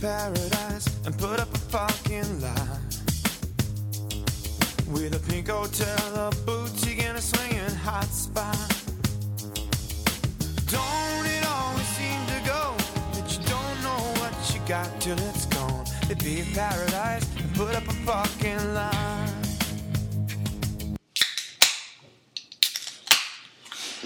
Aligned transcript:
paradise 0.00 0.86
and 1.04 1.16
put 1.18 1.40
up 1.40 1.52
a 1.52 1.58
fucking 1.58 2.40
lie. 2.40 2.78
With 4.86 5.14
a 5.14 5.30
pink 5.30 5.48
hotel, 5.48 6.14
a 6.14 6.30
boutique, 6.46 7.02
and 7.02 7.18
a 7.18 7.20
swinging 7.20 7.74
hot 7.76 8.06
spot. 8.06 8.56
Don't 10.66 11.26
it 11.26 11.44
always 11.46 11.86
seem 11.98 12.20
to 12.26 12.40
go 12.46 12.74
that 13.12 13.26
you 13.32 13.42
don't 13.48 13.82
know 13.82 14.00
what 14.20 14.54
you 14.54 14.60
got 14.68 15.00
till 15.00 15.18
it's 15.18 15.46
gone? 15.46 15.84
They 16.06 16.14
be 16.14 16.40
a 16.42 16.44
paradise 16.54 17.26
and 17.36 17.54
put 17.54 17.74
up 17.74 17.86
a 17.88 17.92
fucking 17.92 18.74
lie. 18.74 19.32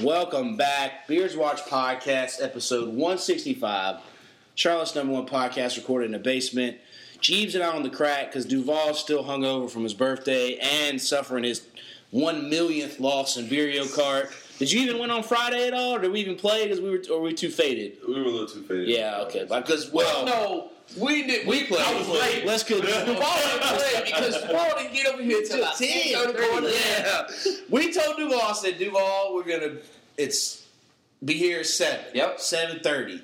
Welcome 0.01 0.57
back. 0.57 1.07
Beers 1.07 1.37
Watch 1.37 1.61
Podcast, 1.63 2.43
episode 2.43 2.89
165. 2.89 4.01
Charlotte's 4.55 4.95
number 4.95 5.13
one 5.13 5.27
podcast 5.27 5.77
recorded 5.77 6.07
in 6.07 6.13
the 6.13 6.19
basement. 6.19 6.79
Jeebs 7.21 7.55
and 7.55 7.63
I 7.63 7.69
on 7.69 7.83
the 7.83 7.91
crack 7.91 8.27
because 8.27 8.45
Duvall's 8.45 8.99
still 8.99 9.25
hungover 9.25 9.71
from 9.71 9.85
his 9.85 9.95
birthday 9.95 10.57
and 10.57 11.01
suffering 11.01 11.45
his 11.45 11.67
one 12.11 12.51
millionth 12.51 13.01
loss 13.01 13.37
in 13.37 13.47
Beerio 13.47 13.85
Kart. 13.85 14.33
Did 14.59 14.71
you 14.71 14.83
even 14.83 14.99
win 14.99 15.11
on 15.11 15.23
Friday 15.23 15.67
at 15.67 15.75
all, 15.75 15.97
or 15.97 15.99
did 15.99 16.13
we 16.13 16.21
even 16.21 16.37
play 16.37 16.65
because 16.65 16.81
we 16.81 16.91
were, 16.91 17.03
or 17.11 17.21
were 17.21 17.29
we 17.29 17.35
too 17.35 17.49
faded? 17.49 17.97
We 18.07 18.15
were 18.15 18.23
a 18.23 18.29
little 18.29 18.47
too 18.47 18.63
faded. 18.63 18.89
Yeah, 18.89 19.23
okay. 19.23 19.45
Because 19.45 19.91
well, 19.91 20.27
no, 20.27 20.71
we 20.97 21.27
did. 21.27 21.47
we 21.47 21.65
played. 21.65 21.81
I 21.81 21.99
was 21.99 22.09
late. 22.09 22.45
Let's 22.45 22.63
go. 22.63 22.81
Duvall 22.81 23.05
didn't 23.07 23.63
play 23.63 24.03
because 24.05 24.41
Duvall 24.43 24.79
didn't 24.79 24.93
get 24.93 25.07
over 25.07 25.23
here 25.23 25.43
till 25.43 25.63
like 25.63 25.77
10 25.77 25.89
Yeah, 25.89 27.27
we 27.71 27.93
told 27.93 28.17
Duvall. 28.19 28.43
I 28.43 28.53
said, 28.53 28.79
Duvall, 28.79 29.35
we're 29.35 29.45
gonna. 29.45 29.79
It's 30.17 30.67
be 31.25 31.35
here 31.35 31.61
at 31.61 31.67
seven. 31.67 32.05
Yep. 32.15 32.41
seven 32.41 32.81
thirty. 32.81 33.23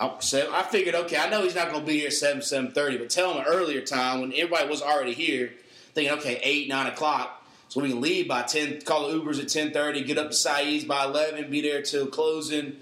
I, 0.00 0.16
so 0.20 0.50
I 0.52 0.62
figured, 0.62 0.94
okay, 0.94 1.18
I 1.18 1.28
know 1.28 1.42
he's 1.42 1.54
not 1.54 1.70
going 1.70 1.82
to 1.82 1.86
be 1.86 1.98
here 1.98 2.06
at 2.06 2.14
seven 2.14 2.40
seven 2.40 2.72
thirty, 2.72 2.96
but 2.96 3.10
tell 3.10 3.32
him 3.32 3.38
an 3.38 3.44
earlier 3.46 3.82
time 3.82 4.22
when 4.22 4.32
everybody 4.32 4.66
was 4.66 4.80
already 4.80 5.12
here, 5.12 5.52
thinking, 5.92 6.14
okay, 6.18 6.40
eight 6.42 6.68
nine 6.68 6.86
o'clock, 6.86 7.46
so 7.68 7.82
we 7.82 7.90
can 7.90 8.00
leave 8.00 8.26
by 8.26 8.42
ten. 8.42 8.80
Call 8.80 9.08
the 9.08 9.18
Ubers 9.18 9.40
at 9.40 9.48
ten 9.48 9.72
thirty, 9.72 10.02
get 10.02 10.16
up 10.16 10.30
to 10.30 10.36
Saeed's 10.36 10.84
by 10.84 11.04
eleven, 11.04 11.50
be 11.50 11.60
there 11.60 11.82
till 11.82 12.06
closing. 12.06 12.76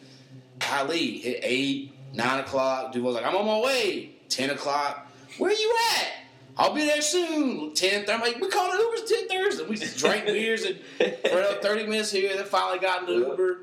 I 0.63 0.85
leave 0.85 1.25
hit 1.25 1.41
eight 1.43 1.93
nine 2.15 2.39
o'clock. 2.39 2.93
Duvall's 2.93 3.17
like, 3.17 3.27
I'm 3.27 3.35
on 3.35 3.47
my 3.47 3.61
way. 3.61 4.13
Ten 4.29 4.51
o'clock. 4.51 5.11
Where 5.39 5.53
you 5.53 5.77
at? 5.97 6.09
I'll 6.57 6.75
be 6.75 6.87
there 6.87 7.03
soon. 7.03 7.75
Ten 7.75 8.05
thirty. 8.05 8.13
I'm 8.13 8.21
like, 8.21 8.41
we 8.41 8.49
called 8.49 8.73
the 8.73 8.77
Ubers 8.77 9.03
at 9.03 9.09
ten 9.09 9.29
thirty. 9.29 9.69
We 9.69 9.77
just 9.77 9.99
drank 9.99 10.27
beers 10.27 10.65
and 10.65 10.79
for 10.99 11.43
thirty 11.63 11.85
minutes 11.85 12.13
here. 12.13 12.37
Then 12.37 12.45
finally 12.45 12.79
got 12.79 13.09
in 13.09 13.21
the 13.21 13.27
Uber. 13.27 13.59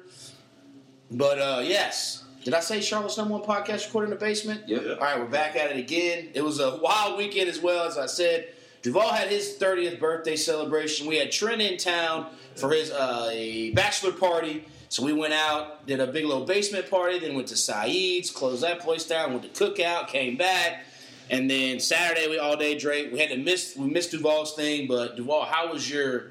But 1.11 1.39
uh, 1.39 1.61
yes, 1.63 2.24
did 2.45 2.53
I 2.53 2.59
say 2.59 2.79
Charlotte's 2.79 3.17
number 3.17 3.33
one 3.33 3.41
podcast 3.41 3.87
recorded 3.87 4.11
in 4.11 4.19
the 4.19 4.23
basement? 4.23 4.69
Yep. 4.69 4.81
Yeah. 4.85 4.91
All 4.93 4.97
right, 4.99 5.19
we're 5.19 5.25
back 5.25 5.55
at 5.55 5.71
it 5.71 5.77
again. 5.77 6.29
It 6.35 6.43
was 6.43 6.59
a 6.59 6.77
wild 6.77 7.17
weekend 7.17 7.49
as 7.49 7.59
well, 7.59 7.87
as 7.87 7.97
I 7.97 8.05
said. 8.05 8.49
Duvall 8.83 9.11
had 9.11 9.29
his 9.29 9.57
30th 9.59 9.99
birthday 9.99 10.35
celebration. 10.35 11.07
We 11.07 11.17
had 11.17 11.31
Trent 11.31 11.59
in 11.59 11.77
town 11.77 12.27
for 12.55 12.71
his 12.71 12.91
uh, 12.91 13.29
a 13.31 13.71
bachelor 13.71 14.11
party. 14.11 14.63
So 14.89 15.03
we 15.03 15.11
went 15.11 15.33
out, 15.33 15.87
did 15.87 15.99
a 15.99 16.05
big 16.05 16.25
little 16.25 16.45
basement 16.45 16.87
party, 16.87 17.17
then 17.17 17.33
went 17.33 17.47
to 17.47 17.57
Saeed's, 17.57 18.29
closed 18.29 18.61
that 18.61 18.79
place 18.79 19.07
down, 19.07 19.33
went 19.33 19.51
to 19.51 19.65
cookout, 19.65 20.07
came 20.07 20.37
back, 20.37 20.85
and 21.31 21.49
then 21.49 21.79
Saturday 21.79 22.29
we 22.29 22.37
all 22.37 22.55
day 22.55 22.77
drank. 22.77 23.11
We 23.11 23.17
had 23.17 23.29
to 23.29 23.37
miss 23.37 23.75
we 23.75 23.87
missed 23.87 24.11
Duvall's 24.11 24.53
thing, 24.53 24.87
but 24.87 25.15
Duvall, 25.15 25.45
how 25.45 25.73
was 25.73 25.89
your 25.89 26.27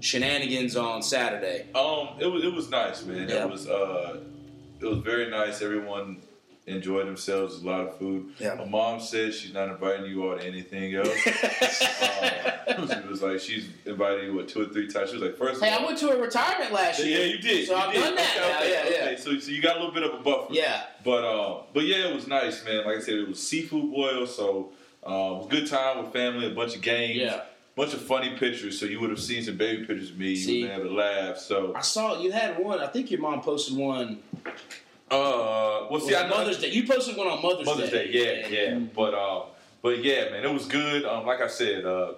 shenanigans 0.00 0.76
on 0.76 1.02
Saturday? 1.02 1.66
Um, 1.74 2.08
it 2.18 2.26
was 2.26 2.42
it 2.42 2.54
was 2.54 2.70
nice, 2.70 3.04
man. 3.04 3.28
Yeah. 3.28 3.44
It 3.44 3.50
was 3.50 3.68
uh, 3.68 4.20
it 4.80 4.84
was 4.84 4.98
very 4.98 5.28
nice. 5.30 5.60
Everyone 5.62 6.22
enjoyed 6.66 7.06
themselves. 7.06 7.62
A 7.62 7.66
lot 7.66 7.80
of 7.80 7.98
food. 7.98 8.32
Yeah. 8.38 8.54
My 8.54 8.64
mom 8.66 9.00
said 9.00 9.32
she's 9.34 9.54
not 9.54 9.68
inviting 9.68 10.06
you 10.06 10.28
all 10.28 10.36
to 10.38 10.44
anything 10.44 10.94
else. 10.94 11.08
um, 12.76 12.88
she 12.88 13.08
was 13.08 13.22
like 13.22 13.40
she's 13.40 13.68
inviting 13.86 14.26
you 14.26 14.34
what 14.34 14.48
two 14.48 14.62
or 14.62 14.66
three 14.66 14.88
times. 14.90 15.10
She 15.10 15.16
was 15.16 15.22
like 15.24 15.36
first. 15.36 15.62
Hey, 15.62 15.74
of 15.74 15.82
I 15.82 15.84
went 15.86 15.98
to 15.98 16.10
a 16.10 16.20
retirement 16.20 16.72
last 16.72 17.04
year. 17.04 17.20
Yeah, 17.20 17.26
you 17.34 17.38
did. 17.38 17.66
So 17.66 17.74
you 17.74 17.80
I've 17.82 17.92
did. 17.92 18.00
done 18.02 18.14
that 18.16 18.36
Okay, 18.36 18.48
now. 18.50 18.58
okay, 18.58 18.70
Yeah, 18.70 18.96
yeah. 19.06 19.12
okay. 19.12 19.16
So, 19.22 19.38
so 19.38 19.50
you 19.50 19.62
got 19.62 19.76
a 19.76 19.78
little 19.80 19.94
bit 19.94 20.02
of 20.02 20.14
a 20.20 20.22
buffer. 20.22 20.52
Yeah. 20.52 20.82
But 21.04 21.24
uh, 21.24 21.62
but 21.72 21.84
yeah, 21.84 22.08
it 22.08 22.14
was 22.14 22.26
nice, 22.26 22.64
man. 22.64 22.84
Like 22.84 22.96
I 22.96 23.00
said, 23.00 23.14
it 23.14 23.28
was 23.28 23.42
seafood 23.46 23.90
boil, 23.92 24.26
so 24.26 24.72
uh, 25.06 25.10
it 25.10 25.12
was 25.38 25.46
a 25.46 25.50
good 25.50 25.66
time 25.68 26.02
with 26.02 26.12
family, 26.12 26.46
a 26.46 26.54
bunch 26.54 26.74
of 26.76 26.82
games, 26.82 27.16
Yeah. 27.16 27.40
Bunch 27.78 27.94
of 27.94 28.02
funny 28.02 28.36
pictures. 28.36 28.78
So 28.78 28.84
you 28.86 29.00
would 29.00 29.10
have 29.10 29.20
seen 29.20 29.42
some 29.42 29.56
baby 29.56 29.86
pictures 29.86 30.10
of 30.10 30.18
me. 30.18 30.36
See. 30.36 30.56
You 30.58 30.62
would 30.62 30.70
have 30.72 30.82
been 30.82 30.86
able 30.88 30.96
to 30.96 31.02
laugh. 31.02 31.38
So 31.38 31.72
I 31.74 31.80
saw 31.80 32.20
you 32.20 32.30
had 32.32 32.58
one. 32.58 32.80
I 32.80 32.88
think 32.88 33.10
your 33.10 33.20
mom 33.20 33.40
posted 33.40 33.76
one. 33.76 34.18
uh, 35.10 35.86
well, 35.90 36.00
see, 36.00 36.06
was 36.06 36.14
I 36.14 36.26
it 36.26 36.28
know 36.28 36.36
Mother's 36.36 36.58
Day. 36.60 36.70
You 36.70 36.86
posted 36.86 37.16
one 37.16 37.28
on 37.28 37.40
Mother's, 37.42 37.66
Mother's 37.66 37.90
Day, 37.90 38.08
yeah, 38.10 38.48
yeah. 38.48 38.78
But 38.94 39.14
uh, 39.14 39.44
but 39.80 40.02
yeah, 40.04 40.30
man, 40.30 40.44
it 40.44 40.52
was 40.52 40.66
good. 40.66 41.04
Um, 41.04 41.24
like 41.24 41.40
I 41.40 41.46
said, 41.48 41.84
uh, 41.86 42.14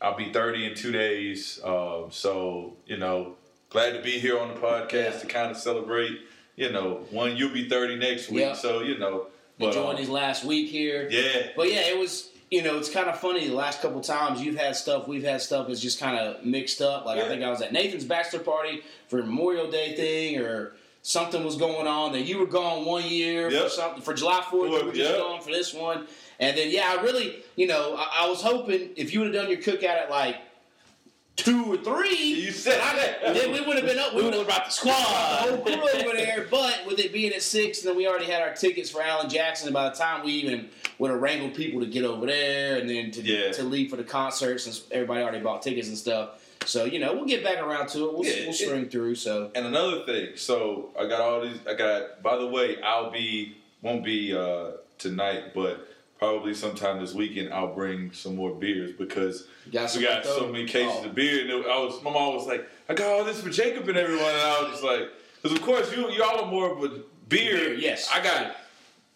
I'll 0.00 0.16
be 0.16 0.32
thirty 0.32 0.66
in 0.66 0.74
two 0.74 0.92
days. 0.92 1.60
Um, 1.64 2.06
so 2.10 2.74
you 2.86 2.98
know, 2.98 3.34
glad 3.70 3.92
to 3.94 4.02
be 4.02 4.20
here 4.20 4.38
on 4.38 4.48
the 4.54 4.60
podcast 4.60 4.92
Yeah. 4.92 5.18
to 5.18 5.26
kind 5.26 5.50
of 5.50 5.56
celebrate. 5.56 6.20
You 6.54 6.70
know, 6.70 7.06
one 7.10 7.36
you'll 7.36 7.52
be 7.54 7.68
thirty 7.68 7.96
next 7.96 8.28
week, 8.30 8.40
Yeah. 8.42 8.54
so 8.54 8.82
you 8.82 8.98
know. 8.98 9.26
But, 9.58 9.68
Enjoying 9.68 9.96
uh, 9.96 10.00
his 10.00 10.08
last 10.08 10.44
week 10.44 10.70
here. 10.70 11.08
yeah, 11.10 11.48
But 11.54 11.70
yeah, 11.70 11.80
it 11.88 11.98
was. 11.98 12.28
You 12.52 12.60
know, 12.62 12.76
it's 12.76 12.90
kind 12.90 13.08
of 13.08 13.18
funny. 13.18 13.48
The 13.48 13.54
last 13.54 13.80
couple 13.80 14.02
times 14.02 14.42
you've 14.42 14.58
had 14.58 14.76
stuff, 14.76 15.08
we've 15.08 15.24
had 15.24 15.40
stuff. 15.40 15.70
It's 15.70 15.80
just 15.80 15.98
kind 15.98 16.18
of 16.18 16.44
mixed 16.44 16.82
up. 16.82 17.06
Like 17.06 17.18
I 17.18 17.26
think 17.26 17.42
I 17.42 17.48
was 17.48 17.62
at 17.62 17.72
Nathan's 17.72 18.04
bachelor 18.04 18.40
party 18.40 18.82
for 19.08 19.16
Memorial 19.22 19.70
Day 19.70 19.96
thing, 19.96 20.38
or 20.38 20.74
something 21.00 21.42
was 21.46 21.56
going 21.56 21.86
on. 21.86 22.12
That 22.12 22.20
you 22.26 22.38
were 22.38 22.44
gone 22.46 22.84
one 22.84 23.04
year 23.06 23.50
for 23.50 23.70
something 23.70 24.02
for 24.02 24.12
July 24.12 24.44
Fourth. 24.50 24.70
You 24.70 24.84
were 24.84 24.92
just 24.92 25.12
Yep. 25.12 25.18
gone 25.18 25.40
for 25.40 25.50
this 25.50 25.72
one. 25.72 26.06
And 26.40 26.54
then 26.54 26.70
yeah, 26.70 26.94
I 26.94 27.02
really, 27.02 27.42
you 27.56 27.66
know, 27.68 27.94
I, 27.96 28.24
I 28.26 28.28
was 28.28 28.42
hoping 28.42 28.90
if 28.96 29.14
you 29.14 29.20
would 29.20 29.34
have 29.34 29.42
done 29.44 29.50
your 29.50 29.60
cookout 29.62 29.84
at 29.84 30.10
like 30.10 30.36
two 31.36 31.72
or 31.72 31.78
three, 31.78 32.14
You 32.44 32.50
said 32.52 32.78
I- 32.82 33.32
then 33.32 33.52
we 33.52 33.62
would 33.62 33.76
have 33.78 33.86
been 33.86 33.98
up. 33.98 34.14
We 34.14 34.22
would 34.22 34.34
have 34.34 34.44
brought 34.46 34.66
the 34.66 34.70
squad, 34.70 34.92
the 34.92 35.56
whole 35.56 35.58
crew 35.64 35.74
over 36.00 36.14
there. 36.14 36.46
But 36.50 36.80
with 36.86 36.98
it 36.98 37.14
being 37.14 37.32
at 37.32 37.40
six, 37.40 37.78
and 37.80 37.88
then 37.88 37.96
we 37.96 38.06
already 38.06 38.26
had 38.26 38.42
our 38.42 38.52
tickets 38.54 38.90
for 38.90 39.00
Alan 39.00 39.30
Jackson. 39.30 39.68
And 39.68 39.74
by 39.74 39.88
the 39.88 39.94
time 39.96 40.22
we 40.24 40.32
even 40.32 40.68
would 41.02 41.10
have 41.10 41.20
wrangled 41.20 41.52
people 41.52 41.80
to 41.80 41.86
get 41.86 42.04
over 42.04 42.26
there, 42.26 42.76
and 42.78 42.88
then 42.88 43.10
to 43.10 43.20
Yeah. 43.22 43.50
to 43.52 43.64
leave 43.64 43.90
for 43.90 43.96
the 43.96 44.04
concert, 44.04 44.58
since 44.60 44.84
everybody 44.92 45.20
already 45.20 45.40
bought 45.40 45.60
tickets 45.62 45.88
and 45.88 45.98
stuff. 45.98 46.40
So 46.64 46.84
you 46.84 47.00
know, 47.00 47.12
we'll 47.12 47.24
get 47.24 47.42
back 47.42 47.58
around 47.58 47.88
to 47.88 48.06
it. 48.08 48.12
We'll, 48.14 48.24
Yeah, 48.24 48.40
we'll 48.42 48.50
it- 48.50 48.54
string 48.54 48.88
through. 48.88 49.16
So 49.16 49.50
And 49.56 49.66
another 49.66 50.04
thing, 50.04 50.36
so 50.36 50.90
I 50.96 51.06
got 51.08 51.20
all 51.20 51.40
these. 51.40 51.58
I 51.68 51.74
got. 51.74 52.22
By 52.22 52.36
the 52.38 52.46
way, 52.46 52.80
I'll 52.82 53.10
be 53.10 53.56
won't 53.82 54.04
be 54.04 54.32
uh, 54.32 54.72
tonight, 54.98 55.54
but 55.54 55.88
probably 56.20 56.54
sometime 56.54 57.00
this 57.00 57.12
weekend 57.14 57.52
I'll 57.52 57.74
bring 57.74 58.12
some 58.12 58.36
more 58.36 58.54
beers 58.54 58.92
because 58.92 59.48
got 59.72 59.92
we 59.96 60.02
got 60.04 60.24
so 60.24 60.46
many 60.46 60.66
cases 60.66 60.98
Oh. 61.02 61.06
of 61.06 61.16
beer. 61.16 61.40
And 61.40 61.50
it- 61.50 61.66
I 61.66 61.78
was, 61.80 62.00
my 62.04 62.12
mom 62.12 62.36
was 62.36 62.46
like, 62.46 62.64
"I 62.88 62.94
got 62.94 63.08
all 63.10 63.24
this 63.24 63.40
for 63.40 63.50
Jacob 63.50 63.88
and 63.88 63.98
everyone," 63.98 64.24
and 64.30 64.36
I 64.40 64.62
was 64.62 64.70
just 64.70 64.84
like, 64.84 65.08
"Because 65.42 65.58
of 65.58 65.64
course 65.64 65.90
you 65.96 66.08
y'all 66.12 66.44
are 66.44 66.46
more 66.48 66.70
of 66.70 66.84
a 66.84 66.88
beer. 66.88 67.56
Beer, 67.56 67.74
yes. 67.74 68.08
I 68.14 68.22
got 68.22 68.54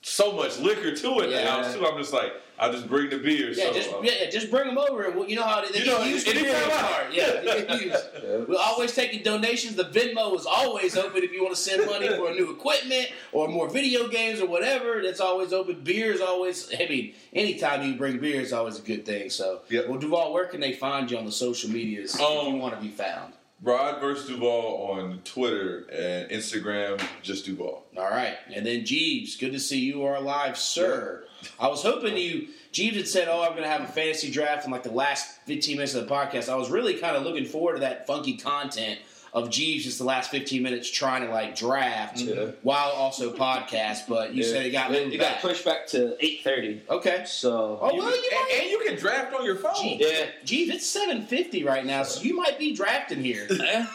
so 0.08 0.32
much 0.32 0.58
liquor 0.60 0.94
to 0.94 1.20
it 1.20 1.30
Yeah. 1.30 1.44
now 1.44 1.72
too. 1.72 1.84
I'm 1.84 1.98
just 1.98 2.12
like, 2.12 2.32
I'll 2.58 2.72
just 2.72 2.88
bring 2.88 3.10
the 3.10 3.18
beer. 3.18 3.50
yeah, 3.50 3.64
so, 3.64 3.72
just 3.74 3.92
uh, 3.92 4.00
yeah, 4.02 4.12
yeah, 4.22 4.30
just 4.30 4.50
bring 4.50 4.66
them 4.66 4.78
over, 4.78 5.02
and 5.04 5.14
we'll, 5.16 5.28
you 5.28 5.34
know 5.36 5.42
how 5.42 5.60
they, 5.60 5.72
they 5.72 5.80
You 5.80 5.84
get 5.84 5.98
know, 6.00 6.04
used 6.06 6.26
to 6.26 6.32
anytime 6.32 7.10
beer 7.12 7.24
Yeah, 7.24 7.40
they 7.40 7.66
get 7.66 7.82
used. 7.82 8.48
We're 8.48 8.56
always 8.58 8.94
taking 8.94 9.22
donations. 9.24 9.74
The 9.74 9.84
Venmo 9.84 10.34
is 10.38 10.46
always 10.46 10.96
open 10.96 11.22
if 11.24 11.32
you 11.32 11.42
want 11.42 11.54
to 11.56 11.60
send 11.60 11.84
money 11.86 12.08
for 12.08 12.30
new 12.30 12.50
equipment 12.52 13.08
or 13.32 13.48
more 13.48 13.68
video 13.68 14.06
games 14.08 14.40
or 14.40 14.46
whatever. 14.46 15.02
That's 15.02 15.20
always 15.20 15.52
open. 15.52 15.80
Beer 15.82 16.12
is 16.12 16.20
always. 16.22 16.72
I 16.72 16.86
mean, 16.88 17.12
anytime 17.34 17.82
you 17.86 17.96
bring 17.98 18.18
beer 18.18 18.40
is 18.40 18.52
always 18.54 18.78
a 18.78 18.82
good 18.82 19.04
thing. 19.04 19.28
So, 19.28 19.60
Yep. 19.68 19.88
well, 19.88 19.98
Duvall, 19.98 20.32
where 20.32 20.46
can 20.46 20.60
they 20.60 20.72
find 20.72 21.10
you 21.10 21.18
on 21.18 21.26
the 21.26 21.32
social 21.32 21.68
medias 21.68 22.14
if 22.14 22.20
you 22.20 22.26
Um, 22.26 22.58
want 22.60 22.74
to 22.74 22.80
be 22.80 22.88
found? 22.88 23.34
Rod 23.62 24.00
versus 24.00 24.28
Duvall 24.28 24.92
on 24.92 25.20
Twitter 25.24 25.86
and 25.90 26.30
Instagram, 26.30 27.02
just 27.22 27.46
Duvall. 27.46 27.86
All 27.96 28.10
right, 28.10 28.36
and 28.54 28.66
then 28.66 28.82
Jeebs, 28.82 29.38
good 29.38 29.52
to 29.52 29.60
see 29.60 29.80
you 29.80 30.04
are 30.04 30.16
alive, 30.16 30.58
sir. 30.58 31.24
I 31.58 31.68
was 31.68 31.82
hoping 31.82 32.16
you. 32.16 32.48
Jeebs 32.72 32.96
had 32.96 33.08
said, 33.08 33.28
"Oh, 33.28 33.42
I'm 33.42 33.52
going 33.52 33.62
to 33.62 33.68
have 33.68 33.82
a 33.82 33.86
fantasy 33.86 34.30
draft 34.30 34.66
in 34.66 34.70
like 34.70 34.82
the 34.82 34.90
last 34.90 35.38
15 35.46 35.76
minutes 35.76 35.94
of 35.94 36.06
the 36.06 36.14
podcast." 36.14 36.50
I 36.50 36.56
was 36.56 36.70
really 36.70 36.94
kind 36.94 37.16
of 37.16 37.22
looking 37.22 37.46
forward 37.46 37.74
to 37.74 37.80
that 37.80 38.06
funky 38.06 38.36
content 38.36 39.00
of 39.36 39.50
Jeebs 39.50 39.82
just 39.82 39.98
the 39.98 40.04
last 40.04 40.30
15 40.30 40.62
minutes 40.62 40.90
trying 40.90 41.22
to 41.26 41.30
like 41.30 41.54
draft 41.54 42.18
Yeah. 42.20 42.46
while 42.62 42.88
also 42.90 43.30
podcast. 43.32 44.08
But 44.08 44.32
you 44.34 44.42
said 44.42 44.64
it 44.64 44.70
got 44.70 44.90
moved 44.90 45.12
it 45.12 45.20
back. 45.20 45.34
got 45.42 45.48
pushed 45.50 45.62
back 45.62 45.86
to 45.88 46.16
eight 46.24 46.40
thirty. 46.42 46.80
Okay. 46.88 47.22
So 47.26 47.78
Oh 47.82 47.92
You 47.92 47.98
well, 47.98 48.10
can- 48.12 48.22
you 48.22 48.30
and, 48.32 48.62
and 48.62 48.70
you 48.70 48.78
can 48.86 48.96
draft 48.98 49.34
on 49.34 49.44
your 49.44 49.56
phone. 49.56 49.74
Jeebs, 49.74 50.00
Yeah. 50.00 50.26
Jeebs, 50.44 50.70
it's 50.74 50.96
7:50 50.96 51.66
right 51.66 51.84
now, 51.84 52.02
so 52.02 52.22
you 52.22 52.34
might 52.34 52.58
be 52.58 52.74
drafting 52.74 53.22
here. 53.22 53.46
yeah. 53.50 53.86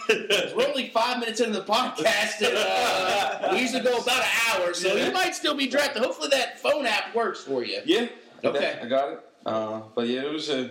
We're 0.55 0.67
only 0.67 0.89
five 0.89 1.19
minutes 1.19 1.39
into 1.39 1.53
the 1.59 1.65
podcast, 1.65 2.39
and 2.47 2.55
uh, 2.55 3.49
we 3.51 3.61
usually 3.61 3.81
go 3.81 3.97
about 3.97 4.21
an 4.21 4.29
hour, 4.61 4.75
so 4.75 4.93
Yeah. 4.95 5.07
you 5.07 5.11
might 5.11 5.33
still 5.33 5.55
be 5.55 5.65
drafting. 5.65 6.03
Hopefully, 6.03 6.29
that 6.33 6.59
phone 6.59 6.85
app 6.85 7.15
works 7.15 7.41
for 7.43 7.63
you. 7.63 7.81
yeah. 7.85 8.07
Okay. 8.43 8.77
I 8.81 8.85
got 8.85 9.11
it. 9.13 9.19
Uh, 9.43 9.81
but 9.95 10.07
yeah, 10.07 10.21
it 10.21 10.31
was 10.31 10.49
a 10.51 10.69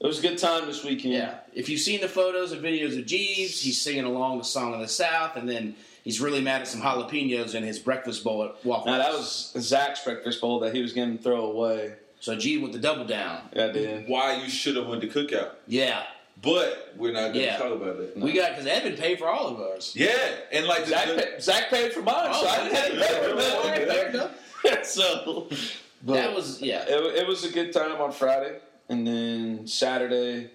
it 0.00 0.06
was 0.06 0.18
a 0.18 0.22
good 0.22 0.38
time 0.38 0.66
this 0.66 0.84
weekend. 0.84 1.14
Yeah. 1.14 1.38
If 1.54 1.68
you've 1.68 1.80
seen 1.80 2.00
the 2.00 2.08
photos 2.08 2.52
and 2.52 2.62
videos 2.62 2.98
of 2.98 3.04
Jeebs, 3.06 3.60
he's 3.60 3.80
singing 3.80 4.04
along 4.04 4.38
the 4.38 4.44
song 4.44 4.74
of 4.74 4.80
the 4.80 4.88
South, 4.88 5.36
and 5.36 5.48
then 5.48 5.74
he's 6.04 6.20
really 6.20 6.40
mad 6.40 6.62
at 6.62 6.68
some 6.68 6.80
jalapenos 6.80 7.54
in 7.54 7.62
his 7.64 7.78
breakfast 7.78 8.22
bowl 8.24 8.44
at 8.44 8.64
Waffle 8.64 8.86
Now 8.92 8.98
that 8.98 9.12
was 9.12 9.52
Zach's 9.58 10.02
breakfast 10.04 10.40
bowl 10.40 10.60
that 10.60 10.74
he 10.74 10.82
was 10.82 10.92
going 10.92 11.16
to 11.16 11.22
throw 11.22 11.50
away. 11.50 11.94
So 12.20 12.36
G 12.36 12.58
went 12.58 12.72
the 12.72 12.78
double 12.80 13.04
down. 13.04 13.42
Yeah, 13.52 13.68
dude. 13.72 14.08
Why 14.08 14.34
you 14.42 14.48
should 14.50 14.76
have 14.76 14.86
went 14.88 15.02
to 15.02 15.08
cookout, 15.08 15.50
Yeah, 15.68 16.02
but 16.42 16.92
we're 16.96 17.12
not 17.12 17.32
going 17.32 17.34
to 17.34 17.40
Yeah. 17.42 17.58
talk 17.58 17.72
about 17.72 17.96
it. 18.00 18.16
we 18.16 18.32
got 18.32 18.50
because 18.50 18.66
Evan 18.66 18.96
paid 18.96 19.18
for 19.20 19.28
all 19.28 19.48
of 19.48 19.60
ours. 19.60 19.92
Yeah, 19.96 20.16
and 20.52 20.66
like 20.66 20.84
the, 20.84 20.90
Zach, 20.90 21.08
the- 21.08 21.14
paid, 21.14 21.42
Zach 21.42 21.70
paid 21.70 21.92
for 21.92 22.02
mine, 22.02 22.28
Oh, 22.32 22.42
so 22.42 22.48
I 22.48 22.68
didn't 22.68 22.74
have 22.76 22.90
to 22.90 22.96
pay 22.98 23.22
for 23.24 23.56
All 23.56 23.68
right, 23.68 23.88
fair 23.88 24.30
that. 24.64 24.86
so 24.86 25.48
but 26.04 26.14
That 26.14 26.34
was 26.34 26.60
yeah. 26.62 26.84
it, 26.88 27.18
it 27.22 27.26
was 27.26 27.44
a 27.44 27.50
good 27.52 27.72
time 27.72 28.00
on 28.00 28.10
Friday, 28.12 28.58
and 28.88 29.06
then 29.06 29.66
Saturday 29.66 30.50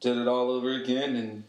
did 0.00 0.16
it 0.16 0.28
all 0.28 0.50
over 0.50 0.70
again, 0.72 1.16
and 1.16 1.44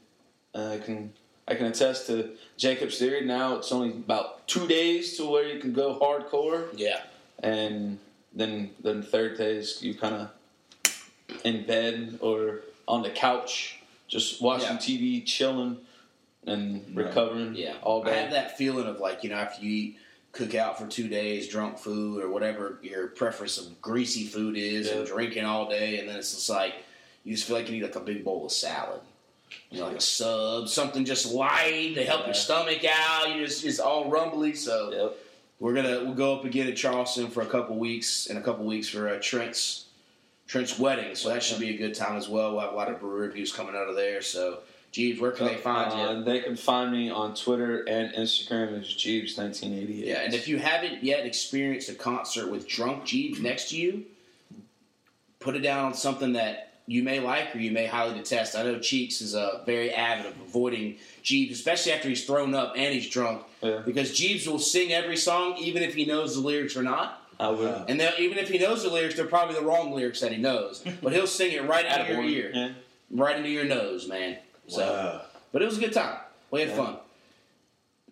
uh, 0.55 0.73
I 0.73 0.77
can 0.79 1.13
I 1.47 1.55
can 1.55 1.65
attest 1.67 2.07
to 2.07 2.31
Jacob's 2.57 2.97
theory. 2.99 3.25
Now 3.25 3.55
it's 3.57 3.71
only 3.71 3.89
about 3.89 4.47
two 4.47 4.67
days 4.67 5.17
to 5.17 5.25
where 5.29 5.47
you 5.47 5.59
can 5.59 5.73
go 5.73 5.97
hardcore, 5.99 6.67
Yeah, 6.75 7.01
and 7.43 7.99
then 8.33 8.71
then 8.81 9.03
third 9.03 9.37
days 9.37 9.79
you 9.81 9.93
kind 9.95 10.15
of 10.15 10.29
in 11.43 11.65
bed 11.65 12.17
or 12.21 12.61
on 12.87 13.03
the 13.03 13.09
couch, 13.09 13.79
just 14.07 14.41
watching 14.41 14.67
Yeah. 14.71 14.77
TV, 14.77 15.25
chilling, 15.25 15.77
and 16.47 16.83
recovering. 16.95 17.53
yeah. 17.55 17.75
all 17.83 18.03
day. 18.03 18.11
I 18.13 18.21
have 18.23 18.31
that 18.31 18.57
feeling 18.57 18.87
of 18.87 18.99
like 18.99 19.23
you 19.23 19.29
know 19.29 19.35
after 19.35 19.63
you 19.63 19.71
eat 19.71 19.97
cook 20.31 20.53
out 20.55 20.77
for 20.77 20.87
two 20.87 21.07
days, 21.07 21.47
drunk 21.47 21.77
food 21.77 22.23
or 22.23 22.29
whatever 22.29 22.77
your 22.83 23.07
preference 23.07 23.57
of 23.57 23.81
greasy 23.81 24.25
food 24.25 24.55
is, 24.57 24.89
and 24.89 25.05
drinking 25.07 25.45
all 25.45 25.67
day, 25.69 25.99
and 25.99 26.07
then 26.07 26.15
it's 26.17 26.33
just 26.33 26.49
like 26.49 26.73
you 27.23 27.35
just 27.35 27.47
feel 27.47 27.55
like 27.57 27.67
you 27.67 27.75
need 27.75 27.83
like 27.83 27.95
a 27.95 27.99
big 27.99 28.23
bowl 28.23 28.45
of 28.45 28.51
salad. 28.51 29.01
You 29.71 29.79
know, 29.79 29.87
like 29.87 29.97
a 29.97 30.01
sub, 30.01 30.69
something 30.69 31.05
just 31.05 31.31
light 31.33 31.93
to 31.95 32.05
help 32.05 32.21
Yeah. 32.21 32.25
your 32.27 32.33
stomach 32.35 32.85
out. 32.85 33.35
You 33.35 33.45
just 33.45 33.65
it's 33.65 33.79
all 33.79 34.09
rumbly. 34.09 34.53
So 34.53 34.91
Yep. 34.91 35.17
we're 35.59 35.73
gonna 35.73 36.03
we'll 36.03 36.13
go 36.13 36.35
up 36.35 36.45
again 36.45 36.67
at 36.67 36.75
Charleston 36.77 37.29
for 37.31 37.41
a 37.41 37.47
couple 37.47 37.75
weeks 37.77 38.27
and 38.27 38.37
a 38.37 38.41
couple 38.41 38.65
weeks 38.65 38.87
for 38.87 39.09
uh, 39.09 39.17
Trent's 39.21 39.85
Trent's 40.47 40.77
wedding. 40.79 41.15
So 41.15 41.29
that 41.29 41.41
should 41.43 41.59
be 41.59 41.71
a 41.71 41.77
good 41.77 41.95
time 41.95 42.15
as 42.15 42.29
well. 42.29 42.51
We'll 42.51 42.61
have 42.61 42.73
a 42.73 42.75
lot 42.75 42.89
of 42.89 42.99
brew 42.99 43.09
reviews 43.21 43.51
coming 43.51 43.75
out 43.75 43.87
of 43.89 43.95
there. 43.95 44.21
So, 44.21 44.59
Jeebs, 44.91 45.19
where 45.19 45.31
can 45.31 45.45
they 45.47 45.56
find 45.57 45.91
you? 45.94 46.00
Uh, 46.00 46.21
they 46.24 46.39
can 46.39 46.56
find 46.56 46.91
me 46.91 47.09
on 47.12 47.36
Twitter 47.36 47.83
and 47.83 48.13
Instagram 48.15 48.80
as 48.80 48.88
Jeebs1988. 48.88 50.06
Yeah, 50.06 50.21
and 50.21 50.33
if 50.33 50.47
you 50.47 50.57
haven't 50.57 51.03
yet 51.03 51.25
experienced 51.25 51.89
a 51.89 51.94
concert 51.94 52.50
with 52.50 52.68
drunk 52.68 53.03
Jeebs 53.03 53.39
next 53.39 53.69
to 53.69 53.77
you, 53.77 54.06
put 55.39 55.56
it 55.56 55.59
down 55.59 55.86
on 55.86 55.94
something 55.94 56.33
that 56.33 56.74
you 56.88 57.03
may 57.03 57.19
like 57.19 57.56
or 57.56 57.59
you 57.59 57.69
may 57.71 57.86
highly 57.86 58.18
detest. 58.18 58.56
I 58.56 58.63
know 58.63 58.80
Cheeks 58.80 59.21
is 59.21 59.36
uh, 59.36 59.62
very 59.65 59.94
avid 59.94 60.25
of 60.25 60.39
avoiding 60.41 60.97
Jeebs, 61.24 61.51
especially 61.51 61.92
after 61.92 62.09
he's 62.09 62.25
thrown 62.25 62.56
up 62.56 62.74
and 62.75 62.92
he's 62.92 63.07
drunk, 63.09 63.44
Yeah. 63.62 63.83
because 63.85 64.12
Jeebs 64.12 64.47
will 64.47 64.57
sing 64.57 64.92
every 64.92 65.18
song 65.18 65.56
even 65.59 65.83
if 65.83 65.94
he 65.94 66.06
knows 66.06 66.33
the 66.35 66.42
lyrics 66.42 66.75
or 66.75 66.81
not. 66.81 67.21
I 67.39 67.51
would. 67.51 67.85
And 67.88 68.01
even 68.19 68.38
if 68.39 68.50
he 68.50 68.57
knows 68.57 68.81
the 68.83 68.89
lyrics, 68.89 69.15
they're 69.15 69.25
probably 69.25 69.53
the 69.56 69.62
wrong 69.62 69.94
lyrics 69.94 70.19
that 70.21 70.31
he 70.31 70.39
knows. 70.39 70.83
But 71.03 71.13
he'll 71.13 71.27
sing 71.27 71.51
it 71.51 71.63
right 71.68 71.85
out 71.85 72.01
of 72.01 72.07
your 72.09 72.24
ear, 72.24 72.51
Yeah. 72.53 72.71
right 73.12 73.38
into 73.38 73.50
your 73.50 73.65
nose, 73.65 74.07
man. 74.09 74.39
So, 74.69 74.81
Wow. 74.81 75.21
but 75.51 75.62
it 75.62 75.66
was 75.66 75.77
a 75.77 75.81
good 75.81 75.94
time. 75.94 76.19
We 76.51 76.62
had 76.62 76.69
Yeah. 76.69 76.75
fun. 76.77 76.98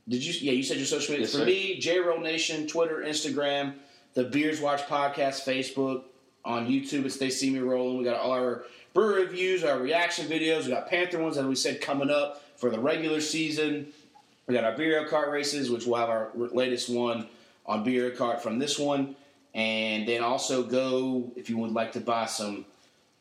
Did 0.09 0.24
you? 0.24 0.33
Yeah, 0.42 0.54
you 0.54 0.63
said 0.63 0.77
your 0.77 0.86
social 0.86 1.12
media. 1.12 1.25
Yes, 1.25 1.31
For 1.33 1.39
sir. 1.39 1.45
me, 1.45 1.77
J 1.80 2.00
Roll 2.00 2.19
Nation, 2.19 2.68
Twitter, 2.68 3.04
Instagram, 3.06 3.74
the 4.13 4.24
Beers 4.24 4.59
Watch 4.62 4.81
Podcast, 4.83 5.44
Facebook, 5.44 6.04
on 6.45 6.68
YouTube. 6.68 7.06
It's 7.06 7.18
They 7.18 7.30
See 7.30 7.50
Me 7.50 7.59
Rolling. 7.59 7.98
We 7.98 8.04
got 8.06 8.18
all 8.19 8.31
our 8.31 8.63
brew 8.94 9.15
reviews, 9.15 9.63
our 9.63 9.77
reaction 9.77 10.27
videos. 10.27 10.63
We 10.63 10.69
got 10.71 10.89
Panther 10.89 11.19
ones, 11.21 11.38
as 11.38 11.45
we 11.45 11.56
said, 11.56 11.81
coming 11.81 12.09
up 12.09 12.42
for 12.56 12.69
the 12.69 12.80
regular 12.80 13.19
season. 13.21 13.92
We 14.48 14.54
got 14.56 14.63
our 14.63 14.75
beer 14.77 15.06
cart 15.07 15.30
races, 15.30 15.69
which 15.69 15.86
we'll 15.86 16.00
have 16.00 16.09
our 16.09 16.31
latest 16.36 16.89
one 16.89 17.27
on 17.65 17.83
beer 17.83 18.12
cart 18.12 18.42
from 18.42 18.59
this 18.59 18.80
one, 18.80 19.15
and 19.54 20.07
then 20.07 20.24
also 20.24 20.63
go 20.63 21.31
if 21.36 21.50
you 21.50 21.57
would 21.57 21.74
like 21.74 21.92
to 21.94 22.00
buy 22.00 22.25
some. 22.27 22.65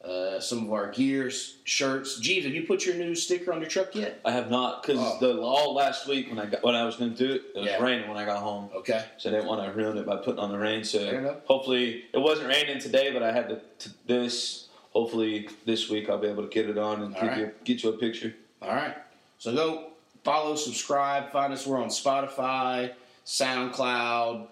Uh, 0.07 0.39
some 0.39 0.65
of 0.65 0.73
our 0.73 0.93
gears, 0.93 1.57
shirts. 1.65 2.21
Jeebs, 2.21 2.45
have 2.45 2.55
you 2.55 2.63
put 2.65 2.87
your 2.87 2.95
new 2.95 3.13
sticker 3.17 3.53
on 3.53 3.61
your 3.61 3.69
truck 3.69 3.93
yet? 3.97 4.21
I 4.25 4.31
have 4.31 4.51
not 4.51 4.83
because 4.83 5.01
Oh. 5.01 5.19
the 5.19 5.41
all 5.41 5.75
last 5.75 6.07
week 6.07 6.29
when 6.29 6.39
I 6.39 6.47
got 6.47 6.63
when 6.63 6.77
I 6.77 6.85
was 6.85 6.95
going 6.95 7.13
to 7.13 7.17
do 7.27 7.33
it, 7.35 7.43
it 7.57 7.59
was 7.59 7.67
Yeah. 7.67 7.83
raining 7.83 8.07
when 8.09 8.17
I 8.17 8.25
got 8.25 8.39
home, 8.41 8.71
Okay. 8.73 9.05
so 9.19 9.29
I 9.29 9.33
didn't 9.33 9.49
want 9.49 9.65
to 9.67 9.73
ruin 9.77 9.99
it 9.99 10.07
by 10.07 10.17
putting 10.17 10.39
on 10.39 10.53
the 10.53 10.59
rain. 10.59 10.85
So 10.85 11.41
hopefully 11.47 12.05
it 12.13 12.19
wasn't 12.19 12.49
raining 12.49 12.79
today, 12.79 13.11
but 13.13 13.25
I 13.25 13.33
had 13.33 13.49
to, 13.49 13.61
to 13.81 13.91
this. 14.07 14.69
Hopefully 14.93 15.49
this 15.65 15.91
week 15.91 16.09
I'll 16.09 16.19
be 16.19 16.29
able 16.29 16.45
to 16.45 16.49
get 16.51 16.71
it 16.71 16.79
on 16.79 17.03
and 17.03 17.17
All 17.17 17.23
right. 17.27 17.39
you 17.39 17.53
get 17.65 17.83
you 17.83 17.91
a 17.91 17.97
picture. 17.99 18.33
All 18.63 18.69
right. 18.71 18.95
So 19.39 19.53
go 19.53 19.91
follow, 20.23 20.55
subscribe, 20.55 21.33
find 21.33 21.53
us. 21.53 21.67
We're 21.67 21.83
on 21.83 21.89
Spotify, 21.89 22.93
SoundCloud. 23.27 24.47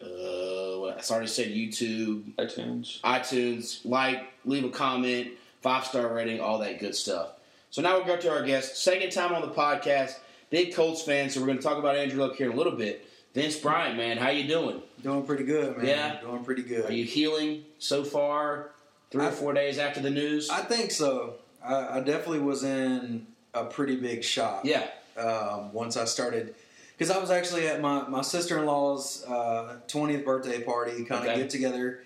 Uh, 0.00 0.77
what- 0.96 1.10
I 1.10 1.14
already 1.14 1.28
said 1.28 1.48
YouTube, 1.48 2.34
iTunes. 2.36 3.00
iTunes. 3.02 3.80
Like, 3.84 4.24
leave 4.44 4.64
a 4.64 4.70
comment, 4.70 5.28
five 5.62 5.84
star 5.84 6.12
rating, 6.12 6.40
all 6.40 6.58
that 6.58 6.78
good 6.80 6.94
stuff. 6.94 7.30
So 7.70 7.82
now 7.82 7.96
we'll 7.96 8.06
go 8.06 8.16
to 8.16 8.30
our 8.30 8.42
guest. 8.44 8.82
Second 8.82 9.10
time 9.10 9.32
on 9.34 9.42
the 9.42 9.48
podcast. 9.48 10.12
Big 10.50 10.74
Colts 10.74 11.02
fan. 11.02 11.28
So 11.28 11.40
we're 11.40 11.46
going 11.46 11.58
to 11.58 11.62
talk 11.64 11.76
about 11.78 11.96
Andrew 11.96 12.20
Luck 12.22 12.36
here 12.36 12.46
in 12.48 12.52
a 12.54 12.56
little 12.56 12.72
bit. 12.76 13.06
Vince 13.34 13.56
Bryant, 13.56 13.96
man, 13.98 14.16
how 14.16 14.30
you 14.30 14.48
doing? 14.48 14.80
Doing 15.02 15.22
pretty 15.24 15.44
good, 15.44 15.76
man. 15.76 15.86
Yeah? 15.86 16.20
Doing 16.22 16.42
pretty 16.44 16.62
good. 16.62 16.86
Are 16.86 16.92
you 16.92 17.04
healing 17.04 17.64
so 17.78 18.02
far? 18.02 18.70
Three 19.10 19.24
or 19.26 19.30
four 19.30 19.52
days 19.52 19.78
after 19.78 20.00
the 20.00 20.10
news. 20.10 20.48
I 20.50 20.62
think 20.62 20.90
so. 20.90 21.34
I, 21.62 21.98
I 21.98 22.00
definitely 22.00 22.40
was 22.40 22.64
in 22.64 23.26
a 23.54 23.64
pretty 23.66 23.96
big 23.96 24.24
shock. 24.24 24.64
yeah. 24.64 24.86
Um, 25.18 25.72
once 25.72 25.96
I 25.96 26.04
started, 26.04 26.54
because 26.98 27.14
I 27.14 27.18
was 27.18 27.30
actually 27.30 27.68
at 27.68 27.80
my, 27.80 28.08
my 28.08 28.22
sister 28.22 28.58
in 28.58 28.66
law's 28.66 29.24
uh, 29.24 29.76
20th 29.86 30.24
birthday 30.24 30.62
party, 30.62 31.04
kind 31.04 31.24
of 31.24 31.30
Okay. 31.30 31.40
get 31.42 31.50
together. 31.50 32.02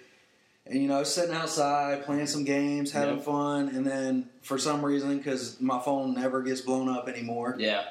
And, 0.67 0.81
you 0.81 0.87
know, 0.87 1.03
sitting 1.03 1.35
outside, 1.35 2.05
playing 2.05 2.27
some 2.27 2.45
games, 2.45 2.93
having 2.93 3.17
Yep. 3.17 3.25
fun. 3.25 3.69
And 3.71 3.87
then 3.87 4.29
for 4.43 4.59
some 4.59 4.85
reason, 4.85 5.17
because 5.17 5.61
my 5.61 5.81
phone 5.81 6.15
never 6.15 6.43
gets 6.43 6.61
blown 6.61 6.89
up 6.89 7.09
anymore, 7.09 7.57
Yeah. 7.59 7.85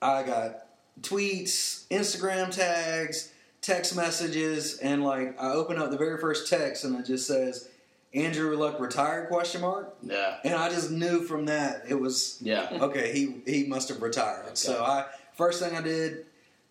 I 0.00 0.22
got 0.22 0.66
tweets, 1.02 1.86
Instagram 1.88 2.50
tags, 2.50 3.30
text 3.60 3.94
messages, 3.94 4.78
and 4.78 5.04
like 5.04 5.40
I 5.40 5.52
open 5.52 5.78
up 5.78 5.90
the 5.90 5.96
very 5.98 6.18
first 6.18 6.48
text 6.48 6.84
and 6.84 6.98
it 6.98 7.04
just 7.06 7.26
says 7.26 7.68
Andrew 8.14 8.56
Luck 8.56 8.80
retired 8.80 9.28
question 9.28 9.60
mark. 9.60 9.94
Yeah. 10.02 10.36
And 10.44 10.54
I 10.54 10.70
just 10.70 10.90
knew 10.90 11.20
from 11.22 11.44
that 11.46 11.84
it 11.88 12.00
was 12.00 12.38
Yeah. 12.40 12.68
okay, 12.80 13.12
he 13.12 13.42
he 13.50 13.66
must 13.66 13.88
have 13.90 14.00
retired. 14.02 14.56
So 14.56 14.82
I 14.84 15.04
first 15.36 15.60
thing 15.62 15.76
I 15.76 15.82
did, 15.82 16.26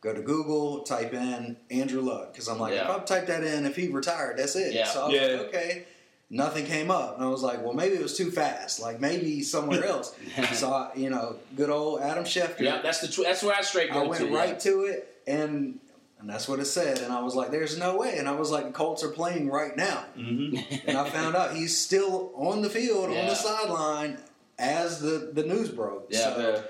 go 0.06 0.14
to 0.14 0.22
Google, 0.22 0.84
type 0.84 1.14
in 1.14 1.58
Andrew 1.70 2.02
Luck. 2.02 2.32
Because 2.32 2.48
I'm 2.48 2.60
like, 2.60 2.74
Yeah. 2.74 2.84
if 2.96 3.02
I 3.02 3.04
type 3.04 3.28
that 3.28 3.44
in, 3.44 3.66
if 3.66 3.76
he 3.76 3.88
retired, 3.90 4.38
that's 4.38 4.56
it. 4.56 4.74
Yeah. 4.74 4.86
So 4.86 5.04
I 5.04 5.08
was 5.08 5.14
Yeah. 5.16 5.22
like, 5.28 5.48
okay. 5.48 5.86
Nothing 6.30 6.66
came 6.66 6.90
up, 6.90 7.16
and 7.18 7.24
I 7.24 7.28
was 7.30 7.44
like, 7.44 7.62
"Well, 7.64 7.74
maybe 7.74 7.94
it 7.96 8.02
was 8.02 8.18
too 8.18 8.32
fast. 8.32 8.80
Like 8.80 9.00
maybe 9.00 9.44
somewhere 9.44 9.86
else." 9.94 10.16
so, 10.54 10.72
I, 10.74 10.90
you 10.96 11.12
know, 11.12 11.36
good 11.56 11.70
old 11.70 12.02
Adam 12.02 12.24
Schefter. 12.24 12.62
Yeah, 12.62 12.82
that's 12.82 13.00
the 13.00 13.08
tw- 13.08 13.26
that's 13.28 13.44
where 13.44 13.56
I 13.56 13.62
straight 13.62 13.94
go 13.94 14.04
I 14.04 14.08
went 14.08 14.22
to. 14.22 14.30
yeah. 14.30 14.36
right 14.36 14.60
to 14.62 14.86
it, 14.86 15.22
and 15.28 15.80
and 16.20 16.28
that's 16.28 16.48
what 16.48 16.60
it 16.60 16.66
said. 16.66 16.98
And 17.00 17.14
I 17.14 17.22
was 17.22 17.36
like, 17.36 17.52
"There's 17.52 17.78
no 17.78 17.96
way." 17.98 18.18
And 18.18 18.28
I 18.28 18.32
was 18.32 18.50
like, 18.50 18.66
"The 18.66 18.72
Colts 18.74 19.04
are 19.04 19.10
playing 19.10 19.52
right 19.52 19.78
now." 19.78 20.06
Mm-hmm. 20.18 20.88
and 20.90 20.98
I 20.98 21.08
found 21.12 21.36
out 21.36 21.56
he's 21.56 21.78
still 21.78 22.32
on 22.36 22.64
the 22.64 22.72
field 22.72 23.06
on 23.12 23.28
the 23.28 23.36
sideline 23.36 24.18
as 24.58 25.00
the 25.02 25.30
the 25.32 25.44
news 25.44 25.70
broke. 25.70 26.08
Yeah. 26.10 26.20
so 26.34 26.40
Yeah. 26.40 26.62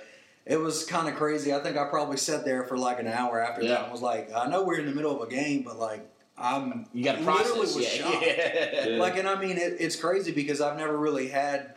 It 0.46 0.58
was 0.58 0.86
kind 0.86 1.08
of 1.08 1.16
crazy. 1.16 1.54
I 1.54 1.60
think 1.60 1.76
I 1.78 1.86
probably 1.86 2.18
sat 2.18 2.46
there 2.46 2.64
for 2.66 2.78
like 2.78 3.00
an 3.00 3.08
hour 3.08 3.40
after 3.42 3.62
Yeah. 3.64 3.70
that 3.70 3.84
and 3.84 3.92
was 3.92 4.02
like, 4.02 4.32
"I 4.34 4.48
know 4.48 4.64
we're 4.64 4.80
in 4.80 4.86
the 4.86 4.94
middle 4.94 5.20
of 5.20 5.28
a 5.28 5.32
game, 5.32 5.64
but 5.64 5.80
like 5.80 6.08
I'm 6.38 6.86
You 6.94 7.04
got 7.04 7.14
to 7.14 7.20
literally 7.20 7.44
process. 7.44 7.76
was 7.76 7.84
Yeah. 7.84 7.90
shocked." 8.12 8.26
Yeah. 8.90 8.98
Like, 9.00 9.18
and 9.18 9.28
I 9.28 9.40
mean, 9.40 9.58
it, 9.58 9.78
it's 9.80 9.96
crazy 9.96 10.32
because 10.32 10.62
I've 10.62 10.78
never 10.78 10.96
really 10.98 11.30
had, 11.30 11.74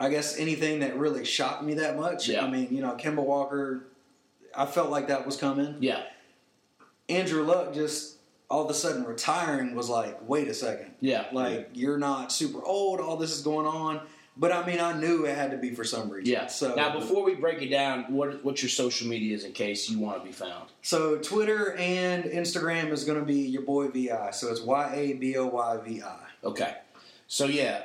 I 0.00 0.08
guess, 0.08 0.38
anything 0.38 0.80
that 0.80 0.96
really 0.96 1.24
shocked 1.24 1.62
me 1.64 1.74
that 1.74 1.96
much. 1.98 2.28
Yeah. 2.28 2.44
I 2.44 2.48
mean, 2.50 2.68
you 2.70 2.80
know, 2.80 2.92
Kemba 2.92 3.22
Walker, 3.22 3.84
I 4.56 4.64
felt 4.66 4.88
like 4.90 5.08
that 5.08 5.26
was 5.26 5.36
coming. 5.36 5.76
Yeah. 5.80 6.02
Andrew 7.08 7.42
Luck 7.42 7.74
just 7.74 8.16
all 8.48 8.64
of 8.64 8.70
a 8.70 8.74
sudden 8.74 9.04
retiring 9.04 9.74
was 9.74 9.88
like, 9.88 10.18
wait 10.28 10.46
a 10.48 10.54
second. 10.54 10.92
Yeah. 11.00 11.26
Like, 11.32 11.70
you're 11.74 11.98
not 11.98 12.30
super 12.32 12.62
old, 12.64 13.00
all 13.00 13.16
this 13.16 13.32
is 13.32 13.42
going 13.42 13.66
on. 13.66 14.00
But 14.36 14.50
I 14.50 14.64
mean, 14.64 14.80
I 14.80 14.98
knew 14.98 15.26
it 15.26 15.36
had 15.36 15.50
to 15.50 15.58
be 15.58 15.74
for 15.74 15.84
some 15.84 16.08
reason. 16.08 16.32
Yeah. 16.32 16.46
So 16.46 16.74
now, 16.74 16.98
before 16.98 17.22
we 17.22 17.34
break 17.34 17.60
it 17.60 17.68
down, 17.68 18.04
what 18.08 18.42
what's 18.42 18.62
your 18.62 18.70
social 18.70 19.08
medias 19.08 19.44
in 19.44 19.52
case 19.52 19.90
you 19.90 19.98
want 19.98 20.20
to 20.20 20.24
be 20.24 20.32
found? 20.32 20.70
So 20.80 21.18
Twitter 21.18 21.74
and 21.76 22.24
Instagram 22.24 22.90
is 22.92 23.04
going 23.04 23.18
to 23.18 23.26
be 23.26 23.40
your 23.40 23.62
boy 23.62 23.88
Vi. 23.88 24.30
So 24.30 24.50
it's 24.50 24.62
Y 24.62 24.94
A 24.94 25.12
B 25.14 25.36
O 25.36 25.46
Y 25.46 25.76
V 25.84 26.02
I. 26.02 26.18
Okay. 26.44 26.74
So 27.26 27.44
yeah. 27.44 27.84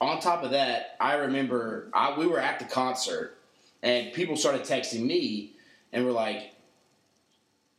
On 0.00 0.20
top 0.20 0.44
of 0.44 0.50
that, 0.50 0.96
I 1.00 1.14
remember 1.14 1.88
I, 1.94 2.16
we 2.18 2.26
were 2.26 2.38
at 2.38 2.58
the 2.58 2.66
concert, 2.66 3.38
and 3.82 4.12
people 4.12 4.36
started 4.36 4.62
texting 4.62 5.06
me, 5.06 5.56
and 5.90 6.04
were 6.04 6.12
like, 6.12 6.52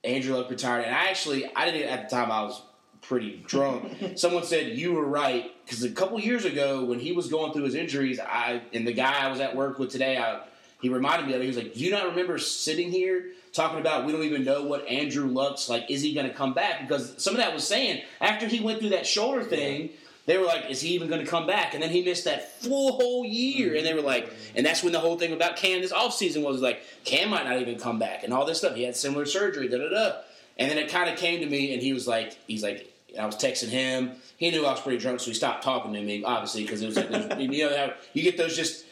"Andrew 0.04 0.36
Luck 0.36 0.50
retired," 0.50 0.86
and 0.86 0.96
I 0.96 1.10
actually 1.10 1.50
I 1.56 1.70
didn't 1.70 1.90
at 1.90 2.10
the 2.10 2.16
time 2.16 2.32
I 2.32 2.42
was 2.42 2.62
pretty 3.02 3.44
drunk. 3.46 3.96
Someone 4.18 4.44
said 4.44 4.78
you 4.78 4.94
were 4.94 5.06
right 5.06 5.52
because 5.68 5.84
a 5.84 5.90
couple 5.90 6.18
years 6.18 6.46
ago 6.46 6.86
when 6.86 6.98
he 6.98 7.12
was 7.12 7.28
going 7.28 7.52
through 7.52 7.66
his 7.66 7.76
injuries, 7.76 8.22
I 8.22 8.62
and 8.72 8.88
the 8.88 8.94
guy 8.94 9.20
I 9.20 9.30
was 9.30 9.42
at 9.42 9.54
work 9.54 9.80
with 9.80 9.92
today, 9.92 10.18
I 10.18 10.42
he 10.82 10.88
reminded 10.88 11.28
me 11.28 11.34
of 11.34 11.42
it. 11.42 11.44
He 11.44 11.48
was 11.50 11.58
like, 11.58 11.74
"Do 11.74 11.80
you 11.82 11.92
not 11.92 12.06
remember 12.06 12.38
sitting 12.38 12.90
here 12.90 13.32
talking 13.52 13.80
about 13.80 14.06
we 14.06 14.14
don't 14.14 14.24
even 14.24 14.46
know 14.46 14.64
what 14.64 14.88
Andrew 14.88 15.28
Luck's 15.28 15.68
like? 15.68 15.92
Is 15.92 16.02
he 16.02 16.14
going 16.14 16.28
to 16.28 16.34
come 16.34 16.54
back? 16.54 16.88
Because 16.88 17.22
some 17.22 17.34
of 17.34 17.40
that 17.40 17.54
was 17.54 17.68
saying 17.68 18.02
after 18.22 18.48
he 18.48 18.62
went 18.62 18.80
through 18.80 18.90
that 18.90 19.06
shoulder 19.06 19.44
thing." 19.44 19.90
They 20.26 20.38
were 20.38 20.44
like, 20.44 20.70
"Is 20.70 20.82
he 20.82 20.90
even 20.90 21.08
going 21.08 21.24
to 21.24 21.26
come 21.26 21.48
back?" 21.48 21.74
And 21.74 21.82
then 21.82 21.90
he 21.90 22.04
missed 22.04 22.26
that 22.26 22.62
full 22.62 22.92
whole 22.92 23.24
year, 23.24 23.76
and 23.76 23.86
they 23.86 23.94
were 23.94 24.02
like, 24.02 24.30
and 24.58 24.66
that's 24.66 24.84
when 24.84 24.92
the 24.92 25.00
whole 25.00 25.18
thing 25.18 25.32
about 25.32 25.56
Cam 25.56 25.80
this 25.80 25.94
offseason 25.94 26.44
was 26.44 26.60
like, 26.60 26.82
Cam 27.06 27.30
might 27.30 27.46
not 27.46 27.62
even 27.62 27.80
come 27.80 27.98
back, 27.98 28.26
and 28.26 28.34
all 28.34 28.44
this 28.44 28.58
stuff. 28.58 28.76
He 28.76 28.84
had 28.84 28.94
similar 28.98 29.26
surgery, 29.26 29.70
da 29.70 29.78
da 29.78 29.90
da. 29.90 30.18
And 30.58 30.70
then 30.70 30.78
it 30.78 30.90
kind 30.90 31.10
of 31.10 31.18
came 31.18 31.40
to 31.40 31.46
me, 31.46 31.74
and 31.74 31.82
he 31.82 31.94
was 31.94 32.10
like, 32.10 32.38
he's 32.46 32.62
like, 32.62 32.92
I 33.18 33.26
was 33.26 33.36
texting 33.36 33.70
him. 33.70 34.14
He 34.38 34.52
knew 34.52 34.66
I 34.66 34.72
was 34.72 34.82
pretty 34.82 35.00
drunk, 35.00 35.20
so 35.20 35.28
he 35.28 35.34
stopped 35.34 35.64
talking 35.64 35.94
to 35.94 36.02
me, 36.02 36.24
obviously, 36.24 36.64
because 36.64 36.82
it 36.82 36.88
was 36.88 36.98
like, 36.98 37.40
you 37.40 37.70
know, 37.70 37.76
how 37.76 37.94
you 38.14 38.24
get 38.24 38.38
those 38.38 38.56
just, 38.56 38.86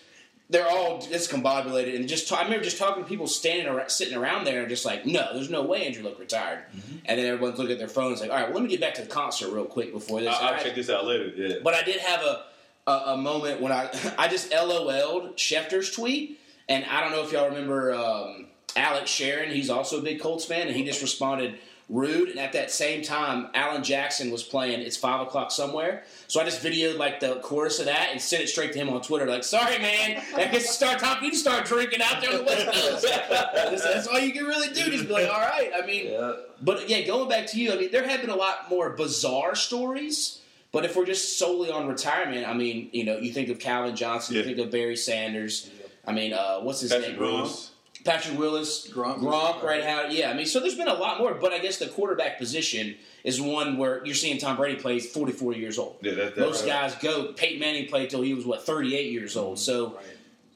they're 0.49 0.67
all 0.67 0.99
discombobulated. 1.01 1.95
And 1.95 2.07
just, 2.07 2.31
I 2.31 2.43
remember 2.43 2.63
just 2.63 2.77
talking 2.77 3.03
to 3.03 3.09
people 3.09 3.27
standing 3.27 3.67
around, 3.67 3.89
sitting 3.89 4.17
around 4.17 4.45
there, 4.45 4.61
and 4.61 4.69
just 4.69 4.85
like, 4.85 5.05
no, 5.05 5.27
there's 5.33 5.49
no 5.49 5.63
way 5.63 5.85
Andrew 5.85 6.03
Luck 6.03 6.19
retired. 6.19 6.63
And 7.05 7.19
then 7.19 7.25
everyone's 7.25 7.57
looking 7.59 7.73
at 7.73 7.79
their 7.79 7.87
phones, 7.87 8.21
like, 8.21 8.31
all 8.31 8.37
right, 8.37 8.45
well, 8.45 8.55
let 8.55 8.63
me 8.63 8.69
get 8.69 8.81
back 8.81 8.95
to 8.95 9.01
the 9.01 9.07
concert 9.07 9.51
real 9.51 9.65
quick 9.65 9.93
before 9.93 10.21
this. 10.21 10.35
I'll 10.35 10.53
right. 10.53 10.63
check 10.63 10.75
this 10.75 10.89
out 10.89 11.05
later. 11.05 11.31
Yeah. 11.35 11.55
But 11.63 11.75
I 11.75 11.83
did 11.83 11.99
have 12.01 12.21
a, 12.21 12.43
a, 12.87 12.91
a 12.91 13.17
moment 13.17 13.61
when 13.61 13.71
I 13.71 13.89
I 14.17 14.27
just 14.27 14.51
LOL'd 14.51 15.37
Schefter's 15.37 15.91
tweet, 15.91 16.39
and 16.69 16.85
I 16.85 17.01
don't 17.01 17.11
know 17.11 17.23
if 17.23 17.31
y'all 17.31 17.49
remember 17.49 17.93
um, 17.93 18.47
Alex 18.75 19.09
Sharon. 19.09 19.51
He's 19.51 19.69
also 19.69 19.99
a 19.99 20.01
big 20.01 20.19
Colts 20.19 20.45
fan, 20.45 20.67
and 20.67 20.75
he 20.75 20.83
just 20.83 21.01
responded 21.01 21.59
rude. 21.89 22.29
And 22.29 22.39
at 22.39 22.53
that 22.53 22.71
same 22.71 23.03
time, 23.03 23.47
Alan 23.53 23.83
Jackson 23.83 24.31
was 24.31 24.43
playing 24.43 24.81
"It's 24.81 24.97
Five 24.97 25.21
O'clock 25.21 25.51
Somewhere," 25.51 26.03
so 26.27 26.41
I 26.41 26.45
just 26.45 26.63
videoed 26.63 26.97
like 26.97 27.19
the 27.19 27.35
chorus 27.41 27.79
of 27.79 27.85
that 27.85 28.09
and 28.11 28.19
sent 28.21 28.43
it 28.43 28.47
straight 28.47 28.73
to 28.73 28.79
him 28.79 28.89
on 28.89 29.01
Twitter. 29.01 29.25
Like, 29.27 29.43
sorry, 29.43 29.77
man, 29.79 30.21
I 30.35 30.45
guess 30.45 30.69
start 30.69 30.99
talking. 30.99 31.25
You 31.25 31.31
just 31.31 31.43
start 31.43 31.65
drinking 31.65 32.01
out 32.01 32.21
there 32.21 32.31
on 32.31 32.37
the 32.39 32.43
West 32.43 32.65
Coast. 32.65 33.05
that's, 33.29 33.83
that's 33.83 34.07
all 34.07 34.19
you 34.19 34.33
can 34.33 34.45
really 34.45 34.69
do. 34.73 34.89
Just 34.91 35.07
be 35.07 35.13
like, 35.13 35.27
all 35.29 35.39
right. 35.41 35.71
I 35.81 35.85
mean, 35.85 36.11
Yeah. 36.11 36.33
but 36.61 36.89
yeah, 36.89 37.01
going 37.01 37.29
back 37.29 37.47
to 37.47 37.59
you, 37.59 37.71
I 37.71 37.75
mean, 37.77 37.91
there 37.91 38.07
have 38.07 38.21
been 38.21 38.29
a 38.29 38.35
lot 38.35 38.69
more 38.69 38.91
bizarre 38.91 39.55
stories. 39.55 40.41
But 40.71 40.83
if 40.83 40.93
we're 40.97 41.05
just 41.05 41.39
solely 41.39 41.71
on 41.71 41.87
retirement, 41.87 42.45
I 42.45 42.53
mean, 42.53 42.89
you 42.91 43.05
know, 43.05 43.17
you 43.17 43.31
think 43.31 43.47
of 43.47 43.59
Calvin 43.59 43.95
Johnson, 43.95 44.35
you 44.35 44.43
think 44.43 44.57
of 44.57 44.71
Barry 44.71 44.97
Sanders. 44.97 45.69
I 46.05 46.11
mean, 46.11 46.33
uh, 46.33 46.59
what's 46.59 46.81
his 46.81 46.91
Patrick 46.91 47.11
name? 47.11 47.19
Willis. 47.21 47.71
Patrick 48.05 48.37
Willis, 48.37 48.87
Gronk. 48.87 49.17
Gronk, 49.17 49.63
right? 49.63 49.83
How? 49.83 50.03
Yeah, 50.03 50.29
I 50.29 50.35
mean, 50.35 50.45
so 50.45 50.59
there's 50.59 50.75
been 50.75 50.87
a 50.87 50.93
lot 50.93 51.17
more. 51.17 51.33
But 51.33 51.51
I 51.51 51.59
guess 51.59 51.77
the 51.77 51.87
quarterback 51.87 52.37
position 52.37 52.95
is 53.23 53.41
one 53.41 53.77
where 53.77 54.05
you're 54.05 54.15
seeing 54.15 54.37
Tom 54.37 54.55
Brady 54.55 54.79
play 54.79 54.99
44 54.99 55.53
years 55.53 55.79
old. 55.79 55.97
Yeah, 56.01 56.13
that, 56.13 56.35
that, 56.35 56.41
Most 56.41 56.65
guys 56.65 56.95
go. 56.95 57.33
Peyton 57.33 57.59
Manning 57.59 57.87
played 57.87 58.11
till 58.11 58.21
he 58.21 58.35
was 58.35 58.45
what 58.45 58.65
38 58.65 59.11
years 59.11 59.35
old. 59.35 59.57
So 59.57 59.97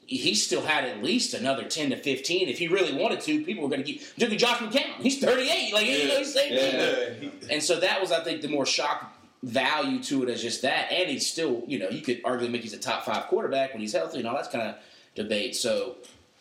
he 0.06 0.34
still 0.34 0.62
had 0.62 0.84
at 0.84 1.02
least 1.02 1.34
another 1.34 1.64
10 1.64 1.90
to 1.90 1.96
15 1.96 2.48
if 2.48 2.58
he 2.58 2.68
really 2.68 2.96
wanted 2.96 3.20
to. 3.22 3.44
People 3.44 3.64
were 3.64 3.68
going 3.68 3.82
to 3.82 3.92
keep. 3.92 4.02
Look 4.16 4.30
at 4.30 4.38
Josh 4.38 4.58
McCown. 4.58 4.94
He's 5.00 5.18
38. 5.18 5.74
Like 5.74 5.86
you 5.86 6.08
know, 6.08 6.18
he's 6.18 6.32
same. 6.32 6.52
Yeah. 6.52 7.30
And 7.50 7.62
so 7.62 7.80
that 7.80 8.00
was, 8.00 8.12
I 8.12 8.22
think, 8.22 8.42
the 8.42 8.48
more 8.48 8.64
shock 8.64 9.12
value 9.42 10.02
to 10.04 10.22
it 10.22 10.28
as 10.28 10.40
just 10.40 10.62
that. 10.62 10.92
And 10.92 11.10
he's 11.10 11.28
still, 11.28 11.64
you 11.66 11.80
know, 11.80 11.88
you 11.88 12.02
could 12.02 12.22
arguably 12.22 12.52
make 12.52 12.62
he's 12.62 12.74
a 12.74 12.78
top 12.78 13.04
five 13.04 13.24
quarterback 13.24 13.72
when 13.72 13.80
he's 13.80 13.92
healthy 13.92 14.18
and 14.18 14.28
all 14.28 14.36
that 14.36 14.52
kind 14.52 14.68
of 14.68 14.76
debate. 15.14 15.56
So, 15.56 15.96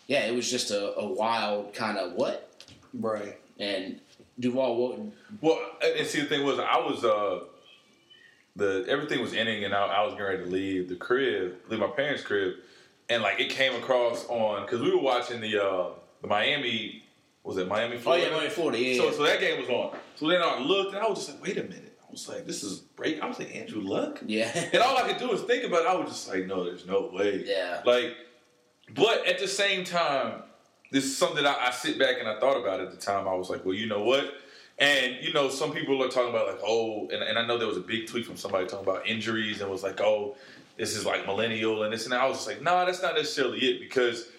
yeah, 0.10 0.26
it 0.26 0.34
was 0.34 0.50
just 0.50 0.72
a, 0.72 0.98
a 0.98 1.06
wild 1.08 1.72
kind 1.76 1.98
of 2.00 2.14
what. 2.14 2.52
Right. 2.96 3.40
And 3.60 4.02
Duvall, 4.40 4.76
what, 4.76 5.00
Well, 5.40 5.60
and 5.84 6.08
see, 6.08 6.22
the 6.22 6.26
thing 6.26 6.44
was, 6.44 6.58
I 6.58 6.78
was 6.80 7.06
uh, 7.06 7.46
the 8.56 8.86
everything 8.90 9.22
was 9.22 9.34
ending, 9.36 9.64
and 9.66 9.74
I, 9.74 9.86
I 9.86 10.04
was 10.04 10.14
getting 10.14 10.26
ready 10.26 10.44
to 10.46 10.50
leave 10.50 10.90
the 10.90 10.96
crib, 10.96 11.58
leave 11.70 11.80
my 11.80 11.88
parents' 11.88 12.24
crib, 12.24 12.56
and 13.08 13.22
like 13.22 13.40
it 13.40 13.52
came 13.52 13.76
across 13.76 14.26
on 14.30 14.66
because 14.66 14.82
we 14.82 14.90
were 14.92 15.02
watching 15.02 15.42
the 15.42 15.64
uh, 15.64 15.90
the 16.24 16.28
Miami, 16.28 17.04
was 17.44 17.58
it 17.58 17.68
Miami? 17.68 17.98
oh 17.98 18.00
Florida? 18.00 18.26
yeah, 18.26 18.36
Miami, 18.36 18.50
Florida, 18.50 18.80
yeah. 18.80 18.98
So, 18.98 19.12
so 19.12 19.24
that 19.24 19.40
game 19.40 19.60
was 19.60 19.70
on. 19.70 19.96
So 20.16 20.28
then 20.28 20.42
I 20.44 20.60
looked, 20.60 20.96
and 20.96 21.04
I 21.06 21.08
was 21.08 21.20
just 21.20 21.40
like, 21.40 21.44
wait 21.44 21.58
a 21.58 21.64
minute. 21.64 22.00
I 22.02 22.12
was 22.12 22.28
like, 22.28 22.48
this 22.48 22.64
is 22.64 22.80
break. 22.80 23.22
I 23.22 23.28
was 23.28 23.38
like, 23.38 23.56
Andrew 23.56 23.84
Luck. 23.84 24.20
yeah. 24.26 24.50
And 24.74 24.82
all 24.82 24.98
I 24.98 25.08
could 25.08 25.18
do 25.20 25.28
was 25.28 25.44
think 25.44 25.64
about 25.66 25.82
it. 25.82 25.88
I 25.88 25.94
was 25.96 26.10
just 26.10 26.28
like, 26.28 26.48
no, 26.48 26.64
there's 26.64 26.88
no 26.88 27.12
way. 27.14 27.44
Yeah. 27.46 27.84
Like, 27.86 28.16
but 28.96 29.26
at 29.28 29.40
the 29.40 29.48
same 29.48 29.84
time, 29.84 30.44
this 30.92 31.04
is 31.06 31.16
something 31.18 31.46
I, 31.46 31.68
I 31.68 31.72
sit 31.72 32.00
back 32.00 32.16
and 32.20 32.28
I 32.28 32.40
thought 32.40 32.58
about 32.60 32.80
at 32.80 32.92
the 32.92 32.98
time. 32.98 33.28
I 33.28 33.34
was 33.36 33.50
like, 33.50 33.64
well, 33.66 33.76
you 33.76 33.88
know 33.88 34.04
what? 34.04 34.34
And 34.80 35.18
you 35.22 35.34
know, 35.34 35.50
some 35.50 35.72
people 35.74 36.02
are 36.04 36.08
talking 36.10 36.30
about 36.30 36.48
like, 36.48 36.60
oh, 36.66 37.10
and, 37.12 37.22
and 37.22 37.38
I 37.38 37.46
know 37.46 37.58
there 37.58 37.68
was 37.68 37.78
a 37.78 37.82
big 37.82 38.08
tweet 38.08 38.26
from 38.26 38.38
somebody 38.38 38.66
talking 38.66 38.88
about 38.88 39.08
injuries 39.08 39.62
and 39.62 39.70
was 39.70 39.84
like, 39.84 40.00
oh, 40.02 40.36
this 40.78 40.96
is 40.96 41.06
like 41.06 41.26
millennial 41.26 41.84
and 41.84 41.92
this 41.94 42.04
and 42.06 42.14
that. 42.14 42.22
I 42.22 42.28
was 42.28 42.38
just 42.38 42.48
like, 42.48 42.62
no, 42.62 42.72
nah, 42.72 42.86
that's 42.86 43.02
not 43.02 43.16
necessarily 43.16 43.60
it 43.60 43.80
because 43.82 44.30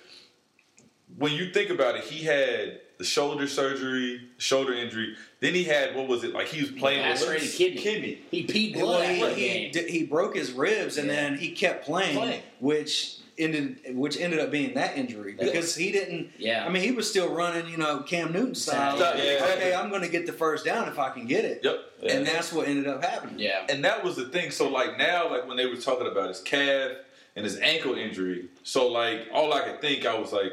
when 1.19 1.33
you 1.33 1.52
think 1.52 1.71
about 1.71 1.97
it, 1.97 2.04
he 2.04 2.25
had 2.25 2.80
the 2.99 3.04
shoulder 3.04 3.47
surgery, 3.47 4.21
shoulder 4.38 4.73
injury. 4.73 5.14
Then 5.40 5.54
he 5.54 5.64
had 5.64 5.95
what 5.95 6.09
was 6.09 6.25
it 6.25 6.33
like? 6.33 6.49
He 6.49 6.61
was 6.62 6.71
playing 6.71 7.07
with 7.07 7.21
Lacerated 7.21 7.52
kidney. 7.52 7.80
Kidney. 7.80 8.19
He 8.30 8.47
peed 8.47 8.76
Well, 8.76 8.87
blood 8.87 9.37
he, 9.37 9.69
he, 9.69 9.83
he 9.88 10.04
broke 10.07 10.35
his 10.37 10.52
ribs 10.52 10.97
and 10.97 11.09
Yeah. 11.09 11.14
then 11.14 11.38
he 11.38 11.52
kept 11.52 11.85
playing, 11.85 12.16
Playing. 12.16 12.42
which 12.61 13.16
ended 13.40 13.78
which 13.97 14.18
ended 14.20 14.38
up 14.38 14.50
being 14.50 14.75
that 14.75 14.97
injury 14.97 15.35
because 15.38 15.75
he 15.75 15.90
didn't. 15.90 16.30
Yeah. 16.38 16.64
I 16.64 16.68
mean, 16.68 16.82
he 16.82 16.92
was 16.92 17.09
still 17.09 17.32
running, 17.35 17.68
you 17.68 17.76
know, 17.76 18.00
Cam 18.00 18.32
Newton 18.32 18.54
style. 18.54 18.99
Yeah, 18.99 19.14
exactly. 19.16 19.66
Okay, 19.66 19.75
I'm 19.75 19.88
going 19.90 20.02
to 20.02 20.09
get 20.09 20.26
the 20.26 20.32
first 20.32 20.64
down 20.64 20.88
if 20.88 20.99
I 20.99 21.11
can 21.11 21.26
get 21.26 21.44
it. 21.44 21.61
Yep. 21.64 21.78
And 22.09 22.26
that's 22.26 22.52
what 22.52 22.68
ended 22.68 22.87
up 22.87 23.02
happening. 23.04 23.38
yeah. 23.38 23.66
and 23.68 23.85
that 23.85 24.04
was 24.04 24.16
the 24.16 24.26
thing. 24.28 24.50
So 24.50 24.68
like 24.68 24.97
now, 24.99 25.30
like 25.30 25.47
when 25.49 25.56
they 25.56 25.66
were 25.66 25.76
talking 25.76 26.06
about 26.06 26.28
his 26.28 26.40
calf 26.40 26.92
and 27.37 27.44
his 27.44 27.59
ankle 27.59 27.94
injury, 27.94 28.49
so 28.62 28.88
like 28.88 29.28
all 29.32 29.52
I 29.52 29.61
could 29.62 29.80
think, 29.80 30.06
I 30.06 30.18
was 30.18 30.32
like, 30.32 30.52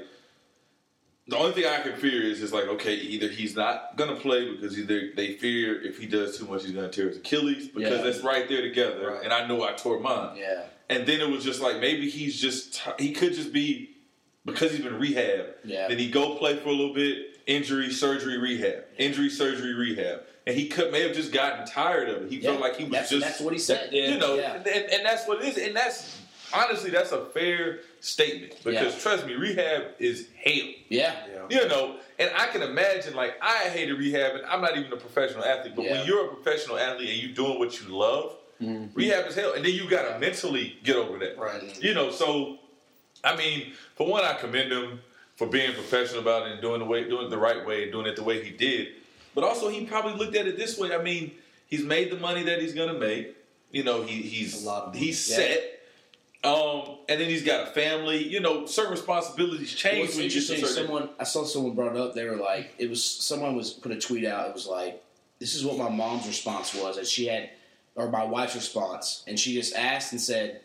the 1.30 1.36
only 1.38 1.52
thing 1.52 1.66
I 1.66 1.82
can 1.82 1.98
fear 1.98 2.24
is 2.24 2.42
is 2.42 2.54
like, 2.54 2.68
okay, 2.70 2.94
either 2.96 3.28
he's 3.28 3.54
not 3.54 3.98
gonna 3.98 4.16
play 4.16 4.50
because 4.56 4.80
either 4.80 5.10
they 5.14 5.34
fear 5.34 5.82
if 5.82 5.98
he 5.98 6.06
does 6.06 6.38
too 6.38 6.46
much, 6.46 6.64
he's 6.64 6.72
gonna 6.72 6.88
tear 6.90 7.10
his 7.10 7.18
Achilles 7.18 7.68
because 7.68 7.98
Yeah. 7.98 8.02
that's 8.02 8.22
right 8.22 8.48
there 8.48 8.62
together, 8.62 9.10
Right. 9.12 9.24
and 9.26 9.34
I 9.34 9.46
know 9.46 9.62
I 9.64 9.74
tore 9.74 10.00
mine. 10.00 10.38
Yeah. 10.38 10.64
And 10.90 11.06
then 11.06 11.20
it 11.20 11.30
was 11.30 11.44
just 11.44 11.60
like 11.62 11.80
maybe 11.80 12.10
he's 12.10 12.40
just 12.40 12.82
he 12.98 13.12
could 13.12 13.34
just 13.34 13.52
be 13.52 13.96
because 14.46 14.72
he's 14.72 14.82
been 14.82 14.98
rehab. 15.00 15.48
Yeah. 15.66 15.88
Then 15.90 15.98
he 15.98 16.10
go 16.10 16.36
play 16.36 16.56
for 16.58 16.70
a 16.70 16.72
little 16.72 16.94
bit, 16.94 17.40
injury, 17.46 17.92
surgery, 17.92 18.38
rehab, 18.38 18.86
injury, 18.98 19.30
surgery, 19.30 19.74
rehab, 19.74 20.22
and 20.46 20.56
he 20.56 20.70
could 20.70 20.92
may 20.94 21.02
have 21.06 21.14
just 21.16 21.34
gotten 21.34 21.66
tired 21.68 22.08
of 22.10 22.24
it. 22.24 22.32
He 22.32 22.38
Yeah. 22.38 22.52
felt 22.52 22.62
like 22.62 22.78
he 22.78 22.84
was 22.86 22.94
that's, 22.94 23.10
just 23.10 23.26
that's 23.26 23.42
what 23.42 23.52
he 23.52 23.60
said. 23.60 23.92
you 23.94 24.18
know, 24.18 24.36
Yeah. 24.36 24.56
and, 24.56 24.66
and 24.68 25.06
that's 25.06 25.28
what 25.28 25.42
it 25.44 25.50
is, 25.50 25.58
and 25.58 25.76
that's 25.76 26.18
honestly 26.54 26.90
that's 26.90 27.12
a 27.12 27.26
fair 27.26 27.82
statement 28.00 28.54
because 28.64 28.94
Yeah. 28.94 29.00
trust 29.02 29.26
me, 29.28 29.34
rehab 29.34 29.88
is 30.00 30.30
hell. 30.42 30.54
Yeah. 30.88 31.14
You 31.50 31.68
know, 31.68 31.98
and 32.18 32.32
I 32.34 32.48
can 32.48 32.62
imagine 32.62 33.14
like 33.14 33.34
I 33.42 33.66
hated 33.70 33.98
rehab, 34.00 34.36
and 34.38 34.46
I'm 34.46 34.62
not 34.62 34.78
even 34.78 34.94
a 34.94 34.98
professional 34.98 35.44
athlete, 35.44 35.74
but 35.76 35.84
Yeah. 35.84 35.92
When 35.98 36.08
you're 36.08 36.32
a 36.32 36.34
professional 36.34 36.78
athlete 36.80 37.10
and 37.10 37.18
you're 37.22 37.34
doing 37.36 37.60
what 37.60 37.82
you 37.82 37.88
love, 37.94 38.37
rehab 38.60 39.28
is 39.28 39.36
hell, 39.36 39.54
and 39.54 39.64
then 39.66 39.74
you 39.74 39.90
got 39.90 40.12
to 40.14 40.20
mentally 40.20 40.78
get 40.84 40.96
over 40.96 41.18
that. 41.20 41.38
Right. 41.38 41.82
You 41.84 41.94
know, 41.94 42.12
so 42.12 42.58
I 43.24 43.36
mean, 43.36 43.74
for 43.96 44.08
one, 44.08 44.24
I 44.24 44.34
commend 44.34 44.72
him 44.72 45.00
for 45.36 45.48
being 45.48 45.74
professional 45.74 46.22
about 46.22 46.48
it 46.48 46.54
and 46.54 46.62
doing 46.62 46.80
the 46.80 46.86
way, 46.86 47.08
doing 47.08 47.26
it 47.28 47.30
the 47.30 47.38
right 47.38 47.66
way, 47.66 47.84
and 47.84 47.92
doing 47.92 48.06
it 48.08 48.16
the 48.16 48.24
way 48.24 48.44
he 48.44 48.52
did. 48.52 48.88
But 49.36 49.44
also, 49.44 49.70
he 49.70 49.86
probably 49.86 50.14
looked 50.14 50.36
at 50.36 50.48
it 50.48 50.58
this 50.58 50.78
way. 50.80 50.94
I 50.96 51.02
mean, 51.02 51.32
he's 51.68 51.84
made 51.84 52.12
the 52.12 52.18
money 52.18 52.44
that 52.44 52.60
he's 52.62 52.74
gonna 52.74 52.94
make. 52.98 53.36
You 53.72 53.84
know, 53.84 54.02
he, 54.04 54.22
he's 54.22 54.64
A 54.64 54.66
lot 54.68 54.84
of 54.86 54.96
he's 54.96 55.30
Yeah. 55.30 55.36
set. 55.38 55.74
Um, 56.44 56.98
and 57.10 57.20
then 57.20 57.28
he's 57.30 57.44
got 57.44 57.68
a 57.68 57.72
family. 57.72 58.24
You 58.24 58.40
know, 58.40 58.66
certain 58.68 58.92
responsibilities 58.92 59.74
change 59.74 60.00
What's 60.08 60.16
when 60.16 60.26
you 60.26 60.30
get 60.32 60.46
to 60.48 60.54
interesting? 60.56 60.64
a 60.64 60.68
certain. 60.68 60.86
Someone 60.88 61.10
I 61.20 61.24
saw 61.24 61.44
someone 61.44 61.74
brought 61.76 61.98
up. 61.98 62.14
They 62.14 62.24
were 62.26 62.36
like, 62.38 62.74
it 62.78 62.90
was 62.90 63.04
someone 63.04 63.56
was 63.56 63.72
put 63.72 63.92
a 63.92 64.00
tweet 64.00 64.24
out. 64.26 64.48
It 64.48 64.54
was 64.54 64.66
like, 64.68 65.04
this 65.40 65.56
is 65.56 65.66
what 65.66 65.78
my 65.78 65.90
mom's 65.90 66.26
response 66.28 66.74
was, 66.74 66.98
and 66.98 67.06
she 67.06 67.26
had, 67.28 67.50
or 67.98 68.10
my 68.10 68.24
wife's 68.24 68.56
response, 68.56 69.24
and 69.28 69.38
she 69.38 69.54
just 69.54 69.76
asked 69.76 70.14
and 70.14 70.22
said, 70.22 70.62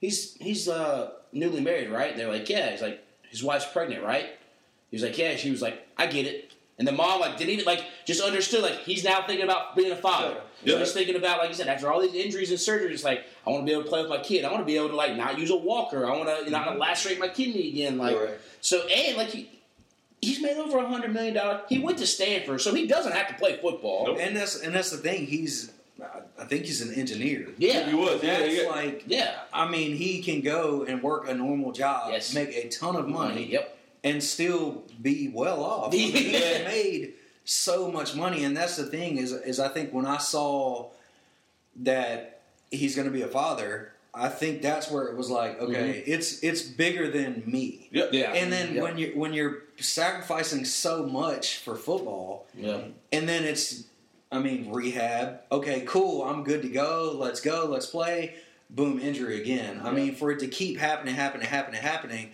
he's 0.00 0.34
he's 0.40 0.68
uh 0.68 1.12
newly 1.32 1.60
married, 1.60 1.90
right? 1.90 2.16
They're 2.16 2.28
like, 2.32 2.48
yeah. 2.48 2.70
He's 2.70 2.82
like, 2.82 3.04
his 3.28 3.44
wife's 3.44 3.66
pregnant, 3.66 4.02
right? 4.02 4.26
He 4.90 4.96
was 4.96 5.02
like, 5.04 5.16
yeah. 5.16 5.36
She 5.36 5.50
was 5.52 5.62
like, 5.62 5.86
I 5.96 6.06
get 6.06 6.26
it. 6.26 6.52
And 6.78 6.88
the 6.88 6.92
mom 6.92 7.20
like 7.20 7.36
didn't 7.36 7.50
even 7.50 7.66
like 7.66 7.84
just 8.06 8.22
understood 8.22 8.62
like 8.62 8.78
he's 8.78 9.04
now 9.04 9.22
thinking 9.26 9.44
about 9.44 9.76
being 9.76 9.92
a 9.92 9.96
father. 9.96 10.40
Yeah. 10.64 10.72
So 10.74 10.78
he's 10.78 10.92
thinking 10.92 11.14
about 11.16 11.38
like 11.38 11.50
you 11.50 11.54
said 11.54 11.68
after 11.68 11.92
all 11.92 12.00
these 12.00 12.14
injuries 12.14 12.48
and 12.50 12.58
surgeries, 12.58 13.04
like 13.04 13.24
I 13.46 13.50
want 13.50 13.62
to 13.62 13.66
be 13.66 13.72
able 13.72 13.82
to 13.82 13.88
play 13.90 14.00
with 14.00 14.08
my 14.10 14.18
kid. 14.18 14.46
I 14.46 14.50
want 14.50 14.62
to 14.62 14.66
be 14.66 14.76
able 14.76 14.88
to 14.88 14.96
like 14.96 15.14
not 15.14 15.38
use 15.38 15.50
a 15.50 15.56
walker. 15.56 16.06
I 16.06 16.16
want 16.16 16.44
to 16.46 16.50
not 16.50 16.78
lacerate 16.78 17.18
my 17.18 17.28
kidney 17.28 17.68
again. 17.68 17.98
Like 17.98 18.16
Right. 18.16 18.30
so, 18.62 18.80
and 18.88 19.18
like 19.18 19.28
he 19.28 19.50
he's 20.22 20.40
made 20.40 20.56
over 20.56 20.78
a 20.78 20.86
hundred 20.88 21.12
million 21.12 21.34
dollars. 21.34 21.60
He 21.68 21.78
went 21.80 21.98
to 21.98 22.06
Stanford, 22.06 22.62
so 22.62 22.74
he 22.74 22.86
doesn't 22.86 23.12
have 23.12 23.28
to 23.28 23.34
play 23.34 23.58
football. 23.58 24.06
Nope. 24.06 24.18
And 24.18 24.34
that's 24.34 24.58
and 24.62 24.74
that's 24.74 24.90
the 24.90 24.96
thing. 24.98 25.26
He's 25.26 25.70
I 26.38 26.44
think 26.44 26.64
he's 26.64 26.80
an 26.80 26.94
engineer. 26.94 27.48
Yeah, 27.58 27.88
he 27.88 27.94
was. 27.94 28.22
Yeah, 28.22 28.40
That's 28.40 28.62
yeah. 28.62 28.68
like 28.68 29.04
yeah, 29.06 29.38
I 29.52 29.68
mean, 29.68 29.96
he 29.96 30.22
can 30.22 30.40
go 30.40 30.84
and 30.84 31.02
work 31.02 31.28
a 31.28 31.34
normal 31.34 31.72
job, 31.72 32.10
Yes. 32.12 32.34
make 32.34 32.50
a 32.56 32.68
ton 32.68 32.96
of 32.96 33.08
money, 33.08 33.46
Yep. 33.52 33.78
and 34.04 34.22
still 34.22 34.84
be 35.00 35.28
well 35.32 35.62
off. 35.62 35.88
I 35.92 35.96
mean, 35.96 36.12
he's 36.12 36.32
Yeah. 36.40 36.64
made 36.68 37.14
so 37.44 37.90
much 37.90 38.14
money, 38.14 38.44
and 38.44 38.56
that's 38.56 38.76
the 38.76 38.86
thing 38.86 39.18
is, 39.18 39.32
is 39.32 39.58
I 39.60 39.68
think 39.68 39.92
when 39.92 40.06
I 40.06 40.18
saw 40.18 40.90
that 41.82 42.40
he's 42.70 42.94
going 42.94 43.06
to 43.06 43.12
be 43.12 43.22
a 43.22 43.28
father, 43.28 43.92
I 44.12 44.28
think 44.28 44.60
that's 44.62 44.90
where 44.90 45.04
it 45.06 45.16
was 45.16 45.30
like, 45.30 45.60
okay, 45.60 46.02
mm-hmm. 46.02 46.12
it's 46.12 46.40
it's 46.42 46.62
bigger 46.62 47.10
than 47.10 47.42
me. 47.46 47.88
Yeah. 47.92 48.06
Yeah. 48.10 48.32
And 48.32 48.52
then 48.52 48.74
Yeah. 48.74 48.82
when 48.82 48.98
you 48.98 49.12
when 49.14 49.32
you're 49.32 49.62
sacrificing 49.78 50.64
so 50.64 51.04
much 51.06 51.58
for 51.58 51.76
football, 51.76 52.46
Yeah. 52.56 52.80
and 53.12 53.28
then 53.28 53.44
it's, 53.44 53.84
I 54.32 54.38
mean, 54.38 54.70
rehab. 54.70 55.40
Okay, 55.50 55.82
cool. 55.86 56.22
I'm 56.22 56.44
good 56.44 56.62
to 56.62 56.68
go. 56.68 57.14
Let's 57.18 57.40
go. 57.40 57.66
Let's 57.68 57.86
play. 57.86 58.34
Boom, 58.68 59.00
injury 59.00 59.40
again. 59.40 59.80
I 59.82 59.90
mean, 59.90 60.14
for 60.14 60.30
it 60.30 60.38
to 60.40 60.46
keep 60.46 60.78
happening, 60.78 61.14
happening, 61.14 61.46
happening, 61.48 61.80
happening. 61.82 62.30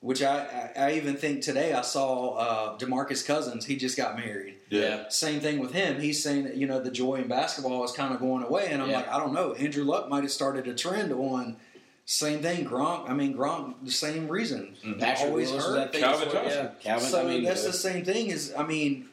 Which 0.00 0.22
I, 0.22 0.72
I, 0.76 0.80
I 0.88 0.92
even 0.94 1.16
think 1.16 1.42
today 1.42 1.72
I 1.72 1.80
saw 1.80 2.34
uh, 2.36 2.78
Demarcus 2.78 3.24
Cousins. 3.26 3.64
He 3.64 3.76
just 3.76 3.96
got 3.96 4.16
married. 4.16 4.56
Yeah. 4.68 5.08
Same 5.08 5.40
thing 5.40 5.58
with 5.58 5.72
him. 5.72 6.00
He's 6.00 6.22
saying 6.22 6.44
that 6.44 6.56
you 6.56 6.66
know 6.66 6.80
the 6.80 6.90
joy 6.90 7.16
in 7.16 7.28
basketball 7.28 7.82
is 7.84 7.92
kind 7.92 8.12
of 8.12 8.20
going 8.20 8.42
away, 8.42 8.68
and 8.70 8.82
I'm 8.82 8.90
Yeah. 8.90 8.96
like, 8.98 9.08
I 9.08 9.18
don't 9.18 9.32
know. 9.32 9.54
Andrew 9.54 9.84
Luck 9.84 10.08
might 10.08 10.22
have 10.22 10.32
started 10.32 10.66
a 10.68 10.74
trend 10.74 11.12
on 11.12 11.56
same 12.04 12.40
thing. 12.40 12.66
Gronk. 12.66 13.08
I 13.08 13.14
mean, 13.14 13.34
Gronk. 13.36 13.74
The 13.82 13.90
same 13.90 14.28
reason. 14.28 14.76
Patrick 14.98 15.28
Always 15.30 15.50
Willis, 15.50 15.66
hurt. 15.66 15.92
Calvin 15.92 16.28
Johnson. 16.30 16.64
Yeah. 16.64 16.70
Calvin. 16.80 17.08
so 17.08 17.20
I 17.22 17.24
mean, 17.24 17.44
that's 17.44 17.64
uh, 17.64 17.68
the 17.68 17.72
same 17.72 18.04
thing. 18.04 18.28
Is 18.28 18.52
I 18.56 18.64
mean, 18.66 19.08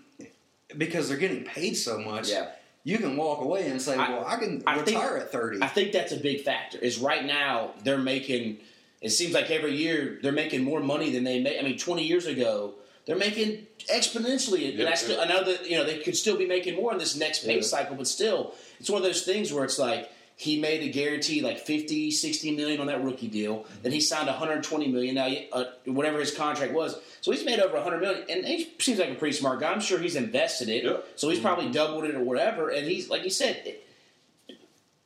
because 0.77 1.07
they're 1.07 1.17
getting 1.17 1.43
paid 1.43 1.75
so 1.75 1.99
much. 1.99 2.29
Yeah. 2.29 2.47
You 2.85 2.97
can 2.97 3.15
walk 3.15 3.41
away 3.41 3.67
and 3.69 3.81
say, 3.81 3.95
"Well, 3.97 4.25
I 4.27 4.35
can 4.35 4.61
I 4.67 4.75
think- 4.81 4.97
retire 4.97 5.17
at 5.17 5.31
30. 5.31 5.59
I 5.61 5.67
think 5.67 5.93
that's 5.93 6.11
a 6.11 6.17
big 6.17 6.41
factor. 6.43 6.77
Is 6.79 6.97
right 6.99 7.23
now 7.25 7.71
they're 7.83 7.97
making. 7.97 8.57
It 9.01 9.09
seems 9.11 9.33
like 9.33 9.49
every 9.51 9.75
year 9.75 10.19
they're 10.21 10.31
making 10.33 10.63
more 10.63 10.79
money 10.81 11.09
than 11.11 11.23
they 11.23 11.39
made. 11.41 11.59
I 11.59 11.61
mean, 11.63 11.77
twenty 11.77 12.03
years 12.05 12.25
ago 12.25 12.73
they're 13.05 13.17
making 13.17 13.67
exponentially, 13.93 14.69
and 14.69 14.79
Yeah, 14.79 14.89
I 14.89 14.93
still 14.95 15.19
I 15.21 15.25
know 15.25 15.43
that 15.43 15.69
you 15.69 15.77
know 15.77 15.83
they 15.85 15.99
could 15.99 16.15
still 16.15 16.37
be 16.37 16.45
making 16.45 16.75
more 16.75 16.91
in 16.93 16.97
this 16.99 17.15
next 17.15 17.45
pay 17.45 17.55
Yeah. 17.57 17.61
cycle, 17.61 17.95
but 17.95 18.07
still, 18.07 18.53
it's 18.79 18.89
one 18.89 19.01
of 19.01 19.05
those 19.07 19.23
things 19.23 19.51
where 19.53 19.63
it's 19.65 19.79
like. 19.79 20.09
He 20.43 20.59
made 20.59 20.83
a 20.83 20.89
guarantee 20.89 21.41
like 21.41 21.57
50, 21.57 22.11
60 22.11 22.51
million 22.57 22.81
on 22.81 22.87
that 22.87 23.01
rookie 23.01 23.29
deal. 23.29 23.65
Then 23.81 23.93
he 23.93 24.01
signed 24.01 24.27
120 24.27 24.87
million 24.89 25.15
now, 25.15 25.29
uh, 25.53 25.63
whatever 25.85 26.19
his 26.19 26.35
contract 26.35 26.73
was. 26.73 26.97
So 27.21 27.31
he's 27.31 27.45
made 27.45 27.61
over 27.61 27.75
100 27.75 28.01
million, 28.01 28.25
and 28.29 28.45
he 28.45 28.69
seems 28.77 28.99
like 28.99 29.09
a 29.09 29.15
pretty 29.15 29.37
smart 29.37 29.61
guy. 29.61 29.71
I'm 29.71 29.79
sure 29.79 29.99
he's 29.99 30.17
invested 30.17 30.67
it, 30.67 30.83
Yeah. 30.83 30.97
so 31.15 31.29
he's 31.29 31.39
probably 31.39 31.71
doubled 31.71 32.03
it 32.03 32.13
or 32.15 32.23
whatever. 32.25 32.67
And 32.67 32.85
he's 32.85 33.09
like 33.09 33.23
you 33.23 33.29
said, 33.29 33.75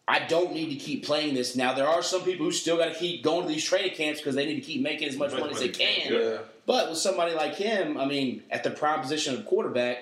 I 0.08 0.26
don't 0.26 0.54
need 0.54 0.70
to 0.70 0.76
keep 0.76 1.06
playing 1.06 1.36
this. 1.36 1.56
Now 1.56 1.74
there 1.74 1.88
are 1.88 2.02
some 2.02 2.24
people 2.24 2.48
who 2.48 2.52
still 2.52 2.78
got 2.78 2.86
to 2.92 2.96
keep 2.96 3.24
going 3.24 3.44
to 3.46 3.54
these 3.54 3.64
training 3.64 3.94
camps 3.96 4.20
because 4.20 4.34
they 4.34 4.48
need 4.48 4.56
to 4.56 4.62
keep 4.62 4.82
making 4.82 5.08
as 5.08 5.18
much 5.18 5.34
money 5.34 5.52
as 5.52 5.60
they 5.60 5.70
can. 5.70 6.12
Yeah. 6.14 6.38
But 6.66 6.90
with 6.90 6.98
somebody 6.98 7.36
like 7.36 7.54
him, 7.56 7.98
I 7.98 8.06
mean, 8.06 8.42
at 8.50 8.64
the 8.64 8.72
prime 8.72 9.02
position 9.02 9.36
of 9.36 9.46
quarterback, 9.46 10.00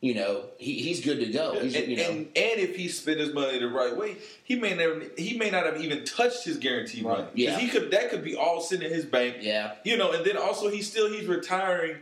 you 0.00 0.14
know, 0.14 0.44
he, 0.58 0.74
he's 0.74 1.02
good 1.04 1.18
to 1.20 1.26
go. 1.26 1.58
He's, 1.58 1.74
and, 1.74 1.88
you 1.88 1.96
know, 1.96 2.02
and 2.10 2.18
and 2.36 2.60
if 2.60 2.76
he 2.76 2.88
spent 2.88 3.18
his 3.18 3.32
money 3.32 3.58
the 3.58 3.68
right 3.68 3.96
way, 3.96 4.16
he 4.44 4.54
may 4.56 4.74
never 4.74 5.02
he 5.16 5.36
may 5.38 5.50
not 5.50 5.64
have 5.64 5.80
even 5.80 6.04
touched 6.04 6.44
his 6.44 6.58
guaranteed 6.58 7.02
money. 7.02 7.26
Yeah. 7.34 7.58
he 7.58 7.68
could 7.68 7.90
that 7.92 8.10
could 8.10 8.22
be 8.22 8.36
all 8.36 8.60
sitting 8.60 8.86
in 8.88 8.94
his 8.94 9.04
bank. 9.06 9.36
yeah, 9.40 9.74
You 9.84 9.96
know, 9.96 10.12
and 10.12 10.24
then 10.24 10.36
also 10.36 10.68
he's 10.68 10.88
still 10.90 11.10
he's 11.10 11.26
retiring. 11.26 11.96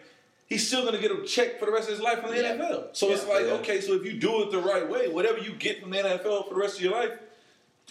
He's 0.47 0.67
still 0.67 0.83
going 0.83 0.95
to 0.95 1.01
get 1.01 1.11
a 1.11 1.23
check 1.25 1.59
for 1.59 1.65
the 1.67 1.73
rest 1.73 1.89
of 1.89 1.95
his 1.95 2.03
life 2.03 2.21
from 2.21 2.31
the 2.33 2.43
Yeah. 2.43 2.57
NFL. 2.57 2.89
So 2.95 3.11
it's 3.11 3.27
like, 3.27 3.47
Yeah. 3.47 3.53
okay, 3.55 3.81
so 3.81 3.95
if 3.95 4.05
you 4.05 4.13
do 4.13 4.43
it 4.43 4.51
the 4.51 4.59
right 4.59 4.87
way, 4.89 5.09
whatever 5.09 5.39
you 5.39 5.53
get 5.53 5.81
from 5.81 5.91
the 5.91 5.99
NFL 5.99 6.47
for 6.49 6.55
the 6.55 6.61
rest 6.61 6.77
of 6.77 6.83
your 6.83 6.93
life, 6.93 7.13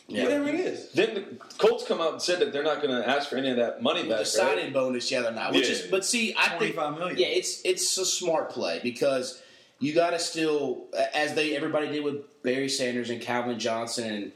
yeah. 0.08 0.24
whatever 0.24 0.50
it 0.50 0.56
is. 0.56 0.92
Then 0.92 1.16
the 1.16 1.22
Colts 1.58 1.86
come 1.88 2.00
out 2.00 2.12
and 2.14 2.22
said 2.22 2.40
that 2.40 2.54
they're 2.54 2.62
not 2.64 2.82
going 2.84 2.96
to 2.96 3.08
ask 3.10 3.28
for 3.30 3.38
any 3.38 3.50
of 3.50 3.56
that 3.58 3.82
money 3.82 4.04
the 4.04 4.10
back. 4.10 4.18
Right? 4.20 4.28
signing 4.28 4.72
bonus, 4.72 5.10
yeah, 5.10 5.22
they're 5.22 5.32
not. 5.32 5.54
Which 5.54 5.66
Yeah. 5.68 5.74
is, 5.76 5.82
but 5.90 6.06
see, 6.06 6.36
I 6.38 6.50
think 6.50 6.76
25 6.76 6.98
million. 7.00 7.18
Yeah, 7.18 7.28
it's 7.28 7.62
it's 7.66 7.98
a 7.98 8.06
smart 8.06 8.52
play 8.52 8.80
because 8.84 9.42
you 9.84 9.94
got 9.94 10.12
to 10.12 10.20
still, 10.20 10.86
as 11.14 11.34
they 11.34 11.58
everybody 11.58 11.90
did 11.90 12.04
with 12.06 12.42
Barry 12.42 12.70
Sanders 12.70 13.10
and 13.10 13.22
Calvin 13.22 13.60
Johnson, 13.60 14.14
and 14.14 14.32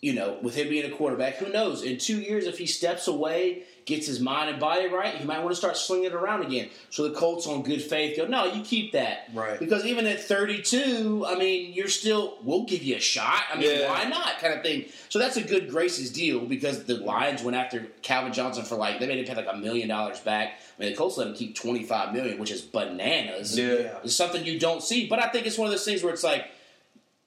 you 0.00 0.14
know, 0.14 0.38
with 0.42 0.56
him 0.56 0.68
being 0.68 0.90
a 0.90 0.94
quarterback, 0.94 1.36
who 1.36 1.50
knows? 1.52 1.82
In 1.82 1.96
two 1.96 2.20
years, 2.20 2.46
if 2.46 2.58
he 2.58 2.66
steps 2.66 3.06
away, 3.06 3.62
gets 3.86 4.06
his 4.06 4.18
mind 4.20 4.48
and 4.50 4.58
body 4.58 4.88
right, 4.88 5.14
he 5.14 5.24
might 5.24 5.38
want 5.40 5.50
to 5.50 5.56
start 5.56 5.76
slinging 5.76 6.06
it 6.06 6.12
around 6.14 6.42
again. 6.44 6.68
So 6.90 7.06
the 7.06 7.14
Colts, 7.14 7.46
on 7.46 7.62
good 7.62 7.82
faith, 7.82 8.16
go, 8.16 8.26
no, 8.26 8.46
you 8.46 8.62
keep 8.62 8.92
that, 8.92 9.28
Right. 9.34 9.58
Because 9.58 9.84
even 9.84 10.06
at 10.06 10.20
32, 10.22 11.24
I 11.26 11.34
mean, 11.36 11.72
you're 11.72 11.88
still, 11.88 12.38
we'll 12.42 12.64
give 12.64 12.82
you 12.82 12.96
a 12.96 13.00
shot. 13.00 13.42
I 13.52 13.58
mean, 13.58 13.78
Yeah. 13.80 13.88
why 13.90 14.04
not? 14.04 14.38
Kind 14.38 14.54
of 14.54 14.62
thing. 14.62 14.86
So 15.08 15.18
that's 15.18 15.36
a 15.36 15.42
good 15.42 15.68
graces 15.68 16.10
deal 16.10 16.40
because 16.40 16.84
the 16.84 16.94
Lions 16.96 17.42
went 17.42 17.56
after 17.56 17.86
Calvin 18.02 18.32
Johnson 18.32 18.64
for 18.64 18.76
like 18.76 19.00
they 19.00 19.06
made 19.06 19.18
him 19.18 19.24
pay 19.26 19.34
like 19.34 19.52
a 19.52 19.56
million 19.56 19.88
dollars 19.88 20.20
back. 20.20 20.58
I 20.78 20.82
mean, 20.82 20.90
the 20.92 20.96
Colts 20.96 21.18
let 21.18 21.26
him 21.28 21.34
keep 21.34 21.54
25 21.54 22.12
million, 22.14 22.38
which 22.38 22.50
is 22.50 22.62
bananas. 22.62 23.58
Yeah. 23.58 23.98
It's 24.02 24.16
something 24.16 24.44
you 24.44 24.58
don't 24.58 24.82
see. 24.82 25.06
But 25.06 25.18
I 25.18 25.28
think 25.28 25.46
it's 25.46 25.58
one 25.58 25.66
of 25.66 25.72
those 25.72 25.84
things 25.84 26.02
where 26.02 26.12
it's 26.12 26.24
like 26.24 26.46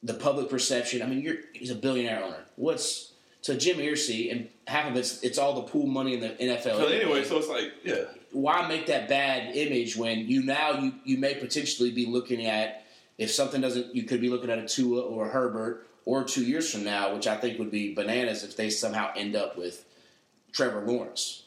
the 0.04 0.14
public 0.14 0.50
perception. 0.50 1.02
I 1.02 1.06
mean, 1.06 1.22
you're 1.22 1.38
he's 1.54 1.72
a 1.72 1.76
billionaire 1.76 2.24
owner. 2.24 2.44
What's 2.56 3.07
to 3.48 3.58
Jim 3.58 3.78
Irsay, 3.78 4.30
and 4.32 4.50
half 4.68 4.92
of 4.92 4.98
it's 4.98 5.24
it's 5.24 5.38
all 5.38 5.54
the 5.54 5.62
pool 5.64 5.88
money 5.88 6.14
in 6.14 6.20
the 6.20 6.30
NFL. 6.30 6.64
So 6.78 6.88
anyway, 6.88 7.24
so 7.24 7.38
it's 7.38 7.48
like, 7.48 7.72
yeah, 7.84 8.04
why 8.32 8.68
make 8.68 8.88
that 8.88 9.08
bad 9.08 9.56
image 9.56 9.96
when 9.96 10.28
you 10.28 10.44
now 10.44 10.80
you 10.80 10.94
you 11.06 11.18
may 11.18 11.34
potentially 11.34 11.92
be 11.92 12.06
looking 12.06 12.46
at 12.46 12.84
if 13.18 13.32
something 13.32 13.62
doesn't 13.62 13.96
you 13.96 14.04
could 14.04 14.20
be 14.20 14.30
looking 14.30 14.50
at 14.50 14.60
a 14.60 14.68
Tua 14.68 15.02
or 15.02 15.28
a 15.28 15.30
Herbert 15.30 15.88
or 16.04 16.26
two 16.26 16.44
years 16.44 16.70
from 16.70 16.84
now, 16.84 17.14
which 17.16 17.26
I 17.26 17.38
think 17.38 17.58
would 17.58 17.72
be 17.72 17.94
bananas 17.94 18.44
if 18.44 18.58
they 18.58 18.70
somehow 18.70 19.12
end 19.16 19.36
up 19.36 19.58
with 19.58 19.86
Trevor 20.52 20.82
Lawrence. 20.86 21.44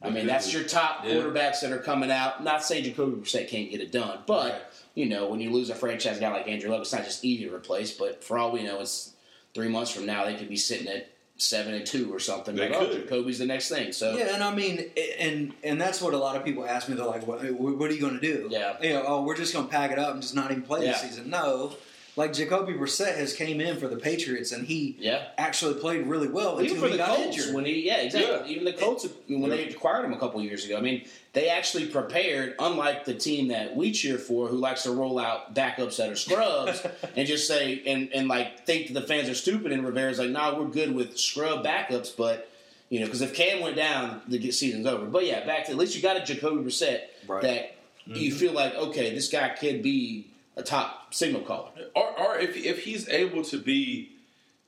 I 0.00 0.10
mean, 0.10 0.26
that's 0.26 0.52
your 0.52 0.64
top 0.64 1.04
Yeah. 1.04 1.14
quarterbacks 1.14 1.60
that 1.60 1.70
are 1.72 1.78
coming 1.78 2.10
out. 2.10 2.42
Not 2.42 2.64
saying 2.64 2.84
Jacoby 2.84 3.20
Brissett 3.22 3.48
can't 3.48 3.70
get 3.70 3.80
it 3.80 3.92
done, 3.92 4.18
but 4.26 4.52
Right. 4.52 4.62
you 4.94 5.06
know, 5.06 5.28
when 5.28 5.40
you 5.40 5.50
lose 5.50 5.70
a 5.70 5.76
franchise 5.76 6.18
guy 6.18 6.32
like 6.32 6.48
Andrew 6.48 6.70
Luck, 6.70 6.80
it's 6.82 6.92
not 6.92 7.04
just 7.04 7.24
easy 7.24 7.44
to 7.44 7.54
replace. 7.54 7.92
But 7.92 8.22
for 8.24 8.36
all 8.38 8.50
we 8.50 8.62
know, 8.64 8.80
it's 8.80 9.11
three 9.54 9.68
months 9.68 9.90
from 9.90 10.06
now 10.06 10.24
they 10.24 10.34
could 10.34 10.48
be 10.48 10.56
sitting 10.56 10.88
at 10.88 11.10
seven 11.36 11.74
and 11.74 11.84
two 11.86 12.12
or 12.14 12.18
something. 12.20 12.54
They 12.54 12.68
like, 12.68 12.78
oh, 12.80 12.86
could. 12.86 13.02
Jacoby's 13.08 13.38
the 13.38 13.46
next 13.46 13.68
thing. 13.68 13.92
So 13.92 14.16
Yeah, 14.16 14.34
and 14.34 14.42
I 14.44 14.54
mean, 14.54 14.90
and 15.18 15.52
and 15.64 15.80
that's 15.80 16.00
what 16.00 16.14
a 16.14 16.18
lot 16.18 16.36
of 16.36 16.44
people 16.44 16.64
ask 16.64 16.88
me. 16.88 16.94
They're 16.94 17.04
like, 17.04 17.26
"What, 17.26 17.42
what 17.52 17.90
are 17.90 17.94
you 17.94 18.00
going 18.00 18.18
to 18.18 18.20
do?" 18.20 18.48
Yeah. 18.50 18.76
you 18.80 18.90
know, 18.92 19.04
oh, 19.06 19.22
we're 19.22 19.36
just 19.36 19.52
going 19.52 19.66
to 19.66 19.70
pack 19.70 19.90
it 19.90 19.98
up 19.98 20.12
and 20.12 20.22
just 20.22 20.34
not 20.34 20.50
even 20.50 20.62
play 20.62 20.84
Yeah. 20.84 20.92
this 20.92 21.02
season. 21.02 21.30
No, 21.30 21.74
like 22.14 22.34
Jacoby 22.34 22.74
Brissett 22.74 23.16
has 23.16 23.32
came 23.32 23.60
in 23.60 23.78
for 23.78 23.88
the 23.88 23.96
Patriots 23.96 24.52
and 24.52 24.66
he 24.66 24.96
yeah. 24.98 25.28
actually 25.38 25.80
played 25.80 26.06
really 26.06 26.28
well 26.28 26.60
Even 26.60 26.76
until 26.76 26.80
for 26.80 26.86
he 26.86 26.92
the 26.92 26.98
got 26.98 27.16
Colts, 27.16 27.38
injured. 27.38 27.54
when 27.54 27.64
he, 27.64 27.86
yeah, 27.86 28.02
exactly. 28.02 28.32
Yeah. 28.32 28.46
Even 28.46 28.64
the 28.64 28.74
Colts, 28.74 29.06
when 29.28 29.48
they 29.48 29.68
acquired 29.68 30.04
him 30.04 30.12
a 30.12 30.18
couple 30.18 30.42
years 30.42 30.66
ago, 30.66 30.76
I 30.76 30.82
mean, 30.82 31.06
they 31.32 31.48
actually 31.48 31.86
prepared. 31.86 32.54
Unlike 32.58 33.06
the 33.06 33.14
team 33.14 33.48
that 33.48 33.74
we 33.74 33.92
cheer 33.92 34.18
for, 34.18 34.48
who 34.48 34.56
likes 34.56 34.82
to 34.82 34.92
roll 34.92 35.18
out 35.18 35.54
backups 35.54 35.96
that 35.96 36.10
are 36.10 36.16
scrubs 36.16 36.84
and 37.16 37.26
just 37.26 37.48
say 37.48 37.82
and 37.86 38.12
and 38.12 38.28
like 38.28 38.66
think 38.66 38.88
that 38.88 38.94
the 38.94 39.06
fans 39.06 39.30
are 39.30 39.34
stupid. 39.34 39.72
And 39.72 39.84
Rivera's 39.84 40.18
like, 40.18 40.30
nah, 40.30 40.58
we're 40.58 40.66
good 40.66 40.94
with 40.94 41.18
scrub 41.18 41.64
backups, 41.64 42.14
but 42.14 42.50
you 42.90 43.00
know, 43.00 43.06
because 43.06 43.22
if 43.22 43.34
Cam 43.34 43.62
went 43.62 43.76
down, 43.76 44.20
the 44.28 44.50
season's 44.50 44.86
over. 44.86 45.06
But 45.06 45.24
yeah, 45.24 45.46
back 45.46 45.64
to 45.66 45.72
at 45.72 45.78
least 45.78 45.96
you 45.96 46.02
got 46.02 46.18
a 46.18 46.24
Jacoby 46.24 46.62
Brissett 46.62 47.00
Right. 47.26 47.42
that 47.42 47.76
you 48.04 48.30
mm-hmm. 48.30 48.38
feel 48.38 48.52
like 48.52 48.74
okay, 48.74 49.14
this 49.14 49.30
guy 49.30 49.48
could 49.50 49.82
be 49.82 50.26
a 50.56 50.62
top 50.62 51.14
signal 51.14 51.42
caller. 51.42 51.70
or 51.94 52.18
or 52.20 52.38
if 52.38 52.56
if 52.56 52.84
he's 52.84 53.08
able 53.08 53.42
to 53.44 53.58
be 53.58 54.10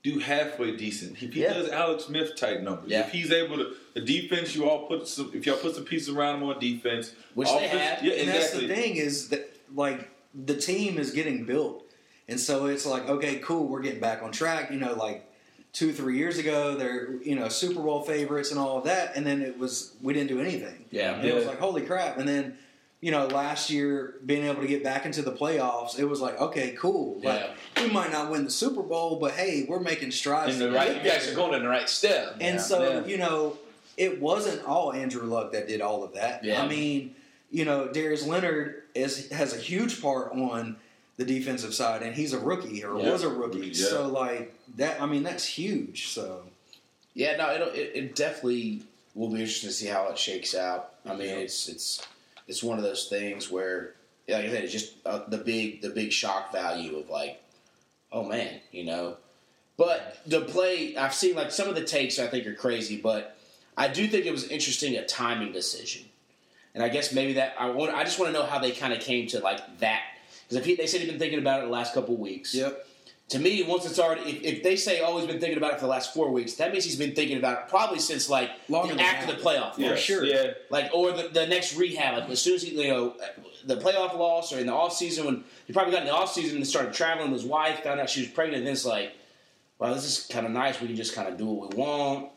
do 0.03 0.19
halfway 0.19 0.77
decent, 0.77 1.23
if 1.23 1.33
he 1.33 1.41
Yeah. 1.43 1.55
does 1.55 1.69
Alex 1.71 2.05
Smith 2.05 2.37
type 2.37 2.61
numbers, 2.61 2.91
Yeah. 2.91 3.07
if 3.07 3.13
he's 3.13 3.31
able 3.33 3.57
to 3.57 3.75
the 3.95 4.01
defense, 4.01 4.55
you 4.55 4.69
all 4.69 4.87
put 4.87 5.09
some 5.09 5.31
if 5.35 5.47
y'all 5.47 5.57
put 5.57 5.75
some 5.75 5.85
pieces 5.85 6.11
around 6.15 6.43
him 6.43 6.49
on 6.49 6.59
defense, 6.59 7.13
Which 7.35 7.49
they 7.49 7.69
have. 7.69 8.03
yeah, 8.05 8.13
and 8.13 8.29
exactly. 8.29 8.31
that's 8.31 8.53
the 8.53 8.69
thing 8.83 8.97
is 8.97 9.29
that 9.31 9.51
like 9.75 10.11
the 10.35 10.57
team 10.57 10.99
is 10.99 11.11
getting 11.13 11.45
built, 11.45 11.85
and 12.29 12.39
so 12.41 12.67
it's 12.67 12.85
like 12.87 13.09
okay, 13.09 13.37
cool, 13.39 13.67
we're 13.67 13.83
getting 13.83 14.01
back 14.01 14.23
on 14.23 14.31
track. 14.33 14.71
You 14.71 14.79
know, 14.79 14.93
like 14.95 15.25
two, 15.73 15.93
three 15.93 16.17
years 16.19 16.39
ago, 16.39 16.75
they're 16.77 17.15
you 17.23 17.35
know 17.35 17.49
Super 17.49 17.81
Bowl 17.83 18.03
favorites 18.03 18.51
and 18.51 18.59
all 18.61 18.79
of 18.79 18.85
that, 18.85 19.17
and 19.17 19.27
then 19.27 19.41
it 19.43 19.59
was 19.59 19.93
we 20.03 20.13
didn't 20.13 20.29
do 20.29 20.41
anything. 20.41 20.85
Yeah. 20.91 21.15
And 21.15 21.25
it 21.29 21.35
was 21.35 21.47
like 21.47 21.59
holy 21.59 21.83
crap, 21.83 22.19
and 22.19 22.27
then. 22.29 22.59
You 23.05 23.11
know, 23.11 23.27
last 23.27 23.69
year 23.69 24.15
being 24.25 24.45
able 24.47 24.63
to 24.63 24.67
get 24.67 24.83
back 24.83 25.05
into 25.05 25.21
the 25.21 25.31
playoffs, 25.31 25.99
it 25.99 26.07
was 26.07 26.23
like, 26.23 26.41
okay, 26.41 26.71
cool. 26.79 27.21
Like, 27.23 27.51
we 27.77 27.89
might 27.91 28.11
not 28.11 28.31
win 28.31 28.45
the 28.47 28.51
Super 28.51 28.83
Bowl, 28.83 29.17
but 29.21 29.33
hey, 29.33 29.67
we're 29.69 29.79
making 29.81 30.11
strides. 30.11 30.55
In 30.55 30.59
the 30.59 30.73
right, 30.75 30.95
get 30.95 31.05
you 31.05 31.11
guys 31.11 31.25
there. 31.25 31.35
are 31.35 31.37
going 31.37 31.53
in 31.53 31.63
the 31.65 31.69
right 31.69 31.87
step. 31.87 32.37
And 32.41 32.57
Yeah. 32.57 32.63
so, 32.63 32.83
Yeah. 32.83 33.05
you 33.05 33.19
know, 33.19 33.59
it 33.99 34.23
wasn't 34.23 34.65
all 34.65 34.91
Andrew 34.95 35.25
Luck 35.25 35.53
that 35.53 35.69
did 35.69 35.83
all 35.83 36.03
of 36.03 36.15
that. 36.15 36.45
Yeah. 36.45 36.63
I 36.63 36.67
mean, 36.67 37.15
you 37.51 37.67
know, 37.67 37.89
Darius 37.89 38.27
Leonard 38.27 38.85
is 38.95 39.29
has 39.31 39.53
a 39.53 39.59
huge 39.59 40.01
part 40.01 40.33
on 40.33 40.77
the 41.19 41.27
defensive 41.27 41.75
side, 41.75 42.03
and 42.03 42.15
he's 42.17 42.33
a 42.33 42.39
rookie 42.39 42.83
or 42.85 42.99
Yeah. 42.99 43.13
was 43.13 43.23
a 43.23 43.29
rookie. 43.29 43.67
Yeah. 43.69 43.87
So, 43.87 44.09
like 44.09 44.55
that, 44.79 45.03
I 45.03 45.05
mean, 45.05 45.25
that's 45.25 45.45
huge. 45.45 46.09
So, 46.09 46.45
Yeah, 47.13 47.37
no, 47.37 47.53
it'll, 47.55 47.69
it 47.69 47.91
it 47.95 48.17
definitely 48.17 48.81
will 49.15 49.29
be 49.29 49.41
interesting 49.41 49.69
to 49.69 49.75
see 49.75 49.87
how 49.89 50.09
it 50.09 50.17
shakes 50.19 50.55
out. 50.55 50.95
I 51.05 51.15
mean, 51.15 51.29
it's 51.29 51.69
it's 51.69 52.01
it's 52.47 52.63
one 52.63 52.79
of 52.79 52.85
those 52.85 53.09
things 53.09 53.51
where, 53.51 53.95
like 54.29 54.45
I 54.45 54.51
said, 54.51 54.65
it's 54.65 54.73
just 54.73 54.95
uh, 55.07 55.21
the 55.29 55.39
big 55.39 55.83
the 55.83 55.91
big 55.91 56.13
shock 56.13 56.53
value 56.53 56.97
of 56.97 57.09
like, 57.09 57.43
oh 58.13 58.25
man, 58.25 58.61
you 58.71 58.85
know. 58.85 59.17
But 59.77 60.19
the 60.27 60.43
play, 60.43 60.97
I've 60.97 61.15
seen 61.15 61.35
like 61.35 61.51
some 61.51 61.69
of 61.69 61.75
the 61.75 61.85
takes 61.85 62.19
I 62.19 62.27
think 62.27 62.47
are 62.47 62.55
crazy, 62.55 63.01
but 63.01 63.37
I 63.77 63.89
do 63.89 64.07
think 64.07 64.25
it 64.27 64.33
was 64.33 64.49
interesting 64.49 64.97
a 64.97 65.05
timing 65.05 65.53
decision, 65.53 66.05
and 66.75 66.83
I 66.83 66.89
guess 66.89 67.13
maybe 67.13 67.35
that 67.35 67.55
I 67.59 67.71
want 67.71 67.93
I 67.93 68.05
just 68.05 68.19
want 68.19 68.33
to 68.33 68.39
know 68.39 68.47
how 68.47 68.59
they 68.59 68.71
kind 68.71 68.93
of 68.93 69.01
came 69.01 69.27
to 69.29 69.41
like 69.41 69.79
that. 69.81 70.03
Because 70.43 70.59
if 70.59 70.65
he, 70.67 70.75
they 70.77 70.87
said 70.87 71.01
he'd 71.01 71.09
been 71.09 71.19
thinking 71.19 71.39
about 71.39 71.61
it 71.61 71.65
the 71.65 71.73
last 71.73 71.95
couple 71.95 72.17
weeks, 72.17 72.55
yep, 72.55 72.87
to 73.31 73.39
me, 73.39 73.63
once 73.63 73.87
it's 73.87 73.99
already, 73.99 74.31
if, 74.31 74.43
if 74.43 74.63
they 74.63 74.77
say, 74.77 75.01
oh, 75.01 75.17
he's 75.17 75.27
been 75.27 75.41
thinking 75.41 75.57
about 75.57 75.73
it 75.73 75.77
for 75.77 75.87
the 75.87 75.91
last 75.91 76.13
four 76.13 76.31
weeks, 76.31 76.55
that 76.55 76.73
means 76.73 76.85
he's 76.85 76.97
been 76.97 77.15
thinking 77.15 77.39
about 77.39 77.63
it 77.63 77.69
probably 77.69 77.99
since 77.99 78.29
like 78.29 78.51
Longer 78.69 78.93
the, 78.93 78.97
than 78.97 79.05
after 79.07 79.33
that. 79.33 79.39
the 79.39 79.45
playoff. 79.45 79.79
Yeah. 79.79 79.91
loss. 79.91 79.99
sure. 79.99 80.25
Yeah. 80.25 80.53
Like, 80.71 80.91
or 80.93 81.13
the, 81.13 81.29
the 81.29 81.47
next 81.47 81.77
rehab, 81.77 82.19
like 82.19 82.31
as 82.31 82.43
soon 82.43 82.55
as 82.55 82.63
he, 82.63 82.83
you 82.83 82.89
know, 82.89 83.15
the 83.65 83.77
playoff 83.77 84.17
loss 84.19 84.53
or 84.53 84.59
in 84.59 84.67
the 84.67 84.75
off 84.75 84.93
season 84.95 85.25
when 85.25 85.45
he 85.67 85.73
probably 85.73 85.93
got 85.93 86.03
in 86.03 86.07
the 86.09 86.15
off 86.15 86.33
season 86.33 86.57
and 86.57 86.67
started 86.67 86.93
traveling 86.93 87.31
with 87.31 87.41
his 87.41 87.49
wife, 87.49 87.83
found 87.83 87.99
out 87.99 88.11
she 88.11 88.21
was 88.21 88.29
pregnant, 88.29 88.59
and 88.59 88.67
then 88.67 88.75
it's 88.75 88.85
like, 88.85 89.13
wow, 89.79 89.95
this 89.95 90.05
is 90.05 90.27
kind 90.27 90.45
of 90.45 90.53
nice. 90.53 90.81
We 90.81 90.89
can 90.89 90.97
just 90.97 91.15
kind 91.15 91.27
of 91.29 91.39
do 91.39 91.47
what 91.47 91.75
we 91.75 91.81
want, 91.81 92.29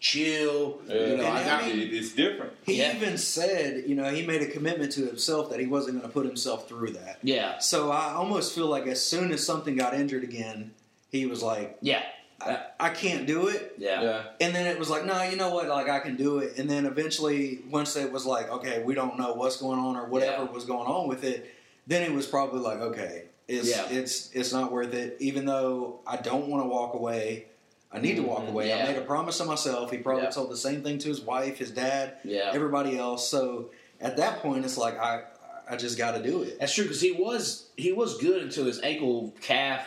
chill. 0.00 0.80
Yeah. 0.88 0.94
You 0.94 1.16
know, 1.18 1.24
And 1.26 1.38
I 1.38 1.44
got 1.44 1.62
I 1.62 1.68
mean- 1.68 1.88
it's 1.92 2.12
different. 2.12 2.52
He 2.64 2.78
Yeah. 2.78 2.96
even 2.96 3.16
said, 3.18 3.84
you 3.86 3.94
know, 3.94 4.10
he 4.10 4.26
made 4.26 4.42
a 4.42 4.46
commitment 4.46 4.92
to 4.92 5.06
himself 5.06 5.50
that 5.50 5.60
he 5.60 5.66
wasn't 5.66 5.98
going 5.98 6.08
to 6.08 6.12
put 6.12 6.26
himself 6.26 6.66
through 6.68 6.92
that. 6.92 7.18
yeah, 7.22 7.58
So 7.58 7.90
I 7.90 8.14
almost 8.14 8.54
feel 8.54 8.66
like 8.66 8.86
as 8.86 9.04
soon 9.04 9.30
as 9.30 9.44
something 9.44 9.76
got 9.76 9.94
injured 9.94 10.24
again, 10.24 10.72
he 11.10 11.26
was 11.26 11.42
like, 11.42 11.76
yeah, 11.82 12.02
I, 12.40 12.60
I 12.80 12.88
can't 12.88 13.26
do 13.26 13.48
it. 13.48 13.74
yeah, 13.76 14.02
Yeah. 14.02 14.22
And 14.40 14.54
then 14.54 14.66
it 14.66 14.78
was 14.78 14.88
like, 14.88 15.04
no, 15.04 15.22
you 15.22 15.36
know 15.36 15.52
what? 15.54 15.68
Like 15.68 15.90
I 15.90 16.00
can 16.00 16.16
do 16.16 16.38
it. 16.38 16.56
And 16.58 16.68
then 16.70 16.86
eventually, 16.86 17.60
once 17.70 17.94
it 17.96 18.10
was 18.10 18.24
like, 18.24 18.50
okay, 18.50 18.82
we 18.82 18.94
don't 18.94 19.18
know 19.18 19.34
what's 19.34 19.58
going 19.58 19.78
on 19.78 19.96
or 19.96 20.06
whatever 20.06 20.44
Yeah. 20.44 20.50
was 20.50 20.64
going 20.64 20.86
on 20.86 21.08
with 21.08 21.24
it, 21.24 21.50
then 21.86 22.02
it 22.02 22.12
was 22.12 22.26
probably 22.26 22.60
like, 22.60 22.78
okay, 22.80 23.24
it's 23.48 23.68
Yeah. 23.68 23.86
it's 23.90 24.30
it's 24.32 24.52
not 24.52 24.72
worth 24.72 24.94
it. 24.94 25.16
Even 25.20 25.44
though 25.44 26.00
I 26.06 26.16
don't 26.16 26.46
want 26.48 26.62
to 26.64 26.68
walk 26.68 26.94
away, 26.94 27.46
I 27.92 27.98
need 27.98 28.16
to 28.16 28.22
walk 28.22 28.40
mm-hmm. 28.40 28.48
away. 28.50 28.72
I 28.72 28.86
made 28.86 28.96
a 28.96 29.02
promise 29.02 29.38
to 29.38 29.44
myself. 29.44 29.90
He 29.90 29.98
probably 29.98 30.24
Yeah. 30.24 30.30
told 30.30 30.50
the 30.50 30.56
same 30.56 30.82
thing 30.82 30.98
to 30.98 31.08
his 31.08 31.20
wife, 31.20 31.58
his 31.58 31.70
dad, 31.70 32.14
yeah. 32.24 32.50
everybody 32.52 32.96
else. 32.96 33.28
So 33.28 33.70
at 34.00 34.16
that 34.18 34.38
point, 34.40 34.64
it's 34.64 34.78
like 34.78 34.98
I 34.98 35.22
I 35.68 35.76
just 35.76 35.96
got 35.98 36.12
to 36.16 36.22
do 36.22 36.42
it. 36.42 36.58
That's 36.58 36.74
true 36.74 36.84
because 36.84 37.00
he 37.00 37.12
was 37.12 37.68
he 37.76 37.92
was 37.92 38.18
good 38.18 38.42
until 38.42 38.64
his 38.64 38.80
ankle 38.82 39.34
calf 39.40 39.86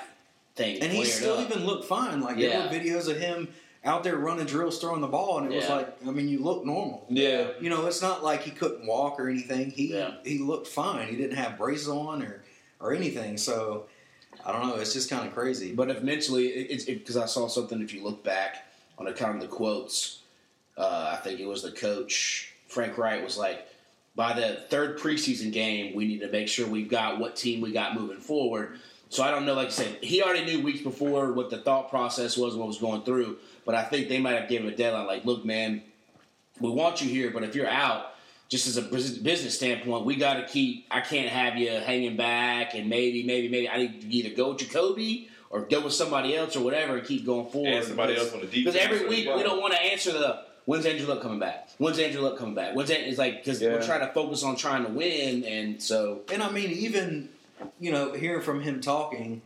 thing. 0.56 0.82
And 0.82 0.92
he 0.92 1.06
still 1.06 1.38
up. 1.38 1.50
even 1.50 1.66
looked 1.66 1.86
fine. 1.86 2.22
Like 2.22 2.38
Yeah. 2.38 2.50
there 2.50 2.62
were 2.62 2.86
videos 2.86 3.10
of 3.10 3.18
him 3.18 3.50
out 3.86 4.04
there 4.04 4.16
running 4.16 4.46
drills, 4.46 4.80
throwing 4.80 5.02
the 5.02 5.08
ball, 5.08 5.40
and 5.40 5.52
it 5.52 5.56
was 5.56 5.68
like, 5.68 5.94
I 6.08 6.12
mean, 6.12 6.30
you 6.30 6.40
look 6.40 6.66
normal. 6.66 7.06
Yeah. 7.10 7.50
You 7.60 7.70
know, 7.70 7.86
it's 7.86 8.02
not 8.02 8.24
like 8.24 8.44
he 8.44 8.52
couldn't 8.52 8.86
walk 8.88 9.20
or 9.20 9.28
anything. 9.30 9.72
He 9.72 9.94
Yeah. 9.94 10.16
he 10.24 10.40
looked 10.40 10.68
fine. 10.68 11.08
He 11.08 11.16
didn't 11.18 11.36
have 11.38 11.58
braces 11.58 11.90
on 11.90 12.22
or 12.24 12.44
or 12.80 12.94
anything. 12.94 13.38
So 13.38 13.86
I 14.46 14.52
don't 14.52 14.68
know. 14.68 14.76
It's 14.76 14.94
just 14.94 15.10
kind 15.10 15.28
of 15.28 15.34
crazy. 15.34 15.74
But 15.74 15.90
if 15.90 16.02
mentally, 16.04 16.48
it- 16.48 16.72
it's 16.72 16.86
because 16.86 17.18
I 17.18 17.26
saw 17.26 17.48
something. 17.48 17.82
If 17.82 17.94
you 17.94 18.04
look 18.04 18.24
back 18.24 18.68
on 18.98 19.06
the 19.06 19.14
kind 19.14 19.36
of 19.36 19.42
the 19.42 19.48
quotes, 19.48 20.20
uh, 20.78 21.12
I 21.14 21.22
think 21.24 21.40
it 21.40 21.46
was 21.48 21.64
the 21.64 21.72
coach 21.72 22.54
Frank 22.68 22.98
Reich 22.98 23.24
was 23.24 23.38
like, 23.38 23.68
by 24.16 24.34
the 24.34 24.64
third 24.70 25.00
preseason 25.00 25.52
game, 25.52 25.96
we 25.96 26.06
need 26.06 26.20
to 26.22 26.30
make 26.30 26.48
sure 26.48 26.68
we've 26.68 26.90
got 26.90 27.20
what 27.20 27.36
team 27.36 27.62
we 27.62 27.72
got 27.72 27.96
moving 27.96 28.20
forward. 28.20 28.80
So 29.10 29.24
I 29.24 29.32
don't 29.32 29.46
know. 29.46 29.54
Like 29.54 29.68
I 29.68 29.72
said, 29.72 29.98
he 30.04 30.22
already 30.24 30.46
knew 30.46 30.62
weeks 30.64 30.82
before 30.82 31.34
what 31.34 31.50
the 31.50 31.58
thought 31.60 31.90
process 31.90 32.36
was, 32.38 32.56
what 32.56 32.68
was 32.68 32.78
going 32.80 33.04
through. 33.04 33.38
But 33.66 33.76
I 33.76 33.84
think 33.84 34.10
they 34.10 34.20
might 34.20 34.40
have 34.40 34.50
given 34.50 34.68
a 34.68 34.76
deadline. 34.76 35.08
Like, 35.08 35.26
look, 35.26 35.46
man, 35.46 35.84
we 36.60 36.70
want 36.70 37.02
you 37.02 37.10
here, 37.10 37.32
but 37.32 37.44
if 37.44 37.56
you're 37.56 37.68
out, 37.70 38.13
just 38.50 38.68
as 38.68 38.78
a 38.78 38.82
business 38.84 39.56
standpoint, 39.56 40.06
we 40.06 40.16
got 40.16 40.36
to 40.36 40.46
keep. 40.46 40.86
I 40.92 41.02
can't 41.02 41.30
have 41.30 41.58
you 41.58 41.70
hanging 41.72 42.18
back, 42.18 42.76
and 42.76 42.90
maybe, 42.90 43.24
maybe, 43.24 43.50
maybe 43.50 43.70
I 43.70 43.78
need 43.78 44.02
to 44.02 44.08
either 44.08 44.36
go 44.36 44.50
with 44.50 44.60
Jacoby 44.60 45.30
or 45.50 45.62
go 45.62 45.82
with 45.82 45.94
somebody 45.94 46.36
else 46.36 46.56
or 46.56 46.64
whatever, 46.64 46.98
and 46.98 47.06
keep 47.08 47.26
going 47.26 47.50
forward. 47.50 47.74
And 47.74 47.86
somebody 47.86 48.14
Because- 48.14 48.28
else 48.28 48.36
on 48.36 48.42
the 48.42 48.48
defense. 48.48 48.66
Because 48.66 48.76
every 48.76 49.06
or- 49.06 49.10
week 49.10 49.36
we 49.36 49.44
don't 49.44 49.62
want 49.62 49.74
to 49.74 49.82
answer 49.82 50.12
the 50.12 50.42
when's 50.66 50.86
Andrew 50.86 51.08
Luck 51.08 51.22
coming 51.22 51.40
back? 51.40 51.70
When's 51.78 51.98
Andrew 52.00 52.22
Luck 52.22 52.38
coming 52.38 52.56
back? 52.56 52.76
When's 52.76 52.90
Andrew, 52.92 53.08
it's 53.10 53.18
like 53.20 53.44
because 53.44 53.62
Yeah. 53.62 53.74
we're 53.74 53.84
trying 53.84 54.02
to 54.02 54.14
focus 54.14 54.44
on 54.44 54.56
trying 54.56 54.86
to 54.86 54.92
win, 54.92 55.44
and 55.46 55.82
so 55.82 56.22
And 56.32 56.42
I 56.44 56.52
mean, 56.52 56.70
even 56.72 57.30
you 57.80 57.92
know, 57.92 58.12
hearing 58.14 58.42
from 58.42 58.62
him 58.62 58.82
talking, 58.82 59.42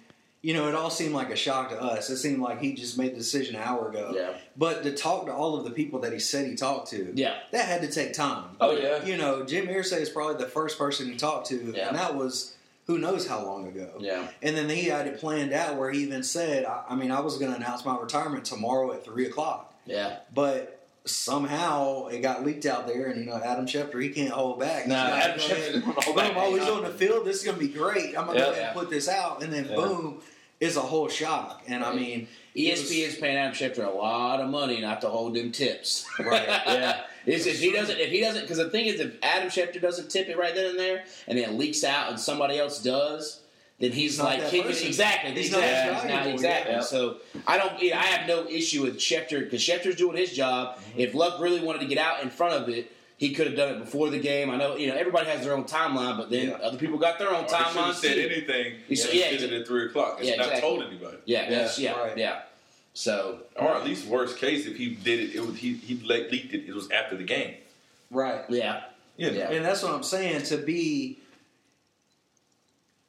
you 0.48 0.54
know, 0.54 0.70
it 0.70 0.76
all 0.76 0.90
seemed 0.90 1.14
like 1.14 1.30
a 1.30 1.36
shock 1.36 1.70
to 1.72 1.82
us. 1.82 2.10
It 2.10 2.18
seemed 2.18 2.40
like 2.42 2.62
he 2.62 2.72
just 2.74 2.98
made 2.98 3.12
the 3.12 3.18
decision 3.18 3.56
an 3.58 3.62
hour 3.64 3.90
ago. 3.90 4.14
Yeah. 4.16 4.32
But 4.56 4.84
to 4.84 4.94
talk 4.96 5.26
to 5.26 5.34
all 5.34 5.58
of 5.58 5.66
the 5.66 5.72
people 5.72 6.00
that 6.00 6.14
he 6.14 6.20
said 6.20 6.48
he 6.48 6.56
talked 6.56 6.90
to, 6.92 7.12
yeah, 7.16 7.36
that 7.52 7.66
had 7.66 7.82
to 7.82 7.90
take 7.92 8.14
time. 8.14 8.46
Oh, 8.62 8.72
yeah. 8.72 9.04
You 9.04 9.18
know, 9.18 9.44
Jim 9.44 9.68
Irsay 9.68 10.00
is 10.00 10.10
probably 10.10 10.38
the 10.42 10.50
first 10.50 10.78
person 10.78 11.10
he 11.12 11.18
talked 11.18 11.48
to, 11.48 11.74
Yeah. 11.76 11.90
and 11.90 11.98
that 11.98 12.16
was 12.16 12.56
who 12.86 12.98
knows 12.98 13.28
how 13.28 13.44
long 13.46 13.68
ago. 13.68 13.90
yeah, 14.00 14.30
And 14.42 14.56
then 14.56 14.70
he 14.70 14.84
had 14.86 15.06
it 15.08 15.20
planned 15.20 15.52
out 15.52 15.76
where 15.76 15.92
he 15.92 16.04
even 16.04 16.24
said, 16.24 16.64
I, 16.64 16.84
I 16.92 16.96
mean, 16.96 17.12
I 17.12 17.20
was 17.20 17.38
going 17.38 17.52
to 17.52 17.58
announce 17.58 17.84
my 17.84 17.98
retirement 18.00 18.46
tomorrow 18.46 18.94
at 18.94 19.04
three 19.04 19.26
o'clock, 19.26 19.74
yeah. 19.86 20.20
but 20.34 20.88
somehow 21.04 22.08
it 22.08 22.22
got 22.22 22.46
leaked 22.46 22.66
out 22.66 22.88
there, 22.88 23.08
and 23.08 23.20
you 23.20 23.26
know, 23.30 23.36
Adam 23.44 23.66
Schefter, 23.66 24.02
he 24.02 24.10
can't 24.10 24.30
hold 24.32 24.60
back. 24.62 24.84
He's 24.84 24.94
Nah, 24.94 25.04
Adam 25.08 25.40
Schefter 25.40 25.74
don't 25.84 26.04
hold 26.04 26.16
back. 26.16 26.34
oh, 26.38 26.76
on 26.78 26.84
the 26.84 26.90
field. 26.90 27.26
This 27.26 27.38
is 27.38 27.44
going 27.44 27.60
to 27.60 27.66
be 27.68 27.72
great. 27.74 28.18
I'm 28.18 28.26
going 28.26 28.38
to 28.38 28.44
Yeah. 28.44 28.46
go 28.46 28.52
ahead 28.54 28.64
and 28.68 28.74
put 28.80 28.90
this 28.90 29.10
out, 29.10 29.44
and 29.44 29.52
then 29.52 29.66
Yeah. 29.70 29.76
boom, 29.76 30.22
it's 30.60 30.76
a 30.76 30.82
whole 30.82 31.08
shock. 31.08 31.64
And 31.68 31.84
I 31.84 31.90
Right. 31.90 31.96
mean, 31.96 32.28
ESPN's 32.56 33.16
paying 33.18 33.38
Adam 33.38 33.54
Schefter 33.54 33.86
a 33.86 33.92
lot 33.92 34.40
of 34.42 34.50
money 34.50 34.82
not 34.82 35.02
to 35.02 35.10
hold 35.10 35.36
them 35.36 35.52
tips. 35.52 36.06
Right. 36.20 36.48
Yeah. 36.68 37.02
It's 37.26 37.46
if 37.46 37.60
he 37.60 37.72
doesn't, 37.74 37.98
if 38.00 38.10
he 38.10 38.22
doesn't, 38.22 38.44
because 38.44 38.58
the 38.58 38.70
thing 38.70 38.86
is, 38.86 39.02
if 39.02 39.16
Adam 39.22 39.50
Schefter 39.50 39.82
doesn't 39.82 40.10
tip 40.10 40.30
it 40.30 40.38
right 40.38 40.56
then 40.56 40.66
and 40.68 40.80
there, 40.80 41.04
and 41.28 41.38
then 41.38 41.50
it 41.50 41.54
leaks 41.58 41.84
out, 41.84 42.10
and 42.10 42.18
somebody 42.18 42.58
else 42.58 42.82
does, 42.82 43.42
then 43.80 43.92
he's, 43.92 44.12
He's 44.14 44.20
like 44.22 44.50
kicking 44.50 44.72
exactly. 44.72 45.32
He's 45.34 45.48
exactly. 45.48 45.94
Not- 45.94 46.04
valuable, 46.08 46.32
exactly. 46.32 46.74
yeah. 46.76 46.80
So 46.82 47.18
I 47.46 47.58
don't. 47.58 47.74
I 47.94 48.02
have 48.06 48.28
no 48.30 48.48
issue 48.48 48.84
with 48.84 48.98
Schefter 48.98 49.42
because 49.42 49.62
Schefter's 49.62 49.98
doing 49.98 50.16
his 50.16 50.32
job. 50.32 50.78
Mm-hmm. 50.78 51.00
If 51.02 51.14
Luck 51.16 51.42
really 51.42 51.60
wanted 51.60 51.80
to 51.82 51.88
get 51.88 51.98
out 51.98 52.24
in 52.24 52.30
front 52.30 52.54
of 52.64 52.70
it. 52.70 52.92
He 53.18 53.34
could 53.34 53.48
have 53.48 53.56
done 53.56 53.74
it 53.76 53.80
before 53.80 54.10
the 54.12 54.20
game. 54.20 54.52
I 54.52 54.58
know, 54.58 54.76
you 54.78 54.88
know, 54.88 54.96
everybody 54.96 55.26
has 55.28 55.44
their 55.44 55.54
own 55.56 55.64
timeline, 55.64 56.18
but 56.18 56.30
then 56.30 56.50
Yeah. 56.50 56.54
other 56.58 56.78
people 56.78 57.00
got 57.00 57.18
their 57.18 57.30
own 57.30 57.36
oh, 57.36 57.40
Or 57.40 57.42
he 57.44 57.50
should 57.50 57.58
have 57.58 57.74
timeline 57.76 57.94
said 57.96 58.14
too. 58.16 58.22
anything. 58.32 58.74
He 58.74 58.80
He 58.90 58.96
said- 58.96 59.10
should 59.10 59.20
yeah, 59.20 59.26
have 59.26 59.40
said 59.40 59.54
it 59.54 59.62
at 59.62 59.68
three 59.68 59.86
o'clock. 59.88 60.18
It's 60.20 60.30
Yeah, 60.30 60.36
not 60.36 60.46
exactly. 60.48 60.70
told 60.70 60.84
anybody. 60.84 61.18
Yeah, 61.26 61.50
that's, 61.50 61.80
yeah, 61.80 62.00
right. 62.00 62.16
yeah. 62.18 62.42
So, 62.94 63.40
Or 63.56 63.70
at 63.76 63.84
least 63.86 64.06
worst 64.08 64.38
case, 64.38 64.66
if 64.68 64.76
he 64.78 64.90
did 64.90 65.20
it, 65.20 65.36
it 65.36 65.40
was 65.46 65.58
he 65.58 65.74
he 65.74 65.96
leaked 65.96 66.54
it. 66.54 66.68
It 66.68 66.74
was 66.76 66.90
after 66.92 67.16
the 67.18 67.24
game. 67.24 67.56
right. 68.12 68.42
yeah, 68.50 68.82
You 69.18 69.32
know. 69.32 69.38
Yeah. 69.38 69.50
And 69.52 69.66
that's 69.66 69.82
what 69.84 69.94
I'm 69.94 70.04
saying. 70.04 70.44
To 70.44 70.58
be, 70.58 71.18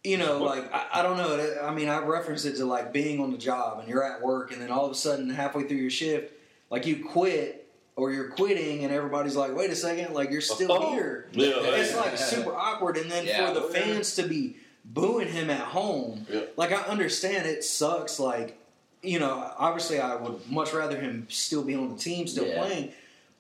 you 0.05 0.17
know, 0.17 0.43
like 0.43 0.73
I, 0.73 0.87
I 0.95 1.03
don't 1.03 1.17
know. 1.19 1.57
I 1.63 1.73
mean, 1.75 1.89
I 1.89 1.99
reference 1.99 2.45
it 2.45 2.57
to 2.57 2.65
like 2.65 2.93
being 2.93 3.21
on 3.21 3.31
the 3.33 3.39
job 3.39 3.81
and 3.81 3.89
you're 3.89 4.03
at 4.05 4.23
work, 4.23 4.53
and 4.53 4.61
then 4.63 4.71
all 4.71 4.87
of 4.87 4.93
a 4.93 4.95
sudden, 4.95 5.29
halfway 5.31 5.65
through 5.65 5.77
your 5.79 5.91
shift, 5.91 6.33
like 6.71 6.87
you 6.87 7.05
quit 7.05 7.68
or 7.99 8.13
you're 8.13 8.29
quitting, 8.29 8.85
and 8.85 8.93
everybody's 8.93 9.35
like, 9.35 9.55
"Wait 9.57 9.71
a 9.71 9.77
second, 9.77 10.15
like 10.15 10.31
you're 10.31 10.41
still 10.41 10.73
Oh. 10.73 10.93
here." 10.93 11.27
Yeah, 11.33 11.49
It's 11.65 11.95
like- 11.95 12.13
like 12.13 12.19
super 12.19 12.55
awkward, 12.55 12.97
and 12.97 13.11
then 13.11 13.27
Yeah. 13.27 13.49
for 13.49 13.55
the 13.61 13.67
oh, 13.67 13.69
fans 13.71 14.15
to 14.15 14.23
be 14.23 14.57
booing 14.85 15.29
him 15.29 15.51
at 15.51 15.61
home, 15.61 16.27
Yeah. 16.31 16.43
like 16.57 16.71
I 16.73 16.83
understand 16.83 17.47
it 17.47 17.65
sucks. 17.65 18.19
Like 18.21 18.57
you 19.03 19.19
know, 19.21 19.53
obviously, 19.59 20.01
I 20.01 20.17
would 20.17 20.51
much 20.51 20.73
rather 20.73 20.99
him 20.99 21.27
still 21.31 21.63
be 21.63 21.75
on 21.75 21.93
the 21.93 21.99
team, 21.99 22.27
still 22.27 22.47
Yeah. 22.47 22.59
playing, 22.65 22.93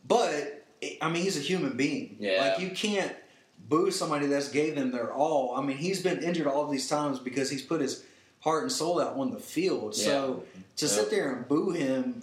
but 0.07 0.64
I 1.01 1.09
mean, 1.11 1.23
he's 1.23 1.37
a 1.37 1.40
human 1.40 1.77
being. 1.77 2.16
Yeah. 2.21 2.40
Like 2.42 2.61
you 2.61 2.71
can't 2.71 3.14
boo 3.68 3.90
somebody 3.90 4.27
that's 4.27 4.49
gave 4.49 4.75
them 4.77 4.90
their 4.92 5.12
all. 5.12 5.55
I 5.57 5.62
mean, 5.62 5.77
he's 5.77 6.01
been 6.01 6.23
injured 6.23 6.47
all 6.47 6.66
these 6.68 6.88
times 6.88 7.18
because 7.18 7.51
he's 7.51 7.62
put 7.62 7.81
his 7.81 8.03
heart 8.40 8.62
and 8.62 8.71
soul 8.73 9.01
out 9.01 9.16
on 9.16 9.31
the 9.33 9.38
field. 9.40 9.94
So 9.97 10.44
to 10.77 10.87
Yeah. 10.87 10.90
sit 10.92 11.11
there 11.11 11.33
and 11.33 11.49
boo 11.49 11.71
him, 11.71 12.23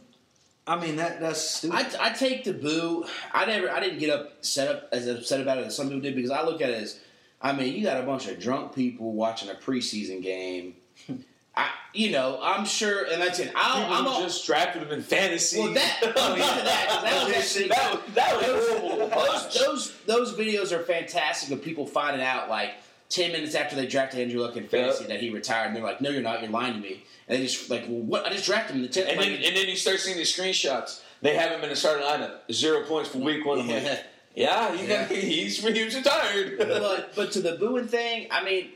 I 0.68 0.80
mean 0.80 0.96
that 0.96 1.20
that's 1.20 1.42
stupid. 1.42 1.96
I, 2.00 2.08
I 2.08 2.10
take 2.12 2.44
the 2.44 2.54
boo. 2.54 3.06
I 3.32 3.46
never, 3.46 3.70
I 3.70 3.80
didn't 3.80 4.00
get 4.00 4.10
upset 4.10 4.68
up 4.68 4.90
as 4.92 5.08
upset 5.08 5.42
about 5.42 5.60
it 5.60 5.68
as 5.68 5.76
some 5.76 5.88
people 5.88 6.02
did 6.02 6.16
because 6.16 6.32
I 6.32 6.44
look 6.44 6.62
at 6.62 6.70
it 6.70 6.82
as, 6.82 7.00
I 7.42 7.54
mean, 7.54 7.76
you 7.76 7.84
got 7.84 8.02
a 8.02 8.06
bunch 8.06 8.28
of 8.28 8.40
drunk 8.40 8.74
people 8.74 9.14
watching 9.14 9.50
a 9.50 9.54
preseason 9.54 10.24
game. 10.24 10.76
I, 11.58 11.70
you 11.94 12.12
know, 12.12 12.40
I'm 12.42 12.66
sure, 12.66 13.06
and 13.06 13.22
that's 13.22 13.40
it. 13.40 13.54
I'm 13.56 14.08
all, 14.08 14.22
just 14.22 14.46
drafted 14.46 14.82
him 14.84 14.92
in 14.92 15.02
fantasy. 15.02 15.60
well 15.60 15.74
that, 15.74 16.00
get 16.02 16.16
to 16.16 16.22
that 16.22 17.02
that 17.04 17.24
was 17.24 17.34
actually 17.34 17.70
that 17.70 17.94
was, 17.94 18.14
that 18.14 18.36
was 18.36 18.80
horrible 18.80 19.08
those, 19.08 19.54
those 19.54 19.94
those 20.06 20.34
videos 20.34 20.74
are 20.74 20.84
fantastic 20.84 21.52
of 21.52 21.64
people 21.64 21.86
finding 21.86 22.22
out 22.22 22.50
like 22.50 22.72
ten 23.10 23.32
minutes 23.32 23.56
after 23.56 23.76
they 23.76 23.86
drafted 23.88 24.20
Andrew 24.20 24.42
Luck 24.42 24.56
in 24.58 24.68
fantasy 24.68 25.04
Yeah. 25.04 25.10
that 25.10 25.20
he 25.22 25.30
retired, 25.30 25.68
and 25.68 25.76
they're 25.76 25.84
like, 25.84 26.02
"No, 26.02 26.10
you're 26.10 26.22
not. 26.22 26.42
You're 26.42 26.52
lying 26.52 26.74
to 26.74 26.80
me." 26.80 27.04
And 27.28 27.40
they 27.40 27.46
just 27.46 27.70
like, 27.70 27.84
"Well, 27.88 28.02
what? 28.02 28.26
I 28.26 28.30
just 28.32 28.46
drafted 28.46 28.76
him 28.76 28.84
in 28.84 28.88
the 28.88 28.94
tenth. 28.94 29.10
And 29.10 29.20
then, 29.20 29.32
and 29.44 29.56
then 29.56 29.68
you 29.68 29.76
start 29.76 30.00
seeing 30.00 30.18
these 30.18 30.36
screenshots. 30.36 31.02
They 31.22 31.36
have 31.36 31.52
him 31.52 31.68
in 31.68 31.76
starting 31.76 32.06
lineup. 32.06 32.52
Zero 32.52 32.84
points 32.86 33.10
for 33.10 33.20
week 33.20 33.46
one. 33.46 33.60
I'm 33.62 33.68
like, 33.68 33.84
Yeah. 33.84 34.02
yeah, 34.36 34.74
you 34.74 34.88
Yeah. 34.88 35.08
got, 35.08 35.12
he's, 35.16 35.58
he's 35.66 35.96
retired. 35.96 36.58
but 36.58 37.16
but 37.16 37.32
to 37.34 37.42
the 37.42 37.54
booing 37.54 37.88
thing, 37.88 38.28
I 38.32 38.44
mean, 38.44 38.70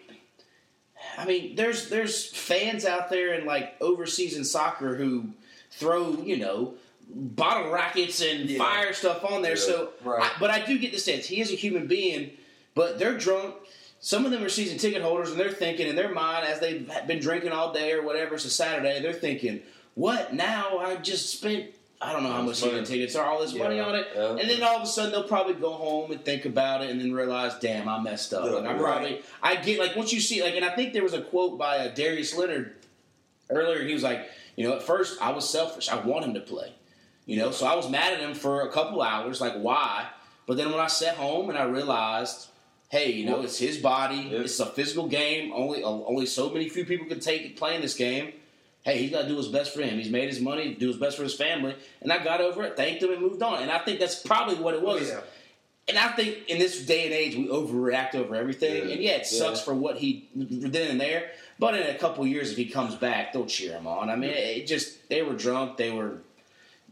I 1.17 1.25
mean, 1.25 1.55
there's 1.55 1.89
there's 1.89 2.25
fans 2.35 2.85
out 2.85 3.09
there 3.09 3.33
in 3.33 3.45
like 3.45 3.75
overseas 3.81 4.35
in 4.37 4.43
soccer 4.43 4.95
who 4.95 5.29
throw 5.71 6.21
you 6.23 6.37
know 6.37 6.75
bottle 7.11 7.71
rockets 7.71 8.21
and 8.21 8.49
Yeah. 8.49 8.59
fire 8.59 8.93
stuff 8.93 9.23
on 9.25 9.41
there. 9.41 9.55
Yeah. 9.57 9.63
So, 9.63 9.89
Right. 10.03 10.23
I, 10.23 10.31
but 10.39 10.49
I 10.49 10.65
do 10.65 10.77
get 10.77 10.91
the 10.91 10.99
sense 10.99 11.25
he 11.25 11.41
is 11.41 11.51
a 11.51 11.55
human 11.55 11.87
being, 11.87 12.31
but 12.75 12.99
they're 12.99 13.17
drunk. 13.17 13.55
Some 14.01 14.25
of 14.25 14.31
them 14.31 14.43
are 14.43 14.49
season 14.49 14.77
ticket 14.77 15.01
holders, 15.01 15.31
and 15.31 15.39
they're 15.39 15.51
thinking 15.51 15.87
in 15.87 15.95
their 15.95 16.13
mind 16.13 16.45
as 16.47 16.59
they've 16.59 16.89
been 17.05 17.19
drinking 17.19 17.51
all 17.51 17.73
day 17.73 17.91
or 17.91 18.01
whatever. 18.01 18.35
It's 18.35 18.45
a 18.45 18.49
Saturday. 18.49 19.01
They're 19.01 19.11
thinking, 19.13 19.61
"What 19.95 20.33
now? 20.33 20.77
I 20.79 20.95
just 20.95 21.29
spent." 21.37 21.71
I 22.01 22.13
don't 22.13 22.23
know 22.23 22.31
how 22.31 22.41
much 22.41 22.55
season 22.55 22.85
tickets 22.85 23.13
are, 23.17 23.25
all 23.25 23.41
this 23.41 23.51
Yeah. 23.51 23.63
money 23.63 23.77
on 23.81 23.93
it, 23.93 24.07
Yeah. 24.15 24.29
and 24.37 24.49
then 24.49 24.63
all 24.63 24.77
of 24.77 24.83
a 24.83 24.85
sudden 24.85 25.11
they'll 25.11 25.27
probably 25.27 25.55
go 25.55 25.71
home 25.73 26.11
and 26.13 26.23
think 26.23 26.45
about 26.45 26.81
it, 26.81 26.89
and 26.89 26.97
then 27.01 27.11
realize, 27.11 27.55
damn, 27.59 27.89
I 27.89 27.99
messed 27.99 28.33
up. 28.33 28.45
Yeah, 28.45 28.51
Like 28.51 28.63
I 28.63 28.71
right. 28.71 28.79
probably, 28.81 29.21
I 29.43 29.55
get 29.57 29.79
like 29.79 29.97
once 29.97 30.13
you 30.13 30.21
see 30.21 30.41
like, 30.41 30.55
and 30.55 30.63
I 30.63 30.69
think 30.77 30.93
there 30.93 31.03
was 31.03 31.11
a 31.11 31.19
quote 31.21 31.57
by 31.57 31.79
uh, 31.79 31.87
Darius 31.89 32.33
Leonard 32.37 32.73
earlier. 33.49 33.83
He 33.85 33.93
was 33.93 34.03
like, 34.03 34.29
you 34.55 34.65
know, 34.65 34.73
at 34.77 34.81
first 34.81 35.21
I 35.21 35.31
was 35.31 35.49
selfish. 35.49 35.89
I 35.89 35.97
want 35.97 36.23
him 36.23 36.33
to 36.35 36.39
play. 36.39 36.71
You 37.25 37.35
know, 37.35 37.51
so 37.51 37.67
I 37.67 37.75
was 37.75 37.89
mad 37.89 38.13
at 38.13 38.21
him 38.21 38.33
for 38.33 38.61
a 38.61 38.71
couple 38.71 39.01
hours, 39.01 39.41
like 39.41 39.55
why? 39.55 40.05
But 40.47 40.55
then 40.55 40.71
when 40.71 40.79
I 40.79 40.87
sat 40.87 41.15
home 41.15 41.49
and 41.49 41.59
I 41.59 41.63
realized, 41.63 42.47
hey, 42.89 43.11
you 43.11 43.25
know, 43.25 43.41
it's 43.41 43.57
his 43.57 43.77
body. 43.77 44.27
Yeah. 44.31 44.39
It's 44.41 44.59
a 44.59 44.65
physical 44.65 45.07
game. 45.07 45.51
Only 45.53 45.83
uh, 45.83 45.87
only 45.87 46.25
so 46.25 46.49
many 46.49 46.69
few 46.69 46.85
people 46.85 47.07
can 47.07 47.19
take 47.19 47.43
it 47.43 47.55
playing 47.55 47.81
this 47.81 47.95
game. 47.95 48.33
Hey, 48.83 48.97
he's 48.97 49.11
got 49.11 49.23
to 49.23 49.27
do 49.27 49.35
his 49.37 49.47
best 49.49 49.73
for 49.73 49.81
him. 49.81 49.97
He's 49.97 50.09
made 50.09 50.29
his 50.29 50.39
money, 50.39 50.73
do 50.73 50.87
his 50.87 50.97
best 50.97 51.17
for 51.17 51.23
his 51.23 51.35
family, 51.35 51.75
and 52.01 52.11
I 52.13 52.23
got 52.23 52.39
over 52.41 52.63
it, 52.63 52.77
thanked 52.77 53.03
him, 53.03 53.11
and 53.11 53.21
moved 53.21 53.41
on. 53.43 53.61
And 53.61 53.69
I 53.71 53.79
think 53.79 53.99
that's 53.99 54.15
probably 54.21 54.55
what 54.55 54.73
it 54.73 54.81
was. 54.81 55.07
yeah. 55.09 55.19
And 55.89 55.97
I 55.97 56.09
think 56.09 56.47
in 56.47 56.59
this 56.59 56.85
day 56.85 57.05
and 57.05 57.13
age, 57.13 57.35
we 57.35 57.47
overreact 57.47 58.13
over 58.15 58.35
everything. 58.35 58.87
Yeah. 58.87 58.93
And 58.93 59.01
yeah, 59.01 59.11
it 59.13 59.25
sucks 59.25 59.59
Yeah. 59.59 59.65
for 59.65 59.73
what 59.73 59.97
he 59.97 60.29
then 60.35 60.91
and 60.91 61.01
there. 61.01 61.31
But 61.57 61.73
in 61.75 61.93
a 61.93 61.97
couple 61.97 62.25
years, 62.27 62.51
if 62.51 62.57
he 62.57 62.65
comes 62.67 62.95
back, 62.95 63.33
they'll 63.33 63.45
cheer 63.47 63.73
him 63.73 63.87
on. 63.87 64.09
I 64.09 64.15
mean, 64.15 64.29
it 64.29 64.65
just 64.67 65.09
they 65.09 65.23
were 65.23 65.33
drunk. 65.33 65.77
They 65.77 65.91
were. 65.91 66.19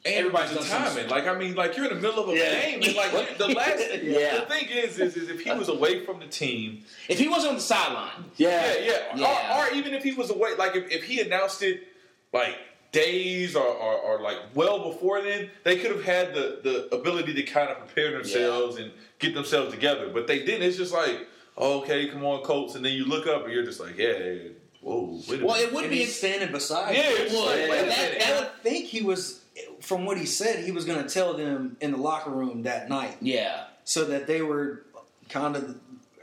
And 0.05 0.13
Everybody's 0.15 0.49
the 0.51 0.55
done 0.57 0.65
some- 0.65 0.83
timing. 0.83 1.09
Like 1.09 1.27
I 1.27 1.37
mean, 1.37 1.55
like 1.55 1.75
you're 1.75 1.87
in 1.87 1.95
the 1.95 2.01
middle 2.01 2.23
of 2.23 2.29
a 2.29 2.37
Yeah. 2.37 2.61
game, 2.61 2.81
and 2.83 2.95
like 2.95 3.37
the 3.37 3.47
last. 3.55 3.83
Yeah. 4.03 4.39
The 4.39 4.45
thing 4.45 4.67
is, 4.69 4.99
is, 4.99 5.15
is 5.17 5.29
if 5.29 5.41
he 5.41 5.51
was 5.51 5.69
away 5.69 6.05
from 6.05 6.19
the 6.19 6.27
team, 6.27 6.83
If 7.09 7.19
he 7.19 7.27
wasn't 7.27 7.49
on 7.51 7.55
the 7.55 7.61
sideline, 7.61 8.25
yeah, 8.37 8.75
yeah, 8.79 8.91
Yeah. 9.15 9.57
Or, 9.59 9.69
or 9.71 9.73
even 9.73 9.93
if 9.93 10.03
he 10.03 10.13
was 10.13 10.29
away, 10.29 10.55
like 10.57 10.75
if, 10.75 10.89
if 10.91 11.03
he 11.03 11.19
announced 11.21 11.61
it, 11.63 11.87
like 12.33 12.55
days 12.91 13.55
or, 13.55 13.65
or, 13.67 13.93
or 13.97 14.21
like 14.21 14.37
well 14.53 14.91
before 14.91 15.21
then, 15.21 15.49
they 15.63 15.77
could 15.77 15.91
have 15.91 16.03
had 16.03 16.33
the 16.33 16.59
the 16.63 16.95
ability 16.95 17.33
to 17.33 17.43
kind 17.43 17.69
of 17.69 17.77
prepare 17.79 18.11
themselves 18.11 18.77
and 18.77 18.91
get 19.19 19.33
themselves 19.33 19.71
together. 19.73 20.09
But 20.09 20.27
they 20.27 20.39
didn't. 20.43 20.63
It's 20.63 20.77
just 20.77 20.93
like, 20.93 21.27
oh, 21.57 21.81
okay, 21.81 22.07
come 22.07 22.23
on, 22.23 22.43
Colts, 22.43 22.75
and 22.75 22.85
then 22.85 22.93
you 22.93 23.05
look 23.05 23.27
up 23.27 23.43
and 23.45 23.53
you're 23.53 23.65
just 23.65 23.79
like, 23.79 23.97
yeah, 23.97 24.35
whoa, 24.81 25.19
wait 25.27 25.41
a 25.41 25.45
well, 25.45 25.55
minute. 25.55 25.69
it 25.69 25.73
would 25.73 25.83
and 25.85 25.91
be. 25.91 25.97
he's 25.99 26.15
standing 26.15 26.51
beside. 26.51 26.95
Yeah, 26.95 27.03
him. 27.03 27.15
it's 27.19 27.33
would. 27.33 27.45
like, 27.45 27.69
wait 27.69 27.81
a 27.81 27.85
That- 27.85 28.19
that 28.19 28.21
And 28.21 28.45
I 28.45 28.49
think 28.63 28.85
he 28.85 29.01
was, 29.01 29.36
from 29.81 30.05
what 30.05 30.17
he 30.17 30.25
said, 30.25 30.63
he 30.63 30.71
was 30.71 30.85
going 30.85 31.01
to 31.03 31.09
tell 31.09 31.33
them 31.35 31.77
in 31.81 31.91
the 31.91 31.97
locker 31.97 32.29
room 32.31 32.63
that 32.63 32.89
night, 32.89 33.17
Yeah, 33.21 33.65
so 33.83 34.05
that 34.05 34.27
they 34.27 34.41
were 34.41 34.83
kind 35.29 35.55
of 35.55 35.77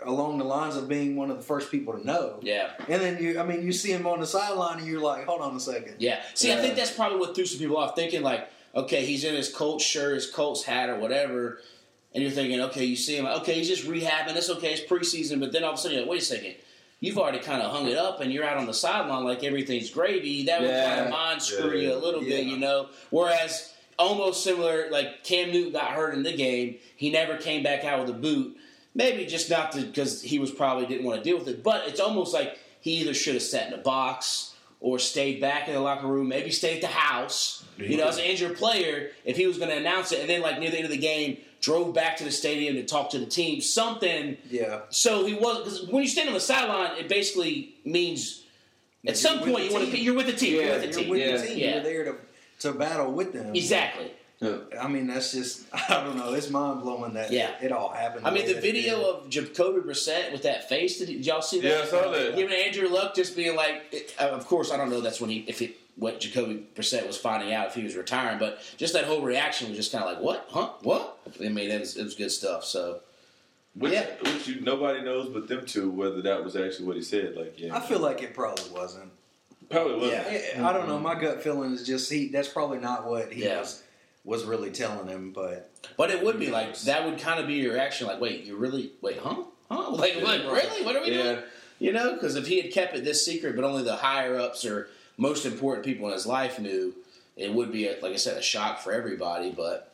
along 0.04 0.38
the 0.38 0.44
lines 0.44 0.76
of 0.76 0.86
being 0.88 1.16
one 1.16 1.30
of 1.30 1.36
the 1.38 1.42
first 1.42 1.70
people 1.70 1.94
to 1.94 2.04
know. 2.06 2.38
yeah, 2.42 2.72
And 2.88 3.00
then 3.00 3.22
you, 3.22 3.40
I 3.40 3.42
mean, 3.44 3.62
you 3.62 3.72
see 3.72 3.90
him 3.90 4.06
on 4.06 4.20
the 4.20 4.26
sideline, 4.26 4.78
and 4.80 4.86
you're 4.86 5.00
like, 5.00 5.24
hold 5.24 5.40
on 5.40 5.56
a 5.56 5.60
second. 5.60 5.94
yeah. 5.98 6.20
See, 6.34 6.52
I 6.52 6.56
think 6.56 6.76
that's 6.76 6.90
probably 6.90 7.18
what 7.18 7.34
threw 7.34 7.46
some 7.46 7.58
people 7.58 7.78
off. 7.78 7.96
Thinking 7.96 8.22
like, 8.22 8.48
okay, 8.74 9.06
he's 9.06 9.24
in 9.24 9.34
his 9.34 9.48
Colts 9.52 9.84
shirt, 9.84 10.14
his 10.16 10.30
Colts 10.30 10.62
hat, 10.64 10.90
or 10.90 10.98
whatever, 10.98 11.60
and 12.12 12.22
you're 12.22 12.32
thinking, 12.32 12.60
okay, 12.60 12.84
you 12.84 12.96
see 12.96 13.16
him, 13.16 13.24
okay, 13.26 13.54
he's 13.54 13.68
just 13.68 13.86
rehabbing. 13.88 14.36
It's 14.36 14.50
okay, 14.50 14.72
it's 14.74 14.82
preseason. 14.82 15.40
But 15.40 15.52
then 15.52 15.64
all 15.64 15.72
of 15.72 15.78
a 15.78 15.80
sudden, 15.80 15.96
you're 15.96 16.02
like, 16.06 16.10
wait 16.10 16.22
a 16.22 16.24
second. 16.24 16.54
You've 17.04 17.18
already 17.18 17.38
kind 17.38 17.60
of 17.60 17.70
hung 17.70 17.86
it 17.86 17.98
up, 17.98 18.20
and 18.20 18.32
you're 18.32 18.44
out 18.44 18.56
on 18.56 18.66
the 18.66 18.72
sideline 18.74 19.24
like 19.24 19.44
everything's 19.44 19.90
gravy. 19.90 20.44
That 20.44 20.62
would 20.62 20.70
Yeah. 20.70 20.86
kind 20.94 21.00
of 21.06 21.10
mind 21.10 21.42
screw 21.42 21.76
Yeah. 21.76 21.88
you 21.90 21.94
a 21.94 21.98
little 21.98 22.22
bit, 22.22 22.46
you 22.46 22.56
know. 22.56 22.88
Whereas 23.10 23.72
almost 23.98 24.42
similar, 24.42 24.88
like 24.90 25.22
Cam 25.22 25.52
Newton 25.52 25.72
got 25.72 25.90
hurt 25.90 26.14
in 26.14 26.22
the 26.22 26.32
game, 26.32 26.76
he 26.96 27.10
never 27.10 27.36
came 27.36 27.62
back 27.62 27.84
out 27.84 28.00
with 28.00 28.08
a 28.10 28.18
boot. 28.18 28.56
Maybe 28.94 29.26
just 29.26 29.50
not 29.50 29.74
because 29.74 30.22
he 30.22 30.38
was 30.38 30.50
probably 30.50 30.86
didn't 30.86 31.04
want 31.04 31.22
to 31.22 31.28
deal 31.28 31.38
with 31.38 31.48
it, 31.48 31.62
but 31.62 31.86
it's 31.86 32.00
almost 32.00 32.32
like 32.32 32.58
he 32.80 32.92
either 33.00 33.12
should 33.12 33.34
have 33.34 33.42
sat 33.42 33.68
in 33.68 33.74
a 33.74 33.78
box 33.78 34.52
or 34.80 34.98
stayed 34.98 35.40
back 35.40 35.66
in 35.68 35.74
the 35.74 35.80
locker 35.80 36.06
room, 36.06 36.28
maybe 36.28 36.50
stayed 36.50 36.76
at 36.76 36.80
the 36.80 36.86
house. 36.86 37.64
You 37.78 37.96
know, 37.96 38.06
as 38.08 38.18
an 38.18 38.24
injured 38.24 38.56
player, 38.56 39.10
if 39.24 39.36
he 39.36 39.46
was 39.46 39.58
going 39.58 39.70
to 39.70 39.76
announce 39.76 40.12
it 40.12 40.20
and 40.20 40.30
then 40.30 40.40
like 40.42 40.58
near 40.58 40.70
the 40.70 40.76
end 40.76 40.84
of 40.84 40.90
the 40.90 40.96
game, 40.96 41.38
drove 41.64 41.94
back 41.94 42.16
to 42.18 42.24
the 42.24 42.30
stadium 42.30 42.74
to 42.76 42.84
talk 42.84 43.08
to 43.10 43.18
the 43.18 43.24
team, 43.26 43.60
something. 43.60 44.36
Yeah. 44.50 44.80
So 44.90 45.24
he 45.24 45.34
was 45.34 45.58
because 45.58 45.86
when 45.88 46.02
you 46.02 46.08
stand 46.08 46.28
on 46.28 46.34
the 46.34 46.40
sideline, 46.40 46.98
it 46.98 47.08
basically 47.08 47.74
means 47.84 48.42
at 49.06 49.16
some 49.16 49.36
You're 49.38 49.44
with 49.46 49.52
point 49.54 49.64
you 49.64 49.72
want 49.72 49.90
to 49.90 49.98
you're 49.98 50.14
with 50.14 50.26
the 50.26 50.32
team. 50.34 50.56
Yeah, 50.56 50.62
you're 50.66 50.72
with 50.74 50.80
the 50.82 50.86
You're 50.88 51.00
team. 51.00 51.08
with 51.10 51.20
Yeah. 51.20 51.36
the 51.38 51.46
team. 51.46 51.58
Yeah. 51.58 51.74
You're 51.74 51.82
there 51.82 52.04
to 52.04 52.14
to 52.60 52.72
battle 52.72 53.12
with 53.12 53.32
them. 53.32 53.54
Exactly. 53.54 54.10
Yeah. 54.40 54.58
I 54.80 54.88
mean, 54.88 55.06
that's 55.06 55.32
just 55.32 55.64
I 55.88 56.04
don't 56.04 56.16
know. 56.16 56.34
It's 56.34 56.50
mind 56.50 56.82
blowing 56.82 57.14
that 57.14 57.30
Yeah. 57.32 57.52
it 57.62 57.72
all 57.72 57.90
happened. 57.90 58.26
I 58.26 58.30
mean, 58.30 58.46
the 58.46 58.60
video 58.60 58.98
did. 58.98 59.06
of 59.06 59.30
Jacoby 59.30 59.80
Brissett 59.80 60.32
with 60.32 60.42
that 60.42 60.68
face. 60.68 60.98
Did, 60.98 61.06
did 61.06 61.24
y'all 61.24 61.40
see 61.40 61.60
that? 61.60 61.68
Yeah, 61.68 61.82
I 61.82 61.86
saw 61.86 62.10
that. 62.10 62.36
Giving 62.36 62.54
Andrew 62.54 62.88
Luck 62.88 63.14
just 63.14 63.36
being 63.36 63.56
like, 63.56 63.84
it, 63.92 64.14
uh, 64.20 64.24
of 64.24 64.46
course, 64.46 64.70
I 64.70 64.76
don't 64.76 64.90
know. 64.90 65.00
That's 65.00 65.20
when 65.20 65.30
he, 65.30 65.44
if 65.48 65.62
it, 65.62 65.76
what 65.96 66.20
Jacoby 66.20 66.66
Brissett 66.74 67.06
was 67.06 67.16
finding 67.16 67.52
out 67.52 67.68
if 67.68 67.74
he 67.74 67.84
was 67.84 67.94
retiring, 67.96 68.38
but 68.38 68.60
just 68.76 68.94
that 68.94 69.04
whole 69.04 69.22
reaction 69.22 69.68
was 69.68 69.76
just 69.76 69.92
kind 69.92 70.04
of 70.04 70.10
like, 70.14 70.20
what, 70.22 70.46
huh, 70.50 70.70
what? 70.82 71.18
I 71.44 71.48
mean, 71.48 71.70
it 71.70 71.80
was, 71.80 71.96
it 71.96 72.04
was 72.04 72.14
good 72.14 72.30
stuff. 72.30 72.64
So 72.64 73.00
Which, 73.74 73.92
Yeah. 73.92 74.06
which 74.22 74.48
you, 74.48 74.60
nobody 74.60 75.02
knows 75.02 75.28
but 75.32 75.48
them 75.48 75.64
two 75.66 75.90
whether 75.90 76.20
that 76.22 76.42
was 76.44 76.56
actually 76.56 76.86
what 76.86 76.96
he 76.96 77.02
said. 77.02 77.36
Like, 77.36 77.54
yeah, 77.58 77.76
I 77.76 77.80
feel 77.80 78.00
like 78.00 78.22
it 78.22 78.34
probably 78.34 78.70
wasn't. 78.70 79.10
probably 79.70 79.96
was. 79.96 80.10
Yeah, 80.10 80.68
I 80.68 80.72
don't 80.72 80.86
know. 80.88 80.98
My 80.98 81.14
gut 81.14 81.42
feeling 81.42 81.72
is 81.72 81.84
just 81.86 82.10
he. 82.10 82.28
That's 82.28 82.48
probably 82.48 82.78
not 82.78 83.06
what 83.08 83.32
he 83.32 83.44
Yeah. 83.44 83.60
was 83.60 83.82
was 84.24 84.44
really 84.44 84.70
telling 84.70 85.06
him. 85.08 85.32
But 85.32 85.70
But 85.96 86.10
it 86.10 86.24
would 86.24 86.38
be 86.40 86.50
like 86.50 86.76
that 86.82 87.04
would 87.04 87.18
kind 87.18 87.38
of 87.40 87.46
be 87.46 87.54
your 87.54 87.74
reaction, 87.74 88.06
like, 88.06 88.20
wait, 88.20 88.44
you 88.44 88.56
really, 88.56 88.92
wait, 89.00 89.18
huh, 89.18 89.42
huh, 89.70 89.90
like, 89.92 90.16
like 90.22 90.42
really, 90.42 90.84
what 90.84 90.96
are 90.96 91.02
we 91.02 91.10
Yeah. 91.12 91.22
doing? 91.22 91.38
You 91.80 91.92
know, 91.92 92.14
because 92.14 92.36
if 92.36 92.46
he 92.46 92.60
had 92.62 92.72
kept 92.72 92.94
it 92.96 93.04
this 93.04 93.24
secret, 93.26 93.56
but 93.56 93.64
only 93.64 93.82
the 93.82 93.96
higher 93.96 94.36
ups 94.38 94.64
or 94.64 94.88
most 95.16 95.46
important 95.46 95.84
people 95.86 96.06
in 96.06 96.12
his 96.12 96.26
life 96.26 96.58
knew, 96.58 96.94
it 97.36 97.52
would 97.52 97.72
be, 97.72 97.86
a, 97.88 97.98
like 98.00 98.12
I 98.12 98.16
said, 98.16 98.36
a 98.38 98.42
shock 98.42 98.80
for 98.80 98.92
everybody. 98.92 99.50
But 99.50 99.92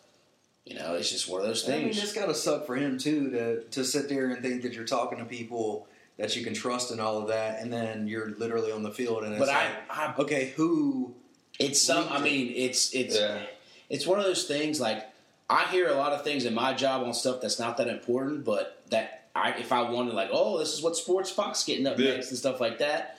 you 0.64 0.74
know, 0.78 0.94
it's 0.94 1.10
just 1.10 1.28
one 1.28 1.40
of 1.40 1.46
those 1.46 1.66
I 1.68 1.72
mean, 1.72 1.84
things. 1.92 2.02
it's 2.02 2.12
got 2.12 2.26
to 2.26 2.34
suck 2.34 2.66
for 2.66 2.76
him 2.76 2.98
too 2.98 3.30
to 3.30 3.62
to 3.62 3.84
sit 3.84 4.08
there 4.08 4.30
and 4.30 4.42
think 4.42 4.62
that 4.62 4.72
you're 4.74 4.84
talking 4.84 5.18
to 5.18 5.24
people 5.24 5.86
that 6.18 6.36
you 6.36 6.44
can 6.44 6.52
trust 6.52 6.90
and 6.90 7.00
all 7.00 7.18
of 7.18 7.28
that, 7.28 7.60
and 7.62 7.72
then 7.72 8.06
you're 8.06 8.30
literally 8.32 8.70
on 8.72 8.82
the 8.82 8.90
field 8.90 9.24
and 9.24 9.32
it's 9.32 9.40
but 9.40 9.48
I, 9.48 9.64
like, 9.64 9.74
I, 9.90 10.14
okay, 10.18 10.52
who? 10.56 11.14
it's 11.58 11.80
some. 11.80 12.06
I 12.10 12.20
mean, 12.20 12.52
it's 12.54 12.94
it's 12.94 13.16
Yeah. 13.18 13.40
it's 13.88 14.06
one 14.06 14.18
of 14.18 14.24
those 14.26 14.44
things. 14.44 14.80
Like 14.80 15.06
I 15.48 15.64
hear 15.70 15.88
a 15.88 15.94
lot 15.94 16.12
of 16.12 16.22
things 16.24 16.44
in 16.44 16.54
my 16.54 16.74
job 16.74 17.02
on 17.06 17.12
stuff 17.14 17.40
that's 17.40 17.58
not 17.58 17.76
that 17.78 17.88
important, 17.88 18.44
but 18.44 18.82
that 18.90 19.24
I 19.34 19.52
if 19.52 19.72
I 19.72 19.82
wanted, 19.90 20.12
like, 20.14 20.28
oh, 20.30 20.58
this 20.58 20.74
is 20.74 20.82
what 20.82 20.94
Sports 20.96 21.30
Fox 21.30 21.64
getting 21.64 21.86
up 21.86 21.98
Yeah. 21.98 22.12
next 22.12 22.28
and 22.30 22.38
stuff 22.38 22.60
like 22.60 22.78
that. 22.78 23.18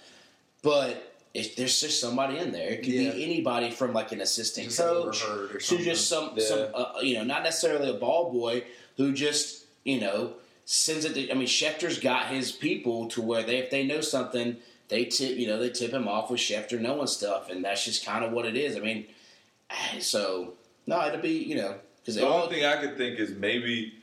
But 0.62 1.11
if 1.34 1.56
there's 1.56 1.80
just 1.80 2.00
somebody 2.00 2.38
in 2.38 2.52
there. 2.52 2.70
It 2.70 2.84
could 2.84 2.94
Yeah. 2.94 3.12
be 3.12 3.24
anybody 3.24 3.72
from 3.72 3.94
like 3.94 4.12
an 4.12 4.22
assistant 4.22 4.67
Just 4.67 4.80
coach 4.80 5.24
or 5.26 5.58
to 5.60 5.78
just 5.78 6.08
some 6.08 6.34
Yeah. 6.36 6.46
some 6.46 6.67
uh, 6.74 6.94
you 7.02 7.15
know 7.15 7.24
not 7.24 7.44
necessarily 7.44 7.89
a 7.89 7.94
ball 7.94 8.32
boy 8.32 8.63
who 8.98 9.13
just 9.13 9.65
you 9.84 10.00
know 10.00 10.34
sends 10.65 11.06
it. 11.06 11.13
To, 11.13 11.32
I 11.32 11.34
mean, 11.34 11.48
Schefter's 11.48 12.00
got 12.00 12.28
his 12.28 12.52
people 12.52 13.08
to 13.10 13.22
where 13.22 13.44
they 13.44 13.58
if 13.58 13.70
they 13.70 13.86
know 13.86 14.02
something. 14.02 14.58
They 14.89 15.06
tip, 15.06 15.38
you 15.38 15.48
know, 15.48 15.58
they 15.58 15.70
tip 15.70 15.91
him 15.94 16.06
off 16.10 16.30
with 16.30 16.41
Schefter 16.41 16.78
knowing 16.78 17.08
stuff, 17.08 17.50
and 17.50 17.63
that's 17.63 17.86
just 17.86 18.06
kind 18.06 18.26
of 18.26 18.34
what 18.34 18.46
it 18.46 18.58
is. 18.58 18.76
I 18.76 18.80
mean, 18.80 19.06
so 20.00 20.54
no, 20.86 21.06
it'll 21.08 21.22
be 21.22 21.38
you 21.44 21.56
know 21.56 21.76
because 22.02 22.15
The 22.15 22.28
only 22.28 22.54
thing 22.56 22.65
I 22.65 22.76
could 22.82 22.98
think 22.98 23.20
is 23.20 23.32
maybe 23.32 23.94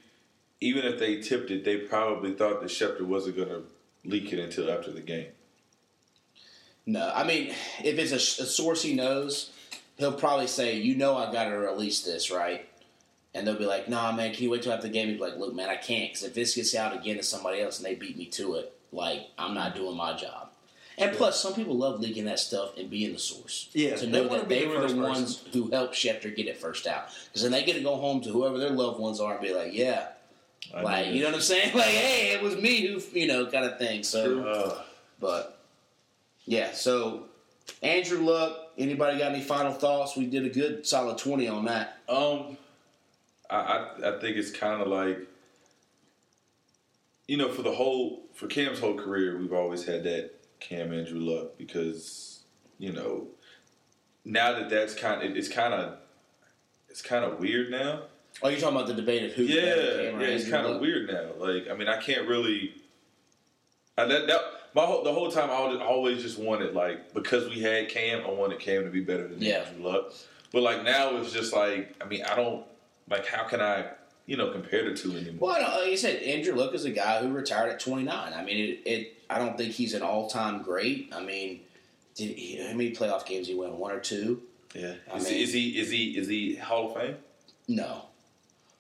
even 0.61 0.85
if 0.85 0.99
they 0.99 1.21
tipped 1.21 1.51
it, 1.51 1.65
they 1.65 1.77
probably 1.79 2.33
thought 2.33 2.61
that 2.61 2.71
Schefter 2.71 3.03
wasn't 3.03 3.37
going 3.37 3.49
to 3.49 3.63
leak 4.05 4.33
it 4.33 4.39
until 4.39 4.71
after 4.71 4.91
the 4.91 5.01
game. 5.01 5.27
No, 6.89 7.13
I 7.15 7.23
mean, 7.23 7.49
if 7.85 7.99
it's 7.99 8.13
a, 8.13 8.43
a 8.43 8.47
source 8.47 8.83
he 8.83 8.95
knows, 8.95 9.51
he'll 9.99 10.11
probably 10.13 10.47
say, 10.47 10.77
"You 10.79 10.97
know, 10.97 11.17
I 11.19 11.31
got 11.31 11.45
to 11.45 11.51
release 11.51 12.01
this, 12.01 12.31
right?" 12.31 12.67
And 13.35 13.47
they'll 13.47 13.59
be 13.59 13.67
like, 13.67 13.91
"Nah, 13.91 14.11
man, 14.13 14.33
can 14.33 14.43
you 14.45 14.51
wait 14.51 14.63
till 14.63 14.73
after 14.73 14.87
the 14.87 14.93
game?" 14.93 15.09
He'd 15.09 15.19
be 15.19 15.21
like, 15.23 15.37
"Look, 15.37 15.55
man, 15.55 15.69
I 15.69 15.77
can't 15.77 16.11
because 16.11 16.25
if 16.25 16.33
this 16.33 16.55
gets 16.55 16.75
out 16.75 16.97
again 16.97 17.19
to 17.19 17.23
somebody 17.23 17.61
else 17.61 17.77
and 17.79 17.85
they 17.87 17.95
beat 17.95 18.17
me 18.17 18.25
to 18.27 18.55
it, 18.55 18.73
like 18.91 19.29
I'm 19.39 19.53
not 19.53 19.75
doing 19.77 19.97
my 19.99 20.17
job." 20.17 20.49
And 20.97 21.15
plus, 21.15 21.41
some 21.43 21.53
people 21.55 21.77
love 21.77 22.01
leaking 22.01 22.25
that 22.25 22.39
stuff 22.41 22.77
and 22.79 22.89
being 22.89 23.13
the 23.13 23.19
source. 23.19 23.69
Yeah, 23.75 23.95
to 23.97 24.07
know 24.07 24.27
that 24.29 24.49
they 24.49 24.65
the 24.65 24.69
were 24.71 24.77
the 24.81 24.87
person. 24.87 25.03
ones 25.03 25.45
who 25.53 25.71
helped 25.71 25.95
Schefter 25.95 26.35
get 26.35 26.47
it 26.47 26.57
first 26.57 26.87
out. 26.87 27.11
Because 27.27 27.43
then 27.43 27.53
they 27.53 27.65
get 27.65 27.75
to 27.75 27.83
go 27.83 27.97
home 27.97 28.23
to 28.23 28.31
whoever 28.31 28.57
their 28.59 28.71
loved 28.71 28.99
ones 28.99 29.21
are 29.21 29.33
and 29.35 29.43
be 29.43 29.53
like, 29.53 29.75
"Yeah, 29.75 30.09
I 30.75 30.81
like 30.81 31.07
you 31.09 31.21
know 31.21 31.27
what 31.27 31.35
I'm 31.35 31.41
saying? 31.43 31.73
Like, 31.77 31.89
hey, 31.89 32.33
it 32.33 32.43
was 32.43 32.57
me 32.57 32.87
who, 32.87 33.01
you 33.13 33.27
know, 33.27 33.45
kind 33.47 33.67
of 33.67 33.79
thing." 33.79 34.03
So. 34.05 34.41
Uh, 34.41 34.83
But 35.21 35.58
yeah, 36.49 36.73
so 36.73 37.27
Andrew 37.83 38.21
Luck. 38.21 38.73
Anybody 38.79 39.19
got 39.19 39.33
any 39.33 39.43
final 39.43 39.73
thoughts? 39.73 40.17
We 40.17 40.27
did 40.27 40.47
a 40.47 40.49
good 40.49 40.87
solid 40.87 41.19
twenty 41.19 41.47
on 41.47 41.67
that. 41.67 41.99
Um, 42.09 42.57
I, 43.51 43.57
I 43.57 44.17
I 44.17 44.19
think 44.19 44.39
it's 44.39 44.51
kind 44.51 44.81
of 44.81 44.89
like, 44.89 45.19
you 47.27 47.37
know, 47.37 47.51
for 47.51 47.61
the 47.61 47.73
whole 47.73 48.23
for 48.33 48.47
Cam's 48.47 48.81
whole 48.81 48.95
career, 48.95 49.37
we've 49.37 49.53
always 49.53 49.85
had 49.85 50.05
that 50.05 50.31
Cam 50.59 50.95
Andrew 50.95 51.21
Luck 51.21 51.59
because 51.59 52.41
you 52.79 52.93
know 52.95 53.27
now 54.25 54.55
that 54.55 54.71
that's 54.71 54.95
kind 54.95 55.23
of 55.23 55.37
it's 55.37 55.49
kind 55.49 55.75
of 55.75 55.99
it's 56.89 57.03
kind 57.03 57.27
of 57.27 57.41
weird 57.41 57.71
now. 57.71 58.05
Oh, 58.43 58.49
you're 58.49 58.59
talking 58.59 58.77
about 58.77 58.89
the 58.89 58.95
debate 58.95 59.25
of 59.25 59.33
who? 59.33 59.43
Yeah, 59.43 59.75
better, 59.75 60.03
Cam 60.03 60.17
or 60.17 60.23
yeah, 60.23 60.29
it's 60.29 60.49
kind 60.49 60.67
of 60.67 60.81
weird 60.81 61.11
now. 61.11 61.45
Like, 61.45 61.69
I 61.69 61.75
mean, 61.75 61.89
I 61.89 62.01
can't 62.01 62.27
really. 62.27 62.75
I, 63.99 64.05
that, 64.05 64.29
that 64.29 64.41
my 64.75 64.85
whole, 64.85 65.03
the 65.05 65.13
whole 65.13 65.31
time 65.31 65.51
I 65.51 65.55
always, 65.55 65.81
always 65.81 66.23
just 66.23 66.39
wanted 66.39 66.75
like 66.75 67.15
because 67.15 67.49
we 67.49 67.61
had 67.61 67.89
Cam, 67.89 68.23
I 68.27 68.31
wanted 68.31 68.59
Cam 68.61 68.85
to 68.85 68.91
be 68.91 69.01
better 69.01 69.27
than 69.29 69.41
Yeah. 69.41 69.65
Andrew 69.67 69.87
Luck. 69.89 70.13
But 70.53 70.63
like 70.63 70.85
now 70.85 71.17
it's 71.17 71.33
just 71.33 71.53
like 71.55 71.95
I 72.03 72.07
mean 72.07 72.23
I 72.25 72.35
don't 72.37 72.65
like 73.11 73.27
how 73.27 73.45
can 73.45 73.61
I 73.61 73.87
you 74.27 74.37
know 74.37 74.51
compare 74.51 74.89
the 74.89 74.97
two 74.97 75.13
anymore? 75.17 75.49
Well, 75.49 75.57
I 75.57 75.61
don't- 75.61 75.83
like 75.85 75.93
I 75.93 75.95
said, 75.97 76.23
Andrew 76.23 76.55
Luck 76.55 76.75
is 76.75 76.85
a 76.85 76.91
guy 76.91 77.21
who 77.23 77.33
retired 77.33 77.71
at 77.71 77.81
29. 77.81 78.33
I 78.33 78.45
mean, 78.45 78.57
it. 78.85 78.89
it 78.91 79.15
I 79.31 79.39
don't 79.39 79.59
think 79.59 79.73
he's 79.75 79.93
an 79.93 80.01
all-time 80.03 80.63
great. 80.63 81.11
I 81.15 81.23
mean, 81.23 81.61
Did 82.15 82.37
he, 82.39 82.57
how 82.67 82.73
many 82.73 82.93
playoff 82.93 83.27
games 83.27 83.47
he 83.47 83.55
won? 83.55 83.79
One 83.79 83.93
or 83.93 84.01
two? 84.01 84.43
Yeah. 84.75 84.95
I 85.13 85.17
Is, 85.19 85.25
mean- 85.25 85.35
he, 85.35 85.43
is 85.43 85.53
he 85.53 85.69
is 85.81 85.91
he 85.91 86.05
is 86.19 86.29
he 86.29 86.57
Hall 86.57 86.89
of 86.95 86.95
Fame? 87.01 87.17
No. 87.69 88.03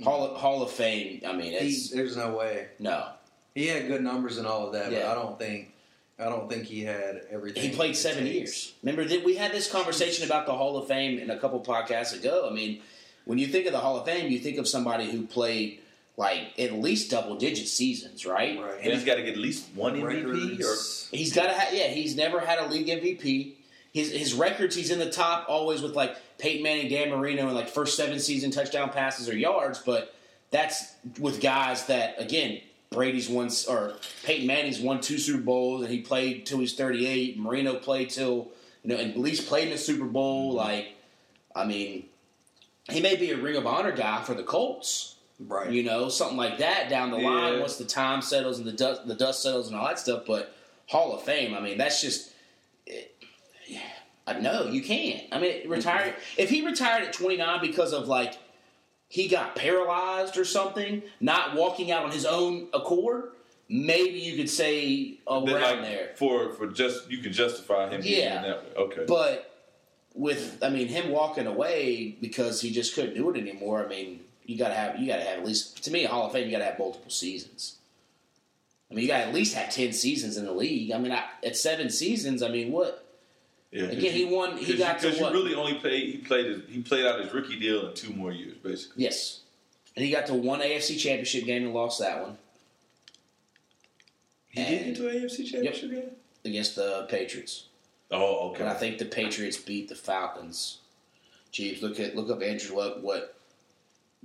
Hall 0.02 0.24
of, 0.26 0.36
Hall 0.40 0.62
of 0.62 0.70
Fame. 0.70 1.20
I 1.26 1.32
mean, 1.34 1.52
He, 1.60 1.76
there's 1.94 2.16
no 2.16 2.36
way. 2.36 2.68
no. 2.78 3.08
He 3.54 3.66
had 3.66 3.88
good 3.88 4.02
numbers 4.02 4.38
and 4.38 4.46
all 4.46 4.66
of 4.68 4.72
that, 4.74 4.92
Yeah. 4.92 5.00
but 5.02 5.08
I 5.10 5.14
don't 5.22 5.38
think 5.38 5.72
I 6.18 6.24
don't 6.24 6.50
think 6.50 6.64
he 6.64 6.82
had 6.82 7.22
everything. 7.30 7.62
He 7.62 7.70
played 7.70 7.96
seven 7.96 8.24
takes. 8.24 8.34
years. 8.34 8.74
Remember 8.82 9.04
that 9.04 9.24
we 9.24 9.36
had 9.36 9.52
this 9.52 9.70
conversation 9.70 10.26
about 10.26 10.46
the 10.46 10.52
Hall 10.54 10.76
of 10.76 10.88
Fame 10.88 11.18
in 11.18 11.30
a 11.30 11.38
couple 11.38 11.60
podcasts 11.60 12.18
ago. 12.18 12.48
I 12.50 12.52
mean, 12.52 12.80
when 13.24 13.38
you 13.38 13.46
think 13.46 13.66
of 13.66 13.72
the 13.72 13.78
Hall 13.78 13.98
of 13.98 14.04
Fame, 14.04 14.30
you 14.30 14.38
think 14.40 14.58
of 14.58 14.66
somebody 14.66 15.10
who 15.10 15.26
played 15.26 15.80
like 16.16 16.58
at 16.58 16.72
least 16.72 17.10
double 17.10 17.36
digit 17.36 17.68
seasons, 17.68 18.26
right? 18.26 18.60
Right. 18.60 18.80
And 18.82 18.92
he's 18.92 19.04
got 19.04 19.14
to 19.14 19.22
get 19.22 19.34
at 19.34 19.38
least 19.38 19.68
one 19.74 19.94
MVP. 19.94 20.60
Or 20.60 21.16
He's 21.16 21.32
got 21.32 21.44
to 21.46 21.52
have 21.52 21.72
yeah. 21.72 21.86
He's 21.86 22.16
never 22.16 22.40
had 22.40 22.58
a 22.58 22.66
league 22.66 22.88
MVP. 22.88 23.54
His 23.92 24.10
his 24.10 24.34
records, 24.34 24.74
he's 24.74 24.90
in 24.90 24.98
the 24.98 25.10
top 25.10 25.46
always 25.48 25.80
with 25.80 25.94
like 25.94 26.16
Peyton 26.38 26.62
Manning, 26.62 26.88
Dan 26.88 27.10
Marino, 27.10 27.46
and 27.46 27.54
like 27.54 27.68
first 27.68 27.96
seven 27.96 28.18
season 28.18 28.50
touchdown 28.50 28.90
passes 28.90 29.28
or 29.28 29.36
yards. 29.36 29.78
But 29.78 30.12
that's 30.50 30.92
with 31.20 31.40
guys 31.40 31.86
that 31.86 32.20
again, 32.20 32.60
Brady's 32.90 33.28
won 33.28 33.50
or 33.68 33.94
Peyton 34.24 34.46
Manning's 34.46 34.80
won 34.80 35.00
two 35.00 35.18
Super 35.18 35.42
Bowls 35.42 35.82
and 35.82 35.90
he 35.90 36.00
played 36.00 36.46
till 36.46 36.58
he's 36.58 36.74
thirty 36.74 37.06
eight. 37.06 37.38
Marino 37.38 37.74
played 37.76 38.10
till 38.10 38.48
you 38.82 38.90
know, 38.90 38.96
and 38.96 39.12
at 39.12 39.18
least 39.18 39.46
played 39.46 39.64
in 39.64 39.72
the 39.72 39.78
Super 39.78 40.06
Bowl. 40.06 40.50
Mm-hmm. 40.50 40.58
Like, 40.58 40.96
I 41.54 41.64
mean, 41.64 42.06
he 42.88 43.00
may 43.00 43.16
be 43.16 43.30
a 43.30 43.36
Ring 43.36 43.56
of 43.56 43.66
Honor 43.66 43.92
guy 43.92 44.22
for 44.22 44.34
the 44.34 44.42
Colts 44.42 45.16
Right. 45.40 45.70
you 45.70 45.84
know, 45.84 46.08
something 46.08 46.36
like 46.36 46.58
that 46.58 46.88
down 46.88 47.12
the 47.12 47.16
line 47.16 47.60
once 47.60 47.76
the 47.76 47.84
time 47.84 48.22
settles 48.22 48.58
and 48.58 48.66
the 48.66 48.72
dust, 48.72 49.06
the 49.06 49.14
dust 49.14 49.40
settles 49.40 49.68
and 49.68 49.76
all 49.76 49.86
that 49.86 50.00
stuff. 50.00 50.24
But 50.26 50.52
Hall 50.88 51.14
of 51.14 51.22
Fame, 51.22 51.54
I 51.54 51.60
mean, 51.60 51.78
that's 51.78 52.00
just. 52.00 52.32
It, 52.84 53.14
yeah, 53.68 53.80
I 54.26 54.40
know 54.40 54.66
you 54.66 54.82
can't. 54.82 55.22
I 55.30 55.38
mean, 55.38 55.68
retire 55.68 56.16
if 56.36 56.50
he 56.50 56.66
retired 56.66 57.04
at 57.04 57.12
29 57.12 57.60
because 57.60 57.92
of 57.92 58.08
like 58.08 58.36
he 59.08 59.26
got 59.28 59.56
paralyzed 59.56 60.36
or 60.36 60.44
something, 60.44 61.02
not 61.20 61.54
walking 61.56 61.90
out 61.90 62.04
on 62.04 62.10
his 62.12 62.24
own 62.26 62.68
accord. 62.74 63.30
Maybe 63.70 64.18
you 64.18 64.36
could 64.36 64.48
say 64.50 65.18
around 65.28 65.46
Then, 65.46 65.60
like, 65.60 65.82
there, 65.82 66.10
for 66.16 66.52
for 66.54 66.68
just 66.68 67.10
you 67.10 67.18
can 67.18 67.32
justify 67.32 67.88
him 67.90 68.00
Yeah. 68.04 68.42
that 68.42 68.62
way. 68.64 68.70
Okay. 68.76 69.04
but 69.06 69.44
with 70.14 70.58
I 70.62 70.70
mean 70.70 70.88
him 70.88 71.10
walking 71.10 71.46
away 71.46 72.16
because 72.20 72.60
he 72.62 72.70
just 72.70 72.94
couldn't 72.94 73.14
do 73.14 73.28
it 73.30 73.36
anymore. 73.38 73.84
I 73.84 73.88
mean, 73.88 74.20
you 74.46 74.56
gotta 74.56 74.74
have 74.74 74.98
you 74.98 75.06
gotta 75.06 75.22
have 75.22 75.40
at 75.40 75.44
least 75.46 75.82
to 75.84 75.90
me 75.90 76.04
a 76.04 76.08
Hall 76.08 76.26
of 76.26 76.32
Fame. 76.32 76.46
You 76.46 76.52
gotta 76.52 76.64
have 76.64 76.78
multiple 76.78 77.10
seasons. 77.10 77.76
I 78.90 78.94
mean, 78.94 79.02
you 79.02 79.08
gotta 79.08 79.24
at 79.26 79.34
least 79.34 79.54
have 79.54 79.70
ten 79.70 79.92
seasons 79.92 80.38
in 80.38 80.46
the 80.46 80.52
league. 80.52 80.90
I 80.92 80.98
mean, 80.98 81.12
I, 81.12 81.24
at 81.44 81.56
seven 81.56 81.90
seasons, 81.90 82.42
I 82.42 82.48
mean, 82.48 82.72
what? 82.72 83.04
Yeah, 83.70 83.84
Again, 83.84 84.12
he 84.14 84.24
won. 84.24 84.56
He 84.56 84.76
got 84.78 85.00
because 85.00 85.20
what? 85.20 85.32
you 85.34 85.42
really 85.42 85.54
only 85.54 85.74
played. 85.74 86.10
He 86.14 86.18
played. 86.18 86.46
His, 86.46 86.62
he 86.70 86.80
played 86.82 87.04
out 87.06 87.20
his 87.20 87.32
rookie 87.34 87.58
deal 87.58 87.88
in 87.88 87.94
two 87.94 88.12
more 88.14 88.32
years, 88.32 88.56
basically. 88.62 89.04
yes, 89.04 89.40
and 89.94 90.04
he 90.04 90.10
got 90.10 90.26
to 90.26 90.34
one 90.34 90.60
AFC 90.60 90.98
Championship 90.98 91.44
game 91.44 91.64
and 91.64 91.74
lost 91.74 92.00
that 92.00 92.22
one 92.22 92.38
He 94.50 94.64
did 94.64 94.72
And- 94.82 94.86
get 94.86 94.96
to 94.96 95.08
an 95.08 95.16
AFC 95.22 95.44
Championship 95.50 95.90
game. 95.90 96.10
against 96.44 96.76
the 96.76 97.06
Patriots. 97.10 97.64
Oh, 98.10 98.50
okay. 98.50 98.60
And 98.60 98.70
I 98.70 98.74
think 98.74 98.96
the 98.98 99.04
Patriots 99.04 99.58
beat 99.58 99.88
the 99.88 99.94
Falcons. 99.94 100.78
Jeebs, 101.52 101.82
look 101.82 102.00
at 102.00 102.16
look 102.16 102.30
up 102.30 102.42
Andrew 102.42 102.76
Luck. 102.76 103.02
What? 103.02 103.34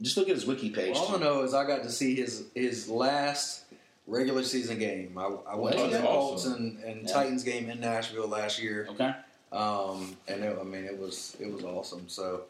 Just 0.01 0.15
look 0.17 0.29
at 0.29 0.35
his 0.35 0.45
wiki 0.45 0.69
page. 0.69 0.95
All 0.95 1.15
I 1.15 1.19
know 1.19 1.41
is 1.43 1.53
I 1.53 1.65
got 1.67 1.83
to 1.83 1.89
see 1.91 2.15
his 2.15 2.45
his 2.55 2.87
last 2.89 3.65
regular 4.07 4.43
season 4.43 4.79
game. 4.79 5.17
I, 5.17 5.25
I 5.47 5.55
went 5.55 5.75
Oh, 5.77 5.85
to 5.85 5.89
that's 5.91 6.01
the 6.01 6.07
Colts 6.07 6.45
awesome. 6.45 6.53
and, 6.53 6.83
and 6.83 7.07
Yeah. 7.07 7.13
Titans 7.13 7.43
game 7.43 7.69
in 7.69 7.79
Nashville 7.81 8.27
last 8.27 8.61
year, 8.61 8.87
Okay. 8.91 9.11
Um, 9.53 10.17
and 10.27 10.43
it, 10.43 10.57
I 10.59 10.63
mean 10.63 10.83
it 10.85 10.97
was 10.99 11.37
it 11.39 11.51
was 11.51 11.63
awesome. 11.63 12.09
So 12.09 12.41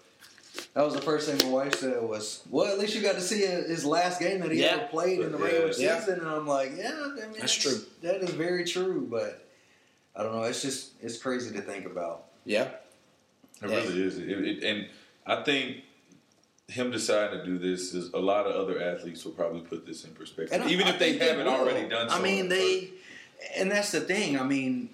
that 0.73 0.83
was 0.85 0.93
the 0.93 1.01
first 1.01 1.29
thing 1.29 1.45
my 1.51 1.53
wife 1.53 1.75
said 1.75 2.01
was, 2.01 2.41
"Well, 2.49 2.71
at 2.71 2.79
least 2.79 2.95
you 2.95 3.01
got 3.01 3.15
to 3.15 3.21
see 3.21 3.41
his 3.45 3.85
last 3.85 4.19
game 4.19 4.39
that 4.41 4.51
he 4.51 4.61
Yeah. 4.61 4.67
ever 4.77 4.87
played 4.87 5.19
in 5.19 5.31
the 5.31 5.37
Yeah. 5.37 5.43
regular 5.43 5.73
Yeah. 5.77 5.99
season." 5.99 6.19
And 6.19 6.27
I'm 6.29 6.47
like, 6.47 6.71
"Yeah, 6.77 6.91
I 6.93 7.27
mean, 7.27 7.39
That's 7.39 7.53
true. 7.53 7.79
That 8.01 8.21
is 8.23 8.29
very 8.31 8.63
true." 8.63 9.07
But 9.09 9.45
I 10.15 10.23
don't 10.23 10.33
know. 10.33 10.43
It's 10.43 10.61
just 10.61 10.91
it's 11.01 11.17
crazy 11.17 11.53
to 11.55 11.61
think 11.61 11.85
about. 11.85 12.25
Yeah. 12.45 12.69
It 13.61 13.69
Yeah. 13.69 13.75
really 13.77 14.01
is. 14.03 14.17
It, 14.17 14.29
it, 14.29 14.63
and 14.63 14.87
I 15.25 15.43
think 15.43 15.77
him 16.69 16.91
deciding 16.91 17.39
to 17.39 17.45
do 17.45 17.57
this 17.57 17.93
is 17.93 18.13
a 18.13 18.19
lot 18.19 18.45
of 18.47 18.55
other 18.55 18.81
athletes 18.81 19.25
will 19.25 19.33
probably 19.33 19.61
put 19.61 19.85
this 19.85 20.05
in 20.05 20.11
perspective, 20.11 20.53
And 20.53 20.63
I- 20.63 20.69
even 20.69 20.87
I 20.87 20.91
if 20.91 20.99
they 20.99 21.17
haven't 21.17 21.45
will. 21.45 21.53
already 21.53 21.87
done 21.89 22.09
so. 22.09 22.15
I 22.15 22.21
mean, 22.21 22.47
they, 22.49 22.91
and 23.55 23.69
that's 23.71 23.91
the 23.91 23.99
thing. 24.01 24.39
I 24.39 24.43
mean, 24.43 24.89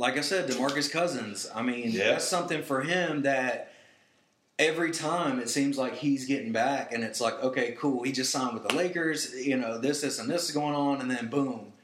like 0.00 0.16
I 0.16 0.22
said, 0.22 0.48
DeMarcus 0.48 0.90
Cousins. 0.90 1.46
I 1.54 1.60
mean, 1.60 1.90
Yeah. 1.90 2.12
that's 2.12 2.26
something 2.26 2.62
for 2.62 2.80
him 2.80 3.22
that 3.22 3.70
every 4.58 4.92
time 4.92 5.38
it 5.38 5.50
seems 5.50 5.76
like 5.76 5.96
he's 5.96 6.24
getting 6.24 6.52
back, 6.52 6.90
and 6.94 7.04
it's 7.04 7.20
like, 7.20 7.34
okay, 7.42 7.72
cool. 7.78 8.02
He 8.02 8.10
just 8.10 8.30
signed 8.32 8.54
with 8.54 8.66
the 8.66 8.74
Lakers. 8.74 9.34
You 9.34 9.58
know, 9.58 9.76
this, 9.78 10.00
this, 10.00 10.18
and 10.18 10.28
this 10.30 10.44
is 10.48 10.52
going 10.52 10.74
on, 10.74 11.02
and 11.02 11.10
then 11.10 11.28
boom, 11.28 11.74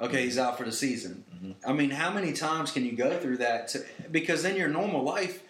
okay, 0.00 0.22
he's 0.24 0.38
out 0.38 0.56
for 0.56 0.64
the 0.64 0.72
season. 0.72 1.22
Mm-hmm. 1.34 1.70
I 1.70 1.74
mean, 1.74 1.90
how 1.90 2.10
many 2.10 2.32
times 2.32 2.72
can 2.72 2.86
you 2.86 2.92
go 2.92 3.18
through 3.18 3.36
that? 3.38 3.68
To, 3.68 3.84
because 4.10 4.42
then 4.42 4.56
your 4.56 4.68
normal 4.68 5.02
life 5.02 5.42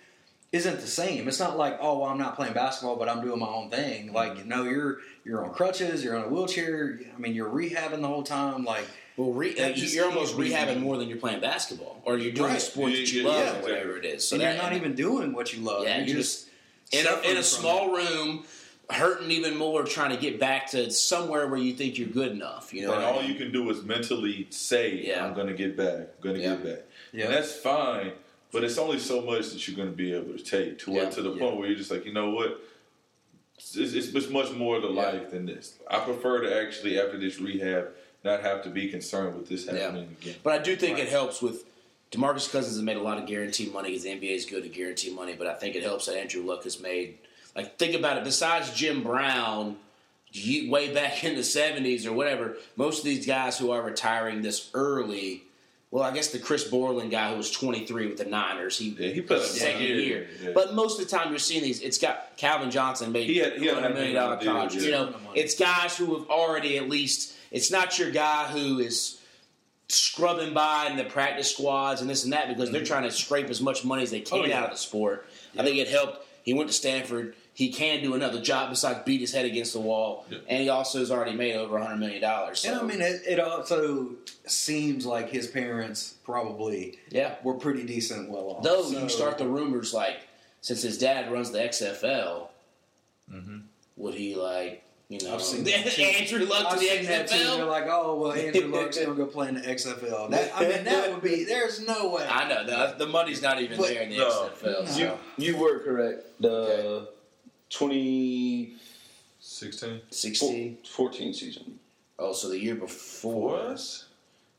isn't 0.50 0.80
the 0.80 0.86
same. 0.88 1.28
It's 1.28 1.38
not 1.38 1.56
like, 1.56 1.78
oh, 1.80 2.00
well, 2.00 2.08
I'm 2.10 2.18
not 2.18 2.34
playing 2.34 2.54
basketball, 2.54 2.96
but 2.96 3.08
I'm 3.08 3.20
doing 3.22 3.38
my 3.38 3.46
own 3.46 3.70
thing. 3.70 4.12
Like, 4.12 4.44
no, 4.46 4.64
you're 4.64 4.98
you're 5.24 5.44
on 5.44 5.54
crutches, 5.54 6.02
you're 6.02 6.16
on 6.16 6.24
a 6.24 6.28
wheelchair. 6.28 6.98
I 7.14 7.18
mean, 7.20 7.34
you're 7.34 7.50
rehabbing 7.50 8.00
the 8.00 8.08
whole 8.08 8.24
time. 8.24 8.64
Like, 8.64 8.86
Well, 9.16 9.32
re- 9.32 9.58
uh, 9.58 9.72
just 9.72 9.94
you're 9.94 10.06
almost 10.06 10.36
rehabbing 10.36 10.80
more 10.80 10.98
than 10.98 11.08
you're 11.08 11.18
playing 11.18 11.40
basketball, 11.40 12.02
or 12.04 12.18
you're 12.18 12.32
doing 12.32 12.48
Right. 12.50 12.54
the 12.56 12.60
sport 12.60 12.92
that 12.92 13.12
you 13.12 13.22
Yeah, 13.22 13.28
love, 13.28 13.38
yeah, 13.46 13.58
or 13.58 13.62
whatever 13.62 13.96
it 13.96 14.04
is. 14.04 14.28
So 14.28 14.36
and 14.36 14.42
you're 14.42 14.52
that- 14.52 14.62
not 14.62 14.72
even 14.74 14.94
doing 14.94 15.32
what 15.32 15.52
you 15.54 15.60
love. 15.62 15.84
Yeah, 15.84 15.98
you're 15.98 16.06
you're 16.08 16.16
just 16.18 16.48
in 16.92 17.06
a, 17.06 17.20
in 17.30 17.36
a 17.38 17.42
small 17.42 17.96
room, 17.96 18.44
hurting 18.90 19.30
even 19.30 19.56
more, 19.56 19.84
trying 19.84 20.10
to 20.10 20.16
get 20.18 20.38
back 20.38 20.70
to 20.72 20.90
somewhere 20.90 21.46
where 21.48 21.58
you 21.58 21.72
think 21.72 21.98
you're 21.98 22.08
good 22.08 22.30
enough. 22.32 22.74
You 22.74 22.86
know, 22.86 22.92
and 22.94 23.04
all 23.04 23.20
mean? 23.22 23.30
you 23.30 23.36
can 23.36 23.50
do 23.52 23.68
is 23.70 23.82
mentally 23.84 24.46
say, 24.50 24.94
Yeah. 24.96 25.26
"I'm 25.26 25.34
going 25.34 25.48
to 25.48 25.54
get 25.54 25.76
back. 25.76 25.94
I'm 25.96 26.22
going 26.22 26.36
to 26.36 26.42
get 26.42 26.62
back," 26.64 26.80
Yeah. 27.12 27.24
and 27.26 27.34
that's 27.34 27.52
fine. 27.54 28.12
But 28.52 28.64
it's 28.64 28.78
only 28.78 28.98
so 28.98 29.22
much 29.22 29.48
that 29.50 29.66
you're 29.66 29.76
going 29.76 29.90
to 29.90 29.96
be 29.96 30.12
able 30.12 30.36
to 30.36 30.42
take 30.44 30.78
to 30.80 31.10
to 31.10 31.22
the 31.22 31.30
point 31.30 31.56
where 31.56 31.66
you're 31.68 31.76
just 31.76 31.90
like, 31.90 32.04
you 32.06 32.12
know 32.12 32.30
what? 32.30 32.60
It's, 33.58 33.74
it's, 33.76 34.08
it's 34.14 34.28
much 34.30 34.50
more 34.52 34.78
to 34.80 34.86
life 34.86 35.30
than 35.30 35.46
this. 35.46 35.74
I 35.90 36.00
prefer 36.00 36.42
to 36.42 36.54
actually, 36.62 37.00
after 37.00 37.18
this 37.18 37.40
rehab, 37.40 37.88
not 38.26 38.42
have 38.42 38.62
to 38.64 38.68
be 38.70 38.88
concerned 38.88 39.36
with 39.36 39.48
this 39.48 39.64
Yeah. 39.64 39.78
happening 39.78 40.16
again. 40.20 40.34
But 40.42 40.52
I 40.52 40.58
do 40.62 40.76
think 40.76 40.98
it 40.98 41.08
helps 41.08 41.40
with 41.40 41.64
Demarcus 42.12 42.50
Cousins 42.50 42.74
has 42.76 42.82
made 42.82 42.96
a 42.96 43.02
lot 43.02 43.18
of 43.18 43.26
guaranteed 43.26 43.72
money 43.72 43.88
because 43.90 44.04
the 44.04 44.10
NBA 44.10 44.34
is 44.34 44.44
good 44.44 44.64
at 44.64 44.72
guaranteed 44.72 45.14
money. 45.14 45.34
But 45.36 45.46
I 45.46 45.54
think 45.54 45.74
it 45.74 45.82
helps 45.82 46.06
that 46.06 46.16
Andrew 46.18 46.42
Luck 46.42 46.64
has 46.64 46.78
made. 46.80 47.18
Like 47.54 47.78
think 47.78 47.94
about 47.94 48.18
it. 48.18 48.24
Besides 48.24 48.72
Jim 48.74 49.02
Brown, 49.02 49.76
way 50.68 50.92
back 50.92 51.24
in 51.24 51.34
the 51.34 51.42
'70s 51.42 52.04
or 52.06 52.12
whatever, 52.12 52.56
most 52.76 52.98
of 52.98 53.04
these 53.06 53.26
guys 53.26 53.58
who 53.58 53.70
are 53.70 53.80
retiring 53.82 54.42
this 54.42 54.70
early. 54.74 55.42
Well, 55.92 56.02
I 56.02 56.12
guess 56.12 56.28
the 56.28 56.40
Chris 56.40 56.64
Borland 56.64 57.12
guy 57.12 57.30
who 57.30 57.36
was 57.36 57.50
23 57.50 58.08
with 58.08 58.18
the 58.18 58.24
Niners, 58.24 58.76
he, 58.76 58.88
Yeah, 58.98 59.08
he 59.10 59.20
put 59.20 59.38
up 59.38 59.44
second 59.44 59.82
year. 59.82 59.96
year, 60.00 60.28
yeah. 60.42 60.50
But 60.52 60.74
most 60.74 61.00
of 61.00 61.08
the 61.08 61.16
time, 61.16 61.30
you're 61.30 61.38
seeing 61.38 61.62
these. 61.62 61.80
It's 61.80 61.96
got 61.96 62.36
Calvin 62.36 62.72
Johnson 62.72 63.12
made 63.12 63.28
He 63.28 63.38
had- 63.38 63.56
he 63.58 63.66
had 63.66 63.76
$100 63.76 63.94
million 63.94 64.16
$100 64.16 64.42
million 64.42 64.56
contract. 64.68 64.74
You 64.74 64.90
know, 64.90 65.14
it's 65.34 65.54
guys 65.54 65.96
who 65.96 66.18
have 66.18 66.28
already 66.28 66.76
at 66.76 66.88
least. 66.88 67.34
It's 67.56 67.70
not 67.70 67.98
your 67.98 68.10
guy 68.10 68.48
who 68.48 68.78
is 68.78 69.18
scrubbing 69.88 70.52
by 70.52 70.88
in 70.90 70.96
the 70.96 71.04
practice 71.04 71.50
squads 71.50 72.00
and 72.02 72.10
this 72.10 72.24
and 72.24 72.32
that 72.34 72.48
because 72.48 72.70
they're 72.70 72.82
mm-hmm. 72.82 72.86
trying 72.86 73.02
to 73.04 73.10
scrape 73.10 73.48
as 73.48 73.60
much 73.62 73.84
money 73.84 74.02
as 74.02 74.10
they 74.10 74.20
can 74.20 74.40
Oh, 74.40 74.44
yeah. 74.44 74.58
out 74.58 74.64
of 74.66 74.70
the 74.72 74.76
sport. 74.76 75.26
I 75.58 75.64
think 75.64 75.78
it 75.78 75.88
helped. 75.88 76.26
He 76.42 76.52
went 76.52 76.68
to 76.68 76.74
Stanford. 76.74 77.34
He 77.54 77.72
can 77.72 78.02
do 78.02 78.12
another 78.12 78.42
job 78.42 78.68
besides 78.68 79.00
beat 79.06 79.22
his 79.22 79.32
head 79.32 79.46
against 79.46 79.72
the 79.72 79.80
wall, 79.80 80.26
Yeah. 80.28 80.38
and 80.48 80.62
he 80.62 80.68
also 80.68 80.98
has 80.98 81.10
already 81.10 81.34
made 81.34 81.56
over 81.56 81.78
hundred 81.78 81.96
million 81.96 82.20
dollars. 82.20 82.60
So, 82.60 82.72
And 82.72 82.78
I 82.78 82.82
mean, 82.82 83.00
it, 83.00 83.22
it 83.26 83.40
also 83.40 84.10
seems 84.44 85.06
like 85.06 85.30
his 85.30 85.46
parents 85.46 86.16
probably 86.24 86.98
yeah. 87.08 87.36
were 87.42 87.54
pretty 87.54 87.84
decent, 87.84 88.28
well 88.28 88.50
off. 88.50 88.62
Though 88.62 88.82
So- 88.82 89.00
you 89.00 89.08
start 89.08 89.38
the 89.38 89.48
rumors 89.48 89.94
like, 89.94 90.18
since 90.60 90.82
his 90.82 90.98
dad 90.98 91.32
runs 91.32 91.50
the 91.52 91.60
XFL, 91.60 92.48
mm-hmm. 93.32 93.60
would 93.96 94.14
he 94.14 94.34
like 94.34 94.82
you 95.08 95.18
know 95.22 95.34
I've 95.34 95.42
seen 95.42 95.64
that 95.64 95.86
too. 95.86 96.02
Andrew 96.02 96.44
Luck 96.46 96.62
to 96.62 96.74
I've 96.74 96.80
the 96.80 96.86
seen 96.86 97.04
that 97.06 97.28
too. 97.28 97.38
They're 97.38 97.64
like, 97.64 97.84
oh 97.88 98.16
well, 98.20 98.32
Andrew 98.32 98.66
Luck's 98.68 98.98
gonna 98.98 99.14
go 99.14 99.26
play 99.26 99.48
in 99.48 99.54
the 99.54 99.60
XFL. 99.60 100.30
That, 100.30 100.52
I 100.54 100.68
mean, 100.68 100.84
that 100.84 101.10
would 101.12 101.22
be. 101.22 101.44
There's 101.48 101.80
no 101.86 102.10
way. 102.10 102.26
I 102.28 102.48
know 102.48 102.64
the, 102.66 102.94
the 103.04 103.06
money's 103.10 103.40
not 103.42 103.60
even 103.60 103.76
But- 103.78 103.88
there 103.88 104.02
in 104.02 104.10
the 104.10 104.18
No. 104.18 104.50
XFL. 104.62 104.88
So. 104.88 104.98
You 104.98 105.18
you 105.52 105.56
were 105.56 105.78
correct. 105.80 106.24
The 106.40 106.48
Okay. 106.48 107.10
2014 107.68 108.78
16 109.40 110.00
16. 110.10 111.34
season. 111.34 111.78
Oh, 112.18 112.32
so 112.32 112.48
the 112.48 112.58
year 112.58 112.74
before, 112.74 113.58
for 113.58 113.64
us. 113.72 114.06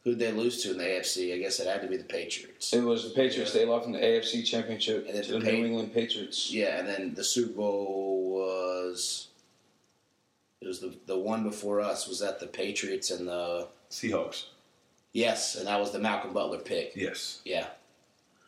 who'd 0.04 0.20
they 0.20 0.32
lose 0.32 0.62
to 0.64 0.72
in 0.72 0.78
the 0.78 0.84
AFC? 0.84 1.34
I 1.34 1.38
guess 1.40 1.60
it 1.60 1.68
had 1.68 1.82
to 1.82 1.88
be 1.88 1.98
the 1.98 2.04
Patriots. 2.04 2.72
It 2.74 2.82
was 2.84 3.04
the 3.04 3.10
Patriots. 3.16 3.52
They 3.54 3.66
lost 3.66 3.86
in 3.88 3.92
the 3.94 4.00
AFC 4.00 4.46
Championship 4.46 5.06
And 5.08 5.16
then 5.16 5.24
to 5.24 5.32
the 5.34 5.40
the 5.40 5.46
Pa- 5.46 5.52
New 5.52 5.66
England 5.66 5.94
Patriots. 5.94 6.52
Yeah, 6.54 6.78
and 6.80 6.88
then 6.88 7.14
the 7.16 7.24
Super 7.24 7.54
Bowl 7.54 8.30
was 8.30 9.28
it 10.62 10.68
was 10.68 10.80
the 10.80 10.94
the 11.06 11.18
one 11.18 11.44
before 11.44 11.80
us. 11.82 12.08
Was 12.08 12.20
that 12.20 12.40
the 12.40 12.48
Patriots 12.48 13.12
and 13.12 13.28
the 13.28 13.68
Seahawks. 13.92 14.46
yes, 15.14 15.56
and 15.56 15.68
that 15.68 15.80
was 15.80 15.92
the 15.92 16.00
Malcolm 16.00 16.34
Butler 16.34 16.60
pick. 16.60 16.94
Yes. 16.96 17.42
Yeah, 17.46 17.68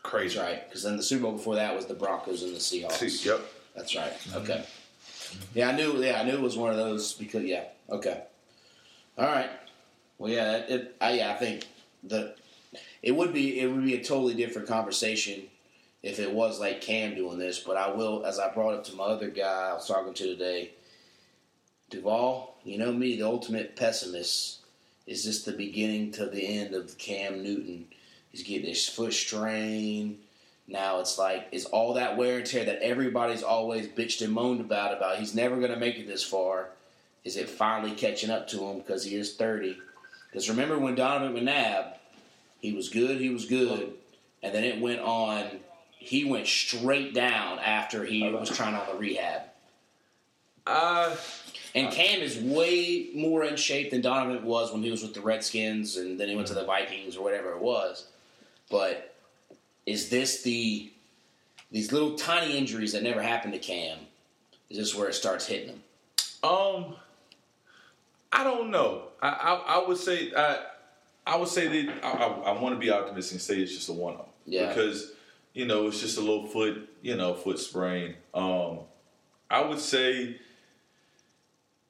crazy. 0.03 0.37
That's 0.37 0.47
right. 0.47 0.67
Because 0.67 0.83
then 0.83 0.97
the 0.97 1.03
Super 1.03 1.23
Bowl 1.23 1.33
before 1.33 1.55
that 1.55 1.75
was 1.75 1.85
the 1.85 1.93
Broncos 1.93 2.43
and 2.43 2.53
the 2.53 2.59
Seahawks. 2.59 3.25
Yep. 3.25 3.41
That's 3.75 3.95
right. 3.95 4.11
Mm-hmm. 4.11 4.37
Okay. 4.37 4.65
Yeah, 5.53 5.69
I 5.69 5.75
knew. 5.75 6.03
Yeah, 6.03 6.19
I 6.19 6.23
knew 6.23 6.33
it 6.33 6.41
was 6.41 6.57
one 6.57 6.71
of 6.71 6.77
those 6.77 7.13
because 7.13 7.43
yeah. 7.43 7.65
Okay. 7.89 8.23
All 9.17 9.25
right. 9.25 9.49
Well, 10.17 10.31
yeah. 10.31 10.57
It, 10.57 10.69
it, 10.69 10.95
I, 10.99 11.11
yeah, 11.13 11.31
I 11.31 11.35
think 11.35 11.65
the 12.03 12.35
it 13.01 13.15
would 13.15 13.33
be 13.33 13.59
it 13.59 13.67
would 13.67 13.83
be 13.83 13.95
a 13.95 14.03
totally 14.03 14.33
different 14.33 14.67
conversation 14.67 15.43
if 16.01 16.19
it 16.19 16.33
was 16.33 16.59
like 16.59 16.81
Cam 16.81 17.15
doing 17.15 17.39
this. 17.39 17.59
But 17.59 17.77
I 17.77 17.91
will, 17.91 18.25
as 18.25 18.39
I 18.39 18.51
brought 18.51 18.73
up 18.73 18.83
to 18.85 18.95
my 18.95 19.05
other 19.05 19.29
guy 19.29 19.69
I 19.69 19.73
was 19.73 19.87
talking 19.87 20.13
to 20.13 20.23
today, 20.25 20.71
Duvall. 21.89 22.55
You 22.63 22.77
know 22.77 22.91
me, 22.91 23.15
the 23.15 23.25
ultimate 23.25 23.75
pessimist. 23.75 24.59
Is 25.07 25.25
this 25.25 25.43
the 25.43 25.53
beginning 25.53 26.11
to 26.13 26.27
the 26.27 26.45
end 26.45 26.75
of 26.75 26.97
Cam 26.97 27.41
Newton? 27.43 27.85
He's 28.31 28.43
getting 28.43 28.67
his 28.67 28.87
foot 28.87 29.13
strained. 29.13 30.19
Now 30.67 30.99
it's 30.99 31.17
like 31.17 31.47
it's 31.51 31.65
all 31.65 31.95
that 31.95 32.15
wear 32.15 32.37
and 32.37 32.45
tear 32.45 32.65
that 32.65 32.83
everybody's 32.83 33.41
always 33.41 33.87
bitched 33.87 34.23
and 34.23 34.31
moaned 34.31 34.61
about. 34.61 34.95
About 34.95 35.17
he's 35.17 35.33
never 35.33 35.57
going 35.57 35.71
to 35.71 35.79
make 35.79 35.97
it 35.97 36.07
this 36.07 36.23
far. 36.23 36.69
Is 37.23 37.37
it 37.37 37.49
finally 37.49 37.91
catching 37.91 38.29
up 38.29 38.47
to 38.49 38.63
him 38.65 38.77
because 38.77 39.03
he 39.03 39.15
is 39.15 39.35
thirty? 39.35 39.77
Because 40.29 40.47
remember 40.47 40.77
when 40.77 40.93
Donovan 40.93 41.43
McNabb, 41.43 41.93
he 42.59 42.73
was 42.73 42.89
good, 42.89 43.19
he 43.19 43.29
was 43.29 43.45
good, 43.45 43.93
and 44.43 44.53
then 44.53 44.63
it 44.63 44.79
went 44.79 44.99
on. 44.99 45.45
He 45.91 46.23
went 46.23 46.47
straight 46.47 47.13
down 47.13 47.59
after 47.59 48.05
he 48.05 48.31
was 48.31 48.55
trying 48.55 48.75
on 48.75 48.87
the 48.87 48.97
rehab. 48.97 49.41
Uh, 50.65 51.15
And 51.75 51.91
Cam 51.91 52.21
is 52.21 52.37
way 52.37 53.09
more 53.13 53.43
in 53.43 53.55
shape 53.55 53.91
than 53.91 54.01
Donovan 54.01 54.43
was 54.43 54.71
when 54.71 54.81
he 54.81 54.89
was 54.89 55.03
with 55.03 55.13
the 55.13 55.21
Redskins 55.21 55.97
and 55.97 56.19
then 56.19 56.27
he 56.27 56.35
went 56.35 56.47
to 56.47 56.53
the 56.53 56.65
Vikings 56.65 57.15
or 57.15 57.23
whatever 57.23 57.51
it 57.51 57.59
was. 57.59 58.07
But 58.69 59.15
is 59.85 60.09
this 60.09 60.41
the 60.41 60.91
these 61.71 61.91
little 61.91 62.15
tiny 62.15 62.57
injuries 62.57 62.93
that 62.93 63.03
never 63.03 63.21
happened 63.21 63.53
to 63.53 63.59
Cam? 63.59 63.99
Is 64.69 64.77
this 64.77 64.95
where 64.95 65.09
it 65.09 65.13
starts 65.13 65.45
hitting 65.45 65.69
him? 65.69 65.83
Um, 66.43 66.95
I 68.31 68.43
don't 68.43 68.71
know. 68.71 69.03
I 69.21 69.29
I, 69.29 69.53
I 69.75 69.87
would 69.87 69.97
say 69.97 70.31
I 70.35 70.65
I 71.27 71.35
would 71.37 71.49
say 71.49 71.67
that 71.67 72.03
I, 72.03 72.09
I, 72.09 72.27
I 72.53 72.61
want 72.61 72.73
to 72.75 72.79
be 72.79 72.89
optimistic 72.91 73.33
and 73.33 73.41
say 73.41 73.57
it's 73.59 73.73
just 73.73 73.89
a 73.89 73.93
one 73.93 74.15
off. 74.15 74.25
Yeah. 74.45 74.69
Because 74.69 75.11
you 75.53 75.67
know 75.67 75.87
it's 75.87 75.99
just 75.99 76.17
a 76.17 76.21
little 76.21 76.47
foot 76.47 76.89
you 77.03 77.15
know 77.15 77.35
foot 77.35 77.59
sprain. 77.59 78.15
Um, 78.33 78.79
I 79.51 79.61
would 79.61 79.79
say. 79.79 80.39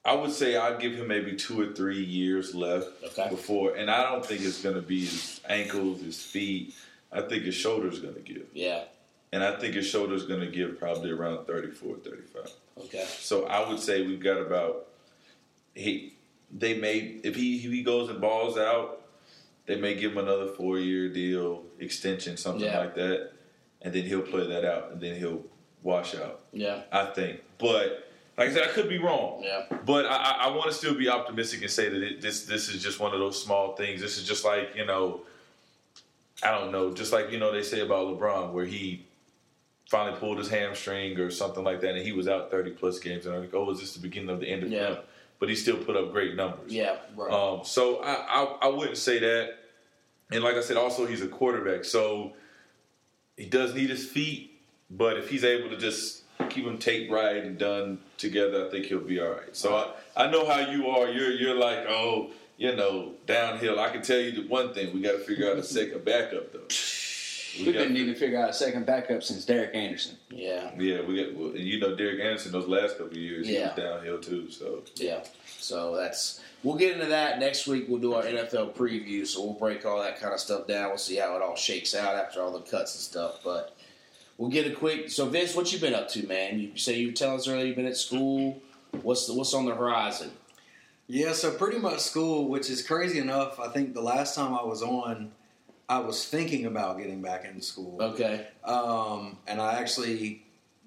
I 0.04 0.14
would 0.14 0.30
say 0.32 0.56
I'd 0.56 0.80
give 0.80 0.94
him 0.94 1.08
maybe 1.08 1.36
two 1.36 1.60
or 1.60 1.72
three 1.74 2.02
years 2.02 2.54
left 2.54 2.88
Okay. 3.04 3.28
before, 3.28 3.74
and 3.76 3.90
I 3.90 4.10
don't 4.10 4.24
think 4.24 4.40
it's 4.42 4.62
going 4.62 4.76
to 4.76 4.82
be 4.82 5.00
his 5.00 5.40
ankles, 5.48 6.00
his 6.00 6.22
feet. 6.22 6.74
I 7.12 7.20
think 7.22 7.42
his 7.42 7.54
shoulder's 7.54 7.98
going 7.98 8.14
to 8.14 8.20
give, 8.20 8.46
Yeah. 8.54 8.84
and 9.32 9.42
I 9.44 9.56
think 9.58 9.74
his 9.74 9.86
shoulder's 9.86 10.24
going 10.24 10.40
to 10.40 10.46
give 10.46 10.78
probably 10.78 11.10
around 11.10 11.44
34, 11.46 11.96
35. 11.98 12.50
Okay. 12.84 13.04
So 13.18 13.46
I 13.46 13.68
would 13.68 13.80
say 13.80 14.06
we've 14.06 14.20
got 14.22 14.38
about 14.38 14.86
he 15.74 16.14
they 16.52 16.74
may 16.78 16.98
if 17.22 17.36
he 17.36 17.56
if 17.56 17.70
he 17.70 17.82
goes 17.82 18.08
and 18.08 18.20
balls 18.20 18.56
out, 18.56 19.02
they 19.66 19.76
may 19.76 19.94
give 19.94 20.12
him 20.12 20.18
another 20.18 20.46
four 20.48 20.78
year 20.78 21.08
deal 21.08 21.64
extension, 21.78 22.36
something 22.38 22.64
Yeah. 22.64 22.78
like 22.78 22.94
that, 22.94 23.32
and 23.82 23.92
then 23.92 24.04
he'll 24.04 24.22
play 24.22 24.46
that 24.46 24.64
out, 24.64 24.92
and 24.92 25.00
then 25.00 25.16
he'll 25.18 25.44
wash 25.82 26.14
out. 26.14 26.40
Yeah. 26.52 26.82
I 26.90 27.06
think, 27.06 27.42
but 27.58 28.09
like 28.40 28.48
I 28.48 28.52
said, 28.54 28.62
I 28.62 28.72
could 28.72 28.88
be 28.88 28.96
wrong. 28.96 29.42
Yeah. 29.44 29.64
But 29.84 30.06
I, 30.06 30.46
I, 30.46 30.56
want 30.56 30.70
to 30.70 30.72
still 30.72 30.94
be 30.94 31.10
optimistic 31.10 31.60
and 31.60 31.70
say 31.70 31.90
that 31.90 32.02
it, 32.02 32.20
this 32.22 32.46
this 32.46 32.70
is 32.70 32.82
just 32.82 32.98
one 32.98 33.12
of 33.12 33.20
those 33.20 33.40
small 33.40 33.76
things. 33.76 34.00
This 34.00 34.16
is 34.16 34.26
just 34.26 34.46
like 34.46 34.74
you 34.74 34.86
know, 34.86 35.20
I 36.42 36.50
don't 36.50 36.72
know, 36.72 36.90
just 36.90 37.12
like 37.12 37.30
you 37.30 37.38
know 37.38 37.52
they 37.52 37.62
say 37.62 37.80
about 37.80 38.06
LeBron, 38.06 38.52
where 38.52 38.64
he 38.64 39.04
finally 39.90 40.16
pulled 40.18 40.38
his 40.38 40.48
hamstring 40.48 41.18
or 41.18 41.30
something 41.30 41.62
like 41.62 41.82
that, 41.82 41.94
and 41.94 42.02
he 42.02 42.12
was 42.12 42.28
out 42.28 42.50
thirty 42.50 42.70
plus 42.70 42.98
games, 42.98 43.26
and 43.26 43.34
I'm 43.34 43.42
like, 43.42 43.52
oh, 43.52 43.70
is 43.72 43.80
this 43.80 43.92
the 43.92 44.00
beginning 44.00 44.30
of 44.30 44.40
the 44.40 44.46
end 44.48 44.62
of 44.62 44.70
Yeah. 44.70 44.86
him? 44.86 44.96
But 45.38 45.50
he 45.50 45.54
still 45.54 45.76
put 45.76 45.94
up 45.96 46.10
great 46.10 46.34
numbers. 46.34 46.72
Yeah. 46.72 46.96
Right. 47.14 47.30
Um, 47.30 47.60
so 47.64 48.02
I, 48.02 48.14
I 48.26 48.44
I 48.62 48.68
wouldn't 48.68 48.96
say 48.96 49.18
that. 49.18 49.56
And 50.32 50.42
like 50.42 50.54
I 50.54 50.62
said, 50.62 50.78
also 50.78 51.04
he's 51.04 51.20
a 51.20 51.28
quarterback, 51.28 51.84
so 51.84 52.32
he 53.36 53.44
does 53.44 53.74
need 53.74 53.90
his 53.90 54.06
feet. 54.06 54.62
But 54.90 55.18
if 55.18 55.28
he's 55.28 55.44
able 55.44 55.68
to 55.68 55.76
just 55.76 56.19
keep 56.48 56.64
him 56.64 56.78
taped 56.78 57.10
right 57.12 57.36
and 57.44 57.58
done 57.58 57.98
together, 58.18 58.66
I 58.66 58.70
think 58.70 58.86
he'll 58.86 59.00
be 59.00 59.20
all 59.20 59.30
right. 59.30 59.54
So 59.54 59.76
I, 60.16 60.24
I 60.24 60.30
know 60.30 60.46
how 60.46 60.70
you 60.70 60.88
are. 60.88 61.08
You're 61.08 61.32
you're 61.32 61.54
like 61.56 61.80
oh 61.88 62.30
you 62.56 62.74
know 62.76 63.12
downhill. 63.26 63.78
I 63.80 63.90
can 63.90 64.02
tell 64.02 64.18
you 64.18 64.32
the 64.32 64.48
one 64.48 64.72
thing 64.74 64.92
we 64.94 65.00
got 65.00 65.12
to 65.12 65.18
figure 65.18 65.50
out 65.50 65.56
a 65.56 65.62
second 65.62 66.04
backup 66.04 66.52
though. 66.52 66.60
We 67.58 67.64
We've 67.66 67.74
got- 67.74 67.84
been 67.84 67.94
needing 67.94 68.14
to 68.14 68.18
figure 68.20 68.38
out 68.38 68.50
a 68.50 68.52
second 68.52 68.86
backup 68.86 69.24
since 69.24 69.44
Derek 69.44 69.74
Anderson. 69.74 70.16
Yeah. 70.30 70.70
yeah, 70.78 71.00
we 71.02 71.16
got. 71.24 71.34
Well, 71.34 71.48
and 71.48 71.58
you 71.58 71.80
know, 71.80 71.96
Derek 71.96 72.20
Anderson 72.20 72.52
those 72.52 72.68
last 72.68 72.92
couple 72.92 73.06
of 73.08 73.16
years, 73.16 73.48
he 73.48 73.54
Yeah. 73.54 73.74
was 73.74 73.76
downhill 73.76 74.18
too. 74.20 74.50
So 74.50 74.82
Yeah. 74.96 75.24
So 75.58 75.96
that's 75.96 76.40
we'll 76.62 76.76
get 76.76 76.92
into 76.94 77.06
that 77.06 77.40
next 77.40 77.66
week. 77.66 77.86
We'll 77.88 78.00
do 78.00 78.14
our 78.14 78.22
NFL 78.22 78.74
preview, 78.74 79.26
so 79.26 79.42
we'll 79.44 79.54
break 79.54 79.84
all 79.84 80.00
that 80.00 80.20
kind 80.20 80.32
of 80.32 80.38
stuff 80.40 80.66
down. 80.68 80.90
We'll 80.90 80.98
see 80.98 81.16
how 81.16 81.34
it 81.36 81.42
all 81.42 81.56
shakes 81.56 81.92
out 81.94 82.14
after 82.14 82.40
all 82.40 82.52
the 82.52 82.60
cuts 82.60 82.94
and 82.94 83.02
stuff. 83.02 83.40
But 83.42 83.74
we'll 84.40 84.50
get 84.50 84.66
a 84.66 84.74
quick. 84.74 85.10
So 85.10 85.26
Vince, 85.26 85.54
what 85.54 85.70
you 85.70 85.78
been 85.78 85.94
up 85.94 86.08
to, 86.08 86.26
man? 86.26 86.58
You 86.58 86.76
say 86.76 86.98
you 86.98 87.08
were 87.08 87.12
telling 87.12 87.36
us 87.38 87.46
earlier 87.46 87.66
you've 87.66 87.76
been 87.76 87.86
at 87.86 87.96
school. 87.96 88.60
What's 89.02 89.26
the, 89.26 89.34
what's 89.34 89.52
on 89.54 89.66
the 89.66 89.74
horizon? 89.74 90.30
Yeah, 91.06 91.32
so 91.32 91.50
pretty 91.52 91.78
much 91.78 92.00
school, 92.00 92.48
which 92.48 92.70
is 92.70 92.82
crazy 92.82 93.18
enough. 93.18 93.60
I 93.60 93.68
think 93.68 93.94
the 93.94 94.00
last 94.00 94.34
time 94.34 94.54
I 94.54 94.64
was 94.64 94.82
on, 94.82 95.32
I 95.88 95.98
was 95.98 96.24
thinking 96.24 96.66
about 96.66 96.98
getting 96.98 97.20
back 97.20 97.44
into 97.44 97.62
school. 97.62 97.98
Okay. 98.00 98.46
Um, 98.64 99.36
and 99.46 99.60
I 99.60 99.74
actually 99.74 100.44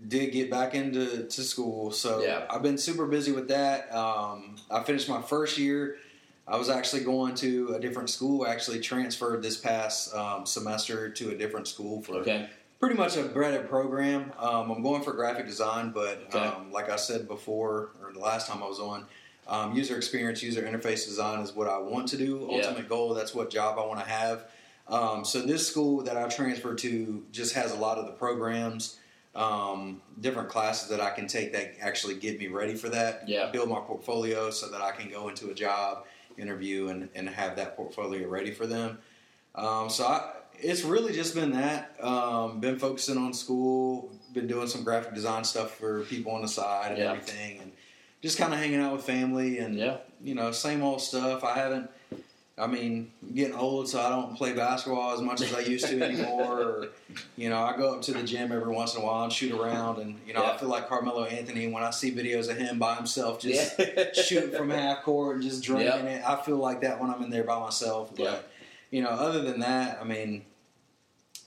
did 0.08 0.32
get 0.32 0.50
back 0.50 0.74
into 0.74 1.28
to 1.28 1.42
school. 1.44 1.92
So 1.92 2.24
Yeah. 2.24 2.46
I've 2.50 2.64
been 2.64 2.78
super 2.78 3.06
busy 3.06 3.32
with 3.32 3.50
that. 3.50 3.94
Um, 3.94 4.56
I 4.72 4.82
finished 4.84 5.08
my 5.08 5.22
first 5.22 5.58
year. 5.58 5.98
I 6.48 6.58
was 6.58 6.70
actually 6.70 7.04
going 7.04 7.36
to 7.36 7.76
a 7.76 7.80
different 7.80 8.10
school. 8.10 8.46
I 8.46 8.50
actually 8.50 8.80
transferred 8.80 9.44
this 9.44 9.58
past 9.58 10.14
um, 10.16 10.46
semester 10.46 11.10
to 11.10 11.30
a 11.30 11.36
different 11.36 11.68
school 11.68 12.02
for 12.02 12.16
Okay. 12.16 12.50
Pretty 12.84 12.98
much 12.98 13.16
a 13.16 13.24
breaded 13.24 13.70
program. 13.70 14.34
Um, 14.38 14.70
I'm 14.70 14.84
going 14.84 15.02
for 15.04 15.14
graphic 15.14 15.46
design, 15.46 15.92
but 15.92 16.24
Okay. 16.28 16.40
um, 16.40 16.70
like 16.70 16.90
I 16.90 16.98
said 16.98 17.30
before, 17.30 17.92
or 18.02 18.12
the 18.12 18.20
last 18.20 18.46
time 18.46 18.62
I 18.62 18.68
was 18.68 18.82
on, 18.82 19.06
um, 19.48 19.74
user 19.74 19.96
experience, 19.96 20.44
user 20.44 20.64
interface 20.64 21.06
design 21.06 21.40
is 21.40 21.54
what 21.54 21.70
I 21.70 21.78
want 21.78 22.10
to 22.10 22.18
do. 22.18 22.46
Yeah. 22.52 22.58
Ultimate 22.58 22.90
goal. 22.90 23.14
That's 23.14 23.34
what 23.34 23.50
job 23.50 23.80
I 23.80 23.86
want 23.86 24.02
to 24.02 24.06
have. 24.06 24.48
Um, 24.90 25.24
so 25.24 25.42
this 25.42 25.66
school 25.66 26.04
that 26.04 26.18
I 26.18 26.28
transferred 26.28 26.78
to 26.80 27.24
just 27.32 27.56
has 27.56 27.72
a 27.72 27.78
lot 27.78 27.98
of 27.98 28.06
the 28.06 28.12
programs, 28.12 29.00
um, 29.34 30.02
different 30.20 30.50
classes 30.50 30.90
that 30.90 31.00
I 31.00 31.12
can 31.12 31.26
take 31.26 31.54
that 31.54 31.76
actually 31.80 32.16
get 32.16 32.38
me 32.38 32.48
ready 32.48 32.76
for 32.76 32.90
that. 32.90 33.30
Yeah. 33.30 33.50
Build 33.50 33.70
my 33.70 33.80
portfolio 33.80 34.50
so 34.50 34.68
that 34.68 34.82
I 34.82 34.92
can 34.92 35.10
go 35.10 35.30
into 35.30 35.52
a 35.52 35.54
job 35.54 36.06
interview 36.38 36.90
and, 36.90 37.08
and 37.16 37.30
have 37.30 37.56
that 37.56 37.78
portfolio 37.78 38.28
ready 38.28 38.52
for 38.52 38.68
them. 38.68 38.98
Um, 39.56 39.90
so 39.90 40.06
I, 40.06 40.32
it's 40.60 40.84
really 40.84 41.14
just 41.14 41.36
been 41.36 41.52
that. 41.52 41.96
Um, 42.02 42.60
been 42.60 42.80
focusing 42.80 43.18
on 43.18 43.34
school. 43.34 44.12
Been 44.34 44.48
doing 44.48 44.68
some 44.68 44.84
graphic 44.84 45.14
design 45.14 45.44
stuff 45.44 45.76
for 45.78 46.02
people 46.06 46.32
on 46.34 46.42
the 46.42 46.48
side 46.48 46.92
and 46.92 46.98
Yeah. 46.98 47.12
everything, 47.12 47.60
and 47.60 47.72
just 48.22 48.38
kind 48.38 48.54
of 48.54 48.60
hanging 48.60 48.80
out 48.80 48.94
with 48.94 49.04
family 49.06 49.60
and 49.60 49.78
Yeah. 49.78 49.98
you 50.24 50.34
know 50.36 50.52
same 50.52 50.82
old 50.84 51.02
stuff. 51.02 51.44
I 51.44 51.54
haven't. 51.56 51.90
I 52.56 52.68
mean, 52.68 53.12
I'm 53.24 53.34
getting 53.34 53.56
old, 53.56 53.90
so 53.90 54.00
I 54.00 54.10
don't 54.10 54.36
play 54.38 54.54
basketball 54.54 55.12
as 55.16 55.22
much 55.22 55.42
as 55.42 55.52
I 55.56 55.62
used 55.62 55.88
to 55.88 56.00
anymore. 56.04 56.60
or, 56.62 56.88
you 57.36 57.50
know, 57.50 57.60
I 57.60 57.76
go 57.76 57.96
up 57.96 58.04
to 58.04 58.14
the 58.14 58.22
gym 58.22 58.52
every 58.52 58.72
once 58.72 58.94
in 58.94 59.02
a 59.02 59.04
while 59.04 59.24
and 59.24 59.34
shoot 59.34 59.52
around, 59.60 59.98
and 60.00 60.20
you 60.28 60.36
know, 60.36 60.44
Yeah. 60.44 60.52
I 60.52 60.58
feel 60.58 60.70
like 60.70 60.88
Carmelo 60.88 61.24
Anthony 61.26 61.68
when 61.68 61.84
I 61.84 61.90
see 61.90 62.12
videos 62.14 62.52
of 62.52 62.58
him 62.58 62.78
by 62.78 62.94
himself 62.94 63.40
just 63.40 63.80
Yeah. 63.80 64.12
shooting 64.14 64.52
from 64.52 64.70
half 64.70 65.02
court 65.02 65.38
and 65.38 65.44
just 65.44 65.64
draining 65.64 65.88
Yep. 65.88 66.06
it. 66.06 66.24
I 66.30 66.36
feel 66.44 66.58
like 66.58 66.82
that 66.82 67.02
when 67.02 67.10
I'm 67.10 67.24
in 67.24 67.32
there 67.32 67.44
by 67.44 67.60
myself. 67.60 68.12
But 68.16 68.24
Yeah. 68.24 68.36
You 68.94 69.02
know, 69.02 69.10
other 69.10 69.42
than 69.42 69.60
that, 69.62 69.98
I 70.00 70.04
mean, 70.04 70.46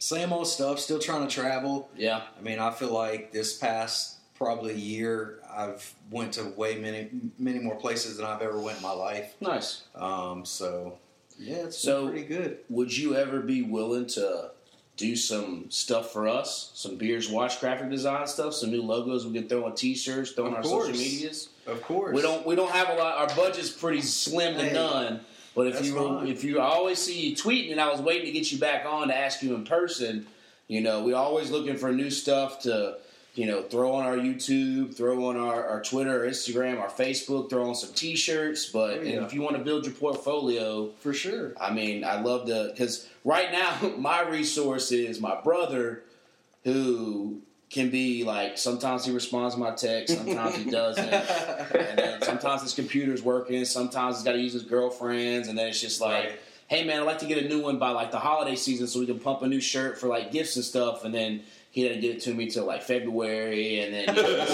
same 0.01 0.33
old 0.33 0.49
stuff. 0.49 0.81
Still 0.81 0.99
trying 0.99 1.27
to 1.27 1.33
travel. 1.33 1.89
Yeah. 1.97 2.23
I 2.37 2.43
mean, 2.43 2.59
I 2.59 2.73
feel 2.73 2.93
like 2.93 3.31
this 3.33 3.57
past 3.57 4.17
probably 4.35 4.75
year, 4.75 5.39
I've 5.49 5.95
went 6.11 6.33
to 6.35 6.45
way 6.57 6.77
many 6.79 7.09
many 7.39 7.61
more 7.61 7.77
places 7.77 8.17
than 8.17 8.27
I've 8.27 8.43
ever 8.43 8.59
went 8.61 8.79
in 8.79 8.83
my 8.83 8.91
life. 8.93 9.35
Nice. 9.41 9.85
Um, 9.95 10.45
so 10.45 10.99
yeah, 11.39 11.67
it's 11.67 11.79
So- 11.79 12.09
pretty 12.09 12.25
good. 12.27 12.59
Would 12.69 12.97
you 12.97 13.15
ever 13.15 13.39
be 13.41 13.63
willing 13.63 14.07
to 14.09 14.51
do 14.97 15.15
some 15.15 15.71
stuff 15.71 16.13
for 16.13 16.27
us? 16.27 16.73
Some 16.75 16.97
beers, 16.97 17.29
watch 17.29 17.61
graphic 17.61 17.91
design 17.91 18.27
stuff, 18.27 18.55
some 18.55 18.71
new 18.73 18.83
logos 18.83 19.25
we 19.25 19.35
can 19.39 19.49
throw 19.49 19.65
on 19.67 19.75
T-shirts, 19.77 20.33
throw 20.33 20.47
on 20.47 20.55
our 20.57 20.63
course. 20.63 20.87
social 20.89 21.01
medias. 21.01 21.49
Of 21.67 21.81
course, 21.83 22.13
We 22.13 22.23
don't 22.23 22.45
we 22.45 22.57
don't 22.57 22.73
have 22.73 22.89
a 22.89 22.95
lot. 22.95 23.19
Our 23.19 23.37
budget's 23.37 23.71
pretty 23.71 24.01
slim 24.03 24.55
to 24.57 24.65
Hey, 24.65 24.75
none. 24.75 25.21
But 25.57 25.67
if 25.69 25.75
that's 25.75 25.89
you 25.89 26.21
if 26.21 26.45
you 26.45 26.61
always 26.61 26.99
see 26.99 27.31
you 27.31 27.37
tweeting, 27.37 27.73
and 27.73 27.81
I 27.81 27.91
was 27.91 28.01
waiting 28.01 28.27
to 28.27 28.33
get 28.33 28.53
you 28.53 28.59
back 28.59 28.87
on 28.87 29.09
to 29.09 29.17
ask 29.17 29.43
you 29.43 29.55
in 29.57 29.65
person. 29.65 30.27
You 30.69 30.83
know, 30.83 31.03
we're 31.05 31.17
always 31.17 31.51
looking 31.51 31.77
for 31.77 31.91
new 31.93 32.11
stuff 32.11 32.63
to 32.63 32.99
you 33.37 33.45
know, 33.45 33.63
throw 33.63 33.93
on 33.93 34.05
our 34.05 34.17
YouTube, 34.17 34.97
throw 34.97 35.27
on 35.27 35.37
our, 35.37 35.69
our 35.69 35.83
Twitter, 35.83 36.21
our 36.21 36.27
Instagram, 36.27 36.81
our 36.81 36.89
Facebook, 36.89 37.51
throw 37.51 37.69
on 37.69 37.75
some 37.75 37.93
T-shirts. 37.93 38.67
But 38.67 38.99
and 38.99 39.07
yeah. 39.07 39.25
if 39.25 39.35
you 39.35 39.43
want 39.43 39.57
to 39.57 39.63
build 39.63 39.85
your 39.85 39.95
portfolio, 39.95 40.91
For 41.01 41.13
sure. 41.13 41.53
I 41.61 41.73
mean, 41.73 42.03
I 42.03 42.21
love 42.21 42.47
to 42.47 42.71
because 42.73 43.07
right 43.25 43.53
now 43.53 43.95
my 43.99 44.23
resource 44.23 44.91
is 44.91 45.21
my 45.21 45.39
brother, 45.41 46.03
who 46.65 47.43
can 47.69 47.91
be 47.91 48.23
like 48.25 48.57
sometimes 48.59 49.05
he 49.05 49.13
responds 49.13 49.55
to 49.55 49.61
my 49.61 49.73
text, 49.73 50.17
sometimes 50.17 50.55
he 50.57 50.71
doesn't, 50.71 51.09
and 51.09 51.99
then 51.99 52.23
sometimes 52.23 52.63
his 52.63 52.73
computer's 52.75 53.23
working, 53.23 53.65
sometimes 53.65 54.17
he's 54.17 54.25
got 54.25 54.33
to 54.33 54.39
use 54.41 54.53
his 54.53 54.63
girlfriend's, 54.63 55.49
and 55.49 55.59
then 55.59 55.69
it's 55.69 55.81
just 55.81 56.01
like, 56.01 56.25
Right. 56.25 56.41
hey 56.69 56.85
man, 56.85 57.01
I'd 57.01 57.07
like 57.07 57.19
to 57.19 57.27
get 57.27 57.39
a 57.45 57.49
new 57.49 57.63
one 57.63 57.79
by 57.79 57.91
like 57.91 58.11
the 58.13 58.19
holiday 58.21 58.55
season 58.57 58.87
so 58.87 59.01
we 59.01 59.07
can 59.07 59.19
pump 59.19 59.43
a 59.43 59.49
new 59.49 59.61
shirt 59.61 59.99
for 59.99 60.07
like 60.07 60.31
gifts 60.31 60.57
and 60.57 60.65
stuff, 60.65 61.05
and 61.05 61.13
then 61.15 61.43
he 61.73 61.83
didn't 61.83 62.01
get 62.01 62.17
it 62.17 62.21
to 62.23 62.33
me 62.35 62.49
till 62.49 62.65
like 62.67 62.83
February, 62.83 63.81
and 63.81 63.93
then 63.93 64.17
you 64.17 64.23
know, 64.23 64.29
like- 64.39 64.51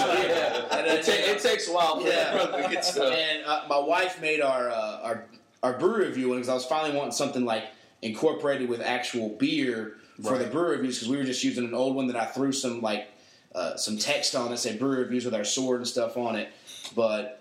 and 0.73 0.87
then 0.87 0.97
It, 0.97 1.05
ta- 1.05 1.11
it 1.13 1.39
takes 1.39 1.67
a 1.69 1.71
while 1.73 1.99
for 1.99 2.07
Yeah. 2.07 2.33
that 2.47 2.63
to 2.67 2.73
get 2.73 2.83
stuff. 2.83 3.13
and 3.13 3.45
uh, 3.45 3.61
my 3.69 3.77
wife 3.79 4.19
made 4.21 4.41
our 4.41 4.69
uh, 4.71 4.99
our 5.03 5.25
our 5.61 5.77
brew 5.77 5.97
review 6.05 6.29
because 6.33 6.49
I 6.49 6.55
was 6.55 6.65
finally 6.65 6.95
wanting 6.97 7.11
something 7.13 7.45
like 7.45 7.65
incorporated 8.01 8.67
with 8.67 8.81
actual 8.81 9.29
beer 9.29 9.97
for 10.21 10.37
the 10.37 10.43
Right. 10.45 10.51
brew 10.51 10.69
reviews 10.69 10.97
because 10.97 11.09
we 11.09 11.17
were 11.17 11.23
just 11.23 11.43
using 11.43 11.65
an 11.65 11.73
old 11.73 11.95
one 11.95 12.07
that 12.07 12.15
I 12.15 12.25
threw 12.25 12.51
some 12.51 12.81
like 12.81 13.07
uh, 13.55 13.75
some 13.77 13.97
text 13.97 14.35
on 14.35 14.49
that 14.51 14.57
said 14.57 14.79
brew 14.79 14.97
reviews 14.97 15.25
with 15.25 15.35
our 15.35 15.43
sword 15.43 15.77
and 15.79 15.87
stuff 15.87 16.17
on 16.17 16.35
it, 16.35 16.49
but. 16.95 17.39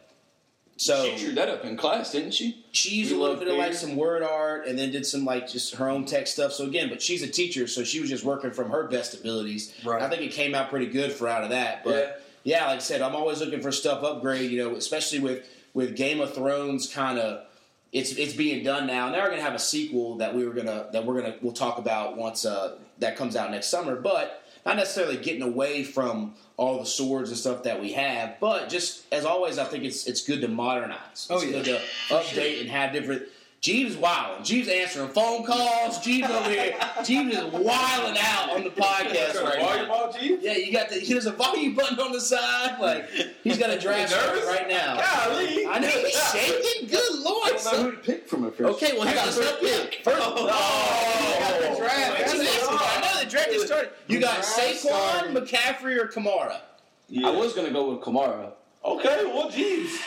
So 0.79 1.05
she 1.14 1.27
drew 1.27 1.35
that 1.35 1.49
up 1.49 1.64
in 1.64 1.77
class, 1.77 2.11
didn't 2.11 2.33
she? 2.33 2.64
she 2.73 2.97
used 2.97 3.11
You 3.12 3.18
a 3.18 3.23
little 3.23 3.37
bit 3.37 3.47
of 3.47 3.57
like 3.57 3.73
some 3.75 3.95
word 3.95 4.23
art 4.25 4.66
and 4.66 4.77
then 4.77 4.91
did 4.91 5.07
some 5.07 5.25
like 5.25 5.49
just 5.49 5.75
her 5.77 5.89
own 5.89 6.07
tech 6.07 6.27
stuff. 6.27 6.53
So 6.53 6.64
again, 6.64 6.89
but 6.89 7.01
she's 7.01 7.23
a 7.23 7.29
teacher, 7.29 7.68
so 7.68 7.85
she 7.85 8.01
was 8.01 8.09
just 8.11 8.25
working 8.25 8.51
from 8.51 8.70
her 8.70 8.89
best 8.89 9.14
abilities. 9.14 9.73
Right. 9.85 10.03
I 10.03 10.09
think 10.09 10.23
it 10.23 10.33
came 10.33 10.55
out 10.57 10.70
pretty 10.70 10.87
good 10.87 11.12
for 11.12 11.29
out 11.29 11.45
of 11.45 11.51
that. 11.51 11.85
But 11.85 12.25
yeah, 12.43 12.66
like 12.66 12.77
I 12.77 12.79
said, 12.81 13.01
I'm 13.01 13.14
always 13.14 13.39
looking 13.41 13.61
for 13.61 13.70
stuff 13.70 14.03
upgrade. 14.03 14.51
You 14.51 14.64
know, 14.64 14.75
especially 14.75 15.20
with 15.20 15.47
with 15.73 15.95
Game 15.95 16.20
of 16.20 16.35
Thrones 16.35 16.93
kind 16.93 17.18
of. 17.18 17.47
It's, 17.93 18.12
it's 18.12 18.32
being 18.32 18.64
done 18.64 18.86
now. 18.86 19.11
Now 19.11 19.22
we're 19.22 19.30
gonna 19.30 19.43
have 19.43 19.55
a 19.55 19.59
sequel 19.59 20.16
that 20.16 20.34
we 20.34 20.47
were 20.47 20.55
gonna 20.55 20.88
that 20.93 21.05
we're 21.05 21.20
gonna 21.20 21.36
we'll 21.43 21.53
talk 21.53 21.78
about 21.78 22.16
once 22.16 22.47
uh, 22.47 22.78
that 23.01 23.16
comes 23.16 23.36
out 23.36 23.51
next 23.51 23.66
summer. 23.68 23.97
But 23.97 24.43
not 24.64 24.76
necessarily 24.76 25.16
getting 25.16 25.43
away 25.43 25.84
from 25.84 26.34
all 26.57 26.78
the 26.78 26.86
swords 26.86 27.30
and 27.30 27.38
stuff 27.38 27.64
that 27.64 27.80
we 27.80 27.93
have, 27.93 28.38
but 28.40 28.68
just 28.68 29.05
as 29.12 29.24
always, 29.24 29.59
I 29.59 29.64
think 29.64 29.84
it's 29.84 30.07
it's 30.07 30.24
good 30.24 30.40
to 30.40 30.49
modernize. 30.49 31.26
Oh, 31.28 31.36
it's 31.36 31.45
yeah. 31.45 31.53
good 31.53 31.64
to 31.64 31.80
update 32.09 32.61
and 32.61 32.70
have 32.70 32.93
different. 32.93 33.24
Jeebs 33.63 33.97
wilding. 33.97 34.43
Jeebs 34.43 34.69
answering 34.69 35.11
phone 35.11 35.45
calls. 35.45 35.99
Jeebs 36.01 36.29
over 36.29 36.51
here. 36.51 36.73
Jeebs 36.99 37.31
is 37.31 37.45
wilding 37.53 38.21
out 38.21 38.51
on 38.51 38.65
the 38.65 38.71
podcast 38.71 39.41
right 39.41 39.61
Volume 39.61 39.87
now. 39.87 39.95
off, 39.95 40.19
G? 40.19 40.37
Yeah, 40.41 40.55
you 40.57 40.73
got 40.73 40.89
the 40.91 40.99
there's 40.99 41.27
a 41.27 41.31
volume 41.33 41.75
button 41.77 42.01
on 42.01 42.11
the 42.11 42.21
side. 42.21 42.81
Like 42.81 43.09
he's 43.45 43.59
got 43.59 43.71
a 43.71 43.79
draft 43.79 44.11
You 44.11 44.17
shirt 44.19 44.27
nervous? 44.35 44.47
right 44.49 44.69
now. 44.69 44.97
Golly. 44.97 45.65
I 45.65 45.79
know 45.79 45.87
he's 45.87 46.33
shaking. 46.33 46.89
Good 46.89 47.21
lord. 47.21 47.45
I 47.45 47.49
don't 47.51 47.53
know 47.53 47.59
son. 47.71 47.85
who 47.85 47.91
to 47.93 47.97
pick 47.99 48.29
from 48.29 48.45
at 48.47 48.57
first. 48.57 48.83
Okay, 48.83 48.99
well 48.99 49.07
he 49.07 49.15
got 49.15 49.29
a 49.29 49.33
first 49.33 49.61
pick. 49.61 50.01
First, 50.03 50.17
Oh, 50.21 50.41
you 50.43 51.39
got 51.39 51.61
the 51.61 51.69
oh. 51.69 51.79
draft. 51.79 52.19
That's 52.19 52.33
Just 52.33 52.43
it. 52.43 52.63
asking. 52.63 52.79
I 52.81 53.13
know 53.15 53.25
the 53.25 53.31
draft 53.31 53.51
just 53.53 53.67
started. 53.69 53.91
You 54.09 54.19
got 54.21 54.35
draft 54.43 54.59
Saquon, 54.59 54.77
started. 54.81 55.35
McCaffrey, 55.37 55.97
or 56.03 56.09
Kamara. 56.09 56.63
Yeah. 57.09 57.29
I 57.29 57.31
was 57.31 57.53
gonna 57.53 57.71
go 57.71 57.93
with 57.95 58.01
Kamara. 58.01 58.55
Okay, 58.85 59.25
well, 59.27 59.49
Jeebs. 59.53 60.01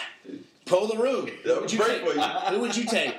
Pull 0.65 0.87
the 0.87 0.97
room. 0.97 1.27
Who 1.45 2.59
would 2.59 2.75
you 2.75 2.83
take? 2.83 3.15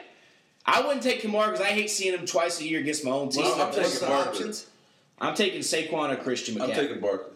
I 0.66 0.80
wouldn't 0.80 1.02
take 1.02 1.22
Kamara 1.22 1.46
because 1.52 1.60
I 1.60 1.66
hate 1.70 1.90
seeing 1.90 2.12
him 2.18 2.26
twice 2.26 2.60
a 2.60 2.64
year 2.66 2.80
against 2.80 3.04
my 3.04 3.12
own 3.12 3.28
team. 3.28 3.44
Well, 3.44 3.52
I'm 3.54 3.58
What's 3.72 3.76
taking 4.00 4.08
the 4.08 4.14
options? 4.14 4.66
I'm 5.20 5.34
taking 5.34 5.60
Saquon 5.60 6.12
or 6.12 6.16
Christian 6.16 6.56
McCaffrey. 6.56 6.62
I'm 6.62 6.70
taking 6.74 7.00
Barkley. 7.00 7.32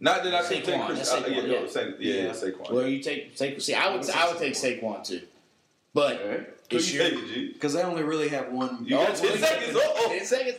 Not 0.00 0.22
that 0.24 0.34
I 0.34 0.42
can 0.42 0.62
Saquon, 0.62 0.64
take 0.64 0.64
that's 0.66 0.86
Chris. 0.86 1.12
Uh, 1.12 1.22
Saquon, 1.22 1.30
yeah, 1.30 1.42
yeah. 1.42 1.60
no, 1.60 1.66
Sa- 1.66 1.80
yeah, 1.80 1.88
yeah, 1.98 2.14
Yeah. 2.24 2.30
Saquon. 2.32 2.70
Well, 2.70 2.86
you 2.86 3.02
take 3.02 3.34
Saquon. 3.36 3.62
See, 3.62 3.74
I 3.74 3.94
would, 3.96 4.08
I 4.10 4.28
would 4.28 4.38
take 4.38 4.52
Saquon 4.54 5.04
too, 5.06 5.22
but 5.94 6.18
Who 6.18 6.76
it's 6.76 6.92
you 6.92 7.00
your 7.00 7.10
taking, 7.10 7.26
G? 7.28 7.52
Because 7.54 7.72
they 7.72 7.82
only 7.82 8.02
really 8.02 8.28
have 8.28 8.52
one. 8.52 8.84
You 8.84 8.90
got 8.96 9.10
Oh, 9.10 9.14
10 9.14 9.38
seconds. 9.38 9.76
Uh-oh. 9.76 10.08
ten 10.10 10.26
seconds. 10.26 10.56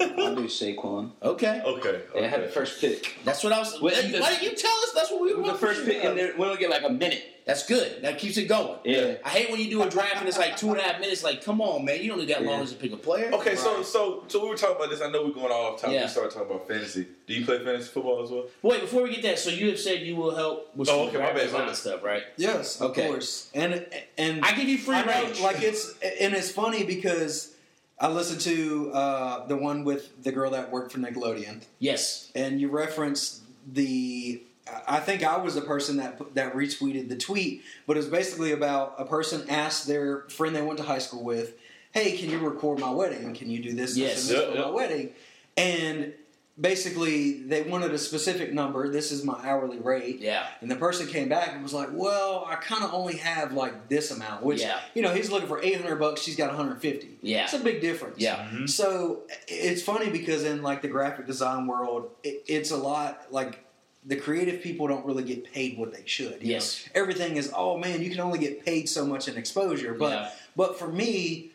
I'll 0.00 0.34
do 0.34 0.44
Saquon. 0.46 1.10
Okay, 1.22 1.62
Okay. 1.64 2.00
They 2.14 2.28
had 2.28 2.42
the 2.42 2.48
first 2.48 2.80
pick. 2.80 3.14
that's 3.24 3.44
what 3.44 3.52
I 3.52 3.58
was. 3.58 3.80
Well, 3.80 3.94
why 3.94 4.02
the- 4.02 4.08
didn't 4.18 4.42
you 4.42 4.54
tell 4.56 4.70
us? 4.84 4.92
That's 4.94 5.10
what 5.10 5.20
we 5.20 5.34
were. 5.34 5.42
The 5.46 5.54
first 5.54 5.84
pick, 5.84 6.04
and 6.04 6.18
then 6.18 6.32
we 6.38 6.44
only 6.46 6.58
get 6.58 6.70
like 6.70 6.82
a 6.84 6.90
minute. 6.90 7.24
That's 7.46 7.66
good. 7.66 8.02
That 8.02 8.18
keeps 8.18 8.36
it 8.36 8.44
going. 8.44 8.78
Yeah. 8.84 9.14
I 9.24 9.30
hate 9.30 9.50
when 9.50 9.58
you 9.60 9.68
do 9.70 9.82
a 9.82 9.90
draft 9.90 10.16
and 10.18 10.28
it's 10.28 10.38
like 10.38 10.56
two 10.56 10.68
and 10.70 10.78
a 10.78 10.82
half 10.82 11.00
minutes. 11.00 11.24
Like, 11.24 11.42
come 11.44 11.60
on, 11.60 11.84
man, 11.84 12.00
you 12.00 12.08
don't 12.08 12.18
need 12.18 12.28
that 12.28 12.44
long 12.44 12.60
Yeah. 12.60 12.66
to 12.66 12.74
pick 12.76 12.92
a 12.92 12.96
player. 12.96 13.30
Okay, 13.32 13.56
so 13.56 13.82
so 13.82 14.22
so 14.28 14.42
we 14.42 14.50
were 14.50 14.56
talking 14.56 14.76
about 14.76 14.90
this. 14.90 15.00
I 15.00 15.10
know 15.10 15.24
we're 15.24 15.32
going 15.32 15.50
off 15.50 15.80
topic. 15.80 15.94
Yeah. 15.96 16.02
We 16.02 16.08
started 16.08 16.32
talking 16.32 16.48
about 16.50 16.68
fantasy. 16.68 17.06
Do 17.26 17.34
you 17.34 17.44
play 17.44 17.58
fantasy 17.58 17.88
football 17.90 18.22
as 18.22 18.30
well? 18.30 18.44
Wait, 18.62 18.82
before 18.82 19.02
we 19.02 19.10
get 19.10 19.22
that, 19.22 19.38
so 19.38 19.50
you 19.50 19.70
have 19.70 19.80
said 19.80 20.00
you 20.02 20.14
will 20.16 20.34
help 20.34 20.70
with 20.76 20.88
Oh, 20.90 21.06
okay, 21.08 21.12
my 21.18 21.32
graphic 21.32 21.50
bad, 21.50 21.52
my 21.60 21.66
bad. 21.66 21.76
stuff, 21.76 22.02
right? 22.04 22.22
Yes, 22.36 22.80
of 22.80 22.90
Okay. 22.92 23.08
course. 23.08 23.50
And 23.54 23.84
and 24.16 24.44
I 24.44 24.52
give 24.54 24.68
you 24.68 24.78
free 24.78 25.02
range. 25.02 25.40
like 25.40 25.60
it's 25.62 25.94
and 26.20 26.34
it's 26.34 26.50
funny 26.52 26.84
because 26.84 27.52
I 28.00 28.08
listened 28.08 28.40
to 28.42 28.90
uh, 28.92 29.46
the 29.46 29.56
one 29.56 29.84
with 29.84 30.22
the 30.22 30.32
girl 30.32 30.50
that 30.52 30.70
worked 30.72 30.92
for 30.92 30.98
Nickelodeon, 30.98 31.62
yes. 31.78 32.30
and 32.34 32.60
you 32.60 32.68
referenced 32.68 33.42
the. 33.70 34.42
I 34.86 35.00
think 35.00 35.24
I 35.24 35.36
was 35.36 35.54
the 35.56 35.60
person 35.62 35.96
that 35.98 36.34
that 36.34 36.54
retweeted 36.54 37.08
the 37.08 37.16
tweet, 37.16 37.62
but 37.86 37.96
it 37.96 38.00
was 38.00 38.08
basically 38.08 38.52
about 38.52 38.94
a 38.98 39.04
person 39.04 39.48
asked 39.50 39.86
their 39.86 40.20
friend 40.30 40.54
they 40.54 40.62
went 40.62 40.78
to 40.78 40.84
high 40.84 40.98
school 41.00 41.22
with, 41.24 41.54
"Hey, 41.92 42.16
can 42.16 42.30
you 42.30 42.38
record 42.38 42.78
my 42.78 42.90
wedding? 42.90 43.34
Can 43.34 43.50
you 43.50 43.60
do 43.60 43.72
this, 43.72 43.90
this, 43.94 43.98
Yes. 43.98 44.28
and 44.30 44.36
this 44.38 44.44
Yeah, 44.44 44.50
for 44.52 44.58
yeah. 44.58 44.64
my 44.64 44.70
wedding?" 44.70 45.10
And 45.56 46.12
basically, 46.58 47.42
they 47.42 47.62
wanted 47.62 47.92
a 47.92 47.98
specific 47.98 48.52
number. 48.52 48.88
This 48.88 49.12
is 49.12 49.24
my 49.24 49.38
hourly 49.42 49.78
rate. 49.78 50.20
Yeah. 50.20 50.46
And 50.60 50.70
the 50.70 50.76
person 50.76 51.06
came 51.06 51.28
back 51.28 51.52
and 51.52 51.62
was 51.62 51.72
like, 51.72 51.88
"Well, 51.92 52.44
I 52.48 52.56
kind 52.56 52.84
of 52.84 52.92
only 52.94 53.16
have 53.16 53.52
like 53.52 53.88
this 53.88 54.10
amount." 54.10 54.44
Which 54.44 54.60
Yeah. 54.60 54.78
you 54.94 55.02
know, 55.02 55.12
he's 55.14 55.30
looking 55.30 55.48
for 55.48 55.62
eight 55.62 55.80
hundred 55.80 55.96
bucks. 55.96 56.22
She's 56.22 56.36
got 56.36 56.48
one 56.48 56.56
hundred 56.56 56.80
fifty. 56.80 57.18
Yeah. 57.22 57.44
it's 57.44 57.54
a 57.54 57.58
big 57.60 57.80
difference. 57.80 58.18
Yeah. 58.18 58.36
Mm-hmm. 58.36 58.66
So 58.66 59.20
it's 59.48 59.82
funny 59.82 60.10
because 60.10 60.44
in 60.44 60.62
like 60.62 60.82
the 60.82 60.88
graphic 60.88 61.26
design 61.26 61.66
world, 61.66 62.10
it, 62.22 62.44
it's 62.46 62.70
a 62.70 62.76
lot 62.76 63.26
like 63.30 63.64
the 64.06 64.16
creative 64.16 64.62
people 64.62 64.88
don't 64.88 65.04
really 65.04 65.22
get 65.22 65.44
paid 65.52 65.76
what 65.76 65.92
they 65.92 66.02
should. 66.06 66.42
you 66.42 66.52
Yes. 66.52 66.86
know? 66.94 67.02
everything 67.02 67.36
is 67.36 67.52
oh 67.54 67.76
man, 67.76 68.02
you 68.02 68.10
can 68.10 68.20
only 68.20 68.38
get 68.38 68.64
paid 68.64 68.88
so 68.88 69.04
much 69.06 69.28
in 69.28 69.36
exposure. 69.36 69.94
But 69.94 70.10
Yeah. 70.12 70.30
but 70.56 70.78
for 70.78 70.88
me. 70.88 71.49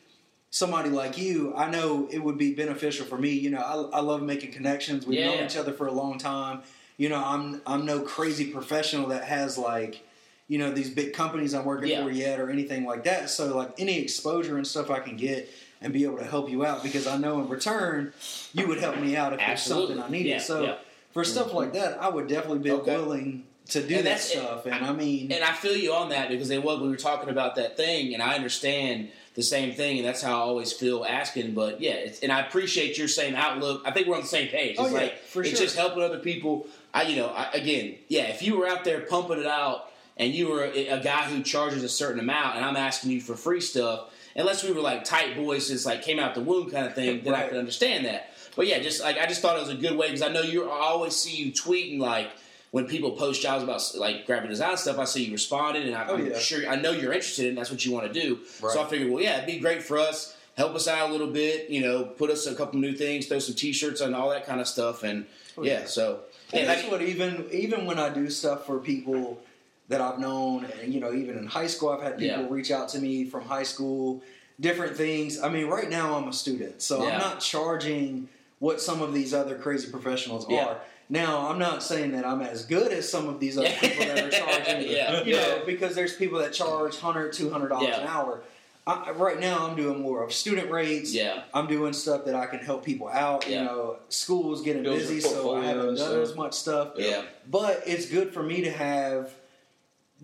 Somebody 0.50 0.89
like 0.89 1.18
you, 1.18 1.54
I 1.56 1.70
know 1.70 2.08
it 2.10 2.20
would 2.20 2.38
be 2.38 2.54
beneficial 2.54 3.06
for 3.06 3.18
me. 3.18 3.32
You 3.32 3.50
know, 3.50 3.60
I, 3.93 3.98
I 3.98 4.00
love 4.02 4.22
making 4.22 4.54
connections. 4.54 5.06
We've 5.06 5.20
Yeah, 5.20 5.26
known 5.36 5.46
each 5.46 5.58
other 5.58 5.74
for 5.74 5.88
a 5.88 5.91
long 5.91 6.18
time. 6.18 6.62
You 6.98 7.10
know, 7.10 7.22
I'm 7.22 7.62
I'm 7.68 7.86
no 7.86 8.00
crazy 8.02 8.46
professional 8.52 9.08
that 9.10 9.26
has 9.26 9.58
like, 9.58 10.08
you 10.48 10.58
know, 10.58 10.72
these 10.72 10.89
big 10.89 11.12
companies 11.14 11.54
I'm 11.54 11.66
working 11.66 11.89
Yeah. 11.89 12.04
for 12.04 12.10
yet 12.10 12.39
or 12.39 12.50
anything 12.50 12.86
like 12.86 13.04
that. 13.04 13.30
So 13.30 13.58
like 13.58 13.74
any 13.78 14.00
exposure 14.00 14.56
and 14.56 14.66
stuff 14.66 14.89
I 14.89 15.00
can 15.00 15.18
get 15.18 15.50
and 15.82 15.91
be 15.91 16.06
able 16.06 16.20
to 16.20 16.24
help 16.26 16.50
you 16.50 16.66
out 16.66 16.84
because 16.84 17.06
I 17.06 17.18
know 17.18 17.41
in 17.41 17.50
return 17.50 18.14
you 18.54 18.66
would 18.68 18.80
help 18.80 18.98
me 18.98 19.18
out 19.18 19.34
if 19.34 19.39
there's 19.39 19.62
something 19.62 20.00
I 20.00 20.08
needed. 20.08 20.30
Yeah, 20.30 20.38
so 20.39 20.78
for 21.12 21.26
stuff 21.26 21.54
like 21.54 21.74
that, 21.74 22.02
I 22.02 22.08
would 22.08 22.28
definitely 22.28 22.60
be 22.60 22.72
Okay. 22.72 22.96
willing 22.96 23.43
to 23.72 23.86
do 23.86 23.96
And 23.96 24.08
that 24.08 24.20
stuff. 24.22 24.66
And 24.68 24.86
I 24.86 24.93
mean, 24.93 25.32
And 25.34 25.43
I 25.43 25.52
feel 25.52 25.76
you 25.76 25.91
on 25.93 26.10
that 26.10 26.30
because 26.30 26.48
they 26.48 26.60
was 26.60 26.80
we 26.80 26.88
were 26.88 26.96
talking 26.96 27.28
about 27.30 27.56
that 27.56 27.76
thing, 27.76 28.14
and 28.14 28.24
I 28.24 28.36
understand 28.36 29.10
the 29.36 29.44
same 29.44 29.74
thing, 29.74 29.98
and 29.98 30.08
that's 30.08 30.22
how 30.22 30.32
I 30.32 30.40
always 30.42 30.72
feel 30.74 31.06
asking. 31.08 31.54
But 31.54 31.82
yeah, 31.82 31.92
it's, 31.94 32.22
and 32.22 32.32
I 32.32 32.40
appreciate 32.42 32.98
your 32.98 33.08
same 33.08 33.36
outlook. 33.36 33.82
I 33.86 33.92
think 33.92 34.08
we're 34.08 34.16
on 34.16 34.22
the 34.22 34.28
same 34.28 34.48
page. 34.50 34.76
Oh, 34.80 34.86
it's 34.86 34.94
Oh, 34.94 34.96
yeah, 34.98 35.02
like 35.04 35.20
for 35.20 35.42
it's 35.42 35.52
sure. 35.52 35.60
just 35.60 35.76
helping 35.78 36.02
other 36.04 36.20
people. 36.20 36.68
I, 36.94 37.04
you 37.04 37.18
know, 37.18 37.28
I, 37.28 37.50
again, 37.54 37.96
yeah. 38.08 38.24
If 38.24 38.42
you 38.42 38.58
were 38.58 38.68
out 38.68 38.84
there 38.86 39.02
pumping 39.02 39.40
it 39.40 39.46
out, 39.46 39.92
and 40.18 40.34
you 40.34 40.48
were 40.50 40.64
a, 40.64 40.88
a 40.88 41.04
guy 41.04 41.24
who 41.30 41.44
charges 41.44 41.84
a 41.84 41.90
certain 41.90 42.20
amount, 42.22 42.56
and 42.56 42.64
I'm 42.66 42.78
asking 42.78 43.12
you 43.12 43.20
for 43.20 43.36
free 43.36 43.60
stuff, 43.60 44.10
unless 44.38 44.64
we 44.64 44.72
were 44.72 44.80
like 44.82 45.04
tight 45.04 45.36
boys, 45.36 45.68
just 45.68 45.86
like 45.86 46.02
came 46.04 46.20
out 46.20 46.36
the 46.36 46.42
womb 46.42 46.72
kind 46.72 46.86
of 46.86 46.96
thing, 46.96 47.22
then 47.24 47.34
I 47.36 47.48
could 47.48 47.58
understand 47.58 48.06
that. 48.06 48.32
But 48.56 48.68
yeah, 48.68 48.80
just 48.80 49.02
like 49.04 49.18
I 49.18 49.26
just 49.26 49.42
thought 49.42 49.58
it 49.58 49.60
was 49.60 49.70
a 49.70 49.76
good 49.76 49.98
way 49.98 50.08
because 50.08 50.22
I 50.22 50.30
know 50.30 50.42
you. 50.42 50.70
I 50.70 50.80
always 50.86 51.14
see 51.14 51.36
you 51.36 51.52
tweeting 51.52 52.00
like 52.00 52.30
when 52.76 52.86
people 52.88 53.11
post 53.11 53.41
jobs 53.41 53.63
about 53.63 53.82
like 53.95 54.26
graphic 54.26 54.49
design 54.49 54.76
stuff. 54.76 54.99
I 54.99 55.05
see 55.05 55.23
you 55.23 55.32
responded, 55.32 55.86
and 55.86 55.95
I, 55.95 56.07
Oh, 56.09 56.15
I'm 56.15 56.28
yeah. 56.28 56.38
sure 56.38 56.67
I 56.67 56.76
know 56.76 56.91
you're 56.91 57.13
interested 57.13 57.47
and 57.47 57.57
That's 57.57 57.71
what 57.71 57.86
you 57.86 57.93
want 57.93 58.11
to 58.11 58.21
do. 58.21 58.39
Right. 58.61 58.73
So 58.73 58.84
I 58.84 58.86
figured, 58.89 59.09
well, 59.09 59.23
yeah, 59.23 59.36
it'd 59.38 59.45
be 59.47 59.59
great 59.59 59.82
for 59.82 59.97
us. 59.97 60.36
Help 60.57 60.76
us 60.76 60.86
out 60.86 61.09
a 61.09 61.11
little 61.13 61.28
bit, 61.32 61.69
you 61.69 61.80
know. 61.80 62.03
Put 62.03 62.30
us 62.30 62.47
a 62.47 62.53
couple 62.53 62.78
new 62.82 62.91
things, 62.91 63.28
throw 63.28 63.39
some 63.39 63.55
T-shirts 63.55 64.01
and 64.01 64.13
all 64.13 64.30
that 64.32 64.45
kind 64.45 64.59
of 64.59 64.67
stuff, 64.67 65.03
and 65.03 65.26
Oh, 65.57 65.63
yeah. 65.63 65.80
yeah. 65.80 65.86
So 65.86 66.19
And 66.51 66.63
yeah, 66.63 66.76
that's 66.76 66.86
what 66.91 67.01
even 67.01 67.45
even 67.53 67.86
when 67.86 67.97
I 67.97 68.09
do 68.09 68.30
stuff 68.30 68.65
for 68.65 68.78
people 68.80 69.39
that 69.88 70.01
I've 70.01 70.19
known, 70.19 70.65
and 70.82 70.93
you 70.93 70.99
know, 70.99 71.13
even 71.13 71.38
in 71.38 71.47
high 71.47 71.67
school, 71.67 71.91
I've 71.91 72.01
had 72.01 72.17
people 72.17 72.41
Yeah. 72.43 72.47
reach 72.49 72.71
out 72.71 72.89
to 72.89 72.99
me 72.99 73.23
from 73.23 73.43
high 73.45 73.63
school, 73.63 74.21
different 74.59 74.97
things. 74.97 75.39
I 75.41 75.47
mean, 75.47 75.67
right 75.67 75.89
now 75.89 76.15
I'm 76.17 76.28
a 76.28 76.34
student, 76.34 76.82
so 76.82 77.03
Yeah. 77.03 77.11
I'm 77.13 77.19
not 77.19 77.39
charging 77.39 78.28
what 78.59 78.82
some 78.82 79.01
of 79.01 79.13
these 79.13 79.34
other 79.34 79.55
crazy 79.55 79.89
professionals 79.89 80.45
Yeah. 80.49 80.65
are. 80.65 80.78
Now, 81.10 81.47
I'm 81.49 81.60
not 81.60 81.84
saying 81.84 82.12
that 82.14 82.26
I'm 82.26 82.41
as 82.41 82.66
good 82.66 82.91
as 82.91 83.10
some 83.10 83.28
of 83.30 83.39
these 83.39 83.58
other 83.58 83.70
people 83.70 84.06
that 84.06 84.24
are 84.24 84.30
charging, 84.30 84.82
Yeah. 84.89 85.22
you 85.24 85.36
Yeah. 85.36 85.41
know, 85.47 85.62
because 85.66 85.93
there's 85.95 86.16
people 86.16 86.39
that 86.39 86.51
charge 86.53 86.95
$100, 86.97 87.32
200 87.34 87.68
dollars 87.70 87.89
Yeah. 87.89 88.01
an 88.01 88.08
hour. 88.08 88.41
I, 88.88 89.12
right 89.12 89.39
now 89.39 89.68
I'm 89.68 89.76
doing 89.76 89.99
more 90.01 90.24
of 90.24 90.32
student 90.32 90.70
rates. 90.70 91.12
Yeah. 91.14 91.43
I'm 91.53 91.66
doing 91.68 91.91
stuff 91.93 92.26
that 92.26 92.36
I 92.36 92.45
can 92.45 92.60
help 92.60 92.84
people 92.86 93.08
out. 93.08 93.47
Yeah. 93.47 93.60
You 93.60 93.66
know, 93.66 93.97
school's 94.10 94.62
getting 94.62 94.84
Build 94.84 94.97
busy, 94.99 95.20
so 95.20 95.56
I 95.56 95.66
haven't 95.66 95.86
done 95.86 95.97
stuff. 95.97 96.12
as 96.18 96.36
much 96.36 96.53
stuff. 96.53 96.89
Yeah. 96.95 97.24
But 97.49 97.84
it's 97.88 98.08
good 98.08 98.32
for 98.34 98.43
me 98.43 98.62
to 98.62 98.72
have 98.72 99.32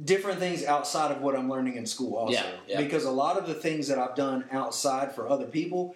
different 0.03 0.39
things 0.39 0.63
outside 0.63 1.11
of 1.11 1.21
what 1.21 1.35
I'm 1.35 1.49
learning 1.49 1.75
in 1.75 1.85
school 1.85 2.15
also. 2.15 2.33
Yeah, 2.33 2.45
yeah. 2.67 2.81
Because 2.81 3.03
a 3.05 3.11
lot 3.11 3.37
of 3.37 3.47
the 3.47 3.53
things 3.53 3.87
that 3.87 3.97
I've 3.99 4.15
done 4.15 4.45
outside 4.51 5.13
for 5.13 5.27
other 5.27 5.45
people, 5.45 5.95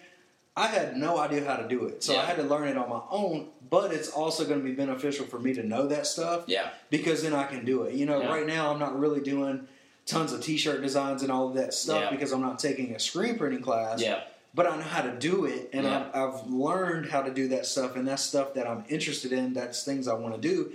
I 0.57 0.67
had 0.67 0.95
no 0.95 1.17
idea 1.19 1.43
how 1.45 1.57
to 1.57 1.67
do 1.67 1.85
it. 1.85 2.03
So 2.03 2.13
Yeah. 2.13 2.21
I 2.21 2.25
had 2.25 2.37
to 2.37 2.43
learn 2.43 2.67
it 2.67 2.77
on 2.77 2.89
my 2.89 3.01
own, 3.11 3.47
but 3.69 3.91
it's 3.93 4.09
also 4.09 4.45
going 4.45 4.59
to 4.61 4.65
be 4.65 4.73
beneficial 4.73 5.25
for 5.25 5.37
me 5.39 5.53
to 5.53 5.63
know 5.63 5.87
that 5.87 6.07
stuff 6.07 6.43
Yeah. 6.47 6.69
because 6.89 7.23
then 7.23 7.33
I 7.33 7.43
can 7.45 7.65
do 7.65 7.83
it. 7.83 7.93
You 7.93 8.05
know, 8.05 8.21
Yeah. 8.21 8.27
right 8.29 8.45
now 8.47 8.71
I'm 8.71 8.79
not 8.79 8.97
really 8.97 9.19
doing 9.19 9.67
tons 10.05 10.31
of 10.31 10.41
t-shirt 10.41 10.81
designs 10.81 11.23
and 11.23 11.31
all 11.31 11.49
of 11.49 11.55
that 11.55 11.73
stuff 11.73 12.03
Yeah. 12.03 12.09
because 12.11 12.31
I'm 12.31 12.41
not 12.41 12.59
taking 12.59 12.95
a 12.95 12.99
screen 12.99 13.37
printing 13.37 13.61
class. 13.61 14.01
Yeah. 14.01 14.21
But 14.53 14.67
I 14.67 14.77
know 14.77 14.83
how 14.83 15.01
to 15.01 15.11
do 15.11 15.43
it, 15.45 15.69
and. 15.73 15.85
I've, 15.85 16.15
I've 16.15 16.47
learned 16.47 17.07
how 17.07 17.21
to 17.23 17.29
do 17.33 17.49
that 17.49 17.65
stuff, 17.65 17.97
and 17.97 18.07
that's 18.07 18.21
stuff 18.23 18.53
that 18.53 18.65
I'm 18.65 18.85
interested 18.87 19.33
in. 19.33 19.53
That's 19.53 19.83
things 19.83 20.07
I 20.07 20.13
want 20.13 20.33
to 20.35 20.39
do, 20.39 20.71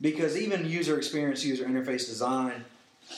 because 0.00 0.36
even 0.36 0.68
user 0.70 0.96
experience, 0.96 1.44
user 1.44 1.64
interface 1.64 2.06
design, 2.06 2.64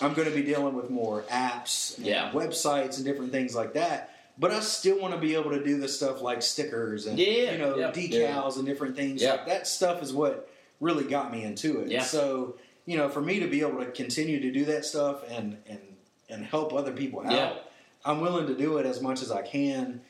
I'm 0.00 0.14
going 0.14 0.26
to 0.26 0.34
be 0.34 0.42
dealing 0.42 0.72
with 0.74 0.88
more 0.88 1.24
apps, 1.30 1.98
and 1.98 2.06
Yeah. 2.06 2.30
websites, 2.32 2.96
and 2.96 3.04
different 3.04 3.32
things 3.32 3.54
like 3.54 3.74
that. 3.74 4.14
But 4.40 4.52
I 4.52 4.60
still 4.60 5.00
want 5.00 5.14
to 5.14 5.20
be 5.20 5.34
able 5.34 5.50
to 5.50 5.62
do 5.64 5.78
the 5.80 5.88
stuff 5.88 6.20
like 6.22 6.42
stickers 6.42 7.06
and 7.06 7.18
Yeah, 7.18 7.52
you 7.52 7.58
know 7.58 7.76
yeah. 7.76 7.90
decals 7.90 8.56
and 8.56 8.66
different 8.66 8.94
things. 8.96 9.20
Yeah. 9.22 9.32
Like 9.32 9.46
that 9.46 9.66
stuff 9.66 10.02
is 10.02 10.12
what 10.12 10.48
really 10.80 11.04
got 11.04 11.32
me 11.32 11.42
into 11.44 11.80
it. 11.80 11.90
Yeah. 11.90 12.02
So 12.02 12.56
you 12.86 12.96
know, 12.96 13.08
for 13.08 13.20
me 13.20 13.40
to 13.40 13.46
be 13.48 13.60
able 13.60 13.78
to 13.84 13.90
continue 13.90 14.40
to 14.40 14.50
do 14.50 14.64
that 14.66 14.84
stuff 14.84 15.22
and 15.28 15.58
and 15.66 15.80
and 16.30 16.44
help 16.44 16.72
other 16.72 16.92
people 16.92 17.20
out, 17.20 17.32
Yeah. 17.32 17.52
I'm 18.04 18.20
willing 18.20 18.46
to 18.46 18.54
do 18.54 18.78
it 18.78 18.86
as 18.86 19.00
much 19.02 19.22
as 19.22 19.30
I 19.32 19.42
can. 19.42 20.02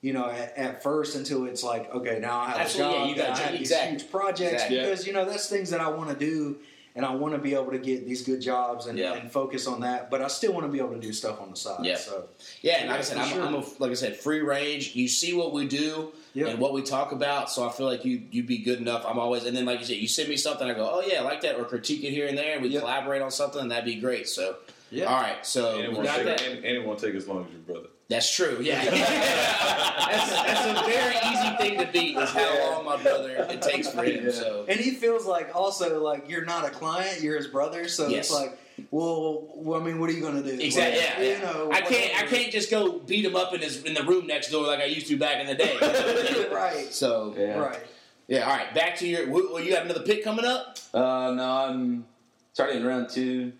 You 0.00 0.12
know, 0.12 0.26
at, 0.28 0.56
at 0.58 0.82
first 0.82 1.14
until 1.14 1.44
it's 1.46 1.62
like, 1.62 1.92
okay, 1.94 2.18
now 2.20 2.40
I 2.40 2.50
have 2.50 2.60
Absolutely, 2.62 2.96
a 2.96 2.98
yeah, 2.98 3.04
job, 3.04 3.08
you 3.10 3.16
got 3.22 3.30
I 3.30 3.42
have 3.42 3.58
these 3.58 3.72
huge 3.76 4.10
projects 4.10 4.52
Exactly. 4.54 4.80
because 4.80 5.06
you 5.06 5.12
know 5.12 5.24
that's 5.24 5.48
things 5.48 5.70
that 5.70 5.80
I 5.80 5.88
want 5.90 6.10
to 6.10 6.16
do, 6.16 6.58
and 6.94 7.04
I 7.06 7.14
want 7.14 7.34
to 7.34 7.38
be 7.40 7.54
able 7.54 7.70
to 7.72 7.78
get 7.78 8.06
these 8.06 8.22
good 8.22 8.40
jobs 8.40 8.86
and, 8.86 8.98
Yeah. 8.98 9.14
and 9.14 9.30
focus 9.32 9.66
on 9.66 9.80
that. 9.80 10.10
But 10.10 10.20
I 10.22 10.28
still 10.28 10.52
want 10.52 10.66
to 10.66 10.72
be 10.72 10.78
able 10.78 10.92
to 10.94 11.00
do 11.00 11.12
stuff 11.12 11.40
on 11.40 11.50
the 11.50 11.56
side. 11.56 11.84
Yeah. 11.84 11.96
So 11.96 12.28
Yeah, 12.60 12.78
and 12.80 12.90
like 12.90 12.98
I 12.98 13.02
said, 13.02 13.18
I'm, 13.18 13.28
sure. 13.32 13.42
I'm 13.42 13.54
a, 13.54 13.64
like 13.78 13.90
I 13.90 13.94
said, 13.94 14.16
free 14.16 14.40
range. 14.40 14.94
You 14.94 15.08
see 15.08 15.32
what 15.34 15.52
we 15.52 15.66
do 15.66 16.12
Yep. 16.34 16.48
and 16.48 16.58
what 16.58 16.72
we 16.72 16.82
talk 16.82 17.12
about, 17.12 17.50
so 17.50 17.68
I 17.68 17.72
feel 17.72 17.84
like 17.86 18.04
you 18.06 18.22
you'd 18.30 18.46
be 18.46 18.58
good 18.58 18.78
enough. 18.78 19.04
I'm 19.06 19.18
always, 19.18 19.44
and 19.44 19.54
then 19.56 19.66
like 19.66 19.80
you 19.80 19.84
said, 19.86 19.96
you 19.96 20.08
send 20.08 20.28
me 20.30 20.36
something, 20.38 20.66
I 20.68 20.72
go, 20.72 20.88
oh 20.90 21.02
yeah, 21.06 21.20
I 21.20 21.22
like 21.24 21.42
that, 21.42 21.56
or 21.56 21.64
critique 21.64 22.04
it 22.04 22.10
here 22.10 22.26
and 22.26 22.36
there, 22.38 22.54
and 22.54 22.62
we 22.62 22.70
Yep. 22.70 22.80
collaborate 22.80 23.20
on 23.20 23.30
something, 23.30 23.60
and 23.60 23.70
that'd 23.70 23.84
be 23.84 23.96
great. 23.96 24.26
So, 24.28 24.56
Yeah. 24.90 25.04
all 25.06 25.20
right, 25.20 25.44
so 25.44 25.74
And 25.74 25.84
it 25.84 25.88
we 25.90 25.94
won't 25.96 26.06
got 26.06 26.16
take, 26.16 26.24
that. 26.26 26.40
and, 26.42 26.56
and 26.64 26.76
it 26.76 26.86
won't 26.86 26.98
take 27.00 27.14
as 27.14 27.28
long 27.28 27.44
as 27.44 27.50
your 27.52 27.60
brother. 27.60 27.88
That's 28.12 28.34
true. 28.34 28.58
Yeah, 28.60 28.84
that's, 28.90 30.32
that's 30.32 30.66
a 30.66 30.84
very 30.84 31.14
easy 31.32 31.56
thing 31.56 31.78
to 31.78 31.90
beat. 31.92 32.16
Is 32.18 32.30
how 32.30 32.70
long 32.72 32.84
my 32.84 33.02
brother 33.02 33.30
it 33.50 33.62
takes 33.62 33.88
for 33.88 34.04
him. 34.04 34.26
Yeah. 34.26 34.32
So 34.32 34.66
And 34.68 34.78
he 34.78 34.90
feels 34.92 35.24
like 35.24 35.54
also 35.54 36.02
like 36.02 36.28
you're 36.28 36.44
not 36.44 36.66
a 36.66 36.70
client, 36.70 37.22
you're 37.22 37.36
his 37.36 37.46
brother. 37.46 37.88
So 37.88 38.08
Yes. 38.08 38.26
it's 38.26 38.32
like, 38.32 38.58
well, 38.90 39.48
well, 39.54 39.80
I 39.80 39.84
mean, 39.84 39.98
what 39.98 40.10
are 40.10 40.12
you 40.12 40.20
going 40.20 40.42
to 40.42 40.56
do? 40.56 40.62
Exactly. 40.62 41.00
Like, 41.00 41.08
Yeah, 41.18 41.22
you 41.22 41.30
yeah. 41.30 41.40
know, 41.52 41.70
I 41.72 41.80
can't. 41.80 42.22
I 42.22 42.26
can't 42.26 42.52
just 42.52 42.70
go 42.70 42.98
beat 42.98 43.24
him 43.24 43.34
up 43.36 43.54
in 43.54 43.60
his 43.60 43.82
in 43.84 43.94
the 43.94 44.02
room 44.02 44.26
next 44.26 44.50
door 44.50 44.66
like 44.66 44.80
I 44.80 44.84
used 44.84 45.06
to 45.08 45.16
back 45.16 45.40
in 45.40 45.46
the 45.46 45.54
day. 45.54 46.48
right. 46.52 46.92
So 46.92 47.34
Yeah. 47.38 47.58
Right. 47.58 47.80
yeah. 48.28 48.40
All 48.42 48.54
right. 48.56 48.74
Back 48.74 48.96
to 48.98 49.08
your. 49.08 49.28
Well, 49.30 49.60
you 49.60 49.72
got 49.72 49.84
another 49.84 50.02
pick 50.02 50.22
coming 50.22 50.44
up. 50.44 50.78
Uh, 50.92 51.32
no, 51.34 51.64
I'm 51.66 52.04
starting 52.52 52.84
round 52.84 53.08
two. 53.08 53.52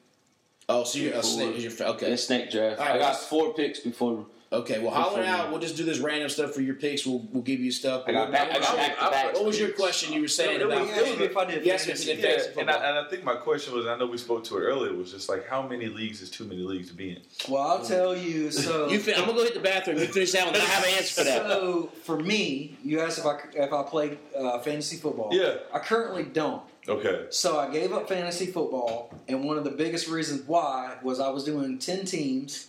Oh, 0.68 0.84
so 0.84 0.98
you're, 0.98 1.12
Four. 1.12 1.22
snake, 1.22 1.56
is 1.56 1.78
your, 1.78 1.88
okay. 1.90 2.12
In 2.12 2.16
snake 2.16 2.50
draft. 2.50 2.78
All 2.80 2.86
right, 2.86 2.94
I 2.96 2.98
got 2.98 3.16
four 3.16 3.52
picks 3.52 3.80
before. 3.80 4.26
Okay, 4.52 4.80
well, 4.80 4.90
holler 4.90 5.22
Before 5.22 5.34
out. 5.34 5.50
We'll 5.50 5.60
just 5.60 5.76
do 5.78 5.84
this 5.84 5.98
random 5.98 6.28
stuff 6.28 6.52
for 6.52 6.60
your 6.60 6.74
picks. 6.74 7.06
We'll 7.06 7.26
we'll 7.32 7.42
give 7.42 7.60
you 7.60 7.72
stuff. 7.72 8.04
I 8.06 8.12
got 8.12 8.30
back. 8.30 8.50
I 8.50 8.58
got 8.60 8.76
back 8.76 9.00
back. 9.00 9.34
What 9.34 9.46
was 9.46 9.58
your 9.58 9.70
question 9.70 10.12
you 10.12 10.20
were 10.20 10.28
saying 10.28 10.60
It 10.60 10.66
was- 10.66 10.76
about? 10.76 10.86
He 10.86 10.92
asked 10.92 11.20
if 11.20 11.36
I 11.36 11.44
did 11.46 11.64
Yes, 11.64 11.86
fantasy. 11.86 12.10
if 12.10 12.18
Yeah, 12.20 12.60
and 12.60 12.70
I, 12.70 12.74
and 12.74 12.98
I 12.98 13.08
think 13.08 13.24
my 13.24 13.34
question 13.34 13.74
was, 13.74 13.86
I 13.86 13.96
know 13.96 14.06
we 14.06 14.18
spoke 14.18 14.44
to 14.44 14.58
it 14.58 14.60
earlier, 14.60 14.92
was 14.92 15.10
just 15.10 15.28
like, 15.30 15.48
how 15.48 15.66
many 15.66 15.86
leagues 15.86 16.20
is 16.20 16.30
too 16.30 16.44
many 16.44 16.60
leagues 16.60 16.88
to 16.88 16.94
be 16.94 17.10
in? 17.12 17.22
Well, 17.48 17.62
I'll 17.62 17.84
tell 17.84 18.14
you. 18.14 18.50
So 18.50 18.90
You 18.90 18.98
fin- 18.98 19.14
I'm 19.16 19.22
gonna 19.24 19.38
go 19.38 19.44
hit 19.44 19.54
the 19.54 19.60
bathroom. 19.60 19.98
You 19.98 20.06
finish 20.06 20.32
that 20.32 20.44
one. 20.46 20.54
I 20.54 20.58
have 20.58 20.84
an 20.84 20.90
answer 20.98 21.14
for 21.20 21.24
that. 21.24 21.46
So 21.46 21.90
for 22.04 22.18
me, 22.18 22.76
you 22.84 23.00
asked 23.00 23.18
if 23.18 23.26
I 23.26 23.38
if 23.54 23.72
I 23.72 23.82
play 23.84 24.18
uh, 24.38 24.58
fantasy 24.58 24.96
football. 24.96 25.30
Yeah. 25.32 25.54
I 25.72 25.78
currently 25.78 26.24
don't. 26.24 26.62
Okay. 26.88 27.26
So 27.30 27.58
I 27.58 27.70
gave 27.70 27.92
up 27.92 28.08
fantasy 28.08 28.46
football, 28.46 29.14
and 29.28 29.44
one 29.44 29.56
of 29.56 29.64
the 29.64 29.70
biggest 29.70 30.08
reasons 30.08 30.42
why 30.46 30.96
was 31.02 31.20
I 31.20 31.30
was 31.30 31.44
doing 31.44 31.78
ten 31.78 32.04
teams 32.04 32.66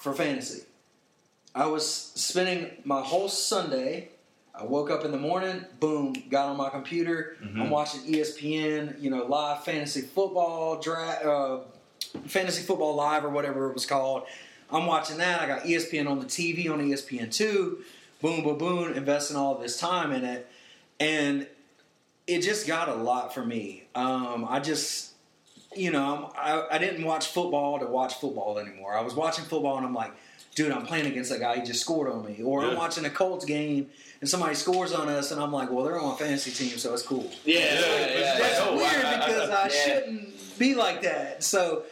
for 0.00 0.12
fantasy. 0.12 0.62
I 1.56 1.66
was 1.66 1.88
spending 2.14 2.70
my 2.84 3.00
whole 3.00 3.28
Sunday. 3.30 4.10
I 4.54 4.64
woke 4.64 4.90
up 4.90 5.04
in 5.04 5.10
the 5.10 5.18
morning, 5.18 5.64
boom, 5.80 6.14
got 6.30 6.48
on 6.48 6.56
my 6.58 6.68
computer. 6.68 7.36
I'm 7.42 7.70
watching 7.70 8.00
ESPN, 8.02 9.00
you 9.00 9.10
know, 9.10 9.24
live 9.24 9.64
fantasy 9.64 10.02
football, 10.02 10.78
dra- 10.78 11.20
uh, 11.24 11.60
fantasy 12.26 12.62
football 12.62 12.94
live 12.94 13.24
or 13.24 13.30
whatever 13.30 13.68
it 13.70 13.74
was 13.74 13.86
called. 13.86 14.24
I'm 14.70 14.86
watching 14.86 15.16
that. 15.18 15.40
I 15.40 15.46
got 15.46 15.62
ESPN 15.62 16.08
on 16.10 16.18
the 16.20 16.26
TV 16.26 16.70
on 16.70 16.80
ESPN 16.80 17.32
two. 17.34 17.78
Boom, 18.20 18.42
boom, 18.44 18.58
boom. 18.58 18.92
Investing 18.94 19.36
all 19.36 19.56
this 19.56 19.78
time 19.80 20.12
in 20.12 20.24
it, 20.24 20.46
and 21.00 21.46
it 22.26 22.40
just 22.40 22.66
got 22.66 22.88
a 22.88 22.94
lot 22.94 23.32
for 23.34 23.44
me. 23.44 23.84
Um, 23.94 24.46
I 24.48 24.60
just, 24.60 25.12
you 25.76 25.90
know, 25.90 26.32
I, 26.36 26.66
I 26.72 26.78
didn't 26.78 27.04
watch 27.04 27.28
football 27.28 27.78
to 27.78 27.86
watch 27.86 28.14
football 28.14 28.58
anymore. 28.58 28.96
I 28.96 29.02
was 29.02 29.14
watching 29.14 29.44
football 29.44 29.76
and 29.76 29.86
I'm 29.86 29.94
like, 29.94 30.12
dude, 30.56 30.72
I'm 30.72 30.84
playing 30.86 31.06
against 31.06 31.30
that 31.30 31.38
guy. 31.38 31.56
He 31.60 31.62
just 31.64 31.80
scored 31.82 32.10
on 32.10 32.24
me. 32.24 32.42
Or 32.42 32.64
I'm 32.64 32.76
watching 32.76 33.04
a 33.04 33.10
Colts 33.10 33.44
game 33.44 33.88
and 34.20 34.28
somebody 34.28 34.54
scores 34.56 34.92
on 34.92 35.08
us 35.08 35.30
and 35.30 35.40
I'm 35.40 35.52
like, 35.52 35.70
well, 35.70 35.84
they're 35.84 36.00
on 36.00 36.14
a 36.14 36.16
fantasy 36.16 36.50
team, 36.50 36.76
so 36.78 36.92
it's 36.94 37.02
cool. 37.02 37.30
Yeah, 37.44 37.60
Yeah, 37.60 38.18
yeah, 38.18 38.38
That's 38.38 38.60
Oh, 38.62 38.76
weird 38.76 39.04
I- 39.04 39.22
I- 39.22 39.26
because 39.26 39.50
I, 39.50 39.62
yeah. 39.64 39.68
shouldn't 39.84 40.58
be 40.58 40.74
like 40.74 41.02
that. 41.02 41.44
So, 41.44 41.82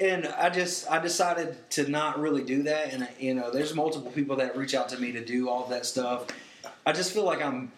and 0.00 0.26
I 0.26 0.50
just 0.50 0.90
I 0.90 0.98
decided 0.98 1.56
to 1.70 1.88
not 1.88 2.18
really 2.20 2.42
do 2.42 2.64
that. 2.64 2.92
And 2.92 3.08
you 3.20 3.34
know, 3.34 3.50
there's 3.52 3.72
multiple 3.74 4.10
people 4.10 4.34
that 4.36 4.56
reach 4.56 4.74
out 4.74 4.88
to 4.90 4.98
me 4.98 5.12
to 5.12 5.24
do 5.24 5.48
all 5.48 5.66
that 5.68 5.86
stuff. 5.86 6.26
I 6.84 6.90
just 6.92 7.12
feel 7.12 7.24
like 7.24 7.40
I'm, 7.40 7.70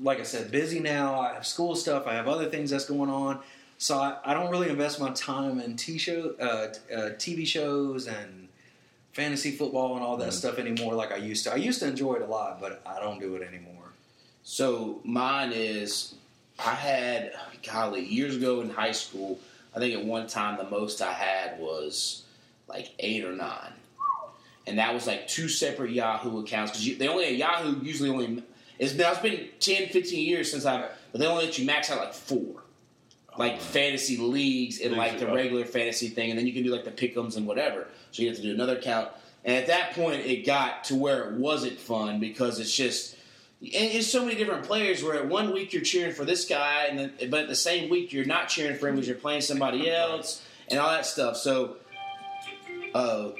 like 0.00 0.18
I 0.18 0.22
said, 0.22 0.50
busy 0.50 0.80
now. 0.80 1.20
I 1.20 1.34
have 1.34 1.46
school 1.46 1.76
stuff. 1.76 2.06
I 2.06 2.14
have 2.14 2.26
other 2.26 2.48
things 2.48 2.70
that's 2.70 2.86
going 2.86 3.10
on. 3.10 3.40
So 3.76 3.98
I, 3.98 4.16
I 4.24 4.32
don't 4.32 4.50
really 4.50 4.70
invest 4.70 4.98
my 4.98 5.10
time 5.10 5.60
in 5.60 5.76
t 5.76 5.98
show, 5.98 6.34
uh, 6.40 6.44
uh, 6.44 7.10
TV 7.18 7.46
shows 7.46 8.06
and 8.08 8.47
fantasy 9.18 9.50
football 9.50 9.96
and 9.96 10.04
all 10.04 10.16
that 10.16 10.32
stuff 10.32 10.58
anymore 10.58 10.94
like 10.94 11.10
I 11.10 11.16
used 11.16 11.42
to. 11.44 11.52
I 11.52 11.56
used 11.56 11.80
to 11.80 11.88
enjoy 11.88 12.14
it 12.14 12.22
a 12.22 12.26
lot, 12.26 12.60
but 12.60 12.80
I 12.86 13.00
don't 13.00 13.18
do 13.18 13.34
it 13.34 13.42
anymore. 13.42 13.74
So 14.44 15.00
mine 15.02 15.50
is, 15.52 16.14
I 16.56 16.74
had, 16.74 17.32
golly, 17.66 18.04
years 18.04 18.36
ago 18.36 18.60
in 18.60 18.70
high 18.70 18.92
school, 18.92 19.40
I 19.74 19.80
think 19.80 19.98
at 19.98 20.04
one 20.04 20.28
time 20.28 20.56
the 20.56 20.70
most 20.70 21.02
I 21.02 21.12
had 21.12 21.58
was 21.58 22.22
like 22.68 22.92
eight 23.00 23.24
or 23.24 23.32
nine. 23.32 23.72
And 24.68 24.78
that 24.78 24.94
was 24.94 25.08
like 25.08 25.26
two 25.26 25.48
separate 25.48 25.90
Yahoo 25.90 26.38
accounts 26.38 26.70
because 26.70 26.98
they 26.98 27.08
only 27.08 27.24
at 27.24 27.34
Yahoo 27.34 27.82
usually 27.82 28.10
only 28.10 28.44
it's 28.78 28.92
been 28.92 29.10
it's 29.10 29.20
been 29.20 29.48
10, 29.58 29.88
15 29.88 30.28
years 30.28 30.48
since 30.48 30.64
I 30.64 30.88
but 31.10 31.20
they 31.20 31.26
only 31.26 31.46
let 31.46 31.58
you 31.58 31.66
max 31.66 31.90
out 31.90 31.98
like 31.98 32.14
four, 32.14 32.62
like 33.38 33.60
fantasy 33.60 34.16
leagues 34.16 34.80
and 34.80 34.96
like 34.96 35.18
the 35.18 35.26
Leagues, 35.26 35.34
regular 35.36 35.64
fantasy 35.64 36.08
thing, 36.08 36.30
and 36.30 36.38
then 36.38 36.46
you 36.46 36.52
can 36.52 36.62
do 36.64 36.70
like 36.70 36.84
the 36.84 36.90
pickums 36.90 37.36
and 37.36 37.46
whatever. 37.46 37.86
So 38.10 38.22
you 38.22 38.28
have 38.28 38.36
to 38.36 38.42
do 38.42 38.50
another 38.52 38.76
count. 38.80 39.08
And 39.44 39.56
at 39.56 39.68
that 39.68 39.92
point, 39.94 40.26
it 40.26 40.44
got 40.44 40.84
to 40.84 40.96
where 40.96 41.28
it 41.30 41.34
wasn't 41.34 41.78
fun 41.78 42.18
because 42.20 42.58
it's 42.58 42.74
just 42.74 43.14
and 43.60 43.70
it's 43.72 44.06
so 44.06 44.24
many 44.24 44.36
different 44.36 44.64
players. 44.64 45.02
Where 45.02 45.14
at 45.14 45.26
one 45.28 45.52
week 45.52 45.72
you're 45.72 45.82
cheering 45.82 46.12
for 46.14 46.24
this 46.24 46.46
guy, 46.48 46.86
and 46.90 46.98
then 46.98 47.30
but 47.30 47.40
at 47.42 47.48
the 47.48 47.56
same 47.56 47.88
week 47.88 48.12
you're 48.12 48.24
not 48.26 48.48
cheering 48.48 48.76
for 48.76 48.88
him 48.88 48.96
because 48.96 49.08
you're 49.08 49.16
playing 49.16 49.40
somebody 49.40 49.90
else 49.90 50.44
and 50.68 50.78
all 50.78 50.90
that 50.90 51.06
stuff. 51.06 51.36
So, 51.36 51.76
uh, 52.94 53.30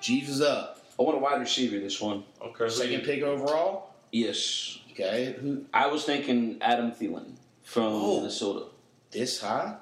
Jeebs 0.00 0.28
is 0.28 0.40
up. 0.40 0.84
I 0.98 1.02
want 1.02 1.16
a 1.16 1.20
wide 1.20 1.40
receiver 1.40 1.78
this 1.78 2.00
one. 2.00 2.24
Okay. 2.42 2.68
Second 2.68 3.02
pick 3.02 3.22
overall. 3.22 3.90
Yes. 4.12 4.78
Okay, 4.92 5.34
who 5.40 5.64
I 5.74 5.88
was 5.88 6.04
thinking 6.04 6.58
Adam 6.60 6.92
Thielen 6.92 7.32
from 7.64 7.84
Oh. 7.84 8.16
Minnesota. 8.18 8.66
This 9.14 9.40
high? 9.40 9.76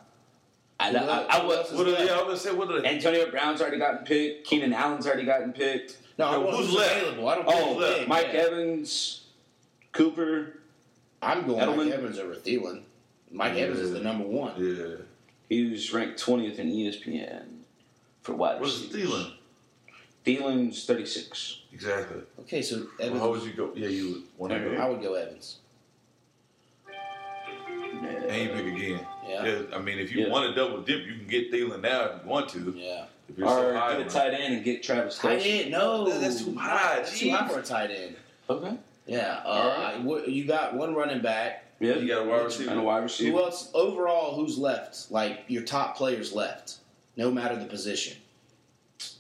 I, 0.78 0.90
Who 0.90 0.96
I, 0.98 1.00
I, 1.00 1.38
else- 1.38 1.70
was, 1.70 1.78
What 1.78 1.86
are, 1.88 1.90
left? 1.90 2.04
yeah, 2.06 2.12
I 2.12 2.16
was 2.18 2.24
gonna 2.24 2.36
say, 2.38 2.52
what 2.54 2.70
are 2.70 2.80
they? 2.80 2.88
Antonio 2.88 3.30
Brown's 3.30 3.60
already 3.60 3.78
gotten 3.78 4.04
picked. 4.04 4.46
Keenan 4.46 4.72
Allen's 4.72 5.06
already 5.06 5.24
gotten 5.24 5.52
picked. 5.52 5.98
No, 6.18 6.42
No, 6.42 6.50
who's, 6.50 6.66
who's 6.66 6.76
left? 6.76 6.96
available? 7.02 7.28
I 7.28 7.34
don't 7.36 7.46
oh, 7.48 7.50
care. 7.50 7.62
Oh, 7.62 7.74
who's 7.74 7.98
big, 7.98 8.08
Mike 8.08 8.30
yeah. 8.32 8.40
Evans, 8.40 9.24
Cooper. 9.92 10.58
I'm 11.22 11.46
going 11.46 11.60
Edelman. 11.60 11.76
Mike 11.76 11.92
Evans 11.94 12.18
over 12.18 12.34
Thielen. 12.34 12.82
Mike 13.30 13.56
Evans 13.56 13.78
is 13.78 13.92
the 13.92 14.00
number 14.00 14.24
one. 14.24 14.54
Yeah. 14.58 14.96
He 15.48 15.70
was 15.70 15.92
ranked 15.92 16.20
20th 16.24 16.58
in 16.58 16.68
ESPN 16.68 17.44
for 18.22 18.34
wide 18.34 18.60
What 18.60 18.68
is 18.68 18.82
receivers. 18.86 19.10
Thielen? 19.12 19.32
Thielen's 20.24 20.84
36. 20.84 21.60
Exactly. 21.72 22.22
Okay, 22.40 22.62
so 22.62 22.86
Well, 22.98 23.18
how 23.18 23.30
would 23.30 23.42
you 23.42 23.52
go? 23.52 23.72
Yeah, 23.74 23.88
you 23.88 24.24
would 24.38 24.52
I 24.52 24.88
would 24.88 25.02
go 25.02 25.14
Evans. 25.14 25.58
and 28.02 28.42
you 28.42 28.48
pick 28.48 28.66
again. 28.66 29.06
Yeah. 29.32 29.62
I 29.76 29.78
mean, 29.80 29.98
if 29.98 30.12
you 30.12 30.24
Yeah. 30.26 30.30
want 30.30 30.48
to 30.48 30.54
double 30.54 30.82
dip, 30.82 31.06
you 31.06 31.14
can 31.14 31.26
get 31.26 31.52
Thielen 31.52 31.80
now 31.80 32.04
if 32.04 32.22
you 32.22 32.28
want 32.28 32.48
to. 32.50 32.74
Yeah. 32.76 33.04
If 33.28 33.38
you're 33.38 33.48
so 33.48 33.68
Or 33.68 33.74
high 33.74 33.96
get 33.96 34.06
a 34.06 34.10
tight 34.10 34.34
end 34.34 34.54
and 34.54 34.64
get 34.64 34.82
Travis 34.82 35.18
Tight 35.18 35.40
Kelce. 35.40 35.62
end, 35.62 35.70
no. 35.70 36.08
That's 36.20 36.44
too 36.44 36.54
high, 36.54 36.96
That's 36.96 37.18
too 37.18 37.30
high 37.30 37.48
for 37.48 37.60
a 37.60 37.62
tight 37.62 37.90
end. 37.90 38.16
Okay. 38.50 38.76
Yeah. 39.06 39.40
Uh, 39.44 39.48
All 39.48 39.68
right. 39.68 40.24
I- 40.26 40.26
you 40.30 40.44
got 40.44 40.74
one 40.74 40.94
running 40.94 41.20
back. 41.22 41.64
Yeah. 41.80 41.94
You 41.96 42.06
got 42.08 42.26
a 42.26 42.28
wide 42.28 42.44
receiver. 42.44 42.70
and 42.70 42.80
a 42.80 42.82
wide 42.82 43.02
receiver. 43.02 43.32
Who 43.38 43.42
else? 43.42 43.70
Overall, 43.74 44.34
who's 44.36 44.58
left? 44.58 45.10
Like 45.10 45.44
your 45.48 45.62
top 45.62 45.96
players 45.96 46.32
left, 46.32 46.76
no 47.16 47.30
matter 47.30 47.56
the 47.56 47.64
position. 47.66 48.16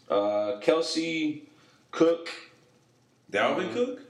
Uh, 0.08 0.60
Kelce, 0.60 1.40
Cook. 1.90 2.28
Dalvin 3.32 3.72
Cook. 3.72 4.00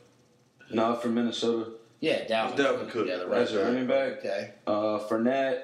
No, 0.71 0.95
from 0.97 1.15
Minnesota. 1.15 1.71
Yeah, 2.01 2.25
Dalvin, 2.27 2.57
Dalvin 2.57 2.91
Cook. 2.91 3.07
Yeah, 3.07 3.17
the 3.19 3.27
right 3.29 3.49
a 3.51 3.63
running 3.65 3.87
back. 3.87 4.19
Okay. 4.19 4.51
Uh, 4.67 4.99
Fournette, 5.09 5.63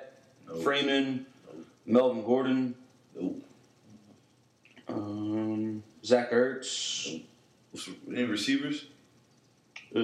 No. 0.49 0.61
Freeman, 0.61 1.27
Melvin 1.87 2.25
Gordon, 2.25 2.75
No. 3.19 3.37
um, 4.89 5.83
Zach 6.05 6.31
Ertz, 6.31 7.23
Any 8.09 8.23
receivers? 8.25 8.87
uh, 9.95 9.99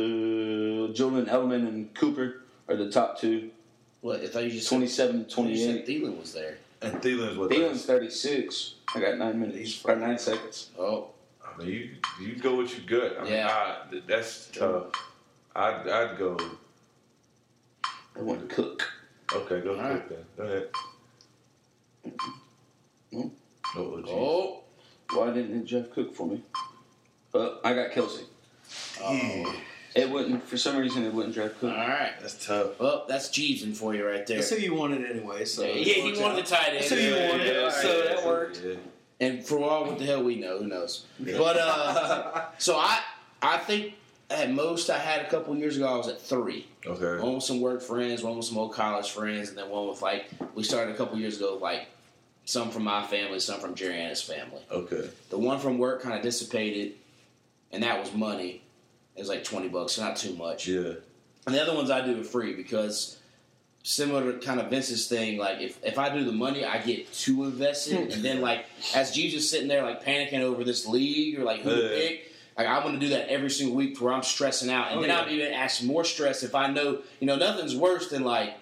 Julian 0.92 1.26
Edelman, 1.26 1.66
and 1.68 1.94
Cooper 1.94 2.42
are 2.68 2.76
the 2.76 2.90
top 2.90 3.18
two. 3.18 3.50
What? 4.00 4.20
I 4.20 4.26
thought 4.28 4.44
you 4.44 4.50
just 4.50 4.68
27 4.68 5.28
said, 5.30 5.46
you 5.48 5.56
said 5.56 5.86
Thielen 5.86 6.20
was 6.20 6.32
there. 6.34 6.58
And 6.82 7.00
Thielen's 7.00 7.38
what? 7.38 7.50
Thielen's 7.50 7.86
36. 7.86 8.74
I 8.94 9.00
got 9.00 9.16
nine 9.18 9.40
minutes. 9.40 9.82
Or 9.84 9.96
nine 9.96 10.18
seconds. 10.18 10.70
Oh, 10.78 11.08
I 11.42 11.56
mean, 11.58 11.68
you 11.70 11.90
you 12.20 12.36
go 12.36 12.56
what 12.56 12.76
you 12.76 12.84
good. 12.84 13.16
I 13.18 13.24
mean, 13.24 13.32
Yeah. 13.32 13.48
I, 13.48 14.00
that's 14.06 14.48
tough. 14.52 14.86
I'd 15.56 15.88
I'd 15.88 16.18
go. 16.18 16.36
I 18.16 18.20
want 18.20 18.46
to 18.46 18.54
cook. 18.54 18.92
Okay, 19.34 19.60
go 19.60 19.70
All 19.70 19.76
Cook 19.76 19.90
right. 19.90 20.08
then. 20.08 20.18
Go 20.36 20.42
ahead. 20.44 20.68
Hmm. 23.12 23.28
Oh, 23.76 24.00
geez. 24.00 24.10
oh, 24.10 24.60
Why 25.12 25.30
didn't 25.30 25.60
it 25.60 25.64
Jeff 25.64 25.90
cook 25.92 26.14
for 26.14 26.26
me? 26.26 26.42
But 27.32 27.60
I 27.64 27.74
got 27.74 27.90
Kelce. 27.90 28.22
oh. 29.02 29.54
It 29.94 30.10
wouldn't, 30.10 30.42
for 30.48 30.56
some 30.56 30.76
reason, 30.76 31.04
it 31.04 31.14
wouldn't 31.14 31.34
draft 31.34 31.54
All 31.62 31.70
Cook. 31.70 31.78
right. 31.78 32.12
That's 32.20 32.44
tough. 32.44 32.80
Well, 32.80 33.04
that's 33.08 33.28
Jeebsing 33.28 33.76
for 33.76 33.94
you 33.94 34.04
right 34.06 34.26
there. 34.26 34.38
That's 34.38 34.50
who 34.50 34.56
you 34.56 34.74
wanted 34.74 35.08
anyway. 35.08 35.44
So 35.44 35.62
yeah, 35.62 35.68
it 35.70 35.86
he 35.86 36.02
works 36.02 36.18
wanted 36.18 36.38
out. 36.40 36.44
the 36.46 36.50
tight 36.50 36.68
end. 36.70 36.76
That's 36.78 36.90
who 36.90 36.96
you 36.96 37.14
wanted, 37.14 37.46
yeah, 37.46 37.70
so 37.70 37.96
yeah. 37.98 38.14
that 38.14 38.26
worked. 38.26 38.60
Yeah. 38.64 38.74
And 39.20 39.44
for 39.46 39.60
all 39.62 39.84
what 39.86 39.98
the 39.98 40.04
hell 40.04 40.24
we 40.24 40.34
know, 40.36 40.58
who 40.58 40.66
knows? 40.66 41.06
But 41.20 41.56
uh, 41.56 42.46
so 42.58 42.76
I, 42.76 43.00
I 43.40 43.58
think 43.58 43.94
at 44.30 44.52
most 44.52 44.90
I 44.90 44.98
had 44.98 45.24
a 45.24 45.28
couple 45.28 45.56
years 45.56 45.76
ago 45.76 45.86
I 45.86 45.96
was 45.96 46.08
at 46.08 46.20
three. 46.20 46.66
Okay. 46.86 47.22
One 47.22 47.34
with 47.34 47.44
some 47.44 47.60
work 47.60 47.82
friends, 47.82 48.22
one 48.22 48.36
with 48.36 48.46
some 48.46 48.58
old 48.58 48.72
college 48.72 49.10
friends, 49.10 49.48
and 49.48 49.58
then 49.58 49.68
one 49.68 49.88
with 49.88 50.02
like 50.02 50.26
we 50.54 50.62
started 50.62 50.94
a 50.94 50.96
couple 50.96 51.18
years 51.18 51.36
ago, 51.36 51.58
like 51.60 51.88
some 52.44 52.70
from 52.70 52.84
my 52.84 53.06
family, 53.06 53.40
some 53.40 53.60
from 53.60 53.74
Jerry 53.74 53.96
Anna's 53.96 54.22
family. 54.22 54.62
Okay. 54.70 55.08
The 55.30 55.38
one 55.38 55.58
from 55.58 55.78
work 55.78 56.02
kind 56.02 56.14
of 56.14 56.22
dissipated, 56.22 56.94
and 57.72 57.82
that 57.82 57.98
was 58.00 58.12
money. 58.14 58.62
It 59.16 59.20
was 59.20 59.28
like 59.28 59.44
twenty 59.44 59.68
bucks, 59.68 59.92
so 59.92 60.02
not 60.02 60.16
too 60.16 60.34
much. 60.34 60.66
Yeah. 60.66 60.94
And 61.46 61.54
the 61.54 61.62
other 61.62 61.74
ones 61.74 61.90
I 61.90 62.04
do 62.04 62.22
for 62.22 62.28
free 62.28 62.54
because 62.54 63.18
similar 63.82 64.32
to 64.32 64.38
kind 64.38 64.60
of 64.60 64.70
Vince's 64.70 65.08
thing, 65.08 65.36
like 65.36 65.60
if, 65.60 65.78
if 65.84 65.98
I 65.98 66.08
do 66.08 66.24
the 66.24 66.32
money, 66.32 66.64
I 66.64 66.78
get 66.78 67.12
too 67.12 67.44
invested, 67.44 68.12
and 68.12 68.24
then 68.24 68.40
like 68.40 68.64
as 68.94 69.12
Jesus 69.12 69.48
sitting 69.50 69.68
there 69.68 69.82
like 69.82 70.02
panicking 70.02 70.40
over 70.40 70.64
this 70.64 70.86
league 70.86 71.38
or 71.38 71.44
like 71.44 71.60
who 71.60 71.70
to 71.70 71.88
pick. 71.88 72.30
Like 72.56 72.66
I 72.68 72.84
want 72.84 72.94
to 72.94 73.00
do 73.00 73.08
that 73.10 73.28
every 73.28 73.50
single 73.50 73.74
week 73.76 74.00
where 74.00 74.12
I'm 74.12 74.22
stressing 74.22 74.70
out, 74.70 74.88
and 74.90 74.98
Oh, 74.98 75.00
then 75.02 75.10
yeah. 75.10 75.20
I'm 75.22 75.28
even 75.30 75.52
actually 75.52 75.88
more 75.88 76.04
stress 76.04 76.42
if 76.42 76.54
I 76.54 76.68
know 76.68 76.98
you 77.20 77.26
know 77.26 77.36
nothing's 77.36 77.74
worse 77.74 78.08
than 78.10 78.22
like 78.24 78.54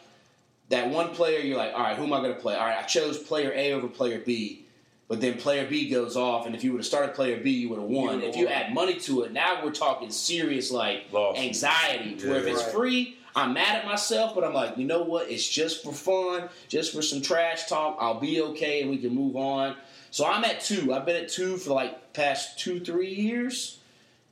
that 0.71 0.89
one 0.89 1.11
player. 1.11 1.41
You're 1.41 1.59
like, 1.59 1.75
all 1.75 1.81
right, 1.81 1.97
who 1.97 2.05
am 2.05 2.13
I 2.13 2.19
going 2.21 2.35
to 2.35 2.41
play? 2.41 2.55
All 2.55 2.65
right, 2.65 2.79
I 2.79 2.83
chose 2.83 3.19
player 3.19 3.53
A 3.55 3.73
over 3.73 3.89
player 3.89 4.19
B, 4.25 4.65
but 5.09 5.21
then 5.21 5.37
player 5.37 5.67
B 5.69 5.91
goes 5.91 6.17
off, 6.17 6.47
and 6.47 6.55
if 6.55 6.65
you 6.65 6.73
would 6.73 6.79
have 6.79 6.87
started 6.87 7.15
player 7.15 7.39
B, 7.43 7.51
you 7.51 7.69
would 7.69 7.79
have 7.81 7.89
won. 7.89 8.23
if 8.23 8.35
you 8.37 8.49
add 8.49 8.73
money 8.73 8.95
to 9.01 9.23
it, 9.23 9.33
now 9.33 9.63
we're 9.63 9.71
talking 9.73 10.11
serious 10.11 10.71
like 10.71 11.05
Lost. 11.13 11.39
anxiety. 11.39 12.15
to 12.17 12.29
Where 12.31 12.39
if 12.39 12.47
it's 12.47 12.63
Right. 12.63 12.73
free, 12.73 13.17
I'm 13.37 13.53
mad 13.53 13.77
at 13.77 13.85
myself, 13.87 14.35
but 14.35 14.43
I'm 14.45 14.55
like, 14.55 14.79
you 14.79 14.87
know 14.87 15.03
what? 15.03 15.31
It's 15.31 15.47
just 15.49 15.83
for 15.85 15.93
fun, 15.93 16.49
just 16.69 16.95
for 16.95 17.03
some 17.03 17.21
trash 17.21 17.67
talk. 17.67 17.99
I'll 18.01 18.21
be 18.21 18.41
okay, 18.41 18.81
and 18.81 18.91
we 18.91 18.97
can 18.99 19.15
move 19.15 19.37
on. 19.37 19.77
So 20.11 20.25
I'm 20.27 20.45
at 20.45 20.61
two. 20.61 20.93
I've 20.95 21.05
been 21.07 21.17
at 21.17 21.29
two 21.31 21.57
for 21.59 21.71
like 21.75 22.13
past 22.15 22.59
two, 22.59 22.81
three 22.81 23.13
years, 23.15 23.79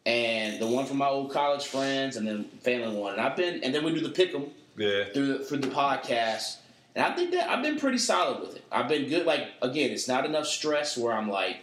and 0.07 0.61
the 0.61 0.67
one 0.67 0.87
from 0.87 0.97
my 0.99 1.09
old 1.09 1.31
college 1.33 1.67
friends, 1.67 2.17
and 2.17 2.27
then 2.27 2.45
family 2.63 2.97
one. 2.97 3.13
And 3.13 3.21
I've 3.23 3.37
been, 3.37 3.63
and 3.63 3.75
then 3.75 3.85
we 3.85 3.93
do 3.93 4.01
the 4.01 4.09
pick 4.11 4.35
'em 4.35 4.47
Yeah. 4.77 5.05
through 5.13 5.39
the, 5.39 5.45
through 5.45 5.59
the 5.59 5.69
podcast. 5.69 6.57
And 6.95 7.05
I 7.05 7.15
think 7.15 7.31
that 7.33 7.49
I've 7.49 7.63
been 7.63 7.79
pretty 7.79 7.99
solid 7.99 8.41
with 8.41 8.57
it. 8.57 8.65
I've 8.73 8.89
been 8.89 9.09
good. 9.09 9.27
Like 9.27 9.49
again, 9.63 9.91
it's 9.91 10.09
not 10.09 10.25
enough 10.27 10.47
stress 10.47 10.97
where 10.97 11.13
I'm 11.13 11.29
like, 11.29 11.59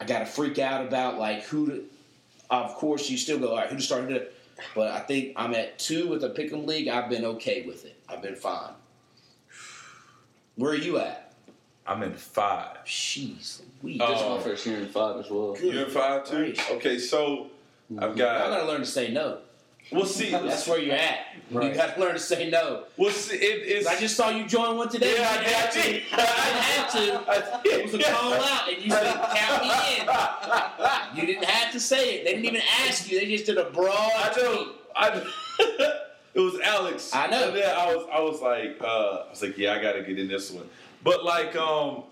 I 0.00 0.04
got 0.06 0.20
to 0.20 0.26
freak 0.26 0.58
out 0.58 0.86
about 0.86 1.18
like 1.18 1.42
who 1.44 1.66
to. 1.66 1.84
Of 2.48 2.74
course, 2.76 3.08
you 3.10 3.16
still 3.18 3.38
go 3.38 3.50
all 3.50 3.56
right. 3.58 3.68
Who 3.68 3.76
to 3.76 3.82
start 3.82 4.04
who 4.04 4.14
to. 4.14 4.26
But 4.74 4.92
I 4.92 5.00
think 5.00 5.32
I'm 5.36 5.54
at 5.54 5.78
two 5.78 6.08
with 6.08 6.22
the 6.22 6.30
pick'em 6.30 6.66
league. 6.66 6.88
I've 6.88 7.08
been 7.10 7.24
okay 7.24 7.62
with 7.66 7.84
it. 7.84 7.96
I've 8.08 8.22
been 8.22 8.34
fine. 8.34 8.72
Where 10.56 10.72
are 10.72 10.76
you 10.76 10.98
at? 10.98 11.29
I'm 11.90 12.04
in 12.04 12.12
five. 12.14 12.76
Jeez, 12.86 13.62
we. 13.82 13.98
Oh. 14.00 14.12
This 14.12 14.20
is 14.20 14.28
my 14.28 14.38
first 14.52 14.66
year 14.66 14.78
in 14.78 14.86
five 14.86 15.16
as 15.16 15.28
well. 15.28 15.54
Good 15.54 15.74
You're 15.74 15.84
in 15.86 15.90
five 15.90 16.24
too. 16.24 16.36
gracious. 16.36 16.70
Okay, 16.70 16.98
so 17.00 17.48
I've 17.98 18.16
got. 18.16 18.36
I 18.36 18.38
got. 18.38 18.50
gotta 18.50 18.66
learn 18.66 18.80
to 18.80 18.86
say 18.86 19.10
no. 19.10 19.38
We'll 19.90 20.06
see. 20.06 20.30
That's 20.30 20.68
where 20.68 20.78
you're 20.78 20.94
at. 20.94 21.18
You 21.50 21.58
Right. 21.58 21.74
gotta 21.74 22.00
learn 22.00 22.12
to 22.12 22.20
say 22.20 22.48
no. 22.48 22.84
We'll 22.96 23.10
see. 23.10 23.34
It, 23.34 23.66
it's. 23.66 23.86
I 23.88 23.98
just 23.98 24.16
saw 24.16 24.30
you 24.30 24.46
join 24.46 24.76
one 24.76 24.88
today. 24.88 25.14
Yeah, 25.18 25.34
You 25.34 25.40
didn't 25.40 25.52
have 25.52 25.66
I 25.66 26.90
to. 26.92 27.00
did. 27.00 27.64
You 27.64 27.72
to. 27.72 27.78
It 27.80 27.84
was 27.86 27.94
a 27.94 27.98
call 28.12 28.34
out, 28.34 28.72
and 28.72 28.84
you 28.84 28.90
said, 28.92 29.14
"Count 29.34 29.62
me 29.64 29.70
in." 29.98 31.20
You 31.20 31.26
didn't 31.34 31.44
have 31.48 31.72
to 31.72 31.80
say 31.80 32.18
it. 32.18 32.24
They 32.24 32.30
didn't 32.34 32.44
even 32.44 32.62
ask 32.86 33.10
you. 33.10 33.18
They 33.18 33.26
just 33.26 33.46
did 33.46 33.58
a 33.58 33.64
broad. 33.70 34.12
I 34.14 34.32
know. 34.36 34.72
I. 34.94 35.08
it 36.34 36.40
was 36.40 36.60
Alex. 36.60 37.10
I 37.12 37.26
know. 37.26 37.48
And 37.48 37.56
then 37.56 37.74
I 37.76 37.92
was. 37.92 38.06
I 38.12 38.20
was 38.20 38.40
like. 38.40 38.78
Uh, 38.80 39.24
I 39.26 39.30
was 39.30 39.42
like, 39.42 39.58
yeah, 39.58 39.74
I 39.74 39.82
got 39.82 39.92
to 39.94 40.02
get 40.04 40.20
in 40.20 40.28
this 40.28 40.52
one. 40.52 40.68
But 41.02 41.24
like, 41.24 41.56
um, 41.56 42.04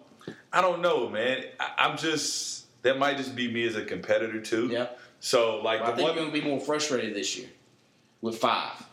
I 0.52 0.60
don't 0.62 0.80
know, 0.82 1.08
man. 1.08 1.44
I, 1.60 1.72
I'm 1.78 1.96
just. 1.98 2.56
That 2.82 2.98
might 2.98 3.16
just 3.16 3.34
be 3.34 3.50
me 3.52 3.66
as 3.66 3.74
a 3.74 3.84
competitor 3.84 4.40
too. 4.40 4.68
Yeah. 4.68 4.86
So 5.20 5.60
like 5.62 5.80
I 5.80 5.90
the 5.90 5.96
think 5.96 6.08
one. 6.08 6.16
you're 6.16 6.26
gonna 6.30 6.40
be 6.40 6.46
more 6.48 6.60
frustrated 6.60 7.12
this 7.14 7.36
year 7.36 7.48
with 8.20 8.38
five. 8.38 8.84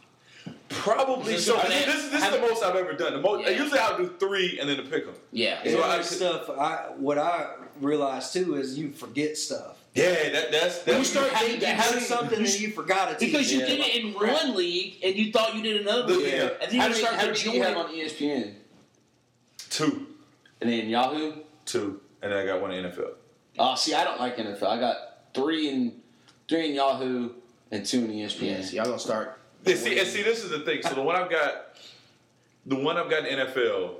Probably 0.70 1.38
so. 1.38 1.56
what 1.56 1.68
This, 1.68 1.86
this, 1.86 2.10
this 2.10 2.24
is 2.24 2.32
the 2.32 2.40
most 2.42 2.64
I've 2.64 2.76
ever 2.76 2.94
done. 2.94 3.14
The 3.14 3.22
most. 3.22 3.44
Yeah. 3.48 3.52
Usually 3.62 3.80
I'll 3.80 3.98
do 3.98 4.14
three 4.20 4.60
and 4.60 4.68
then 4.68 4.78
to 4.78 4.84
pick 4.84 5.06
them. 5.06 5.16
Yeah. 5.32 5.64
So 5.64 5.70
Yeah, 5.70 5.86
I- 5.86 6.02
stuff. 6.02 6.50
I 6.50 6.76
what 6.98 7.18
I 7.20 7.48
realized 7.80 8.34
too 8.34 8.56
is 8.56 8.78
you 8.78 8.92
forget 8.92 9.38
stuff. 9.38 9.78
Yeah, 9.94 10.30
that, 10.32 10.52
that's 10.52 10.86
When 10.86 10.98
you 10.98 11.04
start 11.06 11.28
You 11.28 11.32
have, 11.36 11.46
thinking- 11.48 11.70
you 11.70 11.76
have 11.76 12.02
something 12.02 12.44
that 12.44 12.60
you 12.60 12.72
forgot 12.72 13.12
it 13.14 13.20
because 13.20 13.50
you 13.54 13.60
Yeah. 13.60 13.66
did 13.68 13.80
it 13.80 13.96
in 14.04 14.14
one 14.14 14.56
league 14.56 14.96
and 15.04 15.16
you 15.16 15.32
thought 15.32 15.56
you 15.56 15.62
did 15.62 15.80
another 15.82 16.14
Yeah. 16.14 16.18
league, 16.18 16.52
and 16.60 16.72
then 16.72 16.74
you 16.74 16.82
How 16.82 16.88
just 16.90 17.02
many, 17.02 17.08
start 17.08 17.16
how 17.22 17.26
many 17.28 17.40
do 17.40 17.52
you 17.52 17.64
have 17.64 17.74
joining. 17.76 18.02
on 18.02 18.10
ESPN? 18.10 18.54
Two, 19.76 20.08
And 20.62 20.70
then 20.70 20.88
Yahoo? 20.90 21.34
two, 21.66 22.00
and 22.22 22.32
then 22.32 22.40
I 22.40 22.46
got 22.46 22.62
one 22.62 22.72
in 22.72 22.86
NFL. 22.86 23.12
Oh, 23.60 23.72
uh, 23.72 23.76
see, 23.76 23.94
I 23.94 24.04
don't 24.04 24.20
like 24.20 24.38
NFL. 24.38 24.64
I 24.64 24.80
got 24.80 24.98
three 25.34 25.70
in 25.70 25.94
three 26.48 26.70
in 26.70 26.76
Yahoo 26.76 27.32
and 27.72 27.86
two 27.86 28.06
in 28.06 28.12
ESPN. 28.12 28.42
Yeah, 28.42 28.62
so 28.62 28.76
y'all 28.76 28.86
gonna 28.86 29.00
start. 29.00 29.40
Yeah, 29.66 29.76
see, 29.76 30.00
and 30.00 30.08
see, 30.08 30.24
this 30.24 30.44
is 30.44 30.50
the 30.52 30.60
thing. 30.60 30.82
So 30.82 30.94
the 30.94 31.02
one 31.02 31.16
I've 31.16 31.30
got, 31.30 31.76
the 32.66 32.76
one 32.76 32.98
I've 32.98 33.10
got 33.10 33.28
in 33.28 33.40
NFL 33.40 33.96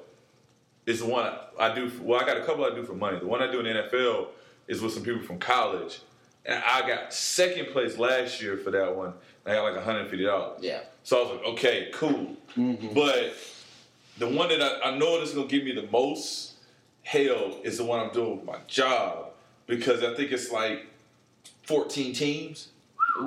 is 0.86 1.00
the 1.00 1.08
one 1.08 1.32
I 1.60 1.74
do. 1.74 1.92
Well, 2.02 2.22
I 2.22 2.26
got 2.26 2.38
a 2.38 2.46
couple 2.46 2.66
I 2.66 2.74
do 2.76 2.84
for 2.84 2.94
money. 2.94 3.20
The 3.20 3.28
one 3.28 3.42
I 3.42 3.52
do 3.52 3.60
in 3.60 3.66
NFL 3.66 4.28
is 4.68 4.82
with 4.82 4.94
some 4.94 5.04
people 5.04 5.24
from 5.24 5.40
college, 5.40 6.00
and 6.46 6.64
I 6.64 6.88
got 6.88 7.14
second 7.14 7.68
place 7.68 7.98
last 7.98 8.42
year 8.42 8.58
for 8.58 8.72
that 8.72 8.96
one. 8.96 9.14
I 9.46 9.54
got 9.54 9.64
like 9.64 9.76
one 9.76 9.84
hundred 9.84 10.10
fifty 10.10 10.26
dollars. 10.26 10.60
Yeah. 10.62 10.82
So 11.04 11.18
I 11.18 11.22
was 11.24 11.32
like, 11.38 11.46
okay, 11.54 11.90
cool. 11.94 12.36
Mm-hmm. 12.56 12.94
But 12.94 13.34
the 14.18 14.28
one 14.28 14.50
that 14.50 14.62
I, 14.62 14.92
I 14.92 14.98
know 14.98 15.20
that's 15.20 15.34
gonna 15.34 15.48
give 15.48 15.64
me 15.64 15.74
the 15.74 15.88
most 15.92 16.54
hell 17.04 17.58
is 17.64 17.78
the 17.78 17.84
one 17.84 18.00
I'm 18.00 18.12
doing 18.14 18.38
with 18.38 18.46
my 18.46 18.58
job 18.68 19.28
because 19.68 20.04
I 20.04 20.14
think 20.16 20.32
it's 20.32 20.52
like 20.52 20.88
14 21.64 22.14
teams, 22.14 22.70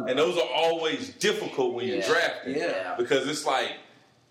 and 0.07 0.19
those 0.19 0.37
are 0.37 0.49
always 0.55 1.11
difficult 1.11 1.75
when 1.75 1.87
you're 1.89 2.03
drafting. 2.03 2.57
Yeah. 2.57 2.95
Because 2.97 3.27
it's 3.29 3.45
like 3.47 3.73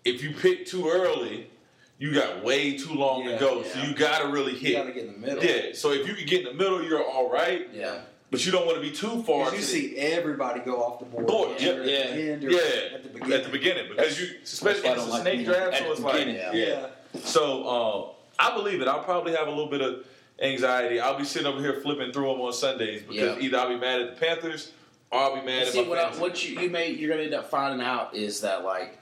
if 0.04 0.22
you 0.22 0.32
pick 0.32 0.66
too 0.66 0.88
early, 0.88 1.50
you 1.98 2.14
got 2.14 2.42
way 2.44 2.76
too 2.78 2.94
long 2.94 3.24
Yeah, 3.24 3.32
to 3.32 3.38
go, 3.40 3.62
so 3.64 3.80
you 3.82 3.94
got 3.94 4.22
to 4.22 4.28
really 4.28 4.52
hit. 4.54 4.70
you 4.70 4.76
got 4.76 4.84
to 4.84 4.92
get 4.92 5.04
in 5.06 5.12
the 5.20 5.26
middle. 5.26 5.44
Yeah. 5.44 5.72
So 5.74 5.92
if 5.92 6.06
you 6.06 6.14
can 6.14 6.26
get 6.26 6.40
in 6.46 6.56
the 6.56 6.62
middle, 6.62 6.82
you're 6.82 7.02
all 7.04 7.30
right, 7.30 7.68
Yeah. 7.72 7.98
But 8.30 8.44
you 8.44 8.52
don't 8.52 8.66
want 8.66 8.76
to 8.76 8.82
be 8.82 8.90
too 8.90 9.22
far. 9.22 9.46
You 9.52 9.58
to- 9.58 9.62
see 9.62 9.96
everybody 9.96 10.60
go 10.60 10.82
off 10.82 10.98
the 10.98 11.06
board. 11.06 11.26
Board, 11.26 11.50
either 11.60 11.84
yeah, 11.84 11.98
at 11.98 12.14
the 12.14 12.22
yeah, 12.22 12.32
end 12.32 12.44
or 12.44 12.50
yeah, 12.50 12.58
at 12.94 13.02
the 13.02 13.08
beginning. 13.08 13.32
at 13.34 13.44
the 13.44 13.50
beginning 13.50 13.88
because 13.88 14.20
you, 14.20 14.28
especially 14.42 14.82
why 14.82 14.90
if 14.90 14.96
it's 14.98 15.06
a 15.06 15.10
like 15.10 15.22
snake 15.22 15.44
draft, 15.46 15.74
at 15.74 15.78
so 15.82 15.92
it's 15.92 16.00
like. 16.00 16.26
Yeah. 16.26 16.52
Yeah. 16.52 16.86
So 17.22 17.68
um, 17.68 18.10
I 18.38 18.54
believe 18.54 18.80
it. 18.82 18.88
I'll 18.88 19.02
probably 19.04 19.34
have 19.34 19.46
a 19.46 19.50
little 19.50 19.70
bit 19.70 19.80
of 19.80 20.04
anxiety. 20.40 21.00
I'll 21.00 21.18
be 21.18 21.24
sitting 21.24 21.46
over 21.48 21.60
here 21.60 21.80
flipping 21.80 22.12
through 22.12 22.28
them 22.28 22.40
on 22.40 22.52
Sundays 22.52 23.02
because 23.02 23.36
Yeah. 23.38 23.44
either 23.44 23.58
I'll 23.58 23.68
be 23.68 23.76
mad 23.76 24.00
at 24.00 24.14
the 24.14 24.20
Panthers 24.26 24.72
or 25.10 25.20
I'll 25.20 25.34
be 25.40 25.44
mad 25.44 25.62
at 25.62 25.72
See 25.72 25.82
my 25.82 25.88
what, 25.88 25.98
I, 25.98 26.10
what 26.18 26.46
you, 26.48 26.60
you 26.60 26.70
may 26.70 26.90
you're 26.90 27.10
gonna 27.10 27.22
end 27.22 27.34
up 27.34 27.50
finding 27.50 27.84
out 27.84 28.14
is 28.14 28.42
that 28.42 28.64
like 28.64 28.98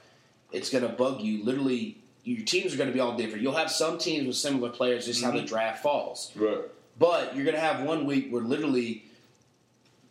it's 0.51 0.69
going 0.69 0.83
to 0.83 0.89
bug 0.89 1.19
you. 1.19 1.43
Literally, 1.43 1.97
your 2.23 2.45
teams 2.45 2.73
are 2.73 2.77
going 2.77 2.87
to 2.89 2.93
be 2.93 3.01
all 3.01 3.17
different. 3.17 3.41
You'll 3.43 3.55
have 3.55 3.69
some 3.69 3.97
teams 3.97 4.25
with 4.27 4.37
similar 4.37 4.69
players, 4.69 5.05
just 5.05 5.21
how 5.23 5.31
the 5.31 5.41
draft 5.41 5.83
falls. 5.83 6.31
Right. 6.35 6.59
But 6.97 7.35
you're 7.35 7.43
going 7.43 7.55
to 7.55 7.61
have 7.61 7.83
one 7.83 8.05
week 8.05 8.29
where 8.31 8.41
literally 8.41 9.03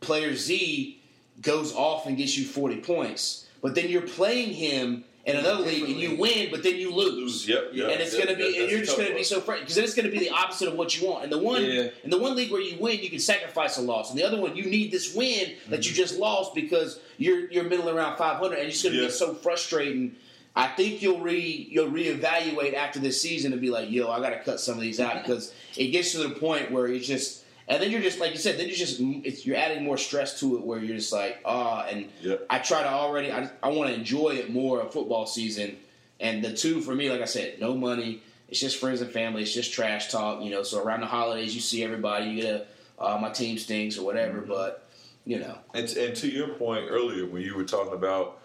player 0.07 0.34
Z 0.34 0.98
goes 1.42 1.74
off 1.74 2.07
and 2.07 2.16
gets 2.16 2.38
you 2.38 2.44
40 2.44 2.76
points, 2.78 3.46
but 3.61 3.74
then 3.74 3.88
you're 3.90 4.02
playing 4.02 4.54
him 4.54 5.04
in 5.26 5.34
another 5.36 5.64
league 5.64 5.82
and 5.82 5.96
you 5.98 6.16
win, 6.16 6.50
but 6.52 6.62
then 6.62 6.76
you 6.76 6.94
lose. 6.94 7.48
Yep. 7.48 7.70
yep 7.72 7.90
and 7.90 8.00
it's 8.00 8.16
yep, 8.16 8.24
going 8.26 8.38
to 8.38 8.44
be, 8.44 8.52
that- 8.52 8.62
and 8.62 8.70
you're 8.70 8.80
just 8.80 8.96
going 8.96 9.09
to 9.09 9.14
be 9.14 9.24
so 9.24 9.40
frustrated 9.40 9.64
because 9.64 9.74
then 9.74 9.84
it's 9.84 9.94
going 9.94 10.07
to 10.07 10.12
be 10.12 10.20
the 10.20 10.30
opposite 10.30 10.68
of 10.68 10.74
what 10.74 10.98
you 10.98 11.09
want. 11.09 11.24
And 11.24 11.32
the 11.32 11.38
one, 11.38 11.64
Yeah. 11.64 11.88
in 12.04 12.11
the 12.11 12.18
one 12.18 12.36
league 12.36 12.52
where 12.52 12.61
you 12.61 12.78
win, 12.78 13.00
you 13.00 13.11
can 13.11 13.18
sacrifice 13.18 13.76
a 13.76 13.82
loss, 13.82 14.11
and 14.11 14.18
the 14.18 14.24
other 14.24 14.40
one, 14.40 14.54
you 14.57 14.64
need 14.66 14.92
this 14.92 15.14
win 15.14 15.54
that 15.68 15.86
you 15.86 15.92
just 15.92 16.16
lost 16.16 16.54
because 16.54 17.00
you're 17.18 17.50
you're 17.50 17.64
middle 17.64 17.90
around 17.90 18.16
500, 18.16 18.57
and 18.57 18.68
it's 18.68 18.82
going 18.82 18.94
to 18.94 19.07
be 19.07 19.11
so 19.11 19.34
frustrating. 19.34 20.14
I 20.54 20.68
think 20.68 21.02
you'll 21.02 21.20
re 21.20 21.68
you'll 21.70 21.90
reevaluate 21.90 22.74
after 22.74 23.00
this 23.00 23.20
season 23.20 23.52
and 23.52 23.61
be 23.61 23.68
like, 23.70 23.90
yo, 23.90 24.09
I 24.09 24.20
got 24.20 24.30
to 24.30 24.42
cut 24.44 24.61
some 24.61 24.76
of 24.76 24.80
these 24.80 25.00
out 25.00 25.14
because 25.22 25.52
it 25.76 25.88
gets 25.88 26.12
to 26.12 26.18
the 26.18 26.30
point 26.30 26.70
where 26.70 26.86
it's 26.86 27.07
just, 27.07 27.42
and 27.68 27.82
then 27.82 27.90
you're 27.90 28.00
just 28.00 28.20
like 28.20 28.32
you 28.32 28.38
said, 28.38 28.58
then 28.58 28.66
you're 28.68 28.76
just 28.76 29.00
it's, 29.00 29.44
you're 29.46 29.56
adding 29.56 29.82
more 29.84 29.98
stress 29.98 30.40
to 30.40 30.56
it 30.56 30.62
where 30.64 30.78
you're 30.78 30.96
just 30.96 31.12
like, 31.12 31.38
ah, 31.44 31.86
and 31.90 32.08
Yep. 32.22 32.46
I 32.48 32.58
try 32.60 32.82
to 32.82 32.88
already 32.88 33.32
I, 33.32 33.50
I 33.62 33.68
want 33.70 33.90
to 33.90 33.94
enjoy 33.94 34.30
it 34.30 34.50
more 34.50 34.80
of 34.80 34.92
football 34.92 35.26
season, 35.26 35.76
and 36.20 36.44
the 36.44 36.52
two 36.52 36.80
for 36.80 36.94
me, 36.94 37.10
like 37.10 37.20
I 37.20 37.26
said, 37.26 37.60
no 37.60 37.74
money. 37.74 38.22
It's 38.48 38.60
just 38.60 38.78
friends 38.78 39.00
and 39.00 39.10
family. 39.10 39.42
It's 39.42 39.52
just 39.52 39.72
trash 39.72 40.12
talk, 40.12 40.42
you 40.42 40.50
know. 40.50 40.62
So 40.62 40.80
around 40.80 41.00
the 41.00 41.06
holidays, 41.06 41.54
you 41.54 41.60
see 41.60 41.82
everybody. 41.82 42.26
You 42.26 42.42
get 42.42 42.54
a 42.98 43.02
uh, 43.02 43.18
my 43.20 43.30
team 43.30 43.58
stinks 43.58 43.98
or 43.98 44.04
whatever, 44.06 44.40
but 44.40 44.88
you 45.24 45.40
know, 45.40 45.58
And, 45.74 45.88
and 45.96 46.16
to 46.16 46.28
your 46.28 46.48
point 46.50 46.86
earlier, 46.88 47.26
when 47.26 47.42
you 47.42 47.56
were 47.56 47.64
talking 47.64 47.92
about 47.92 48.40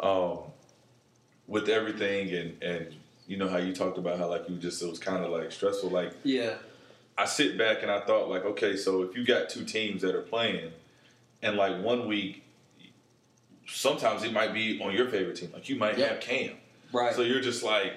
um, 0.00 0.40
with 1.46 1.68
everything, 1.68 2.30
and 2.30 2.62
and 2.62 2.94
you 3.26 3.36
know 3.38 3.48
how 3.48 3.56
you 3.56 3.74
talked 3.74 3.98
about 3.98 4.18
how 4.18 4.28
like 4.28 4.48
you 4.48 4.56
just 4.56 4.82
it 4.82 4.88
was 4.90 4.98
kind 4.98 5.24
of 5.24 5.30
like 5.30 5.50
stressful. 5.50 5.90
Like 5.90 6.12
Yeah. 6.22 6.54
I 7.18 7.24
sit 7.24 7.56
back 7.56 7.82
and 7.82 7.90
I 7.90 8.00
thought 8.00 8.28
like, 8.28 8.44
okay, 8.44 8.76
so 8.76 9.02
if 9.02 9.16
you 9.16 9.24
got 9.24 9.48
two 9.48 9.64
teams 9.64 10.02
that 10.02 10.14
are 10.14 10.22
playing, 10.22 10.70
and 11.42 11.56
like 11.56 11.82
one 11.82 12.06
week, 12.06 12.42
sometimes 13.66 14.22
it 14.22 14.32
might 14.32 14.52
be 14.52 14.80
on 14.82 14.92
your 14.92 15.08
favorite 15.08 15.36
team. 15.36 15.50
Like 15.52 15.68
you 15.68 15.76
might 15.76 15.98
Yeah. 15.98 16.08
have 16.08 16.20
Cam, 16.20 16.52
Right. 16.92 17.14
so 17.14 17.22
you're 17.22 17.40
just 17.40 17.62
like, 17.62 17.94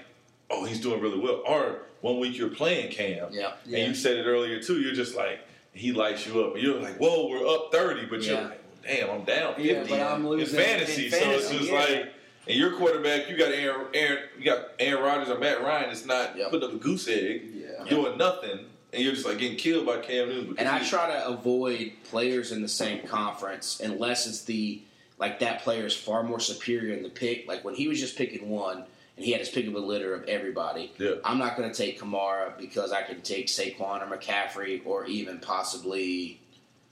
oh, 0.49 0.65
he's 0.65 0.79
doing 0.81 0.99
really 1.01 1.19
well. 1.19 1.43
Or 1.45 1.81
one 2.01 2.19
week 2.19 2.37
you're 2.37 2.49
playing 2.49 2.91
Cam, 2.91 3.29
yeah, 3.31 3.53
Yeah. 3.65 3.77
and 3.79 3.87
you 3.89 3.93
said 3.93 4.17
it 4.17 4.23
earlier 4.25 4.61
too. 4.61 4.79
You're 4.81 4.93
just 4.95 5.15
like 5.15 5.39
he 5.73 5.91
lights 5.91 6.25
you 6.25 6.43
up, 6.43 6.55
and 6.55 6.63
you're 6.63 6.79
like, 6.79 6.97
whoa, 6.97 7.27
we're 7.29 7.47
up 7.47 7.71
thirty, 7.71 8.05
but 8.05 8.23
you're 8.23 8.35
like, 8.41 8.49
well, 8.49 8.95
damn, 8.95 9.09
I'm 9.11 9.23
down 9.25 9.55
fifty. 9.55 9.69
Yeah, 9.69 9.85
but 9.87 10.01
I'm 10.01 10.21
in 10.21 10.29
losing 10.29 10.59
fantasy, 10.59 11.05
in 11.07 11.11
so 11.11 11.29
it's 11.31 11.49
just 11.51 11.69
yeah. 11.71 11.79
like. 11.79 12.13
And 12.47 12.57
your 12.57 12.71
quarterback, 12.71 13.29
you 13.29 13.37
got 13.37 13.51
Aaron, 13.51 13.87
Aaron, 13.93 14.23
you 14.39 14.45
got 14.45 14.69
Aaron 14.79 15.03
Rodgers 15.03 15.29
or 15.29 15.37
Matt 15.37 15.61
Ryan. 15.61 15.91
It's 15.91 16.05
not 16.05 16.35
Yep. 16.35 16.49
putting 16.49 16.67
up 16.69 16.73
a 16.73 16.77
goose 16.79 17.07
egg, 17.07 17.43
Yeah. 17.53 17.83
doing 17.87 18.17
nothing, 18.17 18.65
and 18.93 19.03
you're 19.03 19.13
just 19.13 19.25
like 19.25 19.37
getting 19.37 19.57
killed 19.57 19.85
by 19.85 19.99
Cam 19.99 20.29
Newton. 20.29 20.55
And 20.57 20.67
I 20.67 20.83
try 20.83 21.07
to 21.07 21.27
avoid 21.27 21.93
players 22.05 22.51
in 22.51 22.61
the 22.61 22.67
same 22.67 23.05
conference 23.07 23.79
unless 23.79 24.27
it's 24.27 24.43
the 24.43 24.81
like 25.17 25.39
that 25.39 25.61
player 25.61 25.85
is 25.85 25.95
far 25.95 26.23
more 26.23 26.39
superior 26.39 26.95
in 26.95 27.03
the 27.03 27.09
pick. 27.09 27.47
Like 27.47 27.63
when 27.63 27.75
he 27.75 27.87
was 27.87 27.99
just 27.99 28.17
picking 28.17 28.49
one 28.49 28.85
and 29.15 29.25
he 29.25 29.31
had 29.31 29.41
his 29.41 29.49
pick 29.49 29.67
of 29.67 29.75
a 29.75 29.79
litter 29.79 30.13
of 30.13 30.23
everybody. 30.23 30.93
Yeah. 30.97 31.15
I'm 31.23 31.37
not 31.37 31.57
going 31.57 31.69
to 31.69 31.75
take 31.75 31.99
Kamara 31.99 32.57
because 32.57 32.91
I 32.91 33.03
can 33.03 33.21
take 33.21 33.47
Saquon 33.47 34.01
or 34.01 34.17
McCaffrey 34.17 34.81
or 34.85 35.05
even 35.05 35.39
possibly 35.39 36.39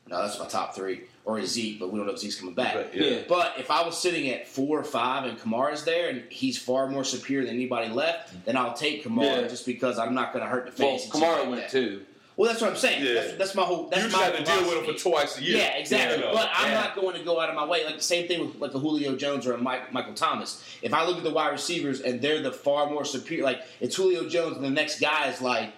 no, 0.10 0.22
that's 0.22 0.40
my 0.40 0.48
top 0.48 0.76
three 0.76 1.04
or 1.28 1.44
Zeke, 1.46 1.78
but 1.78 1.92
we 1.92 2.00
don't 2.00 2.08
know 2.08 2.14
if 2.14 2.20
Zeke's 2.20 2.40
coming 2.40 2.56
back. 2.56 2.74
But, 2.74 2.96
yeah. 2.96 3.04
Yeah. 3.04 3.18
But 3.28 3.56
if 3.60 3.70
I 3.70 3.86
was 3.86 3.98
sitting 4.00 4.30
at 4.30 4.48
four 4.48 4.80
or 4.80 4.84
five 4.86 5.26
and 5.26 5.38
Kamara's 5.38 5.84
there 5.84 6.10
and 6.10 6.24
he's 6.30 6.58
far 6.58 6.88
more 6.88 7.04
superior 7.04 7.46
than 7.46 7.56
anybody 7.56 7.90
left, 7.90 8.34
then 8.46 8.56
I'll 8.56 8.74
take 8.74 9.04
Kamara 9.04 9.42
Yeah. 9.42 9.48
just 9.50 9.66
because 9.66 10.00
I'm 10.00 10.16
not 10.16 10.32
going 10.32 10.44
to 10.46 10.50
hurt 10.50 10.74
the 10.74 10.84
Well, 10.86 10.98
Kamara 10.98 11.40
like 11.42 11.50
went 11.50 11.62
that. 11.64 11.70
too. 11.70 12.02
Well, 12.38 12.50
that's 12.50 12.62
what 12.62 12.70
I'm 12.70 12.78
saying. 12.78 13.04
Yeah. 13.04 13.14
That's, 13.16 13.34
that's 13.34 13.56
my 13.56 13.64
whole. 13.64 13.90
That's 13.90 14.04
you 14.04 14.10
my 14.12 14.20
just 14.20 14.24
have 14.24 14.38
to 14.38 14.44
deal 14.46 14.70
with 14.70 14.88
him 14.88 14.94
for 14.96 15.02
twice 15.02 15.38
a 15.38 15.44
year. 15.44 15.58
Yeah, 15.58 15.76
exactly. 15.78 16.20
You 16.20 16.26
know? 16.28 16.34
But 16.34 16.50
I'm 16.56 16.70
Yeah. 16.72 16.80
not 16.82 16.96
going 16.96 17.18
to 17.18 17.24
go 17.26 17.42
out 17.42 17.50
of 17.50 17.56
my 17.56 17.66
way. 17.66 17.84
Like 17.84 17.98
the 17.98 18.04
same 18.04 18.28
thing 18.30 18.40
with 18.48 18.56
like 18.62 18.74
a 18.74 18.80
Julio 18.80 19.16
Jones 19.18 19.46
or 19.46 19.52
a 19.54 19.58
Mike, 19.58 19.92
Michael 19.92 20.14
Thomas. 20.14 20.64
If 20.82 20.94
I 20.94 21.04
look 21.06 21.18
at 21.18 21.24
the 21.24 21.32
wide 21.32 21.52
receivers 21.52 22.00
and 22.00 22.22
they're 22.22 22.42
the 22.42 22.52
far 22.54 22.90
more 22.90 23.04
superior, 23.04 23.44
like 23.44 23.62
it's 23.82 23.96
Julio 23.98 24.30
Jones 24.30 24.56
and 24.56 24.64
the 24.64 24.70
next 24.70 25.02
guy 25.02 25.28
is 25.30 25.42
like, 25.42 25.74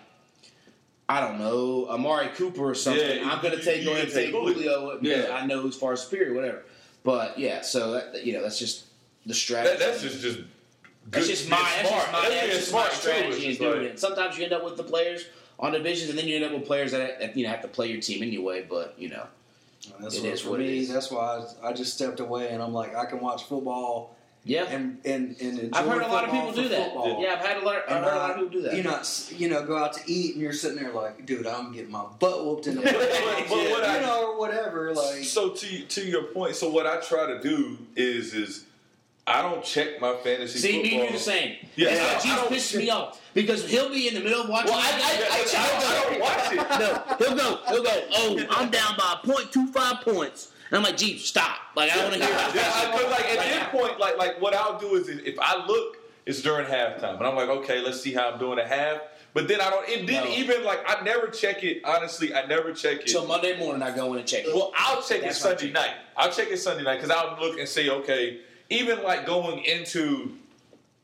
I 1.09 1.19
don't 1.21 1.39
know, 1.39 1.87
Amari 1.89 2.27
Cooper 2.35 2.69
or 2.69 2.75
something. 2.75 3.17
Yeah, 3.17 3.31
I'm 3.31 3.41
going 3.41 3.57
to 3.57 3.63
take 3.63 3.79
you 3.79 3.85
go 3.85 3.91
ahead 3.93 4.05
and 4.05 4.13
take 4.13 4.25
take 4.27 4.33
Julio. 4.35 4.53
Julio 4.53 4.99
because 5.01 5.25
Yeah. 5.27 5.35
I 5.35 5.45
know 5.47 5.59
who's 5.59 5.75
far 5.75 5.95
superior, 5.95 6.35
whatever. 6.35 6.63
But 7.03 7.39
yeah, 7.39 7.61
so 7.61 7.93
that, 7.93 8.23
you 8.25 8.33
know 8.33 8.43
that's 8.43 8.59
just 8.59 8.85
the 9.25 9.33
strategy. 9.33 9.77
That, 9.77 9.79
that's 9.79 10.01
just 10.03 10.21
just 10.21 10.37
good. 10.37 10.47
That's 11.09 11.27
just 11.27 11.49
my, 11.49 11.57
that's 11.57 11.89
smart. 11.89 12.01
just 12.03 12.11
my, 12.13 12.21
That's 12.21 12.33
that's 12.41 12.55
just 12.57 12.73
my 12.73 12.79
smart, 12.81 12.93
strategy 12.93 13.27
It's 13.27 13.37
in 13.43 13.49
just 13.49 13.59
doing 13.59 13.83
it. 13.85 13.99
Sometimes 13.99 14.37
you 14.37 14.43
end 14.43 14.53
up 14.53 14.63
with 14.63 14.77
the 14.77 14.83
players 14.83 15.25
on 15.59 15.71
divisions, 15.71 16.11
and 16.11 16.19
then 16.19 16.27
you 16.27 16.35
end 16.35 16.45
up 16.45 16.51
with 16.51 16.65
players 16.67 16.91
that, 16.91 17.19
that 17.19 17.35
you 17.35 17.43
know 17.43 17.49
have 17.49 17.61
to 17.63 17.67
play 17.67 17.87
your 17.87 17.99
team 18.01 18.21
anyway. 18.21 18.63
But 18.69 18.93
you 18.99 19.09
know, 19.09 19.25
That's 19.99 20.17
It 20.17 20.23
what, 20.23 20.33
is 20.33 20.41
for 20.41 20.49
what 20.51 20.59
it 20.59 20.67
me. 20.67 20.77
is. 20.79 20.93
That's 20.93 21.09
why 21.09 21.43
I, 21.63 21.69
I 21.69 21.73
just 21.73 21.95
stepped 21.95 22.19
away, 22.19 22.49
and 22.49 22.61
I'm 22.61 22.73
like, 22.73 22.95
I 22.95 23.05
can 23.05 23.19
watch 23.19 23.45
football 23.45 24.15
yeah. 24.43 24.63
and 24.65 24.99
and, 25.05 25.35
and 25.41 25.59
enjoy 25.59 25.77
I've 25.77 25.85
heard 25.87 26.01
a 26.01 26.07
lot 26.07 26.23
of 26.25 26.31
people 26.31 26.51
do 26.51 26.67
that. 26.69 26.85
football. 26.93 27.21
Yeah, 27.21 27.33
I've 27.33 27.45
had 27.45 27.57
a 27.57 27.65
lot. 27.65 27.75
I've 27.87 27.95
And 27.97 28.05
heard 28.05 28.13
a 28.13 28.17
lot 28.17 28.29
of 28.31 28.35
people 28.37 28.49
do 28.49 28.61
that. 28.63 28.75
You 28.77 28.83
not, 28.83 29.31
you 29.37 29.49
know, 29.49 29.65
go 29.65 29.77
out 29.77 29.93
to 29.93 30.01
eat 30.11 30.33
and 30.35 30.41
you're 30.41 30.53
sitting 30.53 30.81
there 30.81 30.91
like, 30.93 31.25
dude, 31.25 31.45
I'm 31.47 31.71
getting 31.73 31.91
my 31.91 32.05
butt 32.19 32.45
whooped 32.45 32.67
in 32.67 32.75
the 32.75 32.81
butt, 32.83 32.93
But- 32.93 33.49
but 33.49 33.69
what 33.69 33.83
I- 33.83 33.95
you 33.99 34.01
know, 34.05 34.31
or 34.33 34.39
whatever. 34.39 34.93
Like, 34.93 35.23
So 35.23 35.49
to 35.49 35.83
to 35.85 36.01
your 36.05 36.23
point, 36.23 36.55
so 36.55 36.69
what 36.69 36.87
I 36.87 36.97
try 37.01 37.25
to 37.27 37.39
do 37.41 37.77
is 37.95 38.33
is 38.33 38.65
I 39.27 39.43
don't 39.43 39.63
check 39.63 40.01
my 40.01 40.15
fantasy 40.23 40.57
See, 40.57 40.81
me 40.81 40.89
football. 40.89 41.01
and 41.01 41.11
you 41.11 41.17
the 41.17 41.23
same. 41.23 41.55
Yeah, 41.75 41.93
That's 41.93 42.25
I 42.25 42.29
why 42.29 42.35
don't- 42.35 42.47
Jeebs 42.47 42.47
I 42.47 42.49
don't- 42.49 42.53
pisses 42.53 42.77
me 42.79 42.89
off 42.89 43.21
because 43.35 43.69
he'll 43.69 43.89
be 43.89 44.07
in 44.07 44.15
the 44.15 44.21
middle 44.21 44.41
of 44.41 44.49
watching. 44.49 44.71
Well, 44.71 44.79
I, 44.81 44.97
the 44.97 45.03
I, 45.05 45.11
game. 45.13 45.27
I, 45.31 45.43
check, 45.45 45.61
I 45.69 46.09
don't 46.09 46.19
watch 46.19 46.51
it. 46.51 46.79
no, 46.79 47.27
he'll 47.27 47.37
go. 47.37 47.59
He'll 47.67 47.83
go. 47.83 48.03
Oh, 48.13 48.45
I'm 48.49 48.71
down 48.71 48.95
by 48.97 49.17
0.25 49.23 50.01
points, 50.01 50.51
and 50.69 50.77
I'm 50.77 50.83
like, 50.83 50.97
Jeebs, 50.97 51.19
stop! 51.19 51.57
Like 51.75 51.91
I 51.91 51.95
don't 51.95 52.09
want 52.11 52.15
to 52.15 52.25
hear 52.25 52.29
Yeah, 52.35 52.51
that. 52.51 52.91
because 52.93 53.11
like 53.11 53.25
at 53.25 53.39
this 53.39 53.63
point, 53.81 53.99
like 53.99 54.17
like 54.17 54.41
what 54.41 54.53
I'll 54.53 54.79
do 54.79 54.95
is 54.95 55.07
if 55.09 55.37
I 55.39 55.65
look, 55.65 55.97
it's 56.25 56.41
during 56.41 56.65
halftime, 56.67 57.17
and 57.17 57.25
I'm 57.25 57.35
like, 57.35 57.49
okay, 57.49 57.81
let's 57.81 58.01
see 58.01 58.13
how 58.13 58.29
I'm 58.31 58.39
doing 58.39 58.59
at 58.59 58.67
half. 58.67 59.01
But 59.33 59.47
then 59.47 59.61
I 59.61 59.69
don't. 59.69 59.87
It 59.87 60.05
didn't 60.07 60.29
No. 60.29 60.35
even 60.35 60.63
like 60.63 60.79
I 60.87 61.03
never 61.03 61.27
check 61.27 61.63
it. 61.63 61.81
Honestly, 61.85 62.33
I 62.33 62.45
never 62.47 62.73
check 62.73 63.01
it. 63.01 63.07
Till 63.07 63.27
Monday 63.27 63.57
morning, 63.59 63.81
I 63.83 63.95
go 63.95 64.13
in 64.13 64.19
and 64.19 64.27
check 64.27 64.45
it. 64.45 64.53
Well, 64.55 64.71
I'll 64.75 65.01
check 65.03 65.21
That's 65.21 65.37
it 65.37 65.41
Sunday 65.41 65.65
check. 65.65 65.73
night. 65.73 65.93
I'll 66.17 66.31
check 66.31 66.47
it 66.49 66.57
Sunday 66.57 66.83
night 66.83 66.95
because 67.01 67.11
I'll 67.11 67.39
look 67.39 67.59
and 67.59 67.67
say, 67.69 67.89
okay, 67.89 68.39
even 68.71 69.03
like 69.03 69.25
going 69.27 69.63
into 69.63 70.33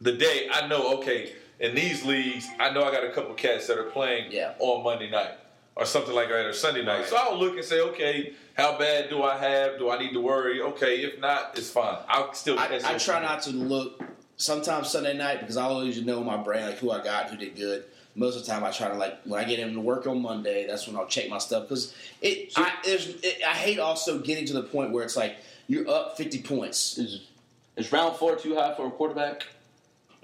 the 0.01 0.11
day, 0.11 0.49
I 0.51 0.67
know, 0.67 0.97
okay, 0.97 1.33
in 1.59 1.73
these 1.75 2.03
leagues, 2.03 2.47
I 2.59 2.71
know 2.71 2.83
I 2.83 2.91
got 2.91 3.03
a 3.05 3.11
couple 3.11 3.33
cats 3.35 3.67
that 3.67 3.77
are 3.77 3.83
playing 3.91 4.31
Yeah. 4.31 4.53
on 4.59 4.83
Monday 4.83 5.09
night 5.09 5.31
or 5.75 5.85
something 5.85 6.13
like 6.13 6.27
that 6.29 6.45
or 6.45 6.53
Sunday 6.53 6.83
night. 6.83 7.05
So 7.05 7.15
I'll 7.17 7.37
look 7.37 7.55
and 7.55 7.63
say, 7.63 7.79
okay, 7.79 8.33
how 8.55 8.77
bad 8.77 9.09
do 9.09 9.21
I 9.21 9.37
have? 9.37 9.77
Do 9.77 9.89
I 9.89 9.99
need 9.99 10.13
to 10.13 10.21
worry? 10.21 10.61
Okay, 10.61 11.01
if 11.03 11.19
not, 11.19 11.57
it's 11.57 11.69
fine. 11.69 11.97
I'll 12.07 12.33
still 12.33 12.57
I, 12.57 12.67
catch 12.67 12.83
I 12.83 12.97
try 12.97 13.21
not 13.21 13.41
to 13.43 13.51
look 13.51 14.01
sometimes 14.37 14.89
Sunday 14.89 15.15
night 15.15 15.41
because 15.41 15.57
I 15.57 15.63
always 15.63 16.01
know 16.01 16.23
my 16.23 16.37
brain 16.37 16.65
like 16.65 16.77
who 16.77 16.91
I 16.91 17.03
got, 17.03 17.29
who 17.29 17.37
did 17.37 17.55
good. 17.55 17.83
Most 18.15 18.37
of 18.37 18.45
the 18.45 18.51
time, 18.51 18.63
I 18.63 18.71
try 18.71 18.87
to 18.87 18.95
like 18.95 19.19
when 19.25 19.43
I 19.43 19.43
get 19.43 19.59
into 19.59 19.81
work 19.81 20.07
on 20.07 20.21
Monday. 20.21 20.65
That's 20.65 20.87
when 20.87 20.95
I'll 20.95 21.05
check 21.05 21.29
my 21.29 21.37
stuff 21.37 21.63
because 21.63 21.93
it. 22.21 22.53
I, 22.55 22.71
there's, 22.85 23.09
it, 23.21 23.41
I 23.45 23.51
hate 23.53 23.77
also 23.77 24.19
getting 24.19 24.45
to 24.45 24.53
the 24.53 24.63
point 24.63 24.91
where 24.91 25.03
it's 25.03 25.17
like 25.17 25.35
you're 25.67 25.87
up 25.89 26.15
50 26.15 26.41
points. 26.43 26.97
Is, 26.97 27.27
is 27.75 27.91
round 27.91 28.15
four 28.15 28.37
too 28.37 28.55
high 28.55 28.73
for 28.73 28.87
a 28.87 28.91
quarterback? 28.91 29.45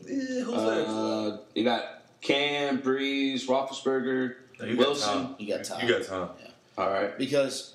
Eh, 0.08 0.40
who's 0.42 0.54
Uh, 0.56 1.38
you 1.54 1.66
got 1.66 2.02
Cam, 2.22 2.80
Brees, 2.82 3.46
Roethlisberger, 3.46 4.36
No, 4.60 4.66
you 4.66 4.78
got 4.78 4.88
Wilson. 4.88 5.14
time. 5.14 5.36
You 5.38 5.48
got 5.54 5.66
time. 5.66 5.86
You 5.88 5.94
got 5.94 6.08
time. 6.08 6.30
All 6.78 6.90
right. 6.90 7.18
because 7.18 7.71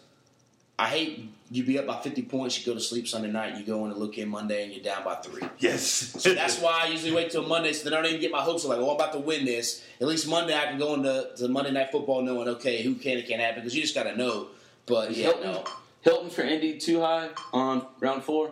I 0.79 0.87
hate 0.89 1.31
you 1.51 1.65
be 1.65 1.79
up 1.79 1.87
by 1.87 2.01
50 2.01 2.23
points. 2.23 2.59
You 2.59 2.67
go 2.67 2.75
to 2.75 2.81
sleep 2.85 3.07
Sunday 3.09 3.31
night. 3.31 3.57
You 3.57 3.65
go 3.65 3.85
in 3.85 3.93
and 3.93 4.01
look 4.01 4.19
in 4.19 4.29
Monday 4.29 4.65
and 4.65 4.73
you're 4.73 4.83
down 4.83 5.05
by 5.05 5.15
three. 5.15 5.43
Yes. 5.59 5.83
So 5.83 6.35
that's 6.35 6.59
why 6.61 6.83
I 6.85 6.89
usually 6.89 7.13
wait 7.13 7.31
till 7.31 7.47
Monday 7.47 7.73
so 7.73 7.85
then 7.89 7.95
I 7.99 8.03
don't 8.03 8.07
even 8.11 8.21
get 8.21 8.33
my 8.33 8.41
hopes 8.43 8.65
up 8.65 8.71
like, 8.71 8.79
oh, 8.79 8.91
I'm 8.91 8.97
about 8.97 9.13
to 9.13 9.21
win 9.21 9.45
this. 9.45 9.85
At 10.01 10.07
least 10.09 10.29
Monday 10.29 10.55
I 10.57 10.67
can 10.67 10.79
go 10.79 10.95
into 10.95 11.31
to 11.37 11.49
Monday 11.49 11.71
Night 11.71 11.91
Football 11.93 12.23
knowing, 12.23 12.49
okay, 12.49 12.83
who 12.83 12.95
can 12.97 13.19
and 13.19 13.27
can't 13.27 13.41
happen 13.41 13.61
because 13.61 13.75
you 13.75 13.83
just 13.83 13.95
got 13.95 14.05
to 14.05 14.17
know. 14.17 14.49
But 14.87 15.13
Is 15.13 15.19
yeah, 15.19 15.25
Hilton, 15.27 15.53
no. 15.53 15.65
Hilton 16.03 16.31
for 16.31 16.43
Indy 16.43 16.79
too 16.79 17.01
high 17.01 17.31
on 17.53 17.87
round 18.01 18.25
four? 18.25 18.51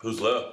Who's 0.00 0.20
left? 0.20 0.48